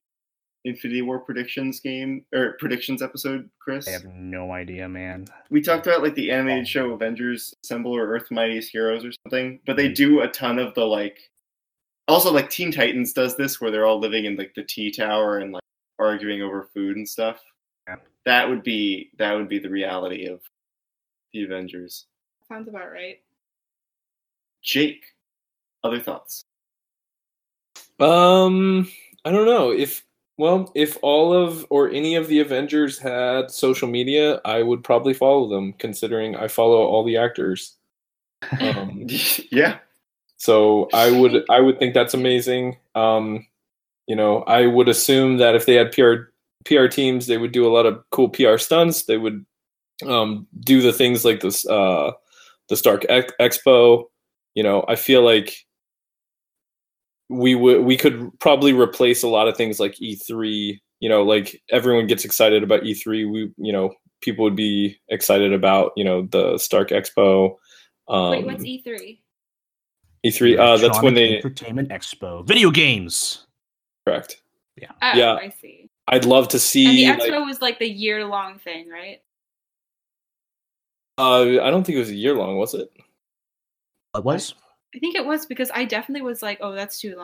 Infinity 0.65 1.01
War 1.01 1.19
predictions 1.19 1.79
game 1.79 2.23
or 2.33 2.57
predictions 2.59 3.01
episode, 3.01 3.49
Chris? 3.59 3.87
I 3.87 3.91
have 3.91 4.05
no 4.05 4.51
idea, 4.51 4.87
man. 4.87 5.25
We 5.49 5.61
talked 5.61 5.87
about 5.87 6.03
like 6.03 6.13
the 6.13 6.31
animated 6.31 6.67
show 6.67 6.91
Avengers 6.91 7.55
Assemble 7.63 7.95
or 7.95 8.07
Earth 8.07 8.29
Mightiest 8.29 8.69
Heroes 8.71 9.03
or 9.03 9.11
something, 9.23 9.59
but 9.65 9.77
they 9.77 9.89
do 9.89 10.21
a 10.21 10.27
ton 10.27 10.59
of 10.59 10.75
the 10.75 10.85
like. 10.85 11.17
Also, 12.07 12.31
like 12.31 12.49
Teen 12.49 12.71
Titans 12.71 13.11
does 13.11 13.35
this, 13.35 13.59
where 13.59 13.71
they're 13.71 13.85
all 13.85 13.99
living 13.99 14.25
in 14.25 14.35
like 14.35 14.53
the 14.55 14.63
T 14.63 14.91
Tower 14.91 15.39
and 15.39 15.51
like 15.51 15.63
arguing 15.99 16.41
over 16.43 16.69
food 16.73 16.95
and 16.97 17.07
stuff. 17.07 17.41
Yeah. 18.27 18.39
That 18.41 18.49
would 18.49 18.63
be 18.63 19.11
that 19.17 19.33
would 19.33 19.49
be 19.49 19.59
the 19.59 19.69
reality 19.69 20.27
of 20.27 20.41
the 21.33 21.43
Avengers. 21.43 22.05
Sounds 22.47 22.67
about 22.67 22.91
right. 22.91 23.19
Jake, 24.61 25.05
other 25.83 25.99
thoughts? 25.99 26.43
Um, 27.99 28.89
I 29.25 29.31
don't 29.31 29.45
know 29.45 29.71
if 29.71 30.05
well, 30.37 30.71
if 30.75 30.97
all 31.01 31.33
of 31.33 31.65
or 31.69 31.89
any 31.89 32.15
of 32.15 32.27
the 32.27 32.39
Avengers 32.39 32.99
had 32.99 33.49
social 33.49 33.87
media, 33.87 34.39
I 34.45 34.61
would 34.61 34.83
probably 34.83 35.13
follow 35.13 35.49
them, 35.49 35.73
considering 35.73 36.35
I 36.35 36.47
follow 36.47 36.85
all 36.85 37.03
the 37.03 37.17
actors. 37.17 37.75
Um, 38.59 39.07
yeah, 39.51 39.79
so 40.37 40.89
I 40.93 41.11
would 41.11 41.43
I 41.49 41.59
would 41.59 41.79
think 41.79 41.93
that's 41.93 42.13
amazing. 42.13 42.77
Um, 42.93 43.47
you 44.05 44.15
know, 44.15 44.43
I 44.43 44.67
would 44.67 44.87
assume 44.87 45.37
that 45.37 45.55
if 45.55 45.65
they 45.65 45.73
had 45.75 45.91
PR 45.91 46.29
PR 46.67 46.87
teams, 46.87 47.27
they 47.27 47.37
would 47.37 47.51
do 47.51 47.67
a 47.67 47.73
lot 47.73 47.85
of 47.85 48.03
cool 48.11 48.29
PR 48.29 48.57
stunts. 48.57 49.05
They 49.05 49.17
would 49.17 49.45
um, 50.05 50.47
do 50.59 50.81
the 50.81 50.93
things 50.93 51.23
like 51.25 51.39
this 51.39 51.65
uh, 51.67 52.11
the 52.69 52.75
Stark 52.77 53.05
Ex- 53.09 53.33
Expo. 53.39 54.05
You 54.55 54.63
know, 54.63 54.85
I 54.87 54.95
feel 54.95 55.23
like 55.23 55.65
we 57.29 57.55
would 57.55 57.83
we 57.83 57.97
could 57.97 58.31
probably 58.39 58.73
replace 58.73 59.23
a 59.23 59.27
lot 59.27 59.47
of 59.47 59.57
things 59.57 59.79
like 59.79 59.95
E3. 59.95 60.79
You 60.99 61.09
know, 61.09 61.23
like 61.23 61.61
everyone 61.71 62.07
gets 62.07 62.25
excited 62.25 62.63
about 62.63 62.83
E3. 62.83 63.05
We 63.31 63.51
you 63.57 63.73
know 63.73 63.93
people 64.21 64.43
would 64.43 64.55
be 64.55 64.99
excited 65.09 65.53
about 65.53 65.91
you 65.95 66.03
know 66.03 66.27
the 66.31 66.57
Stark 66.57 66.89
Expo. 66.89 67.55
Um, 68.07 68.31
Wait, 68.31 68.45
what's 68.45 68.63
E 68.65 68.83
E3? 68.85 69.19
E3? 70.25 70.59
Uh, 70.59 70.77
that's 70.77 71.01
when 71.01 71.13
Electronic 71.13 71.15
they 71.15 71.37
Entertainment 71.37 71.89
Expo, 71.89 72.45
video 72.47 72.71
games. 72.71 73.45
correct. 74.05 74.41
Yeah. 74.75 74.91
Oh, 75.01 75.11
Yeah. 75.17 75.33
I 75.33 75.49
see. 75.49 75.89
I'd 76.07 76.25
love 76.25 76.47
to 76.49 76.59
see. 76.59 76.85
And 76.85 76.95
see. 76.95 77.05
the 77.05 77.31
like, 77.31 77.41
expo 77.41 77.45
was 77.45 77.61
like 77.61 77.79
the 77.79 77.89
year 77.89 78.25
long 78.25 78.59
thing, 78.59 78.89
right? 78.89 79.21
uh, 81.17 81.61
I 81.63 81.69
don't 81.71 81.83
think 81.83 81.95
it 81.95 81.99
was 81.99 82.09
a 82.11 82.15
year 82.15 82.33
long, 82.35 82.57
was 82.57 82.73
it? 82.73 82.91
What 84.11 84.23
was? 84.23 84.53
I 84.95 84.99
think 84.99 85.15
it 85.15 85.25
was 85.25 85.45
because 85.45 85.69
I 85.73 85.85
definitely 85.85 86.21
was 86.21 86.41
like, 86.41 86.59
oh, 86.61 86.71
that's 86.73 86.99
too 86.99 87.15
long. 87.15 87.23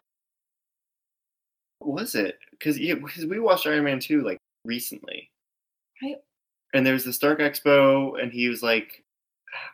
what 1.80 2.02
was 2.02 2.16
it? 2.16 2.38
Because 2.52 2.80
yeah, 2.80 2.96
because 2.96 3.26
we 3.26 3.40
watched 3.40 3.68
Iron 3.68 3.84
Man 3.86 4.00
two 4.00 4.22
like 4.24 4.38
recently, 4.66 5.30
I- 6.02 6.16
and 6.74 6.86
there 6.86 6.94
was 6.94 7.06
the 7.06 7.14
Stark 7.14 7.40
Expo, 7.40 8.22
and 8.22 8.32
he 8.34 8.50
was 8.50 8.64
like, 8.64 9.04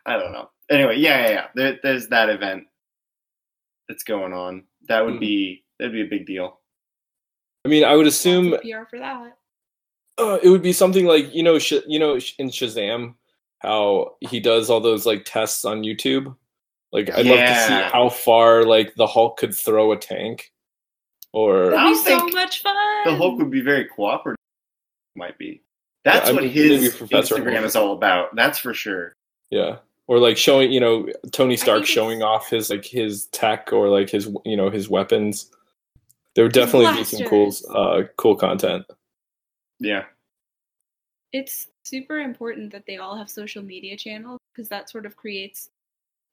I 0.06 0.18
don't 0.18 0.31
know. 0.34 0.49
Anyway, 0.69 0.98
yeah, 0.98 1.22
yeah, 1.23 1.30
yeah. 1.30 1.48
There, 1.56 1.80
there's 1.81 2.07
that 2.10 2.30
event 2.30 2.65
that's 3.88 4.03
going 4.03 4.34
on. 4.34 4.64
That 4.88 5.03
would 5.06 5.15
Hmm. 5.15 5.19
be 5.19 5.64
that'd 5.80 5.94
be 5.94 6.02
a 6.02 6.06
big 6.06 6.26
deal. 6.26 6.59
I 7.65 7.69
mean, 7.69 7.84
I 7.84 7.95
would 7.95 8.07
assume 8.07 8.52
PR 8.61 8.84
for 8.90 8.99
that. 8.99 9.36
uh, 10.18 10.40
it 10.41 10.49
would 10.49 10.61
be 10.61 10.73
something 10.73 11.06
like 11.06 11.34
you 11.34 11.44
know, 11.44 11.60
sh- 11.60 11.73
you 11.88 11.99
know, 11.99 12.19
sh- 12.19 12.34
in 12.40 12.49
Shazam, 12.49 13.15
how 13.60 14.15
he 14.22 14.40
does 14.40 14.69
all 14.69 14.80
those 14.80 15.06
like 15.06 15.23
tests 15.26 15.65
on 15.65 15.84
YouTube. 15.84 16.36
Like, 16.91 17.10
I'd 17.11 17.26
love 17.26 17.38
to 17.38 17.56
see 17.68 17.73
how 17.94 18.10
far 18.10 18.64
like 18.64 18.95
the 18.95 19.06
Hulk 19.06 19.38
could 19.38 19.53
throw 19.53 19.91
a 19.91 19.98
tank, 19.98 20.52
or 21.34 21.69
That'd 21.72 21.90
be 21.91 21.95
so 21.95 22.27
much 22.30 22.61
fun. 22.64 22.76
The 23.06 23.15
Hulk 23.15 23.38
would 23.38 23.52
be 23.52 23.61
very 23.61 23.86
cooperative. 23.86 24.38
Might 25.15 25.38
be. 25.38 25.61
That's 26.06 26.26
Yeah, 26.27 26.31
I 26.31 26.36
what 26.36 26.44
his 26.45 26.95
Professor 26.95 27.36
Instagram 27.36 27.53
Hulk. 27.56 27.65
is 27.65 27.76
all 27.76 27.94
about. 27.94 28.36
That's 28.36 28.57
for 28.57 28.73
sure. 28.73 29.14
yeah, 29.52 29.77
or 30.07 30.18
like 30.18 30.38
showing 30.38 30.72
you 30.72 30.80
know 30.80 31.07
Tony 31.31 31.57
Stark 31.57 31.86
showing 31.86 32.23
off 32.23 32.49
his 32.49 32.69
like 32.72 32.86
his 32.86 33.26
tech 33.27 33.72
or 33.73 33.90
like 33.90 34.10
his 34.10 34.34
you 34.45 34.56
know 34.57 34.69
his 34.72 34.90
weapons. 34.90 35.52
There 36.40 36.45
would 36.45 36.53
definitely 36.53 36.95
be 36.95 37.03
some 37.03 37.28
cool 37.28 37.52
uh 37.70 38.03
cool 38.16 38.38
content. 38.38 38.86
Yeah. 39.82 40.06
it's 41.34 41.68
super 41.84 42.20
important 42.20 42.72
that 42.72 42.86
they 42.88 42.95
all 42.95 43.18
have 43.18 43.30
social 43.30 43.61
media 43.61 43.98
channels 43.98 44.40
because 44.53 44.70
that 44.70 44.90
sort 44.90 45.06
of 45.06 45.18
creates 45.18 45.70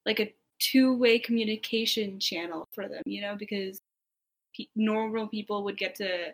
like 0.05 0.21
a 0.21 0.33
two-way 0.61 1.19
communication 1.19 2.21
channel 2.21 2.69
for 2.73 2.87
them 2.87 3.03
you 3.05 3.21
know 3.21 3.35
because 3.37 3.81
pe- 4.57 4.69
normal 4.77 5.27
people 5.27 5.65
would 5.65 5.77
get 5.77 5.97
to 5.97 6.33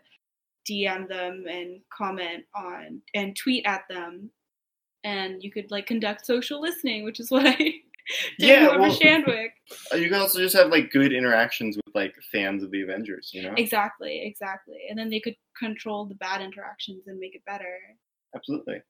dm 0.68 1.08
them 1.08 1.46
and 1.48 1.80
comment 1.88 2.44
on 2.54 3.00
and 3.14 3.34
tweet 3.36 3.64
at 3.64 3.88
them 3.88 4.30
and 5.02 5.42
you 5.42 5.50
could 5.50 5.70
like 5.70 5.86
conduct 5.86 6.26
social 6.26 6.60
listening 6.60 7.04
which 7.04 7.20
is 7.20 7.30
what 7.34 7.46
i 7.46 7.54
did 7.56 7.81
Yeah, 8.38 8.68
over 8.70 8.80
well- 8.80 8.90
Shandwick. 9.00 9.48
Uh, 9.92 9.96
You 9.96 10.08
can 10.08 10.20
also 10.20 10.38
just 10.38 10.56
have 10.56 10.68
like 10.70 10.90
good 10.90 11.12
interactions 11.12 11.76
with 11.76 11.94
like 11.94 12.14
fans 12.32 12.62
of 12.62 12.70
the 12.70 12.82
Avengers. 12.82 13.30
You 13.32 13.42
know. 13.42 13.54
exactly 13.56 14.22
exactly 14.26 14.78
and 14.90 14.98
then 14.98 15.08
they 15.10 15.20
could 15.20 15.36
control 15.58 16.04
the 16.06 16.14
bad 16.16 16.40
interactions 16.40 17.06
and 17.06 17.18
make 17.18 17.34
it 17.34 17.44
better 17.46 17.78
Absolutely. 18.34 18.80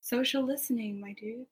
Social 0.00 0.42
listening, 0.44 0.98
my 1.00 1.12
dude. 1.12 1.44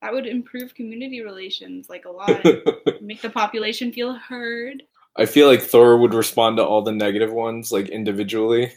That 0.00 0.12
would 0.14 0.26
improve 0.26 0.74
community 0.74 1.20
relations 1.20 1.90
like 1.90 2.06
a 2.06 2.10
lot. 2.10 2.42
Make 3.02 3.20
the 3.20 3.28
population 3.28 3.92
feel 3.92 4.14
heard. 4.14 4.82
I 5.16 5.26
feel 5.26 5.46
like 5.46 5.60
Thor 5.60 5.98
would 5.98 6.14
respond 6.14 6.56
to 6.56 6.64
all 6.64 6.80
the 6.80 6.92
negative 6.92 7.30
ones 7.32 7.70
like 7.70 7.90
individually. 7.90 8.72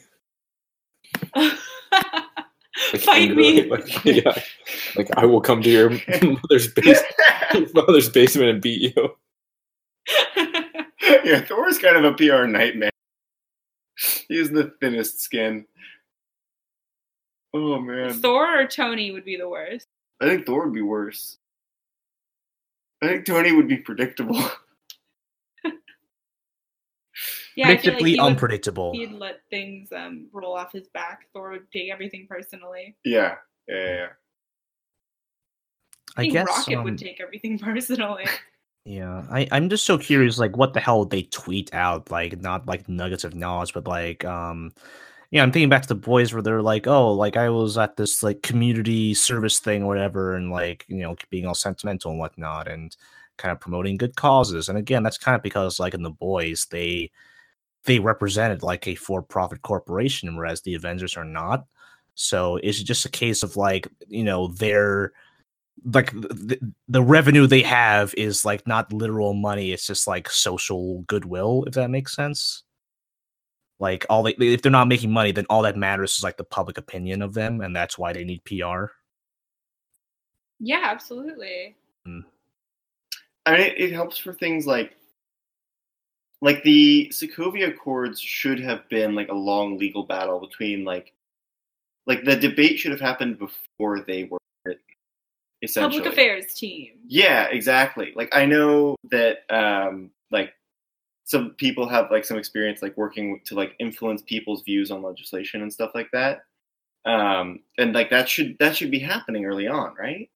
Like, 2.92 3.02
Fight 3.02 3.22
angrily, 3.30 3.62
me. 3.64 3.70
Like, 3.70 4.06
yeah, 4.06 4.42
like 4.96 5.10
I 5.16 5.26
will 5.26 5.42
come 5.42 5.62
to 5.62 5.70
your 5.70 5.90
mother's 6.24 6.74
base, 6.74 7.02
your 7.54 7.68
mother's 7.74 8.10
basement 8.10 8.50
and 8.50 8.62
beat 8.62 8.96
you. 8.96 9.16
yeah, 11.24 11.42
Thor's 11.42 11.78
kind 11.78 11.98
of 11.98 12.04
a 12.04 12.14
PR 12.14 12.46
nightmare. 12.46 12.90
He's 14.28 14.50
the 14.50 14.74
thinnest 14.82 15.22
skin. 15.22 15.66
Oh 17.54 17.80
man, 17.80 18.14
Thor 18.14 18.62
or 18.62 18.68
Tony 18.68 19.12
would 19.12 19.26
be 19.26 19.38
the 19.38 19.50
worst. 19.50 19.88
I 20.20 20.26
think 20.26 20.46
Thor 20.46 20.66
would 20.66 20.74
be 20.74 20.82
worse. 20.82 21.38
I 23.04 23.08
think 23.08 23.26
Tony 23.26 23.52
would 23.52 23.68
be 23.68 23.78
predictable. 23.78 24.42
Yeah, 27.56 27.76
Predictably 27.76 27.84
like 27.84 28.06
he 28.06 28.12
would, 28.12 28.20
unpredictable. 28.20 28.92
he'd 28.94 29.12
let 29.12 29.42
things 29.50 29.92
um, 29.92 30.28
roll 30.32 30.56
off 30.56 30.72
his 30.72 30.88
back. 30.90 31.28
Thor 31.34 31.52
would 31.52 31.72
take 31.72 31.92
everything 31.92 32.26
personally. 32.30 32.96
yeah, 33.06 33.36
yeah, 33.68 33.76
yeah, 33.76 33.96
yeah. 33.96 34.08
I, 36.16 36.22
I 36.22 36.24
think 36.24 36.34
guess. 36.34 36.48
Rocket 36.48 36.78
um, 36.78 36.84
would 36.84 36.98
take 36.98 37.22
everything 37.22 37.60
personally. 37.60 38.26
Yeah, 38.86 39.24
I, 39.30 39.48
I'm 39.52 39.70
just 39.70 39.86
so 39.86 39.98
curious, 39.98 40.38
like, 40.38 40.58
what 40.58 40.74
the 40.74 40.80
hell 40.82 41.06
they 41.06 41.24
tweet 41.24 41.74
out? 41.74 42.12
Like, 42.12 42.42
not 42.42 42.68
like 42.68 42.90
nuggets 42.90 43.24
of 43.24 43.34
knowledge, 43.34 43.74
but 43.74 43.88
like, 43.88 44.26
um, 44.26 44.74
yeah, 45.32 45.42
I'm 45.42 45.52
thinking 45.52 45.70
back 45.70 45.84
to 45.84 45.88
the 45.88 45.96
boys 45.96 46.34
where 46.34 46.44
they're 46.44 46.62
like, 46.62 46.86
oh, 46.86 47.12
like 47.14 47.38
I 47.38 47.50
was 47.50 47.78
at 47.78 47.98
this 47.98 48.22
like 48.22 48.44
community 48.44 49.14
service 49.14 49.60
thing 49.60 49.84
or 49.84 49.88
whatever, 49.88 50.36
and 50.36 50.52
like 50.52 50.86
you 50.88 50.98
know 50.98 51.16
being 51.32 51.48
all 51.48 51.56
sentimental 51.56 52.12
and 52.12 52.20
whatnot, 52.20 52.68
and 52.68 52.96
kind 53.38 53.52
of 53.52 53.60
promoting 53.60 53.98
good 53.98 54.16
causes. 54.16 54.70
And 54.70 54.78
again, 54.78 55.02
that's 55.02 55.18
kind 55.18 55.36
of 55.36 55.42
because 55.42 55.80
like 55.80 55.94
in 55.96 56.04
the 56.04 56.12
boys, 56.12 56.68
they 56.70 57.10
they 57.86 58.00
represented 58.00 58.64
like 58.64 58.88
a 58.88 58.96
for-profit 58.96 59.62
corporation, 59.62 60.36
whereas 60.36 60.62
the 60.62 60.76
Avengers 60.76 61.18
are 61.18 61.26
not. 61.26 61.66
So 62.16 62.58
it's 62.58 62.82
just 62.82 63.06
a 63.06 63.10
case 63.10 63.44
of 63.44 63.58
like 63.58 63.88
you 64.08 64.24
know 64.24 64.48
they're 64.48 65.12
like 65.86 66.12
the, 66.12 66.60
the 66.88 67.02
revenue 67.02 67.48
they 67.48 67.64
have 67.64 68.14
is 68.16 68.46
like 68.46 68.66
not 68.68 68.94
literal 68.94 69.34
money 69.34 69.72
it's 69.72 69.88
just 69.88 70.08
like 70.08 70.30
social 70.30 71.02
goodwill 71.08 71.64
if 71.66 71.74
that 71.74 71.90
makes 71.90 72.16
sense 72.16 72.64
like 73.80 74.06
all 74.08 74.22
they 74.22 74.34
if 74.34 74.62
they're 74.62 74.72
not 74.72 74.88
making 74.88 75.12
money 75.12 75.32
then 75.32 75.48
all 75.50 75.64
that 75.64 75.76
matters 75.76 76.16
is 76.16 76.24
like 76.24 76.38
the 76.38 76.44
public 76.44 76.78
opinion 76.78 77.24
of 77.24 77.34
them 77.34 77.60
and 77.60 77.76
that's 77.76 77.98
why 77.98 78.14
they 78.14 78.24
need 78.24 78.44
pr 78.46 78.86
Yeah, 80.60 80.82
absolutely. 80.84 81.76
Hmm. 82.06 82.20
I 83.46 83.52
mean, 83.52 83.62
it, 83.62 83.74
it 83.78 83.92
helps 83.92 84.18
for 84.18 84.32
things 84.32 84.66
like 84.66 84.96
like 86.44 86.62
the 86.64 87.10
Sokovia 87.14 87.70
Accords 87.70 88.20
should 88.20 88.60
have 88.60 88.88
been 88.90 89.16
like 89.16 89.30
a 89.30 89.34
long 89.34 89.78
legal 89.78 90.04
battle 90.04 90.42
between 90.42 90.84
like 90.84 91.14
like 92.06 92.26
the 92.26 92.36
debate 92.36 92.78
should 92.78 92.92
have 92.92 93.00
happened 93.00 93.40
before 93.40 94.02
they 94.02 94.26
were 94.26 94.40
written, 94.66 94.82
essentially. 95.62 96.00
Public 96.00 96.14
affairs 96.14 96.54
team. 96.54 96.96
Yeah, 97.08 97.46
exactly. 97.46 98.12
Like 98.14 98.36
I 98.36 98.46
know 98.46 98.98
that 99.10 99.50
um 99.50 100.12
like 100.32 100.52
some 101.24 101.52
people 101.52 101.88
have 101.88 102.12
like 102.12 102.26
some 102.26 102.38
experience 102.38 102.82
like 102.82 102.98
working 102.98 103.40
to 103.46 103.56
like 103.56 103.74
influence 103.80 104.22
people's 104.22 104.64
views 104.64 104.92
on 104.92 105.02
legislation 105.02 105.62
and 105.62 105.72
stuff 105.72 105.92
like 105.96 106.12
that. 106.12 106.42
Um 107.06 107.62
and 107.78 107.94
like 107.94 108.10
that 108.10 108.28
should 108.28 108.58
that 108.60 108.76
should 108.76 108.92
be 108.92 109.00
happening 109.00 109.46
early 109.46 109.70
on, 109.70 109.96
right? 109.98 110.30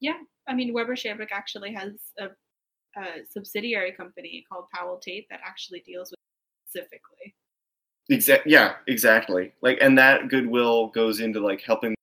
Yeah. 0.00 0.18
I 0.48 0.54
mean, 0.54 0.72
Weber 0.72 0.96
Shandwick 0.96 1.30
actually 1.30 1.72
has 1.74 1.92
a, 2.18 2.30
a 2.96 3.24
subsidiary 3.28 3.92
company 3.92 4.44
called 4.50 4.66
Powell 4.74 4.98
Tate 4.98 5.26
that 5.30 5.40
actually 5.44 5.80
deals 5.80 6.10
with 6.10 6.18
specifically. 6.68 7.34
Exact 8.10 8.46
yeah, 8.46 8.74
exactly. 8.88 9.52
Like 9.62 9.78
and 9.80 9.96
that 9.98 10.28
goodwill 10.28 10.88
goes 10.88 11.20
into 11.20 11.40
like 11.40 11.62
helping 11.62 11.94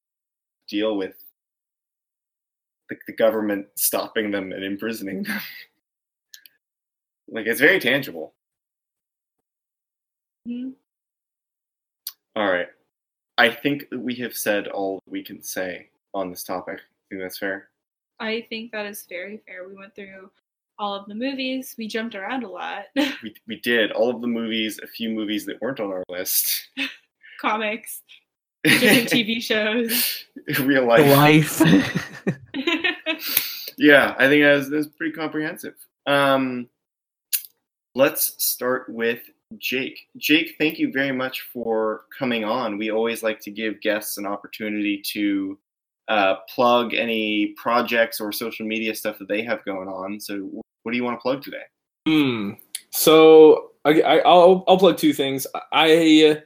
deal 0.68 0.98
with 0.98 1.16
the, 2.90 2.96
the 3.08 3.14
government 3.14 3.68
stopping 3.76 4.32
them 4.32 4.52
and 4.52 4.64
imprisoning 4.64 5.24
them. 5.24 5.40
like 7.30 7.46
it's 7.46 7.60
very 7.60 7.80
tangible. 7.80 8.34
Mhm. 10.48 10.74
All 12.36 12.50
right. 12.52 12.68
I 13.38 13.50
think 13.50 13.86
we 13.92 14.16
have 14.16 14.36
said 14.36 14.68
all 14.68 15.02
we 15.08 15.24
can 15.24 15.42
say 15.42 15.90
on 16.14 16.30
this 16.30 16.44
topic. 16.44 16.80
I 16.80 17.06
think 17.10 17.22
that's 17.22 17.38
fair. 17.38 17.70
I 18.20 18.46
think 18.50 18.72
that 18.72 18.86
is 18.86 19.06
very 19.08 19.42
fair. 19.46 19.68
We 19.68 19.76
went 19.76 19.96
through 19.96 20.30
all 20.80 20.96
of 20.96 21.08
the 21.08 21.16
movies. 21.16 21.76
We 21.78 21.88
jumped 21.88 22.16
around 22.16 22.44
a 22.44 22.50
lot. 22.50 22.86
We, 23.22 23.36
we 23.48 23.60
did 23.60 23.92
all 23.92 24.10
of 24.10 24.22
the 24.22 24.28
movies, 24.28 24.80
a 24.82 24.88
few 24.88 25.10
movies 25.10 25.46
that 25.46 25.62
weren't 25.62 25.80
on 25.80 25.92
our 25.92 26.04
list. 26.10 26.70
Comics, 27.42 28.02
different 28.64 29.10
TV 29.10 29.42
shows. 29.42 30.26
Real 30.60 30.88
life. 30.88 31.60
life 31.62 32.00
Yeah, 33.80 34.14
I 34.20 34.28
think 34.28 34.44
that 34.44 34.56
was, 34.56 34.70
that 34.70 34.76
was 34.76 34.88
pretty 34.88 35.14
comprehensive. 35.14 35.74
Um, 36.06 36.68
let's 37.96 38.36
start 38.44 38.90
with 38.90 39.22
Jake. 39.58 40.08
Jake, 40.18 40.56
thank 40.60 40.80
you 40.80 40.92
very 40.92 41.14
much 41.14 41.42
for 41.54 42.02
coming 42.18 42.44
on. 42.44 42.78
We 42.78 42.92
always 42.92 43.24
like 43.24 43.40
to 43.42 43.52
give 43.52 43.80
guests 43.80 44.18
an 44.18 44.26
opportunity 44.26 45.02
to 45.14 45.58
uh, 46.10 46.36
plug 46.54 46.94
any 46.94 47.54
projects 47.56 48.20
or 48.20 48.34
social 48.34 48.66
media 48.66 48.94
stuff 48.94 49.18
that 49.20 49.30
they 49.30 49.44
have 49.44 49.64
going 49.64 49.88
on. 49.88 50.20
So, 50.20 50.62
what 50.84 50.92
do 50.92 50.98
you 50.98 51.04
want 51.04 51.18
to 51.18 51.22
plug 51.22 51.44
today? 51.44 51.64
Hmm. 52.08 52.52
So 52.92 53.72
I, 53.86 54.02
I, 54.02 54.18
I'll 54.20 54.64
I'll 54.68 54.78
plug 54.78 54.98
two 54.98 55.14
things. 55.14 55.46
I 55.72 56.42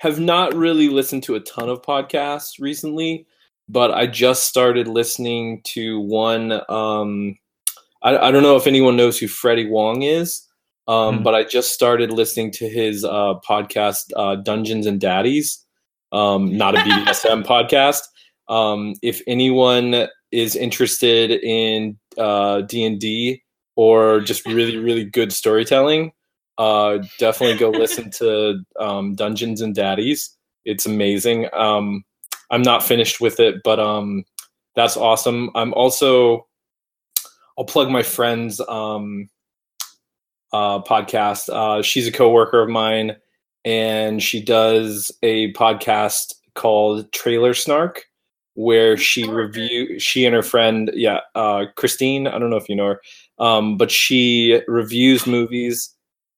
have 0.00 0.20
not 0.20 0.54
really 0.54 0.88
listened 0.88 1.22
to 1.24 1.34
a 1.36 1.40
ton 1.40 1.68
of 1.68 1.82
podcasts 1.82 2.60
recently, 2.60 3.26
but 3.68 3.90
I 3.92 4.06
just 4.06 4.44
started 4.44 4.88
listening 4.88 5.62
to 5.64 6.00
one. 6.00 6.60
Um, 6.68 7.38
I, 8.02 8.16
I 8.16 8.30
don't 8.30 8.42
know 8.42 8.56
if 8.56 8.66
anyone 8.66 8.96
knows 8.96 9.18
who 9.18 9.26
Freddie 9.26 9.68
Wong 9.70 10.02
is, 10.02 10.46
um, 10.86 11.18
Hmm. 11.18 11.22
but 11.22 11.34
I 11.34 11.44
just 11.44 11.72
started 11.72 12.10
listening 12.12 12.50
to 12.52 12.68
his 12.68 13.04
uh, 13.04 13.34
podcast, 13.48 14.12
uh, 14.16 14.36
Dungeons 14.36 14.86
and 14.86 15.00
Daddies. 15.00 15.64
Um, 16.12 16.56
not 16.56 16.74
a 16.76 16.78
BDSM 16.78 17.44
podcast. 17.46 18.02
Um, 18.48 18.94
if 19.02 19.22
anyone 19.26 20.06
is 20.30 20.54
interested 20.54 21.30
in 21.30 21.98
uh, 22.18 22.60
D 22.60 22.84
and 22.84 23.00
D 23.00 23.42
or 23.76 24.20
just 24.20 24.46
really 24.46 24.76
really 24.76 25.04
good 25.04 25.32
storytelling, 25.32 26.12
uh, 26.58 26.98
definitely 27.18 27.56
go 27.56 27.70
listen 27.70 28.10
to 28.10 28.60
um, 28.80 29.14
Dungeons 29.14 29.60
and 29.60 29.74
Daddies. 29.74 30.36
It's 30.64 30.86
amazing. 30.86 31.48
Um, 31.52 32.04
I'm 32.50 32.62
not 32.62 32.82
finished 32.82 33.20
with 33.20 33.38
it, 33.40 33.62
but 33.62 33.78
um, 33.78 34.24
that's 34.74 34.96
awesome. 34.96 35.50
I'm 35.54 35.72
also 35.74 36.46
I'll 37.58 37.64
plug 37.64 37.90
my 37.90 38.02
friend's 38.02 38.60
um, 38.68 39.28
uh, 40.52 40.80
podcast. 40.82 41.48
Uh, 41.48 41.82
she's 41.82 42.06
a 42.06 42.12
coworker 42.12 42.62
of 42.62 42.68
mine, 42.68 43.16
and 43.64 44.22
she 44.22 44.42
does 44.42 45.10
a 45.22 45.52
podcast 45.54 46.34
called 46.54 47.10
Trailer 47.12 47.54
Snark, 47.54 48.04
where 48.54 48.96
she 48.96 49.28
review 49.28 49.98
she 49.98 50.24
and 50.26 50.34
her 50.34 50.42
friend, 50.42 50.90
yeah, 50.94 51.20
uh, 51.34 51.64
Christine. 51.76 52.26
I 52.26 52.38
don't 52.38 52.50
know 52.50 52.56
if 52.56 52.68
you 52.68 52.76
know 52.76 52.86
her, 52.86 53.00
um, 53.38 53.76
but 53.76 53.90
she 53.90 54.60
reviews 54.68 55.26
movies 55.26 55.94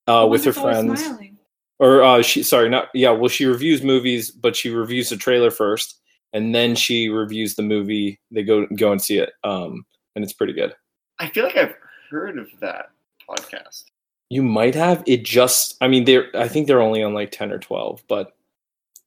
uh, 0.07 0.27
with 0.29 0.45
her 0.45 0.53
friends 0.53 1.03
smiling. 1.05 1.39
or 1.79 2.03
uh, 2.03 2.23
she 2.23 2.43
sorry 2.43 2.69
not 2.69 2.89
yeah 2.95 3.11
well 3.11 3.29
she 3.29 3.45
reviews 3.47 3.83
movies 3.83 4.31
but 4.31 4.57
she 4.57 4.70
reviews 4.70 5.11
the 5.11 5.16
trailer 5.16 5.51
first 5.51 6.01
and 6.33 6.55
then 6.55 6.75
she 6.75 7.09
reviews 7.09 7.55
the 7.55 7.62
movie 7.62 8.20
they 8.31 8.43
go 8.43 8.66
go 8.77 8.93
and 8.93 9.01
see 9.03 9.19
it 9.19 9.31
um 9.45 9.85
and 10.15 10.25
it's 10.25 10.33
pretty 10.33 10.53
good 10.53 10.75
I 11.20 11.29
feel 11.29 11.45
like 11.45 11.57
I've 11.57 11.75
heard 12.11 12.39
of 12.39 12.49
that 12.61 12.91
podcast. 13.29 13.85
you 14.31 14.43
might 14.43 14.75
have 14.75 15.03
it 15.07 15.25
just 15.25 15.77
i 15.81 15.89
mean 15.89 16.05
they're 16.05 16.35
i 16.35 16.49
think 16.49 16.66
they're 16.66 16.81
only 16.81 17.03
on 17.03 17.12
like 17.15 17.31
10 17.31 17.53
or 17.53 17.59
12 17.59 18.03
but 18.09 18.33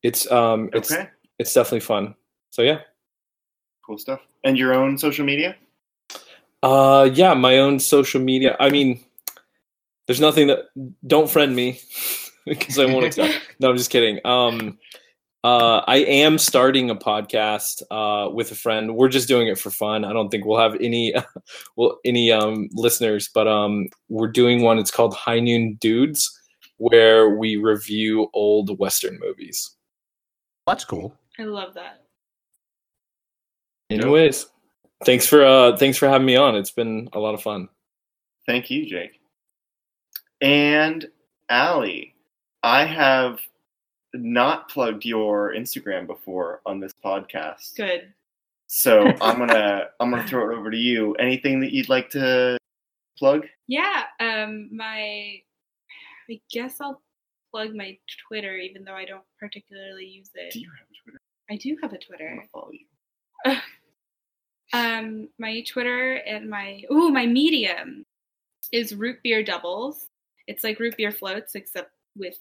it's 0.03 0.31
um 0.31 0.69
it's 0.73 0.91
Okay, 0.91 1.09
it's 1.39 1.53
definitely 1.53 1.80
fun 1.80 2.13
so 2.51 2.61
yeah 2.61 2.81
cool 3.85 3.97
stuff. 3.97 4.22
And 4.43 4.57
your 4.57 4.73
own 4.73 4.97
social 4.97 5.26
media? 5.26 5.55
Uh 6.63 7.09
yeah 7.13 7.33
my 7.33 7.57
own 7.57 7.79
social 7.79 8.21
media. 8.21 8.55
I 8.59 8.69
mean 8.69 9.03
there's 10.07 10.21
nothing 10.21 10.47
that 10.47 10.65
don't 11.07 11.29
friend 11.29 11.55
me 11.55 11.79
because 12.45 12.77
i 12.79 12.85
won't 12.85 13.05
accept. 13.05 13.39
No 13.59 13.69
i'm 13.69 13.77
just 13.77 13.91
kidding. 13.91 14.19
Um 14.25 14.77
uh 15.43 15.81
i 15.88 15.97
am 15.97 16.38
starting 16.38 16.89
a 16.91 16.95
podcast 16.95 17.81
uh 17.89 18.29
with 18.29 18.51
a 18.51 18.55
friend. 18.55 18.95
We're 18.95 19.09
just 19.09 19.27
doing 19.27 19.47
it 19.47 19.57
for 19.57 19.71
fun. 19.71 20.05
I 20.05 20.13
don't 20.13 20.29
think 20.29 20.45
we'll 20.45 20.59
have 20.59 20.75
any 20.81 21.13
well 21.75 21.99
any 22.05 22.31
um 22.31 22.69
listeners 22.73 23.29
but 23.33 23.47
um 23.47 23.88
we're 24.09 24.27
doing 24.27 24.61
one. 24.61 24.77
It's 24.79 24.91
called 24.91 25.13
high 25.15 25.39
noon 25.39 25.75
dudes 25.81 26.29
where 26.77 27.29
we 27.29 27.57
review 27.57 28.27
old 28.33 28.77
western 28.79 29.19
movies. 29.19 29.75
That's 30.67 30.83
cool. 30.85 31.15
I 31.39 31.43
love 31.43 31.73
that. 31.75 32.03
anyways 33.89 34.47
thanks 35.05 35.25
for 35.25 35.45
uh 35.45 35.75
thanks 35.77 35.97
for 35.97 36.07
having 36.07 36.25
me 36.25 36.35
on 36.35 36.55
it's 36.55 36.71
been 36.71 37.09
a 37.13 37.19
lot 37.19 37.33
of 37.33 37.41
fun 37.41 37.67
Thank 38.45 38.69
you, 38.69 38.85
Jake. 38.85 39.19
And 40.41 41.07
Allie, 41.49 42.15
I 42.63 42.85
have 42.85 43.39
not 44.13 44.69
plugged 44.69 45.05
your 45.05 45.53
Instagram 45.53 46.07
before 46.07 46.61
on 46.65 46.79
this 46.79 46.93
podcast. 47.03 47.75
Good. 47.75 48.13
So 48.67 49.01
I'm 49.21 49.37
gonna 49.37 49.85
I'm 49.99 50.09
gonna 50.11 50.27
throw 50.27 50.51
it 50.51 50.57
over 50.57 50.71
to 50.71 50.77
you. 50.77 51.13
Anything 51.15 51.59
that 51.61 51.71
you'd 51.71 51.89
like 51.89 52.09
to 52.11 52.57
plug? 53.17 53.45
Yeah. 53.67 54.03
Um. 54.19 54.69
My. 54.75 55.41
I 56.29 56.39
guess 56.51 56.79
I'll 56.79 57.01
plug 57.51 57.75
my 57.75 57.97
Twitter, 58.27 58.55
even 58.57 58.83
though 58.83 58.93
I 58.93 59.05
don't 59.05 59.23
particularly 59.39 60.05
use 60.05 60.29
it. 60.35 60.53
Do 60.53 60.61
you 60.61 60.69
have 60.77 60.87
a 60.89 61.03
Twitter? 61.03 61.19
I 61.49 61.55
do 61.57 61.77
have 61.81 61.93
a 61.93 61.97
Twitter. 61.97 62.33
want 62.35 62.49
follow 62.51 62.71
you. 62.71 63.57
Um, 64.73 65.30
my 65.38 65.61
Twitter 65.61 66.15
and 66.15 66.49
my 66.49 66.84
ooh, 66.91 67.10
my 67.10 67.26
medium 67.26 68.06
is 68.72 68.95
root 68.95 69.18
beer 69.23 69.43
doubles. 69.43 70.07
It's 70.48 70.64
like 70.64 70.80
root 70.80 70.95
beer 70.98 71.11
floats 71.11 71.56
except 71.56 71.91
with 72.15 72.38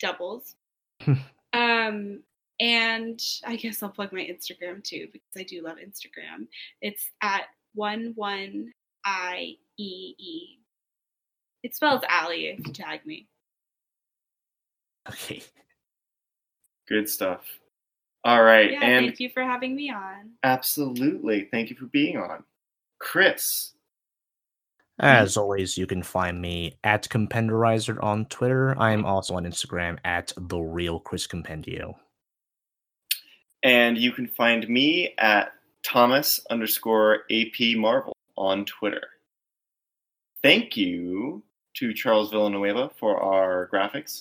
doubles. 0.00 0.54
um, 1.52 2.22
and 2.60 3.20
I 3.46 3.56
guess 3.56 3.82
I'll 3.82 3.90
plug 3.90 4.12
my 4.12 4.20
Instagram 4.20 4.82
too 4.82 5.08
because 5.12 5.30
I 5.36 5.42
do 5.42 5.62
love 5.62 5.76
Instagram. 5.76 6.48
It's 6.80 7.10
at 7.22 7.44
one 7.74 8.12
one 8.16 8.72
i 9.04 9.56
e 9.76 10.14
e. 10.18 10.58
It 11.62 11.74
spells 11.74 12.02
Allie 12.08 12.46
if 12.46 12.66
you 12.66 12.72
tag 12.72 13.04
me. 13.04 13.26
okay 15.08 15.42
Good 16.88 17.08
stuff. 17.08 17.44
All 18.24 18.42
right, 18.42 18.72
Yeah, 18.72 18.82
and 18.82 19.06
thank 19.06 19.20
you 19.20 19.30
for 19.30 19.42
having 19.42 19.74
me 19.76 19.90
on. 19.90 20.30
absolutely, 20.42 21.48
thank 21.50 21.70
you 21.70 21.76
for 21.76 21.86
being 21.86 22.16
on, 22.16 22.44
Chris. 22.98 23.72
As 25.00 25.36
always, 25.36 25.78
you 25.78 25.86
can 25.86 26.02
find 26.02 26.40
me 26.42 26.76
at 26.82 27.08
Compendorizer 27.08 28.02
on 28.02 28.26
Twitter. 28.26 28.76
I'm 28.76 29.04
also 29.04 29.34
on 29.34 29.44
Instagram 29.44 29.98
at 30.04 30.32
the 30.36 30.58
real 30.58 30.98
Chris 30.98 31.26
Compendio. 31.28 31.94
And 33.62 33.96
you 33.96 34.10
can 34.10 34.26
find 34.26 34.68
me 34.68 35.14
at 35.18 35.52
Thomas 35.84 36.40
underscore 36.50 37.20
AP 37.30 37.76
Marvel 37.76 38.12
on 38.36 38.64
Twitter. 38.64 39.06
Thank 40.42 40.76
you 40.76 41.44
to 41.74 41.94
Charles 41.94 42.30
Villanueva 42.30 42.90
for 42.98 43.20
our 43.22 43.68
graphics, 43.72 44.20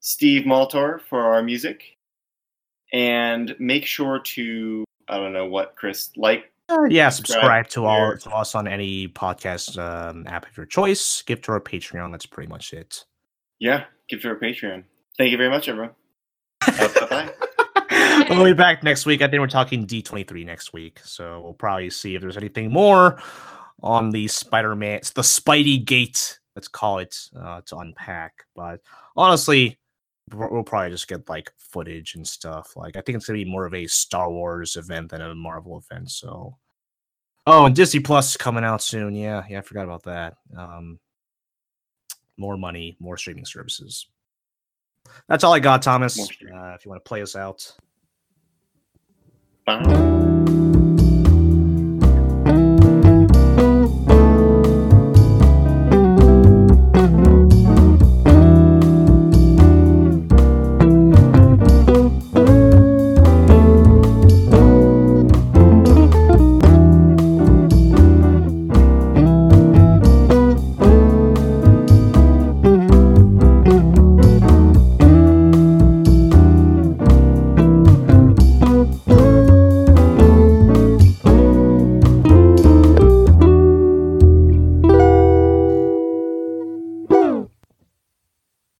Steve 0.00 0.46
Maltor 0.46 1.00
for 1.08 1.20
our 1.34 1.42
music, 1.42 1.82
and 2.92 3.54
make 3.58 3.86
sure 3.86 4.18
to, 4.18 4.84
I 5.08 5.16
don't 5.16 5.32
know 5.32 5.46
what, 5.46 5.76
Chris, 5.76 6.10
like, 6.16 6.52
Uh, 6.68 6.84
yeah, 6.88 7.08
subscribe 7.08 7.68
to 7.68 7.84
all 7.84 8.16
to 8.16 8.30
us 8.30 8.54
on 8.54 8.68
any 8.68 9.08
podcast 9.08 9.76
um, 9.78 10.26
app 10.26 10.46
of 10.48 10.56
your 10.56 10.66
choice. 10.66 11.22
Give 11.22 11.40
to 11.42 11.52
our 11.52 11.60
Patreon. 11.60 12.12
That's 12.12 12.26
pretty 12.26 12.48
much 12.48 12.72
it. 12.72 13.04
yeah, 13.58 13.84
give 14.08 14.22
to 14.22 14.28
our 14.28 14.36
Patreon. 14.36 14.84
Thank 15.18 15.32
you 15.32 15.36
very 15.36 15.50
much, 15.50 15.68
everyone. 15.68 15.90
bye 16.66 17.06
bye. 17.10 17.34
we'll 18.30 18.44
be 18.44 18.52
back 18.52 18.82
next 18.82 19.06
week. 19.06 19.22
I 19.22 19.28
think 19.28 19.40
we're 19.40 19.46
talking 19.48 19.86
D23 19.86 20.44
next 20.46 20.72
week. 20.72 21.00
So 21.02 21.40
we'll 21.40 21.54
probably 21.54 21.90
see 21.90 22.14
if 22.14 22.20
there's 22.20 22.36
anything 22.36 22.70
more 22.70 23.20
on 23.82 24.10
the 24.10 24.28
Spider 24.28 24.76
Man, 24.76 25.00
the 25.14 25.22
Spidey 25.22 25.84
Gate, 25.84 26.38
let's 26.54 26.68
call 26.68 26.98
it, 26.98 27.16
uh, 27.38 27.62
to 27.66 27.76
unpack. 27.78 28.44
But 28.54 28.80
honestly, 29.16 29.78
we'll 30.32 30.62
probably 30.62 30.90
just 30.90 31.08
get 31.08 31.28
like 31.28 31.52
footage 31.58 32.14
and 32.14 32.26
stuff. 32.26 32.76
Like, 32.76 32.96
I 32.96 33.00
think 33.00 33.16
it's 33.16 33.26
to 33.26 33.32
be 33.32 33.44
more 33.44 33.66
of 33.66 33.74
a 33.74 33.86
Star 33.86 34.30
Wars 34.30 34.76
event 34.76 35.10
than 35.10 35.20
a 35.20 35.34
Marvel 35.34 35.78
event. 35.78 36.10
So, 36.10 36.56
oh, 37.46 37.66
and 37.66 37.74
Disney 37.74 38.00
Plus 38.00 38.30
is 38.30 38.36
coming 38.36 38.64
out 38.64 38.82
soon. 38.82 39.14
Yeah, 39.14 39.42
yeah, 39.48 39.58
I 39.58 39.62
forgot 39.62 39.84
about 39.84 40.04
that. 40.04 40.36
Um, 40.56 40.98
more 42.36 42.56
money, 42.56 42.96
more 43.00 43.16
streaming 43.16 43.46
services. 43.46 44.06
That's 45.28 45.44
all 45.44 45.52
I 45.52 45.60
got, 45.60 45.82
Thomas. 45.82 46.18
Uh, 46.18 46.74
if 46.74 46.84
you 46.84 46.90
want 46.90 47.04
to 47.04 47.08
play 47.08 47.22
us 47.22 47.36
out. 47.36 47.74
Bye. 49.66 50.96